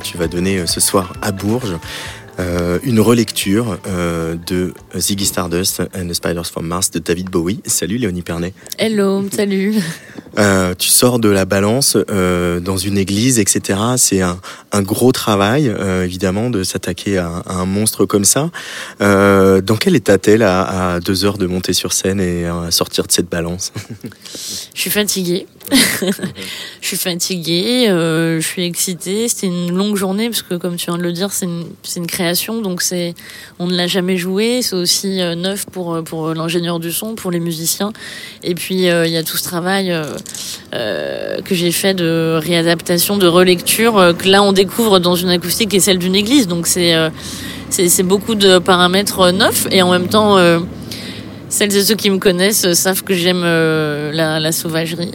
tu 0.04 0.18
vas 0.18 0.28
donner 0.28 0.68
ce 0.68 0.80
soir 0.80 1.14
à 1.24 1.32
Bourges 1.32 1.78
euh, 2.42 2.80
une 2.84 3.00
relecture 3.00 3.78
euh, 3.88 4.36
de 4.48 4.74
Ziggy 4.96 5.26
Stardust 5.26 5.82
and 5.96 6.08
the 6.08 6.14
Spiders 6.14 6.46
from 6.46 6.66
Mars 6.66 6.90
de 6.92 7.00
David 7.00 7.30
Bowie. 7.30 7.62
Salut 7.66 7.98
Léonie 7.98 8.24
Pernet. 8.24 8.54
Hello, 8.78 9.24
salut. 9.32 9.76
Euh, 10.40 10.74
tu 10.80 10.88
sors 10.88 11.20
de 11.20 11.28
la 11.28 11.44
balance 11.44 11.98
dans 11.98 12.78
une 12.78 12.98
église, 12.98 13.38
etc. 13.38 13.78
C'est 13.98 14.22
un, 14.22 14.40
un 14.72 14.82
gros 14.82 15.12
travail, 15.12 15.70
évidemment, 16.06 16.50
de 16.50 16.64
s'attaquer 16.64 17.18
à, 17.18 17.44
à 17.46 17.56
un 17.56 17.66
monstre 17.66 18.06
comme 18.06 18.24
ça. 18.24 18.50
Dans 19.02 19.78
quel 19.78 19.94
état 19.98 20.18
t'es 20.18 20.42
à, 20.42 20.94
à 20.94 21.00
deux 21.02 21.26
heures 21.26 21.38
de 21.38 21.48
monter 21.48 21.74
sur 21.74 21.92
scène 21.92 22.22
et 22.22 22.46
à 22.46 22.72
sortir 22.72 23.06
de 23.08 23.12
cette 23.12 23.30
balance? 23.30 23.74
Je 24.74 24.80
suis 24.80 24.90
fatiguée. 24.90 25.48
je 26.82 26.88
suis 26.88 26.98
fatiguée, 26.98 27.88
euh, 27.90 28.42
je 28.42 28.48
suis 28.48 28.64
excitée. 28.64 29.28
C'était 29.28 29.48
une 29.48 29.72
longue 29.72 29.96
journée 29.96 30.30
parce 30.30 30.42
que, 30.42 30.56
comme 30.56 30.76
tu 30.76 30.88
viens 30.88 30.98
de 30.98 31.04
le 31.04 31.14
dire, 31.14 31.32
c'est 31.32 31.46
une, 31.46 32.08
création, 32.08 32.62
donc 32.62 32.82
c'est, 32.82 33.14
on 33.60 33.68
ne 33.68 33.76
l'a 33.76 33.88
jamais 33.88 34.18
joué. 34.18 34.62
C'est 34.62 34.76
aussi 34.76 35.22
euh, 35.22 35.36
neuf 35.36 35.66
pour 35.66 35.94
euh, 35.94 36.02
pour 36.02 36.34
l'ingénieur 36.34 36.80
du 36.80 36.92
son, 36.92 37.16
pour 37.16 37.32
les 37.32 37.40
musiciens. 37.40 37.94
Et 38.44 38.56
puis 38.56 38.76
il 38.76 39.10
y 39.10 39.18
a 39.18 39.24
tout 39.24 39.38
ce 39.38 39.44
travail 39.44 39.94
que 40.72 41.56
j'ai 41.56 41.72
fait 41.72 41.94
de 41.94 42.40
réadaptation, 42.42 43.18
de 43.18 43.28
relecture 43.28 44.14
que 44.18 44.28
là 44.28 44.44
on 44.44 44.52
découvre 44.52 45.00
dans 45.00 45.16
une 45.16 45.30
acoustique 45.30 45.70
qui 45.70 45.78
est 45.78 45.82
celle 45.82 46.00
d'une 46.00 46.16
église. 46.16 46.48
Donc 46.48 46.68
c'est 46.68 46.96
c'est 47.70 48.04
beaucoup 48.04 48.36
de 48.36 48.60
paramètres 48.60 49.32
neufs 49.32 49.68
et 49.72 49.82
en 49.82 49.92
même 49.92 50.08
temps. 50.08 50.38
Celles 51.52 51.76
et 51.76 51.84
ceux 51.84 51.96
qui 51.96 52.10
me 52.10 52.18
connaissent 52.18 52.72
savent 52.74 53.04
que 53.04 53.14
j'aime 53.14 53.42
euh, 53.44 54.12
la, 54.14 54.40
la 54.40 54.52
sauvagerie 54.52 55.12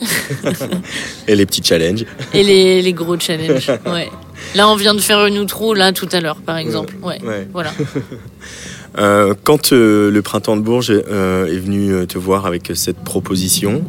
Et 1.29 1.35
les 1.35 1.47
petits 1.47 1.63
challenges 1.65 2.05
et 2.35 2.43
les, 2.43 2.83
les 2.83 2.93
gros 2.93 3.19
challenges. 3.19 3.73
Ouais. 3.87 4.09
Là, 4.55 4.69
on 4.69 4.77
vient 4.77 4.95
de 4.95 5.01
faire 5.01 5.25
une 5.27 5.39
outro, 5.39 5.73
là, 5.73 5.93
tout 5.93 6.09
à 6.13 6.21
l'heure, 6.21 6.37
par 6.37 6.59
exemple. 6.59 6.95
Ouais. 7.03 7.21
Ouais. 7.23 7.49
Voilà. 7.53 7.73
Euh, 8.99 9.35
quand 9.45 9.73
euh, 9.73 10.11
le 10.11 10.23
printemps 10.23 10.57
de 10.57 10.63
Bourges 10.63 10.91
euh, 10.91 11.47
est 11.47 11.59
venu 11.59 12.07
te 12.07 12.19
voir 12.19 12.47
avec 12.47 12.73
cette 12.75 12.99
proposition, 12.99 13.85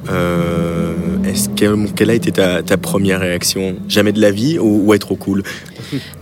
est-ce 1.26 1.50
que, 1.50 1.92
quelle 1.92 2.10
a 2.10 2.14
été 2.14 2.32
ta, 2.32 2.62
ta 2.64 2.78
première 2.78 3.20
réaction? 3.20 3.78
Jamais 3.88 4.12
de 4.12 4.22
la 4.22 4.32
vie 4.32 4.60
ou, 4.60 4.84
ou 4.86 4.94
être 4.94 5.08
trop 5.08 5.16
cool? 5.16 5.44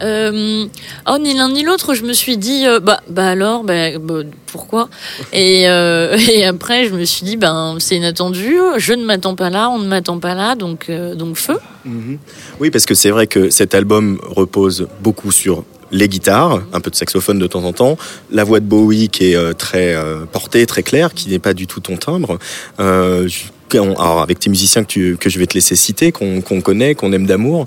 Oh, 0.01 1.17
ni 1.19 1.33
l'un 1.33 1.49
ni 1.49 1.63
l'autre, 1.63 1.95
je 1.95 2.03
me 2.03 2.13
suis 2.13 2.37
dit, 2.37 2.65
bah, 2.83 3.01
bah 3.09 3.29
alors, 3.29 3.63
bah, 3.63 3.97
bah, 3.97 4.21
pourquoi? 4.45 4.89
Et, 5.33 5.61
et 5.63 6.45
après, 6.45 6.85
je 6.85 6.93
me 6.93 7.03
suis 7.03 7.25
dit, 7.25 7.35
ben, 7.35 7.77
c'est 7.79 7.95
inattendu, 7.95 8.57
je 8.77 8.93
ne 8.93 9.03
m'attends 9.03 9.35
pas 9.35 9.49
là, 9.49 9.69
on 9.71 9.79
ne 9.79 9.87
m'attend 9.87 10.19
pas 10.19 10.35
là, 10.35 10.53
donc, 10.53 10.91
donc 10.91 11.37
feu. 11.37 11.57
Mhm. 11.85 12.19
Oui, 12.59 12.69
parce 12.69 12.85
que 12.85 12.93
c'est 12.93 13.09
vrai 13.09 13.25
que 13.25 13.49
cet 13.49 13.73
album 13.73 14.19
repose 14.23 14.87
beaucoup 15.01 15.31
sur 15.31 15.63
les 15.95 16.09
guitares, 16.09 16.61
un 16.73 16.81
peu 16.81 16.91
de 16.91 16.95
saxophone 16.95 17.39
de 17.39 17.47
temps 17.47 17.63
en 17.63 17.73
temps, 17.73 17.97
la 18.31 18.43
voix 18.43 18.59
de 18.59 18.65
Bowie 18.65 19.09
qui 19.09 19.31
est 19.31 19.35
euh, 19.35 19.53
très 19.53 19.95
euh, 19.95 20.26
portée, 20.26 20.65
très 20.65 20.84
claire, 20.84 21.13
qui 21.13 21.30
n'est 21.30 21.39
pas 21.39 21.53
du 21.53 21.67
tout 21.67 21.80
ton 21.80 21.95
timbre. 21.95 22.38
Euh, 22.80 23.27
alors 23.73 24.22
avec 24.22 24.39
tes 24.39 24.49
musiciens 24.49 24.84
que, 24.85 25.17
je 25.26 25.39
vais 25.39 25.47
te 25.47 25.53
laisser 25.53 25.76
citer, 25.76 26.13
qu'on 26.13 26.61
connaît, 26.61 26.95
qu'on 26.95 27.11
aime 27.11 27.26
d'amour, 27.26 27.65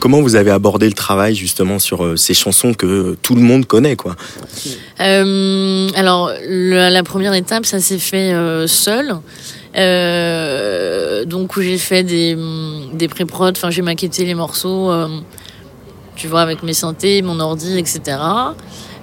comment 0.00 0.20
vous 0.20 0.34
avez 0.34 0.50
abordé 0.50 0.86
le 0.86 0.94
travail 0.94 1.36
justement 1.36 1.78
sur 1.78 2.18
ces 2.18 2.34
chansons 2.34 2.74
que 2.74 3.16
tout 3.22 3.36
le 3.36 3.42
monde 3.42 3.64
connaît, 3.64 3.94
quoi? 3.94 4.16
Alors, 4.98 6.32
la 6.48 7.02
première 7.04 7.34
étape, 7.34 7.66
ça 7.66 7.78
s'est 7.78 7.98
fait 7.98 8.32
seul. 8.66 9.14
Donc, 11.28 11.56
où 11.56 11.62
j'ai 11.62 11.78
fait 11.78 12.02
des, 12.02 13.08
pré-prod, 13.08 13.56
enfin, 13.56 13.70
j'ai 13.70 13.82
maquetté 13.82 14.24
les 14.24 14.34
morceaux, 14.34 14.90
tu 16.18 16.26
vois, 16.26 16.42
avec 16.42 16.62
mes 16.62 16.74
synthés, 16.74 17.22
mon 17.22 17.40
ordi, 17.40 17.78
etc. 17.78 18.18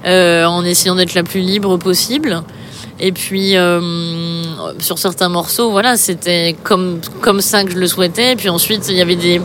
Euh, 0.05 0.45
en 0.45 0.63
essayant 0.63 0.93
d'être 0.93 1.15
la 1.15 1.23
plus 1.23 1.39
libre 1.39 1.77
possible. 1.77 2.43
Et 2.99 3.11
puis, 3.11 3.57
euh, 3.57 3.81
sur 4.79 4.99
certains 4.99 5.27
morceaux, 5.29 5.69
voilà, 5.69 5.97
c'était 5.97 6.55
comme, 6.63 7.01
comme 7.21 7.41
ça 7.41 7.63
que 7.63 7.71
je 7.71 7.77
le 7.77 7.87
souhaitais. 7.87 8.33
Et 8.33 8.35
puis 8.35 8.49
ensuite, 8.49 8.87
il 8.89 8.95
y 8.95 9.01
avait 9.01 9.17
des. 9.17 9.41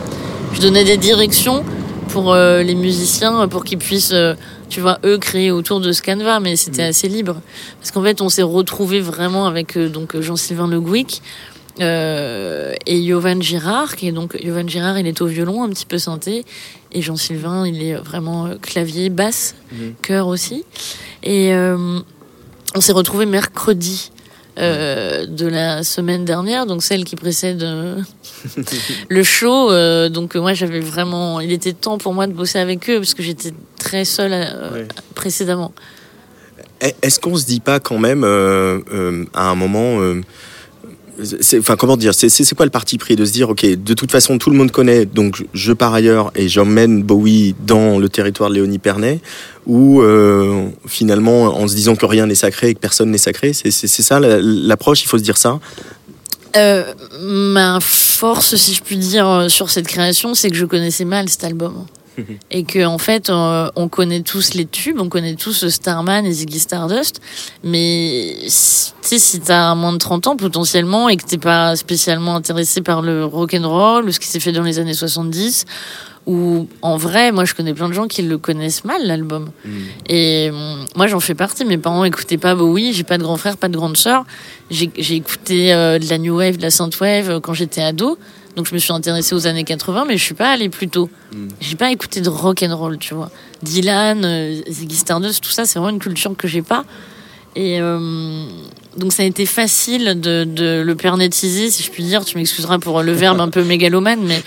Je 0.53 0.61
donnais 0.61 0.83
des 0.83 0.97
directions 0.97 1.63
pour 2.09 2.33
euh, 2.33 2.61
les 2.61 2.75
musiciens, 2.75 3.47
pour 3.47 3.63
qu'ils 3.63 3.77
puissent, 3.77 4.13
euh, 4.13 4.35
tu 4.69 4.81
vois, 4.81 4.99
eux 5.05 5.17
créer 5.17 5.51
autour 5.51 5.79
de 5.79 5.91
ce 5.91 6.01
canevas, 6.01 6.39
mais 6.39 6.55
c'était 6.55 6.83
assez 6.83 7.07
libre. 7.07 7.41
Parce 7.79 7.91
qu'en 7.91 8.03
fait, 8.03 8.21
on 8.21 8.29
s'est 8.29 8.41
retrouvé 8.41 8.99
vraiment 9.01 9.47
avec 9.47 9.77
donc 9.77 10.19
Jean-Sylvain 10.19 10.67
Le 10.67 10.79
Gouic 10.79 11.21
et 11.79 12.99
Yovan 12.99 13.41
Girard, 13.41 13.95
qui 13.95 14.07
est 14.07 14.11
donc 14.11 14.37
Yovan 14.41 14.67
Girard, 14.69 14.99
il 14.99 15.07
est 15.07 15.21
au 15.21 15.25
violon, 15.25 15.63
un 15.63 15.69
petit 15.69 15.85
peu 15.85 15.97
synthé, 15.97 16.45
et 16.91 17.01
Jean-Sylvain, 17.01 17.65
il 17.67 17.81
est 17.83 17.95
vraiment 17.95 18.47
euh, 18.47 18.55
clavier, 18.61 19.09
basse, 19.09 19.55
chœur 20.01 20.27
aussi. 20.27 20.65
Et 21.23 21.53
euh, 21.53 21.99
on 22.75 22.81
s'est 22.81 22.91
retrouvé 22.93 23.25
mercredi. 23.25 24.11
euh, 24.59 25.25
de 25.27 25.47
la 25.47 25.81
semaine 25.81 26.25
dernière, 26.25 26.65
donc 26.65 26.83
celle 26.83 27.05
qui 27.05 27.15
précède 27.15 27.63
euh, 27.63 28.01
le 29.09 29.23
show. 29.23 29.71
euh, 29.71 30.09
donc 30.09 30.35
moi 30.35 30.53
j'avais 30.53 30.81
vraiment, 30.81 31.39
il 31.39 31.53
était 31.53 31.71
temps 31.71 31.97
pour 31.97 32.13
moi 32.13 32.27
de 32.27 32.33
bosser 32.33 32.59
avec 32.59 32.89
eux 32.89 32.97
parce 32.97 33.13
que 33.13 33.23
j'étais 33.23 33.53
très 33.79 34.03
seule 34.03 34.33
euh, 34.33 34.85
précédemment. 35.15 35.71
Est-ce 37.01 37.19
qu'on 37.19 37.37
se 37.37 37.45
dit 37.45 37.61
pas 37.61 37.79
quand 37.79 37.97
même 37.97 38.23
euh, 38.25 38.79
euh, 38.91 39.25
à 39.33 39.49
un 39.49 39.55
moment, 39.55 40.01
euh, 40.01 40.21
enfin 41.59 41.75
comment 41.75 41.97
dire, 41.97 42.13
c'est- 42.13 42.53
quoi 42.55 42.65
le 42.65 42.71
parti 42.71 42.97
pris 42.97 43.15
de 43.15 43.25
se 43.25 43.31
dire 43.31 43.49
ok, 43.49 43.65
de 43.65 43.93
toute 43.93 44.11
façon 44.11 44.37
tout 44.37 44.49
le 44.49 44.57
monde 44.57 44.71
connaît, 44.71 45.05
donc 45.05 45.43
je, 45.53 45.73
pars 45.73 45.93
ailleurs 45.93 46.31
et 46.35 46.47
j'emmène 46.49 47.03
Bowie 47.03 47.55
dans 47.65 47.99
le 47.99 48.09
territoire 48.09 48.49
de 48.49 48.55
Léonie 48.55 48.79
Pernet, 48.79 49.19
ou 49.65 50.01
euh, 50.01 50.65
finalement 50.87 51.43
en 51.57 51.67
se 51.67 51.75
disant 51.75 51.95
que 51.95 52.05
rien 52.05 52.25
n'est 52.27 52.35
sacré 52.35 52.69
et 52.69 52.73
que 52.73 52.79
personne 52.79 53.11
n'est 53.11 53.17
sacré, 53.17 53.53
c'est 53.53 53.71
ça 53.87 54.19
la- 54.19 54.39
l'approche, 54.41 55.03
il 55.03 55.07
faut 55.07 55.17
se 55.17 55.23
dire 55.23 55.37
ça? 55.37 55.59
Euh, 56.57 56.83
ma 57.21 57.79
force, 57.79 58.55
si 58.57 58.73
je 58.73 58.81
puis 58.83 58.97
dire, 58.97 59.27
euh, 59.27 59.47
sur 59.49 59.69
cette 59.69 59.87
création, 59.87 60.35
c'est 60.35 60.49
que 60.49 60.57
je 60.57 60.65
connaissais 60.65 61.05
mal 61.05 61.29
cet 61.29 61.45
album. 61.45 61.85
Et 62.51 62.63
que 62.63 62.85
en 62.85 62.97
fait, 62.97 63.29
euh, 63.29 63.69
on 63.75 63.87
connaît 63.87 64.21
tous 64.21 64.53
les 64.53 64.65
tubes, 64.65 64.99
on 64.99 65.09
connaît 65.09 65.35
tous 65.35 65.67
Starman 65.69 66.25
et 66.25 66.31
Ziggy 66.31 66.59
Stardust, 66.59 67.21
mais 67.63 68.35
si- 68.47 68.91
tu 69.01 69.07
sais, 69.07 69.19
si 69.19 69.39
t'as 69.39 69.73
moins 69.75 69.93
de 69.93 69.97
30 69.97 70.27
ans 70.27 70.35
potentiellement 70.35 71.09
et 71.09 71.17
que 71.17 71.23
t'es 71.25 71.37
pas 71.37 71.75
spécialement 71.75 72.35
intéressé 72.35 72.81
par 72.81 73.01
le 73.01 73.25
rock 73.25 73.53
and 73.53 73.67
roll 73.67 74.05
ou 74.05 74.11
ce 74.11 74.19
qui 74.19 74.27
s'est 74.27 74.39
fait 74.39 74.51
dans 74.51 74.63
les 74.63 74.77
années 74.79 74.93
70, 74.93 75.65
ou 76.27 76.67
en 76.83 76.97
vrai, 76.97 77.31
moi 77.31 77.45
je 77.45 77.55
connais 77.55 77.73
plein 77.73 77.89
de 77.89 77.93
gens 77.93 78.07
qui 78.07 78.21
le 78.21 78.37
connaissent 78.37 78.83
mal 78.85 79.01
l'album. 79.07 79.49
Et 80.07 80.49
hum, 80.51 80.85
moi 80.95 81.07
j'en 81.07 81.19
fais 81.19 81.33
partie. 81.33 81.65
Mes 81.65 81.79
parents 81.79 82.03
écoutaient 82.03 82.37
pas 82.37 82.53
Bowie, 82.53 82.93
j'ai 82.93 83.03
pas 83.03 83.17
de 83.17 83.23
grand 83.23 83.37
frère, 83.37 83.57
pas 83.57 83.69
de 83.69 83.75
grande 83.77 83.97
sœur. 83.97 84.25
J'ai 84.69 85.15
écouté 85.15 85.73
euh, 85.73 85.97
de 85.97 86.07
la 86.09 86.17
new 86.19 86.37
wave, 86.37 86.57
de 86.57 86.61
la 86.61 86.69
synthwave 86.69 87.29
euh, 87.31 87.39
quand 87.39 87.53
j'étais 87.55 87.81
ado. 87.81 88.19
Donc 88.55 88.67
je 88.67 88.73
me 88.73 88.79
suis 88.79 88.91
intéressée 88.91 89.33
aux 89.33 89.47
années 89.47 89.63
80, 89.63 90.05
mais 90.07 90.17
je 90.17 90.23
suis 90.23 90.33
pas 90.33 90.51
allée 90.51 90.69
plus 90.69 90.89
tôt. 90.89 91.09
J'ai 91.59 91.75
pas 91.75 91.91
écouté 91.91 92.21
de 92.21 92.29
rock 92.29 92.63
and 92.63 92.75
roll, 92.75 92.97
tu 92.97 93.13
vois. 93.13 93.31
Dylan, 93.63 94.25
euh, 94.25 94.61
Ziggy 94.69 94.95
Stardust, 94.95 95.41
tout 95.43 95.51
ça, 95.51 95.65
c'est 95.65 95.79
vraiment 95.79 95.93
une 95.93 96.01
culture 96.01 96.35
que 96.35 96.47
j'ai 96.47 96.61
pas. 96.61 96.83
Et 97.55 97.79
euh, 97.81 98.45
donc 98.97 99.13
ça 99.13 99.23
a 99.23 99.25
été 99.25 99.45
facile 99.45 100.19
de, 100.19 100.43
de 100.45 100.81
le 100.81 100.95
pernetiser, 100.95 101.69
si 101.69 101.83
je 101.83 101.91
puis 101.91 102.03
dire. 102.03 102.23
Tu 102.25 102.37
m'excuseras 102.37 102.79
pour 102.79 103.01
le 103.01 103.11
verbe 103.11 103.39
un 103.41 103.49
peu 103.49 103.63
mégalomane, 103.63 104.21
mais 104.25 104.41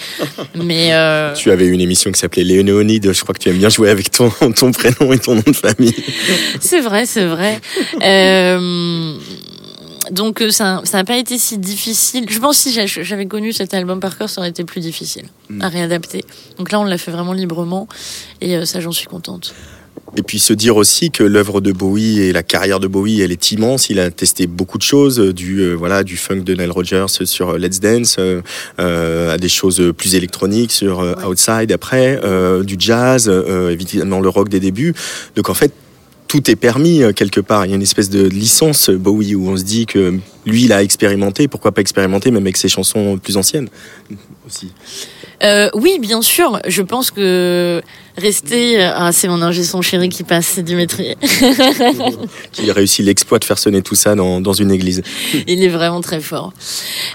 mais 0.54 0.88
euh, 0.92 1.34
Tu 1.34 1.50
avais 1.50 1.66
une 1.66 1.80
émission 1.80 2.10
qui 2.12 2.20
s'appelait 2.20 2.44
Léonéonide, 2.44 3.12
je 3.12 3.22
crois 3.22 3.34
que 3.34 3.40
tu 3.40 3.48
aimes 3.48 3.58
bien 3.58 3.68
jouer 3.68 3.90
avec 3.90 4.10
ton, 4.10 4.30
ton 4.56 4.72
prénom 4.72 5.12
et 5.12 5.18
ton 5.18 5.34
nom 5.34 5.42
de 5.46 5.56
famille. 5.56 5.94
c'est 6.60 6.80
vrai, 6.80 7.06
c'est 7.06 7.26
vrai. 7.26 7.60
Euh, 8.02 9.16
donc 10.10 10.40
euh, 10.42 10.50
ça 10.50 10.80
ça 10.84 10.98
n'a 10.98 11.04
pas 11.04 11.16
été 11.16 11.38
si 11.38 11.58
difficile. 11.58 12.26
Je 12.28 12.38
pense 12.38 12.56
que 12.62 12.70
si 12.70 12.72
j'a- 12.72 12.86
j'avais 13.02 13.26
connu 13.26 13.52
cet 13.52 13.74
album 13.74 14.00
par 14.00 14.16
cœur, 14.18 14.28
ça 14.28 14.40
aurait 14.40 14.50
été 14.50 14.64
plus 14.64 14.80
difficile 14.80 15.24
à 15.60 15.68
réadapter. 15.68 16.24
Donc 16.58 16.72
là, 16.72 16.80
on 16.80 16.84
l'a 16.84 16.98
fait 16.98 17.10
vraiment 17.10 17.32
librement, 17.32 17.88
et 18.40 18.56
euh, 18.56 18.64
ça, 18.64 18.80
j'en 18.80 18.92
suis 18.92 19.06
contente. 19.06 19.54
Et 20.16 20.22
puis 20.22 20.38
se 20.38 20.52
dire 20.52 20.76
aussi 20.76 21.10
que 21.10 21.24
l'œuvre 21.24 21.60
de 21.60 21.72
Bowie 21.72 22.20
et 22.20 22.32
la 22.32 22.42
carrière 22.44 22.78
de 22.78 22.86
Bowie, 22.86 23.20
elle 23.20 23.32
est 23.32 23.50
immense. 23.52 23.90
Il 23.90 23.98
a 23.98 24.10
testé 24.12 24.46
beaucoup 24.46 24.78
de 24.78 24.82
choses, 24.82 25.18
euh, 25.18 25.32
du 25.32 25.60
euh, 25.60 25.74
voilà, 25.74 26.04
du 26.04 26.16
funk 26.16 26.42
de 26.42 26.54
Nile 26.54 26.70
Rodgers 26.70 27.06
sur 27.24 27.58
Let's 27.58 27.80
Dance, 27.80 28.16
euh, 28.18 29.32
à 29.32 29.38
des 29.38 29.48
choses 29.48 29.92
plus 29.96 30.14
électroniques 30.14 30.70
sur 30.72 31.00
euh, 31.00 31.14
Outside 31.26 31.72
après, 31.72 32.20
du 32.64 32.76
jazz, 32.78 33.28
évidemment 33.70 34.20
le 34.20 34.28
rock 34.28 34.48
des 34.48 34.60
débuts. 34.60 34.94
Donc 35.36 35.48
en 35.48 35.54
fait, 35.54 35.72
tout 36.34 36.50
est 36.50 36.56
permis 36.56 37.00
euh, 37.00 37.12
quelque 37.12 37.40
part. 37.40 37.64
Il 37.64 37.68
y 37.68 37.72
a 37.74 37.76
une 37.76 37.82
espèce 37.82 38.10
de 38.10 38.26
licence 38.26 38.90
euh, 38.90 38.98
Bowie 38.98 39.36
où 39.36 39.48
on 39.48 39.56
se 39.56 39.62
dit 39.62 39.86
que 39.86 40.18
lui, 40.46 40.64
il 40.64 40.72
a 40.72 40.82
expérimenté. 40.82 41.46
Pourquoi 41.46 41.70
pas 41.70 41.80
expérimenter 41.80 42.32
même 42.32 42.42
avec 42.42 42.56
ses 42.56 42.68
chansons 42.68 43.18
plus 43.18 43.36
anciennes 43.36 43.68
aussi. 44.44 44.72
Euh, 45.44 45.70
oui, 45.74 45.98
bien 46.00 46.22
sûr. 46.22 46.58
Je 46.66 46.82
pense 46.82 47.12
que 47.12 47.80
rester. 48.16 48.82
Ah, 48.82 49.12
c'est 49.12 49.28
mon 49.28 49.42
ingé 49.42 49.62
son 49.62 49.80
chéri 49.80 50.08
qui 50.08 50.24
passe, 50.24 50.46
c'est 50.46 50.64
Dimitri. 50.64 51.14
Qu'il 52.52 52.68
a 52.68 52.72
réussi 52.72 53.04
l'exploit 53.04 53.38
de 53.38 53.44
faire 53.44 53.58
sonner 53.58 53.82
tout 53.82 53.94
ça 53.94 54.16
dans, 54.16 54.40
dans 54.40 54.52
une 54.52 54.72
église. 54.72 55.02
Il 55.46 55.62
est 55.62 55.68
vraiment 55.68 56.00
très 56.00 56.20
fort. 56.20 56.52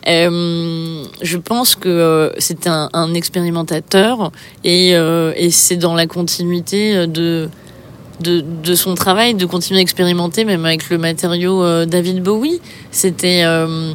Euh, 0.08 1.04
je 1.22 1.38
pense 1.38 1.76
que 1.76 2.32
c'est 2.38 2.68
un, 2.68 2.90
un 2.94 3.14
expérimentateur 3.14 4.32
et, 4.64 4.96
euh, 4.96 5.34
et 5.36 5.52
c'est 5.52 5.78
dans 5.78 5.94
la 5.94 6.08
continuité 6.08 7.06
de, 7.06 7.50
de, 8.22 8.44
de 8.64 8.76
son 8.76 8.96
travail 8.96 9.34
de 9.34 9.46
continuer 9.46 9.80
à 9.80 9.82
expérimenter, 9.82 10.46
même 10.46 10.66
avec 10.66 10.90
le 10.90 10.98
matériau 10.98 11.64
euh, 11.64 11.86
David 11.86 12.22
Bowie. 12.22 12.60
C'était 12.92 13.44
euh, 13.46 13.94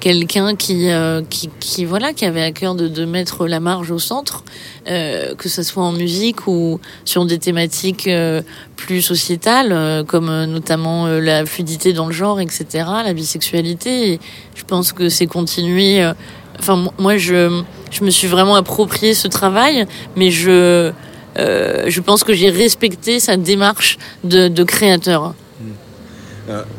quelqu'un 0.00 0.54
qui, 0.56 0.90
euh, 0.90 1.22
qui, 1.28 1.48
qui, 1.60 1.84
voilà, 1.84 2.12
qui 2.12 2.24
avait 2.24 2.42
à 2.42 2.52
cœur 2.52 2.74
de, 2.74 2.88
de 2.88 3.04
mettre 3.04 3.46
la 3.46 3.60
marge 3.60 3.90
au 3.90 3.98
centre, 3.98 4.44
euh, 4.88 5.34
que 5.36 5.48
ce 5.48 5.62
soit 5.62 5.82
en 5.84 5.92
musique 5.92 6.46
ou 6.46 6.80
sur 7.04 7.24
des 7.24 7.38
thématiques 7.38 8.08
euh, 8.08 8.42
plus 8.76 9.00
sociétales, 9.02 9.72
euh, 9.72 10.04
comme 10.04 10.44
notamment 10.44 11.06
la 11.06 11.46
fluidité 11.46 11.92
dans 11.92 12.06
le 12.06 12.12
genre, 12.12 12.40
etc., 12.40 12.66
la 13.04 13.12
bisexualité. 13.14 14.20
Je 14.54 14.64
pense 14.64 14.92
que 14.92 15.08
c'est 15.08 15.26
continué. 15.26 16.02
euh, 16.02 16.12
Enfin, 16.58 16.76
mo- 16.76 16.92
moi, 16.98 17.16
je, 17.16 17.62
je 17.90 18.04
me 18.04 18.10
suis 18.10 18.28
vraiment 18.28 18.54
approprié 18.56 19.14
ce 19.14 19.26
travail, 19.26 19.86
mais 20.16 20.30
je, 20.30 20.92
euh, 21.38 21.84
je 21.88 22.00
pense 22.00 22.24
que 22.24 22.34
j'ai 22.34 22.50
respecté 22.50 23.20
sa 23.20 23.36
démarche 23.36 23.98
de, 24.24 24.62
créateur. 24.64 25.34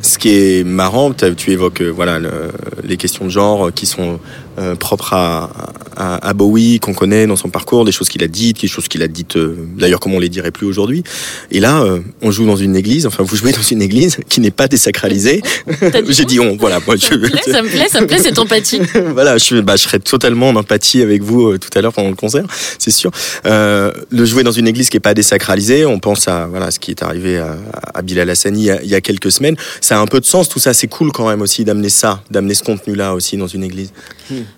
Ce 0.02 0.18
qui 0.18 0.30
est 0.30 0.64
marrant, 0.66 1.14
tu 1.14 1.52
évoques 1.52 1.82
euh, 1.82 1.90
voilà 1.90 2.20
le- 2.20 2.52
les 2.84 2.98
questions 2.98 3.26
de 3.26 3.30
genre 3.30 3.68
euh, 3.68 3.72
qui 3.72 3.86
sont 3.86 4.20
euh, 4.60 4.76
propres 4.76 5.14
à, 5.14 5.52
à, 5.96 6.28
à 6.28 6.34
Bowie, 6.34 6.80
qu'on 6.80 6.94
connaît 6.94 7.28
dans 7.28 7.36
son 7.36 7.50
parcours, 7.50 7.86
des 7.86 7.92
choses 7.92 8.10
qu'il 8.10 8.24
a 8.24 8.28
dites, 8.28 8.62
des 8.62 8.68
choses 8.68 8.88
qu'il 8.88 9.02
a 9.04 9.08
dites 9.08 9.36
euh, 9.36 9.56
d'ailleurs 9.78 10.00
comme 10.00 10.14
on 10.14 10.20
les 10.20 10.30
dirait 10.30 10.52
plus 10.52 10.66
aujourd'hui. 10.66 11.04
Et 11.52 11.60
là, 11.60 11.82
euh, 11.82 12.00
on 12.22 12.32
joue 12.32 12.46
dans 12.46 12.56
une 12.56 12.76
église, 12.76 13.06
enfin 13.06 13.24
vous 13.24 13.36
jouez 13.36 13.52
dans 13.52 13.62
une 13.62 13.82
église 13.82 14.18
qui 14.30 14.42
n'est 14.42 14.52
pas 14.52 14.68
désacralisée. 14.68 15.42
J'ai 16.10 16.26
dit 16.26 16.40
on, 16.40 16.56
voilà, 16.56 16.80
moi 16.86 16.96
je, 16.96 17.16
me 17.16 17.30
plaît, 17.30 17.42
ça 17.46 17.62
me 17.62 17.68
plaît, 17.68 17.88
ça 17.90 18.02
me 18.02 18.08
plaît 18.08 18.20
cette 18.20 18.40
empathie. 18.40 18.82
voilà, 19.14 19.38
je, 19.38 19.60
bah, 19.62 19.76
je 19.76 19.84
serais 19.84 20.00
totalement 20.00 20.50
en 20.50 20.56
empathie 20.56 21.02
avec 21.02 21.22
vous 21.22 21.50
euh, 21.50 21.60
tout 21.60 21.70
à 21.78 21.82
l'heure 21.82 21.94
pendant 21.94 22.10
le 22.10 22.16
concert, 22.16 22.46
c'est 22.80 22.92
sûr. 22.92 23.12
Euh, 23.46 23.92
le 24.10 24.26
jouer 24.26 24.44
dans 24.44 24.52
une 24.52 24.68
église 24.68 24.90
qui 24.90 24.98
est 24.98 25.02
pas 25.02 25.14
désacralisée, 25.14 25.86
on 25.86 26.00
pense 26.00 26.28
à 26.28 26.48
voilà 26.48 26.72
ce 26.72 26.80
qui 26.80 26.92
est 26.92 27.04
arrivé 27.04 27.38
à, 27.38 27.58
à 27.94 28.02
Bilal 28.02 28.30
Hassani 28.30 28.62
il 28.62 28.66
y, 28.66 28.72
a, 28.72 28.82
il 28.84 28.90
y 28.90 28.96
a 28.96 29.02
quelques 29.02 29.32
semaines. 29.32 29.56
Ça 29.82 29.98
a 29.98 30.00
un 30.00 30.08
peu 30.08 30.20
de 30.20 30.26
sens, 30.26 30.50
tout 30.50 30.60
ça, 30.60 30.74
c'est 30.74 30.88
cool 30.88 31.12
quand 31.12 31.28
même 31.28 31.42
aussi 31.42 31.64
d'amener 31.64 31.90
ça, 31.90 32.24
d'amener 32.30 32.54
ce 32.54 32.64
contenu-là 32.64 33.14
aussi 33.14 33.38
dans 33.38 33.48
une 33.48 33.64
église. 33.64 33.92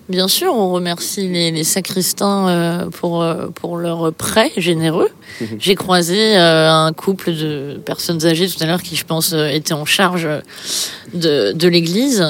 Bien 0.08 0.28
sûr, 0.28 0.54
on 0.54 0.70
remercie 0.70 1.28
les, 1.28 1.50
les 1.50 1.64
sacristains 1.64 2.48
euh, 2.48 2.86
pour, 2.90 3.22
euh, 3.22 3.48
pour 3.48 3.76
leur 3.76 4.12
prêt 4.12 4.52
généreux. 4.56 5.10
J'ai 5.58 5.74
croisé 5.74 6.36
euh, 6.36 6.70
un 6.70 6.92
couple 6.92 7.32
de 7.32 7.80
personnes 7.84 8.24
âgées 8.24 8.48
tout 8.48 8.62
à 8.62 8.66
l'heure 8.66 8.82
qui, 8.82 8.96
je 8.96 9.04
pense, 9.04 9.32
étaient 9.32 9.74
en 9.74 9.84
charge 9.84 10.28
de, 11.14 11.52
de 11.52 11.68
l'église. 11.68 12.24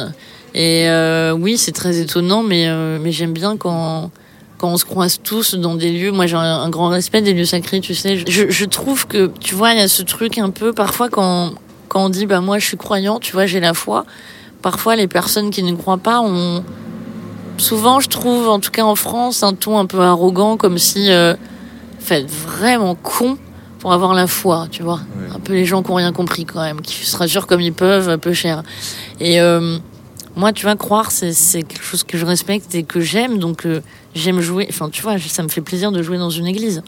Et 0.54 0.88
oui, 1.38 1.58
c'est 1.58 1.72
très 1.72 1.98
étonnant, 1.98 2.42
mais, 2.42 2.66
mais 2.98 3.12
j'aime 3.12 3.34
bien 3.34 3.58
quand, 3.58 4.10
quand 4.56 4.72
on 4.72 4.76
se 4.78 4.86
croise 4.86 5.20
tous 5.22 5.54
dans 5.54 5.74
des 5.74 5.92
lieux. 5.92 6.12
Moi, 6.12 6.26
j'ai 6.26 6.36
un, 6.36 6.40
un 6.40 6.70
grand 6.70 6.88
respect 6.88 7.20
des 7.20 7.34
lieux 7.34 7.44
sacrés, 7.44 7.80
tu 7.80 7.94
sais. 7.94 8.24
Je, 8.26 8.48
je 8.48 8.64
trouve 8.64 9.06
que, 9.06 9.30
tu 9.40 9.54
vois, 9.54 9.72
il 9.72 9.78
y 9.78 9.82
a 9.82 9.88
ce 9.88 10.02
truc 10.02 10.38
un 10.38 10.48
peu, 10.48 10.72
parfois, 10.72 11.10
quand, 11.10 11.52
quand 11.88 12.06
on 12.06 12.08
dit, 12.08 12.24
bah, 12.24 12.40
moi, 12.40 12.58
je 12.58 12.66
suis 12.66 12.78
croyant, 12.78 13.20
tu 13.20 13.32
vois, 13.32 13.44
j'ai 13.44 13.60
la 13.60 13.74
foi. 13.74 14.06
Parfois, 14.62 14.96
les 14.96 15.08
personnes 15.08 15.50
qui 15.50 15.62
ne 15.62 15.76
croient 15.76 15.98
pas 15.98 16.20
ont 16.22 16.64
souvent, 17.58 18.00
je 18.00 18.08
trouve, 18.08 18.48
en 18.48 18.60
tout 18.60 18.70
cas 18.70 18.82
en 18.82 18.94
France, 18.94 19.42
un 19.42 19.54
ton 19.54 19.78
un 19.78 19.86
peu 19.86 20.00
arrogant, 20.00 20.56
comme 20.56 20.78
si, 20.78 21.10
euh, 21.10 21.34
faites 21.98 22.30
vraiment 22.30 22.94
con 22.94 23.36
pour 23.78 23.92
avoir 23.92 24.14
la 24.14 24.26
foi, 24.26 24.66
tu 24.70 24.82
vois. 24.82 25.00
Un 25.34 25.38
peu 25.38 25.52
les 25.52 25.64
gens 25.64 25.82
qui 25.82 25.90
ont 25.90 25.94
rien 25.94 26.12
compris 26.12 26.44
quand 26.44 26.62
même, 26.62 26.80
qui 26.80 27.06
se 27.06 27.16
rassurent 27.16 27.46
comme 27.46 27.60
ils 27.60 27.72
peuvent, 27.72 28.18
peu 28.18 28.32
cher. 28.32 28.62
Et 29.20 29.40
euh, 29.40 29.78
moi, 30.34 30.52
tu 30.52 30.66
vois, 30.66 30.76
croire, 30.76 31.10
c'est 31.10 31.32
c'est 31.32 31.62
quelque 31.62 31.84
chose 31.84 32.04
que 32.04 32.18
je 32.18 32.26
respecte 32.26 32.74
et 32.74 32.82
que 32.82 33.00
j'aime, 33.00 33.38
donc 33.38 33.66
euh, 33.66 33.80
j'aime 34.14 34.40
jouer. 34.40 34.66
Enfin, 34.68 34.88
tu 34.90 35.02
vois, 35.02 35.18
ça 35.18 35.42
me 35.42 35.48
fait 35.48 35.60
plaisir 35.60 35.92
de 35.92 36.02
jouer 36.02 36.18
dans 36.18 36.30
une 36.30 36.46
église. 36.46 36.82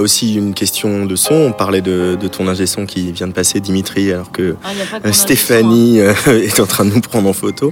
A 0.00 0.02
aussi 0.02 0.34
une 0.34 0.54
question 0.54 1.04
de 1.06 1.14
son. 1.16 1.34
On 1.34 1.52
parlait 1.52 1.82
de, 1.82 2.16
de 2.20 2.28
ton 2.28 2.48
ingé 2.48 2.66
son 2.66 2.86
qui 2.86 3.12
vient 3.12 3.28
de 3.28 3.32
passer, 3.32 3.60
Dimitri, 3.60 4.12
alors 4.12 4.32
que 4.32 4.56
Ah, 4.64 4.70
euh, 5.04 5.12
Stéphanie 5.12 6.00
euh, 6.00 6.12
est 6.26 6.58
en 6.58 6.66
train 6.66 6.84
de 6.84 6.90
nous 6.90 7.00
prendre 7.00 7.28
en 7.28 7.32
photo. 7.32 7.70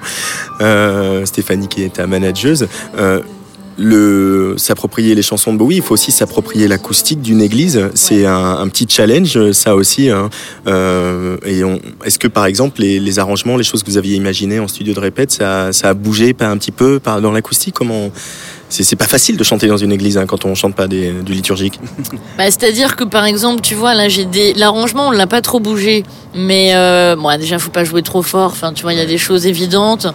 Euh, 0.61 1.25
Stéphanie 1.25 1.69
qui 1.69 1.83
est 1.83 1.95
ta 1.95 2.07
manageuse. 2.07 2.69
Euh, 2.99 3.23
le 3.81 4.55
s'approprier 4.59 5.15
les 5.15 5.23
chansons 5.23 5.53
de 5.53 5.59
Bowie, 5.59 5.77
il 5.77 5.83
faut 5.83 5.95
aussi 5.95 6.11
s'approprier 6.11 6.67
l'acoustique 6.67 7.23
d'une 7.23 7.41
église. 7.41 7.81
C'est 7.95 8.27
un, 8.27 8.57
un 8.59 8.69
petit 8.69 8.87
challenge, 8.89 9.53
ça 9.53 9.77
aussi. 9.77 10.11
hein. 10.11 10.31
Euh, 10.67 11.37
et 11.47 11.63
est-ce 12.05 12.19
que 12.19 12.27
par 12.27 12.47
exemple 12.47 12.81
les, 12.81 12.99
les 12.99 13.19
arrangements, 13.21 13.57
les 13.57 13.63
choses 13.63 13.85
que 13.85 13.91
vous 13.91 13.97
aviez 13.97 14.17
imaginées 14.17 14.59
en 14.59 14.67
studio 14.67 14.95
de 14.95 14.99
répète, 15.01 15.31
ça, 15.31 15.73
ça 15.73 15.91
a 15.91 15.95
bougé 15.95 16.33
pas 16.35 16.49
un 16.49 16.59
petit 16.59 16.73
peu 16.73 16.99
par, 16.99 17.21
dans 17.21 17.31
l'acoustique? 17.31 17.75
Comment 17.77 18.11
c'est 18.69 18.97
pas 18.97 19.07
facile 19.07 19.37
de 19.37 19.45
chanter 19.45 19.67
dans 19.67 19.77
une 19.77 19.93
église 19.93 20.19
hein, 20.19 20.27
quand 20.27 20.45
on 20.45 20.55
chante 20.55 20.75
pas 20.75 20.89
du 20.89 21.33
liturgique. 21.33 21.81
Bah, 22.37 22.45
C'est-à-dire 22.45 22.95
que 22.95 23.05
par 23.05 23.25
exemple, 23.25 23.63
tu 23.63 23.75
vois, 23.75 23.95
là, 23.95 24.09
j'ai 24.09 24.25
des. 24.25 24.55
L'arrangement, 24.55 25.09
on 25.09 25.11
l'a 25.11 25.27
pas 25.27 25.41
trop 25.41 25.59
bougé. 25.59 26.05
Mais 26.35 26.75
euh, 26.75 27.17
bon, 27.17 27.37
déjà, 27.39 27.59
faut 27.59 27.71
pas 27.71 27.85
jouer 27.85 28.03
trop 28.03 28.23
fort. 28.23 28.51
Enfin, 28.53 28.73
tu 28.73 28.83
vois, 28.83 28.93
il 28.93 28.99
y 28.99 29.03
a 29.03 29.07
des 29.07 29.19
choses 29.19 29.47
évidentes. 29.47 30.07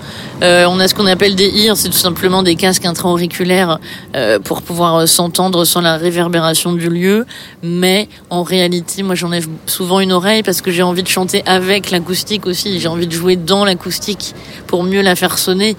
Euh, 0.41 0.65
on 0.69 0.79
a 0.79 0.87
ce 0.87 0.93
qu'on 0.93 1.07
appelle 1.07 1.35
des 1.35 1.49
ears, 1.49 1.75
c'est 1.75 1.89
tout 1.89 1.97
simplement 1.97 2.43
des 2.43 2.55
casques 2.55 2.85
intra-auriculaires 2.85 3.79
euh, 4.15 4.39
pour 4.39 4.61
pouvoir 4.61 4.95
euh, 4.95 5.05
s'entendre 5.05 5.65
sans 5.65 5.81
la 5.81 5.97
réverbération 5.97 6.73
du 6.73 6.89
lieu. 6.89 7.25
Mais 7.63 8.07
en 8.29 8.43
réalité, 8.43 9.03
moi, 9.03 9.15
j'enlève 9.15 9.47
souvent 9.65 9.99
une 9.99 10.11
oreille 10.11 10.43
parce 10.43 10.61
que 10.61 10.71
j'ai 10.71 10.83
envie 10.83 11.03
de 11.03 11.07
chanter 11.07 11.43
avec 11.45 11.91
l'acoustique 11.91 12.45
aussi. 12.45 12.79
J'ai 12.79 12.87
envie 12.87 13.07
de 13.07 13.13
jouer 13.13 13.35
dans 13.35 13.65
l'acoustique 13.65 14.35
pour 14.67 14.83
mieux 14.83 15.01
la 15.01 15.15
faire 15.15 15.37
sonner. 15.37 15.75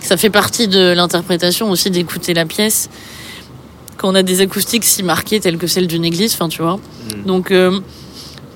Ça 0.00 0.16
fait 0.16 0.30
partie 0.30 0.68
de 0.68 0.92
l'interprétation 0.92 1.70
aussi 1.70 1.90
d'écouter 1.90 2.34
la 2.34 2.46
pièce 2.46 2.88
quand 3.96 4.08
on 4.08 4.14
a 4.14 4.22
des 4.22 4.40
acoustiques 4.40 4.84
si 4.84 5.02
marquées 5.02 5.40
telles 5.40 5.58
que 5.58 5.66
celles 5.66 5.88
d'une 5.88 6.04
église, 6.04 6.32
enfin 6.34 6.48
tu 6.48 6.62
vois. 6.62 6.78
Donc 7.26 7.50
euh, 7.50 7.80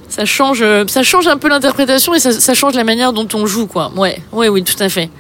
ça 0.09 0.25
change, 0.25 0.63
euh, 0.63 0.85
ça 0.87 1.03
change 1.03 1.27
un 1.27 1.37
peu 1.37 1.49
l'interprétation 1.49 2.15
et 2.15 2.21
ça, 2.21 2.33
ça 2.33 2.55
change 2.55 2.75
la 2.75 2.85
manière 2.85 3.13
dont 3.13 3.29
on 3.35 3.47
joue, 3.47 3.67
quoi. 3.67 3.91
Ouais, 3.97 4.21
ouais, 4.31 4.49
oui, 4.49 4.63
tout 4.63 4.81
à 4.81 4.89
fait. 4.89 5.11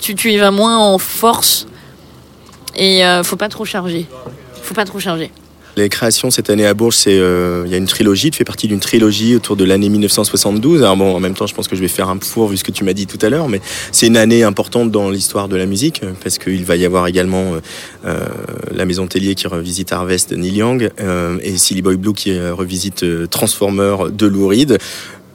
Tu, 0.00 0.14
tu 0.14 0.32
y 0.32 0.38
vas 0.38 0.50
moins 0.50 0.76
en 0.78 0.98
force 0.98 1.66
et 2.76 3.04
euh, 3.04 3.22
faut 3.22 3.36
pas 3.36 3.48
trop 3.48 3.64
charger. 3.64 4.06
Faut 4.62 4.74
pas 4.74 4.84
trop 4.84 5.00
charger. 5.00 5.30
Les 5.76 5.88
créations 5.88 6.30
cette 6.30 6.50
année 6.50 6.66
à 6.66 6.74
Bourges, 6.74 6.96
c'est 6.96 7.18
euh, 7.18 7.62
il 7.64 7.70
y 7.70 7.74
a 7.74 7.78
une 7.78 7.86
trilogie, 7.86 8.30
tu 8.30 8.38
fais 8.38 8.44
partie 8.44 8.66
d'une 8.66 8.80
trilogie 8.80 9.36
autour 9.36 9.56
de 9.56 9.64
l'année 9.64 9.88
1972. 9.88 10.82
Alors 10.82 10.96
bon, 10.96 11.14
en 11.14 11.20
même 11.20 11.34
temps, 11.34 11.46
je 11.46 11.54
pense 11.54 11.68
que 11.68 11.76
je 11.76 11.80
vais 11.80 11.88
faire 11.88 12.08
un 12.08 12.18
four 12.20 12.48
vu 12.48 12.56
ce 12.56 12.64
que 12.64 12.72
tu 12.72 12.84
m'as 12.84 12.92
dit 12.92 13.06
tout 13.06 13.18
à 13.24 13.28
l'heure, 13.28 13.48
mais 13.48 13.60
c'est 13.92 14.06
une 14.06 14.16
année 14.16 14.42
importante 14.42 14.90
dans 14.90 15.10
l'histoire 15.10 15.48
de 15.48 15.56
la 15.56 15.66
musique 15.66 16.02
euh, 16.02 16.12
parce 16.22 16.38
qu'il 16.38 16.64
va 16.64 16.76
y 16.76 16.84
avoir 16.84 17.06
également 17.06 17.54
euh, 17.54 17.60
euh, 18.04 18.26
la 18.72 18.84
Maison 18.84 19.06
Tellier 19.06 19.34
qui 19.34 19.46
revisite 19.46 19.92
Harvest 19.92 20.30
de 20.30 20.36
Neil 20.36 20.56
Young 20.56 20.90
euh, 21.00 21.38
et 21.42 21.56
Silly 21.56 21.82
Boy 21.82 21.96
Blue 21.96 22.14
qui 22.14 22.38
revisite 22.38 23.04
Transformer 23.30 23.96
de 24.12 24.26
Lou 24.26 24.48
Reed 24.48 24.78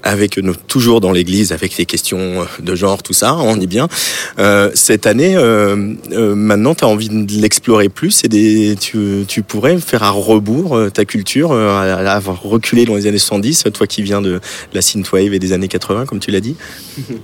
avec 0.06 0.38
nous 0.38 0.56
toujours 0.56 1.02
dans 1.02 1.12
l'église 1.12 1.52
avec 1.52 1.78
les 1.78 1.86
questions 1.86 2.46
de 2.60 2.76
genre 2.76 3.04
tout 3.04 3.14
ça 3.14 3.36
on 3.36 3.60
est 3.60 3.68
bien 3.68 3.90
Euh, 4.38 4.70
cette 4.74 5.08
année 5.08 5.36
euh, 5.36 5.94
euh, 6.12 6.36
maintenant 6.36 6.76
tu 6.76 6.84
as 6.84 6.88
envie 6.88 7.10
de 7.10 7.42
l'explorer 7.42 7.90
plus 7.90 8.24
et 8.24 8.28
des, 8.28 8.76
tu, 8.80 9.26
tu 9.28 9.42
pourrais 9.42 9.78
faire 9.80 10.04
à 10.04 10.12
rebours 10.12 10.78
ta 10.94 11.06
culture 11.06 11.52
avoir 11.54 12.42
reculé 12.44 12.86
dans 12.86 12.96
les 12.96 13.08
années 13.08 13.18
70 13.18 13.66
toi 13.74 13.88
qui 13.88 14.04
viens 14.04 14.22
de 14.22 14.40
la 14.74 14.82
synthwave 14.82 15.34
et 15.34 15.40
des 15.40 15.54
années 15.54 15.68
80 15.68 16.06
comme 16.06 16.20
tu 16.20 16.32
l'as 16.32 16.42
dit 16.42 16.56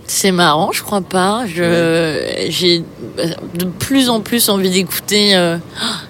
C'est 0.08 0.32
marrant, 0.32 0.72
je 0.72 0.82
crois 0.82 1.02
pas. 1.02 1.45
J'ai 1.45 2.84
de 3.56 3.66
plus 3.80 4.10
en 4.10 4.22
plus 4.22 4.49
envie 4.49 4.70
d'écouter. 4.70 5.32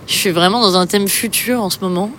je 0.07 0.13
suis 0.13 0.31
vraiment 0.31 0.61
dans 0.61 0.77
un 0.77 0.87
thème 0.87 1.07
futur 1.07 1.61
en 1.61 1.69
ce 1.69 1.79
moment. 1.81 2.11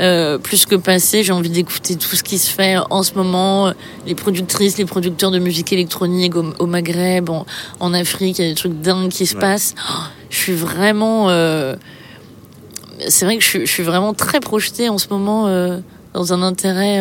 Euh, 0.00 0.38
plus 0.38 0.64
que 0.66 0.76
passé, 0.76 1.22
j'ai 1.22 1.32
envie 1.32 1.50
d'écouter 1.50 1.94
tout 1.96 2.16
ce 2.16 2.22
qui 2.22 2.38
se 2.38 2.50
fait 2.50 2.76
en 2.90 3.02
ce 3.02 3.12
moment, 3.14 3.72
les 4.06 4.14
productrices, 4.14 4.78
les 4.78 4.86
producteurs 4.86 5.30
de 5.30 5.38
musique 5.38 5.72
électronique 5.74 6.34
au, 6.36 6.54
au 6.58 6.66
Maghreb, 6.66 7.28
en, 7.28 7.44
en 7.80 7.92
Afrique, 7.92 8.38
il 8.38 8.44
y 8.44 8.46
a 8.46 8.48
des 8.50 8.54
trucs 8.56 8.80
dingues 8.80 9.10
qui 9.10 9.26
se 9.26 9.34
Ouais. 9.34 9.40
passent. 9.40 9.74
Oh, 9.90 9.92
je 10.30 10.36
suis 10.38 10.54
vraiment, 10.54 11.28
euh, 11.28 11.76
c'est 13.08 13.24
vrai 13.26 13.36
que 13.36 13.42
je, 13.44 13.48
suis- 13.48 13.66
je 13.66 13.70
suis 13.70 13.82
vraiment 13.82 14.14
très 14.14 14.40
projetée 14.40 14.88
en 14.88 14.96
ce 14.98 15.08
moment 15.10 15.48
euh, 15.48 15.78
dans 16.14 16.32
un 16.32 16.42
intérêt 16.42 17.00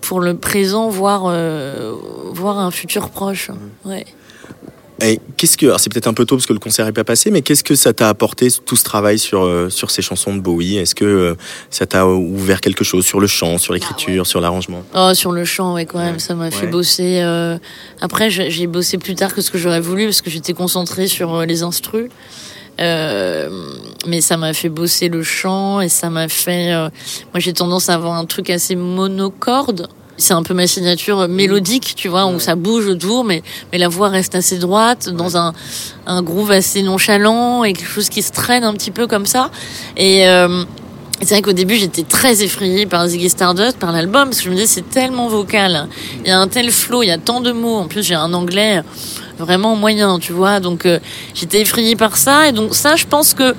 pour 0.00 0.20
le 0.20 0.36
présent, 0.36 0.88
voire 0.88 1.24
euh, 1.26 1.92
voir 2.32 2.58
un 2.58 2.70
futur 2.70 3.10
proche. 3.10 3.50
Ouais. 3.84 4.06
Et 5.02 5.20
qu'est-ce 5.36 5.56
que 5.58 5.76
c'est 5.78 5.92
peut-être 5.92 6.06
un 6.06 6.14
peu 6.14 6.24
tôt 6.24 6.36
parce 6.36 6.46
que 6.46 6.52
le 6.54 6.58
concert 6.58 6.86
est 6.86 6.92
pas 6.92 7.04
passé 7.04 7.30
mais 7.30 7.42
qu'est-ce 7.42 7.62
que 7.62 7.74
ça 7.74 7.92
t'a 7.92 8.08
apporté 8.08 8.48
tout 8.64 8.76
ce 8.76 8.84
travail 8.84 9.18
sur 9.18 9.42
euh, 9.44 9.68
sur 9.68 9.90
ces 9.90 10.00
chansons 10.02 10.34
de 10.34 10.40
Bowie? 10.40 10.76
Est-ce 10.78 10.94
que 10.94 11.04
euh, 11.04 11.34
ça 11.70 11.86
t'a 11.86 12.06
ouvert 12.06 12.60
quelque 12.60 12.82
chose 12.84 13.04
sur 13.04 13.20
le 13.20 13.26
chant 13.26 13.58
sur 13.58 13.74
l'écriture 13.74 14.26
sur 14.26 14.40
l'arrangement? 14.40 14.82
Oh, 14.94 15.12
sur 15.14 15.32
le 15.32 15.44
chant, 15.44 15.74
ouais, 15.74 15.84
quand 15.86 15.98
même, 15.98 16.18
ça 16.18 16.34
m'a 16.34 16.50
fait 16.50 16.66
bosser. 16.66 17.20
euh, 17.22 17.58
Après, 18.00 18.30
j'ai 18.30 18.66
bossé 18.66 18.96
plus 18.98 19.14
tard 19.14 19.34
que 19.34 19.42
ce 19.42 19.50
que 19.50 19.58
j'aurais 19.58 19.80
voulu 19.80 20.04
parce 20.06 20.22
que 20.22 20.30
j'étais 20.30 20.54
concentrée 20.54 21.08
sur 21.08 21.42
les 21.44 21.62
instrus. 21.62 22.08
Euh, 22.78 23.48
mais 24.06 24.20
ça 24.20 24.36
m'a 24.36 24.52
fait 24.52 24.68
bosser 24.68 25.08
le 25.08 25.22
chant 25.22 25.80
et 25.80 25.88
ça 25.88 26.10
m'a 26.10 26.28
fait. 26.28 26.72
euh, 26.74 26.88
Moi, 27.32 27.40
j'ai 27.40 27.52
tendance 27.52 27.88
à 27.88 27.94
avoir 27.94 28.14
un 28.14 28.26
truc 28.26 28.50
assez 28.50 28.76
monocorde. 28.76 29.88
C'est 30.16 30.34
un 30.34 30.42
peu 30.42 30.54
ma 30.54 30.66
signature 30.66 31.28
mélodique, 31.28 31.94
tu 31.96 32.08
vois, 32.08 32.26
où 32.26 32.38
ça 32.40 32.54
bouge 32.54 32.86
autour, 32.86 33.24
mais, 33.24 33.42
mais 33.72 33.78
la 33.78 33.88
voix 33.88 34.08
reste 34.08 34.34
assez 34.34 34.58
droite, 34.58 35.08
dans 35.10 35.36
un, 35.36 35.52
un 36.06 36.22
groove 36.22 36.50
assez 36.50 36.82
nonchalant 36.82 37.64
et 37.64 37.72
quelque 37.72 37.90
chose 37.90 38.08
qui 38.08 38.22
se 38.22 38.32
traîne 38.32 38.64
un 38.64 38.72
petit 38.72 38.90
peu 38.90 39.06
comme 39.06 39.26
ça. 39.26 39.50
Et. 39.96 40.26
euh, 40.28 40.64
c'est 41.22 41.30
vrai 41.30 41.40
qu'au 41.40 41.54
début, 41.54 41.76
j'étais 41.76 42.02
très 42.02 42.42
effrayée 42.42 42.84
par 42.84 43.08
Ziggy 43.08 43.30
Stardust, 43.30 43.78
par 43.78 43.90
l'album, 43.90 44.24
parce 44.24 44.36
que 44.36 44.44
je 44.44 44.50
me 44.50 44.54
disais, 44.54 44.66
c'est 44.66 44.90
tellement 44.90 45.28
vocal. 45.28 45.88
Il 46.22 46.28
y 46.28 46.30
a 46.30 46.38
un 46.38 46.46
tel 46.46 46.70
flow, 46.70 47.02
il 47.02 47.06
y 47.06 47.10
a 47.10 47.16
tant 47.16 47.40
de 47.40 47.52
mots. 47.52 47.76
En 47.76 47.86
plus, 47.88 48.02
j'ai 48.02 48.14
un 48.14 48.34
anglais 48.34 48.82
vraiment 49.38 49.76
moyen, 49.76 50.18
tu 50.18 50.34
vois. 50.34 50.60
Donc, 50.60 50.84
euh, 50.84 50.98
j'étais 51.32 51.62
effrayée 51.62 51.96
par 51.96 52.18
ça. 52.18 52.48
Et 52.48 52.52
donc, 52.52 52.74
ça, 52.74 52.96
je 52.96 53.06
pense 53.06 53.32
que 53.32 53.54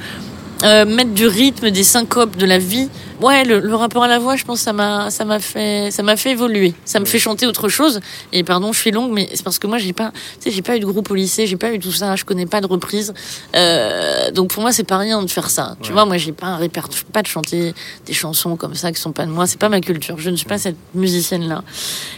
euh, 0.63 0.85
mettre 0.85 1.11
du 1.11 1.27
rythme, 1.27 1.69
des 1.69 1.83
syncopes, 1.83 2.35
de 2.37 2.45
la 2.45 2.57
vie, 2.57 2.89
ouais, 3.21 3.43
le, 3.45 3.59
le 3.59 3.75
rapport 3.75 4.03
à 4.03 4.07
la 4.07 4.19
voix, 4.19 4.35
je 4.35 4.45
pense, 4.45 4.61
ça 4.61 4.73
m'a, 4.73 5.09
ça 5.09 5.25
m'a 5.25 5.39
fait, 5.39 5.91
ça 5.91 6.03
m'a 6.03 6.15
fait 6.15 6.31
évoluer. 6.31 6.73
Ça 6.85 6.99
me 6.99 7.05
fait 7.05 7.19
chanter 7.19 7.45
autre 7.45 7.69
chose. 7.69 7.99
Et 8.33 8.43
pardon, 8.43 8.73
je 8.73 8.79
suis 8.79 8.91
longue, 8.91 9.11
mais 9.11 9.29
c'est 9.33 9.43
parce 9.43 9.59
que 9.59 9.67
moi, 9.67 9.77
j'ai 9.77 9.93
pas, 9.93 10.11
tu 10.11 10.49
sais, 10.49 10.51
j'ai 10.51 10.61
pas 10.61 10.75
eu 10.75 10.79
de 10.79 10.85
groupe 10.85 11.09
au 11.11 11.15
lycée, 11.15 11.47
j'ai 11.47 11.57
pas 11.57 11.71
eu 11.71 11.79
tout 11.79 11.91
ça, 11.91 12.15
je 12.15 12.25
connais 12.25 12.45
pas 12.45 12.61
de 12.61 12.67
reprise. 12.67 13.13
Euh, 13.55 14.31
donc 14.31 14.51
pour 14.51 14.61
moi, 14.61 14.71
c'est 14.71 14.83
pas 14.83 14.97
rien 14.97 15.21
de 15.21 15.29
faire 15.29 15.49
ça. 15.49 15.75
Tu 15.81 15.91
vois, 15.91 16.05
moi, 16.05 16.17
j'ai 16.17 16.31
pas 16.31 16.47
un 16.47 16.57
répertoire, 16.57 17.03
pas 17.11 17.21
de 17.21 17.27
chanter 17.27 17.73
des 18.05 18.13
chansons 18.13 18.55
comme 18.55 18.75
ça 18.75 18.91
qui 18.91 19.01
sont 19.01 19.11
pas 19.11 19.25
de 19.25 19.31
moi. 19.31 19.47
C'est 19.47 19.59
pas 19.59 19.69
ma 19.69 19.81
culture. 19.81 20.17
Je 20.17 20.29
ne 20.29 20.35
suis 20.35 20.47
pas 20.47 20.57
cette 20.57 20.77
musicienne-là. 20.95 21.63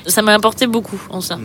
Ça 0.07 0.21
m'a 0.21 0.33
apporté 0.33 0.67
beaucoup 0.67 1.01
en 1.09 1.21
ça. 1.21 1.37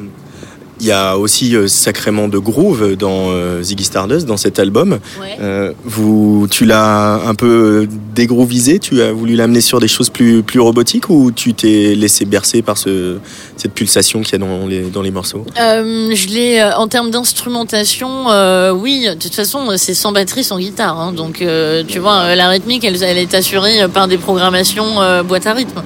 Il 0.80 0.86
y 0.86 0.92
a 0.92 1.16
aussi 1.16 1.54
euh, 1.54 1.68
sacrément 1.68 2.26
de 2.26 2.36
groove 2.38 2.96
dans 2.96 3.30
euh, 3.30 3.62
Ziggy 3.62 3.84
Stardust, 3.84 4.26
dans 4.26 4.36
cet 4.36 4.58
album. 4.58 4.98
Ouais. 5.20 5.36
Euh, 5.40 5.72
vous, 5.84 6.48
tu 6.50 6.64
l'as 6.64 7.20
un 7.26 7.34
peu 7.34 7.86
dégroovisé, 8.14 8.80
tu 8.80 9.00
as 9.00 9.12
voulu 9.12 9.36
l'amener 9.36 9.60
sur 9.60 9.78
des 9.78 9.88
choses 9.88 10.10
plus, 10.10 10.42
plus 10.42 10.58
robotiques 10.60 11.08
ou 11.10 11.30
tu 11.30 11.54
t'es 11.54 11.94
laissé 11.94 12.24
bercer 12.24 12.60
par 12.62 12.76
ce, 12.76 13.18
cette 13.56 13.72
pulsation 13.72 14.22
qu'il 14.22 14.32
y 14.32 14.42
a 14.42 14.46
dans 14.46 14.66
les, 14.66 14.80
dans 14.82 15.02
les 15.02 15.12
morceaux? 15.12 15.44
Euh, 15.60 16.12
je 16.14 16.28
l'ai 16.28 16.62
en 16.76 16.88
termes 16.88 17.10
d'instrumentation, 17.10 18.26
oui. 18.74 19.06
De 19.08 19.14
toute 19.14 19.34
façon, 19.34 19.60
c'est 19.76 19.94
sans 19.94 20.12
batterie, 20.12 20.44
sans 20.44 20.58
guitare. 20.58 20.98
hein. 20.98 21.12
donc, 21.12 21.44
tu 21.86 21.98
vois, 21.98 22.34
la 22.34 22.48
rythmique, 22.48 22.84
elle, 22.84 23.00
elle 23.02 23.18
est 23.18 23.34
assurée 23.34 23.86
par 23.92 24.08
des 24.08 24.18
programmations 24.18 25.22
boîte 25.24 25.46
à 25.46 25.52
rythme. 25.54 25.82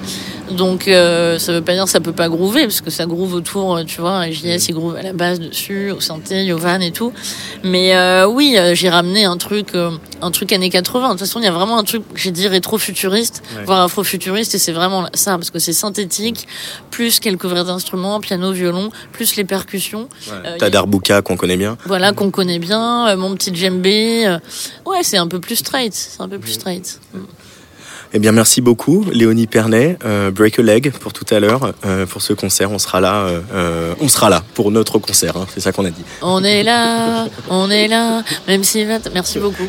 Donc, 0.50 0.88
euh, 0.88 1.38
ça 1.38 1.52
veut 1.52 1.60
pas 1.62 1.74
dire 1.74 1.84
que 1.84 1.90
ça 1.90 2.00
peut 2.00 2.12
pas 2.12 2.28
groover, 2.28 2.62
parce 2.62 2.80
que 2.80 2.90
ça 2.90 3.04
groove 3.06 3.34
autour, 3.34 3.76
euh, 3.76 3.84
tu 3.84 4.00
vois. 4.00 4.30
JS, 4.30 4.68
il 4.68 4.74
groove 4.74 4.96
à 4.96 5.02
la 5.02 5.12
base 5.12 5.40
dessus, 5.40 5.90
au 5.90 6.00
synthé, 6.00 6.52
au 6.52 6.58
van 6.58 6.80
et 6.80 6.90
tout. 6.90 7.12
Mais 7.64 7.94
euh, 7.94 8.26
oui, 8.26 8.54
euh, 8.56 8.74
j'ai 8.74 8.88
ramené 8.88 9.24
un 9.24 9.36
truc, 9.36 9.74
euh, 9.74 9.90
un 10.22 10.30
truc 10.30 10.52
années 10.52 10.70
80. 10.70 11.08
De 11.08 11.12
toute 11.12 11.20
façon, 11.20 11.40
il 11.40 11.44
y 11.44 11.48
a 11.48 11.52
vraiment 11.52 11.78
un 11.78 11.84
truc, 11.84 12.02
j'ai 12.14 12.30
dit 12.30 12.48
rétro-futuriste, 12.48 13.42
Ouais. 13.56 13.64
voire 13.64 13.82
afro-futuriste, 13.82 14.54
et 14.54 14.58
c'est 14.58 14.72
vraiment 14.72 15.08
ça, 15.14 15.32
parce 15.32 15.50
que 15.50 15.58
c'est 15.58 15.72
synthétique, 15.72 16.46
plus 16.90 17.20
quelques 17.20 17.44
vrais 17.44 17.68
instruments, 17.68 18.18
piano, 18.20 18.52
violon, 18.52 18.90
plus 19.12 19.36
les 19.36 19.44
percussions. 19.44 20.08
Euh, 20.32 20.56
T'as 20.58 20.70
Darbuka 20.70 21.22
qu'on 21.22 21.36
connaît 21.36 21.56
bien. 21.58 21.76
voilà, 21.86 22.12
qu'on 22.12 22.30
connaît 22.30 22.58
bien, 22.58 23.08
euh, 23.08 23.16
mon 23.16 23.34
petit 23.34 23.54
djembé. 23.54 24.24
euh, 24.26 24.38
ouais, 24.86 25.02
c'est 25.02 25.18
un 25.18 25.26
peu 25.28 25.40
plus 25.40 25.56
straight. 25.56 25.94
C'est 25.94 26.20
un 26.22 26.28
peu 26.28 26.38
plus 26.38 26.52
straight. 26.52 27.00
Mm. 27.12 27.18
Eh 28.14 28.18
bien, 28.20 28.32
merci 28.32 28.62
beaucoup, 28.62 29.04
Léonie 29.12 29.46
Pernet, 29.46 29.98
euh, 30.02 30.30
Break 30.30 30.58
a 30.58 30.62
Leg 30.62 30.92
pour 30.92 31.12
tout 31.12 31.26
à 31.30 31.40
l'heure, 31.40 31.74
euh, 31.84 32.06
pour 32.06 32.22
ce 32.22 32.32
concert. 32.32 32.70
On 32.70 32.78
sera 32.78 33.02
là, 33.02 33.26
euh, 33.52 33.94
on 34.00 34.08
sera 34.08 34.30
là 34.30 34.42
pour 34.54 34.70
notre 34.70 34.98
concert. 34.98 35.36
hein, 35.36 35.46
c'est 35.52 35.60
ça 35.60 35.72
qu'on 35.72 35.84
a 35.84 35.90
dit. 35.90 36.02
On 36.22 36.42
est 36.42 36.62
là, 36.62 37.26
on 37.50 37.70
est 37.70 37.86
là, 37.86 38.22
même 38.46 38.64
si. 38.64 38.86
Merci 39.12 39.38
beaucoup. 39.38 39.68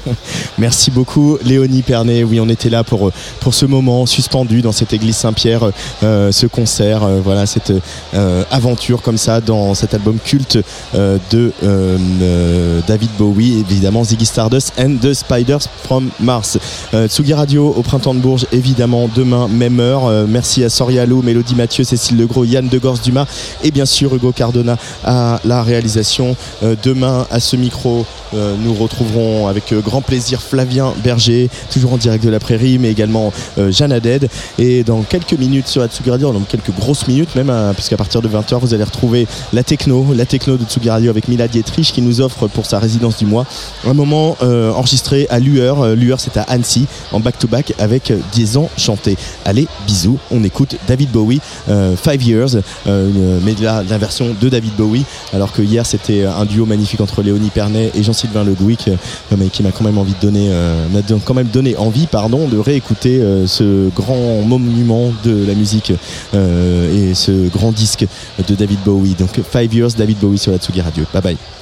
Merci 0.58 0.92
beaucoup 0.92 1.36
Léonie 1.42 1.82
Pernet. 1.82 2.22
Oui, 2.22 2.38
on 2.38 2.48
était 2.48 2.70
là 2.70 2.84
pour, 2.84 3.10
pour 3.40 3.54
ce 3.54 3.66
moment 3.66 4.06
suspendu 4.06 4.62
dans 4.62 4.72
cette 4.72 4.92
église 4.92 5.16
Saint-Pierre, 5.16 5.70
euh, 6.04 6.30
ce 6.30 6.46
concert, 6.46 7.02
euh, 7.02 7.20
voilà, 7.24 7.44
cette 7.46 7.72
euh, 8.14 8.44
aventure 8.52 9.02
comme 9.02 9.18
ça 9.18 9.40
dans 9.40 9.74
cet 9.74 9.94
album 9.94 10.18
culte 10.24 10.58
euh, 10.94 11.18
de 11.32 11.52
euh, 11.64 11.98
euh, 12.22 12.80
David 12.86 13.10
Bowie, 13.18 13.64
évidemment 13.68 14.04
Ziggy 14.04 14.26
Stardust 14.26 14.74
and 14.78 14.98
the 15.02 15.12
Spiders 15.12 15.62
from 15.82 16.10
Mars. 16.20 16.56
Euh, 16.94 17.08
Tsugi 17.08 17.34
Radio 17.34 17.79
au 17.80 17.82
Printemps 17.82 18.14
de 18.14 18.20
Bourges, 18.20 18.44
évidemment, 18.52 19.08
demain, 19.14 19.48
même 19.48 19.80
heure. 19.80 20.04
Euh, 20.04 20.26
merci 20.28 20.62
à 20.64 20.68
Sorialo, 20.68 21.22
Mélodie 21.22 21.54
Mathieu, 21.54 21.82
Cécile 21.82 22.18
Legros, 22.18 22.44
Yann 22.44 22.68
Degors-Dumas 22.68 23.24
et 23.64 23.70
bien 23.70 23.86
sûr 23.86 24.14
Hugo 24.14 24.32
Cardona 24.32 24.76
à 25.02 25.40
la 25.46 25.62
réalisation. 25.62 26.36
Euh, 26.62 26.76
demain, 26.82 27.26
à 27.30 27.40
ce 27.40 27.56
micro, 27.56 28.04
euh, 28.34 28.54
nous 28.62 28.74
retrouverons 28.74 29.48
avec 29.48 29.72
grand 29.82 30.02
plaisir 30.02 30.42
Flavien 30.42 30.92
Berger, 31.02 31.48
toujours 31.72 31.94
en 31.94 31.96
direct 31.96 32.22
de 32.22 32.28
la 32.28 32.38
prairie, 32.38 32.76
mais 32.78 32.90
également 32.90 33.32
Jeanne 33.70 33.92
Haddad. 33.92 34.28
Et 34.58 34.84
dans 34.84 35.00
quelques 35.00 35.32
minutes 35.32 35.66
sur 35.66 35.80
Atsugi 35.80 36.10
Radio, 36.10 36.30
donc 36.32 36.48
quelques 36.48 36.74
grosses 36.74 37.08
minutes 37.08 37.34
même, 37.34 37.48
hein, 37.48 37.72
puisqu'à 37.74 37.96
partir 37.96 38.20
de 38.20 38.28
20h, 38.28 38.58
vous 38.60 38.74
allez 38.74 38.84
retrouver 38.84 39.26
la 39.54 39.62
techno, 39.62 40.08
la 40.14 40.26
techno 40.26 40.58
de 40.58 40.64
Tsugi 40.64 40.90
Radio 40.90 41.08
avec 41.08 41.28
Mila 41.28 41.48
Dietrich 41.48 41.92
qui 41.92 42.02
nous 42.02 42.20
offre 42.20 42.46
pour 42.46 42.66
sa 42.66 42.78
résidence 42.78 43.16
du 43.16 43.24
mois 43.24 43.46
un 43.86 43.94
moment 43.94 44.36
enregistré 44.42 45.26
à 45.30 45.38
Lueur. 45.38 45.94
Lueur, 45.96 46.20
c'est 46.20 46.36
à 46.36 46.42
Annecy, 46.42 46.86
en 47.12 47.20
back-to-back 47.20 47.69
avec 47.78 48.10
euh, 48.10 48.18
des 48.34 48.56
enchantés. 48.56 49.16
Allez, 49.44 49.66
bisous, 49.86 50.18
on 50.30 50.42
écoute 50.44 50.76
David 50.88 51.10
Bowie, 51.10 51.40
euh, 51.68 51.96
Five 51.96 52.22
Years, 52.22 52.56
euh, 52.86 53.38
mais 53.44 53.54
la 53.60 53.98
version 53.98 54.34
de 54.40 54.48
David 54.48 54.74
Bowie, 54.76 55.04
alors 55.32 55.52
que 55.52 55.62
hier, 55.62 55.86
c'était 55.86 56.24
un 56.24 56.44
duo 56.44 56.66
magnifique 56.66 57.00
entre 57.00 57.22
Léonie 57.22 57.50
Pernet 57.50 57.90
et 57.94 58.02
Jean-Sylvain 58.02 58.44
Le 58.44 58.52
Gouic, 58.52 58.88
euh, 58.88 58.96
mais 59.36 59.46
qui 59.46 59.62
m'a 59.62 59.70
quand 59.70 59.84
même 59.84 59.98
envie 59.98 60.14
de 60.14 60.20
donner, 60.20 60.50
m'a 60.92 61.00
quand 61.24 61.34
même 61.34 61.48
donné 61.48 61.76
envie, 61.76 62.06
pardon, 62.06 62.48
de 62.48 62.58
réécouter 62.58 63.22
ce 63.46 63.88
grand 63.94 64.42
monument 64.42 65.12
de 65.24 65.44
la 65.46 65.54
musique 65.54 65.92
et 66.34 67.14
ce 67.14 67.48
grand 67.48 67.72
disque 67.72 68.06
de 68.46 68.54
David 68.54 68.80
Bowie. 68.84 69.14
Donc 69.18 69.40
Five 69.50 69.72
Years, 69.74 69.94
David 69.96 70.18
Bowie 70.18 70.38
sur 70.38 70.52
la 70.52 70.58
Tsugi 70.58 70.80
Radio. 70.80 71.04
Bye 71.12 71.22
bye. 71.22 71.59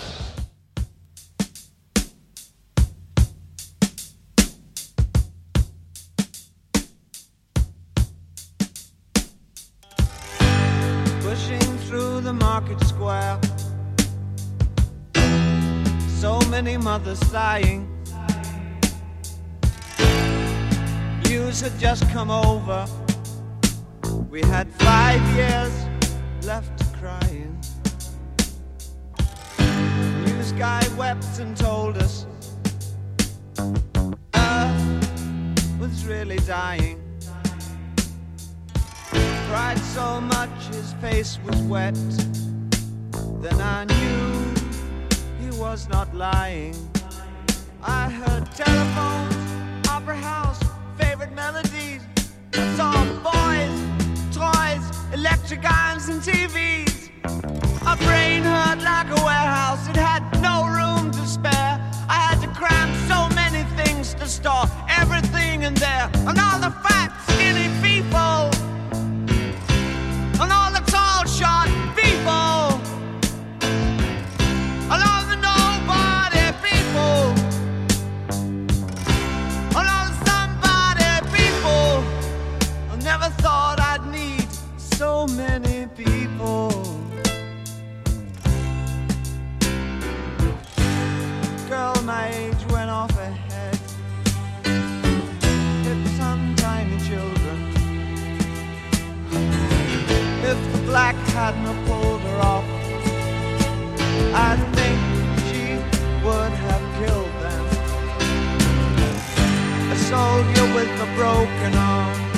Broken 111.14 111.74
arm 111.74 112.28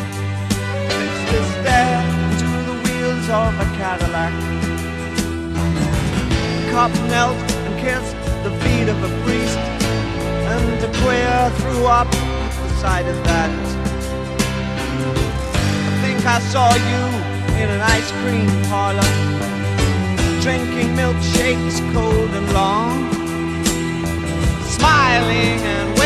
fixed 0.88 1.52
stare 1.60 2.02
to 2.42 2.48
the 2.68 2.76
wheels 2.84 3.26
of 3.28 3.52
a 3.59 3.68
Cadillac. 3.78 4.34
Cop 6.70 6.92
knelt 7.10 7.36
and 7.66 7.74
kissed 7.80 8.16
the 8.44 8.52
feet 8.62 8.88
of 8.88 8.98
a 9.02 9.10
priest, 9.24 9.59
and 10.52 10.64
the 10.84 10.90
queer 11.02 11.51
threw 11.60 11.86
up 11.86 12.10
the 12.10 12.70
sight 12.80 13.06
of 13.06 13.18
that. 13.24 13.51
I 15.88 15.97
think 16.02 16.20
I 16.26 16.38
saw 16.52 16.68
you 16.90 17.02
in 17.60 17.68
an 17.76 17.82
ice 17.97 18.10
cream 18.22 18.51
parlor, 18.70 19.10
drinking 20.40 20.94
milkshakes 20.97 21.78
cold 21.92 22.30
and 22.38 22.52
long, 22.52 22.97
smiling 24.76 25.60
and 25.74 25.99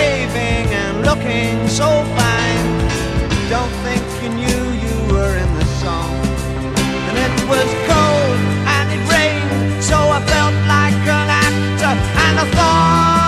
looking 1.04 1.68
so 1.68 1.88
fine. 2.18 2.66
Don't 3.50 3.74
think 3.84 4.02
you 4.22 4.28
knew 4.40 4.62
you 4.84 4.96
were 5.12 5.36
in 5.36 5.50
the 5.58 5.66
song. 5.82 6.14
And 7.08 7.16
it 7.26 7.34
was 7.48 7.68
cold 7.88 8.38
and 8.76 8.86
it 8.96 9.02
rained, 9.12 9.82
so 9.82 9.96
I 9.96 10.20
felt 10.32 10.54
like 10.74 11.00
an 11.20 11.28
actor 11.44 11.94
and 12.26 12.40
I 12.40 12.46
thought. 12.56 13.23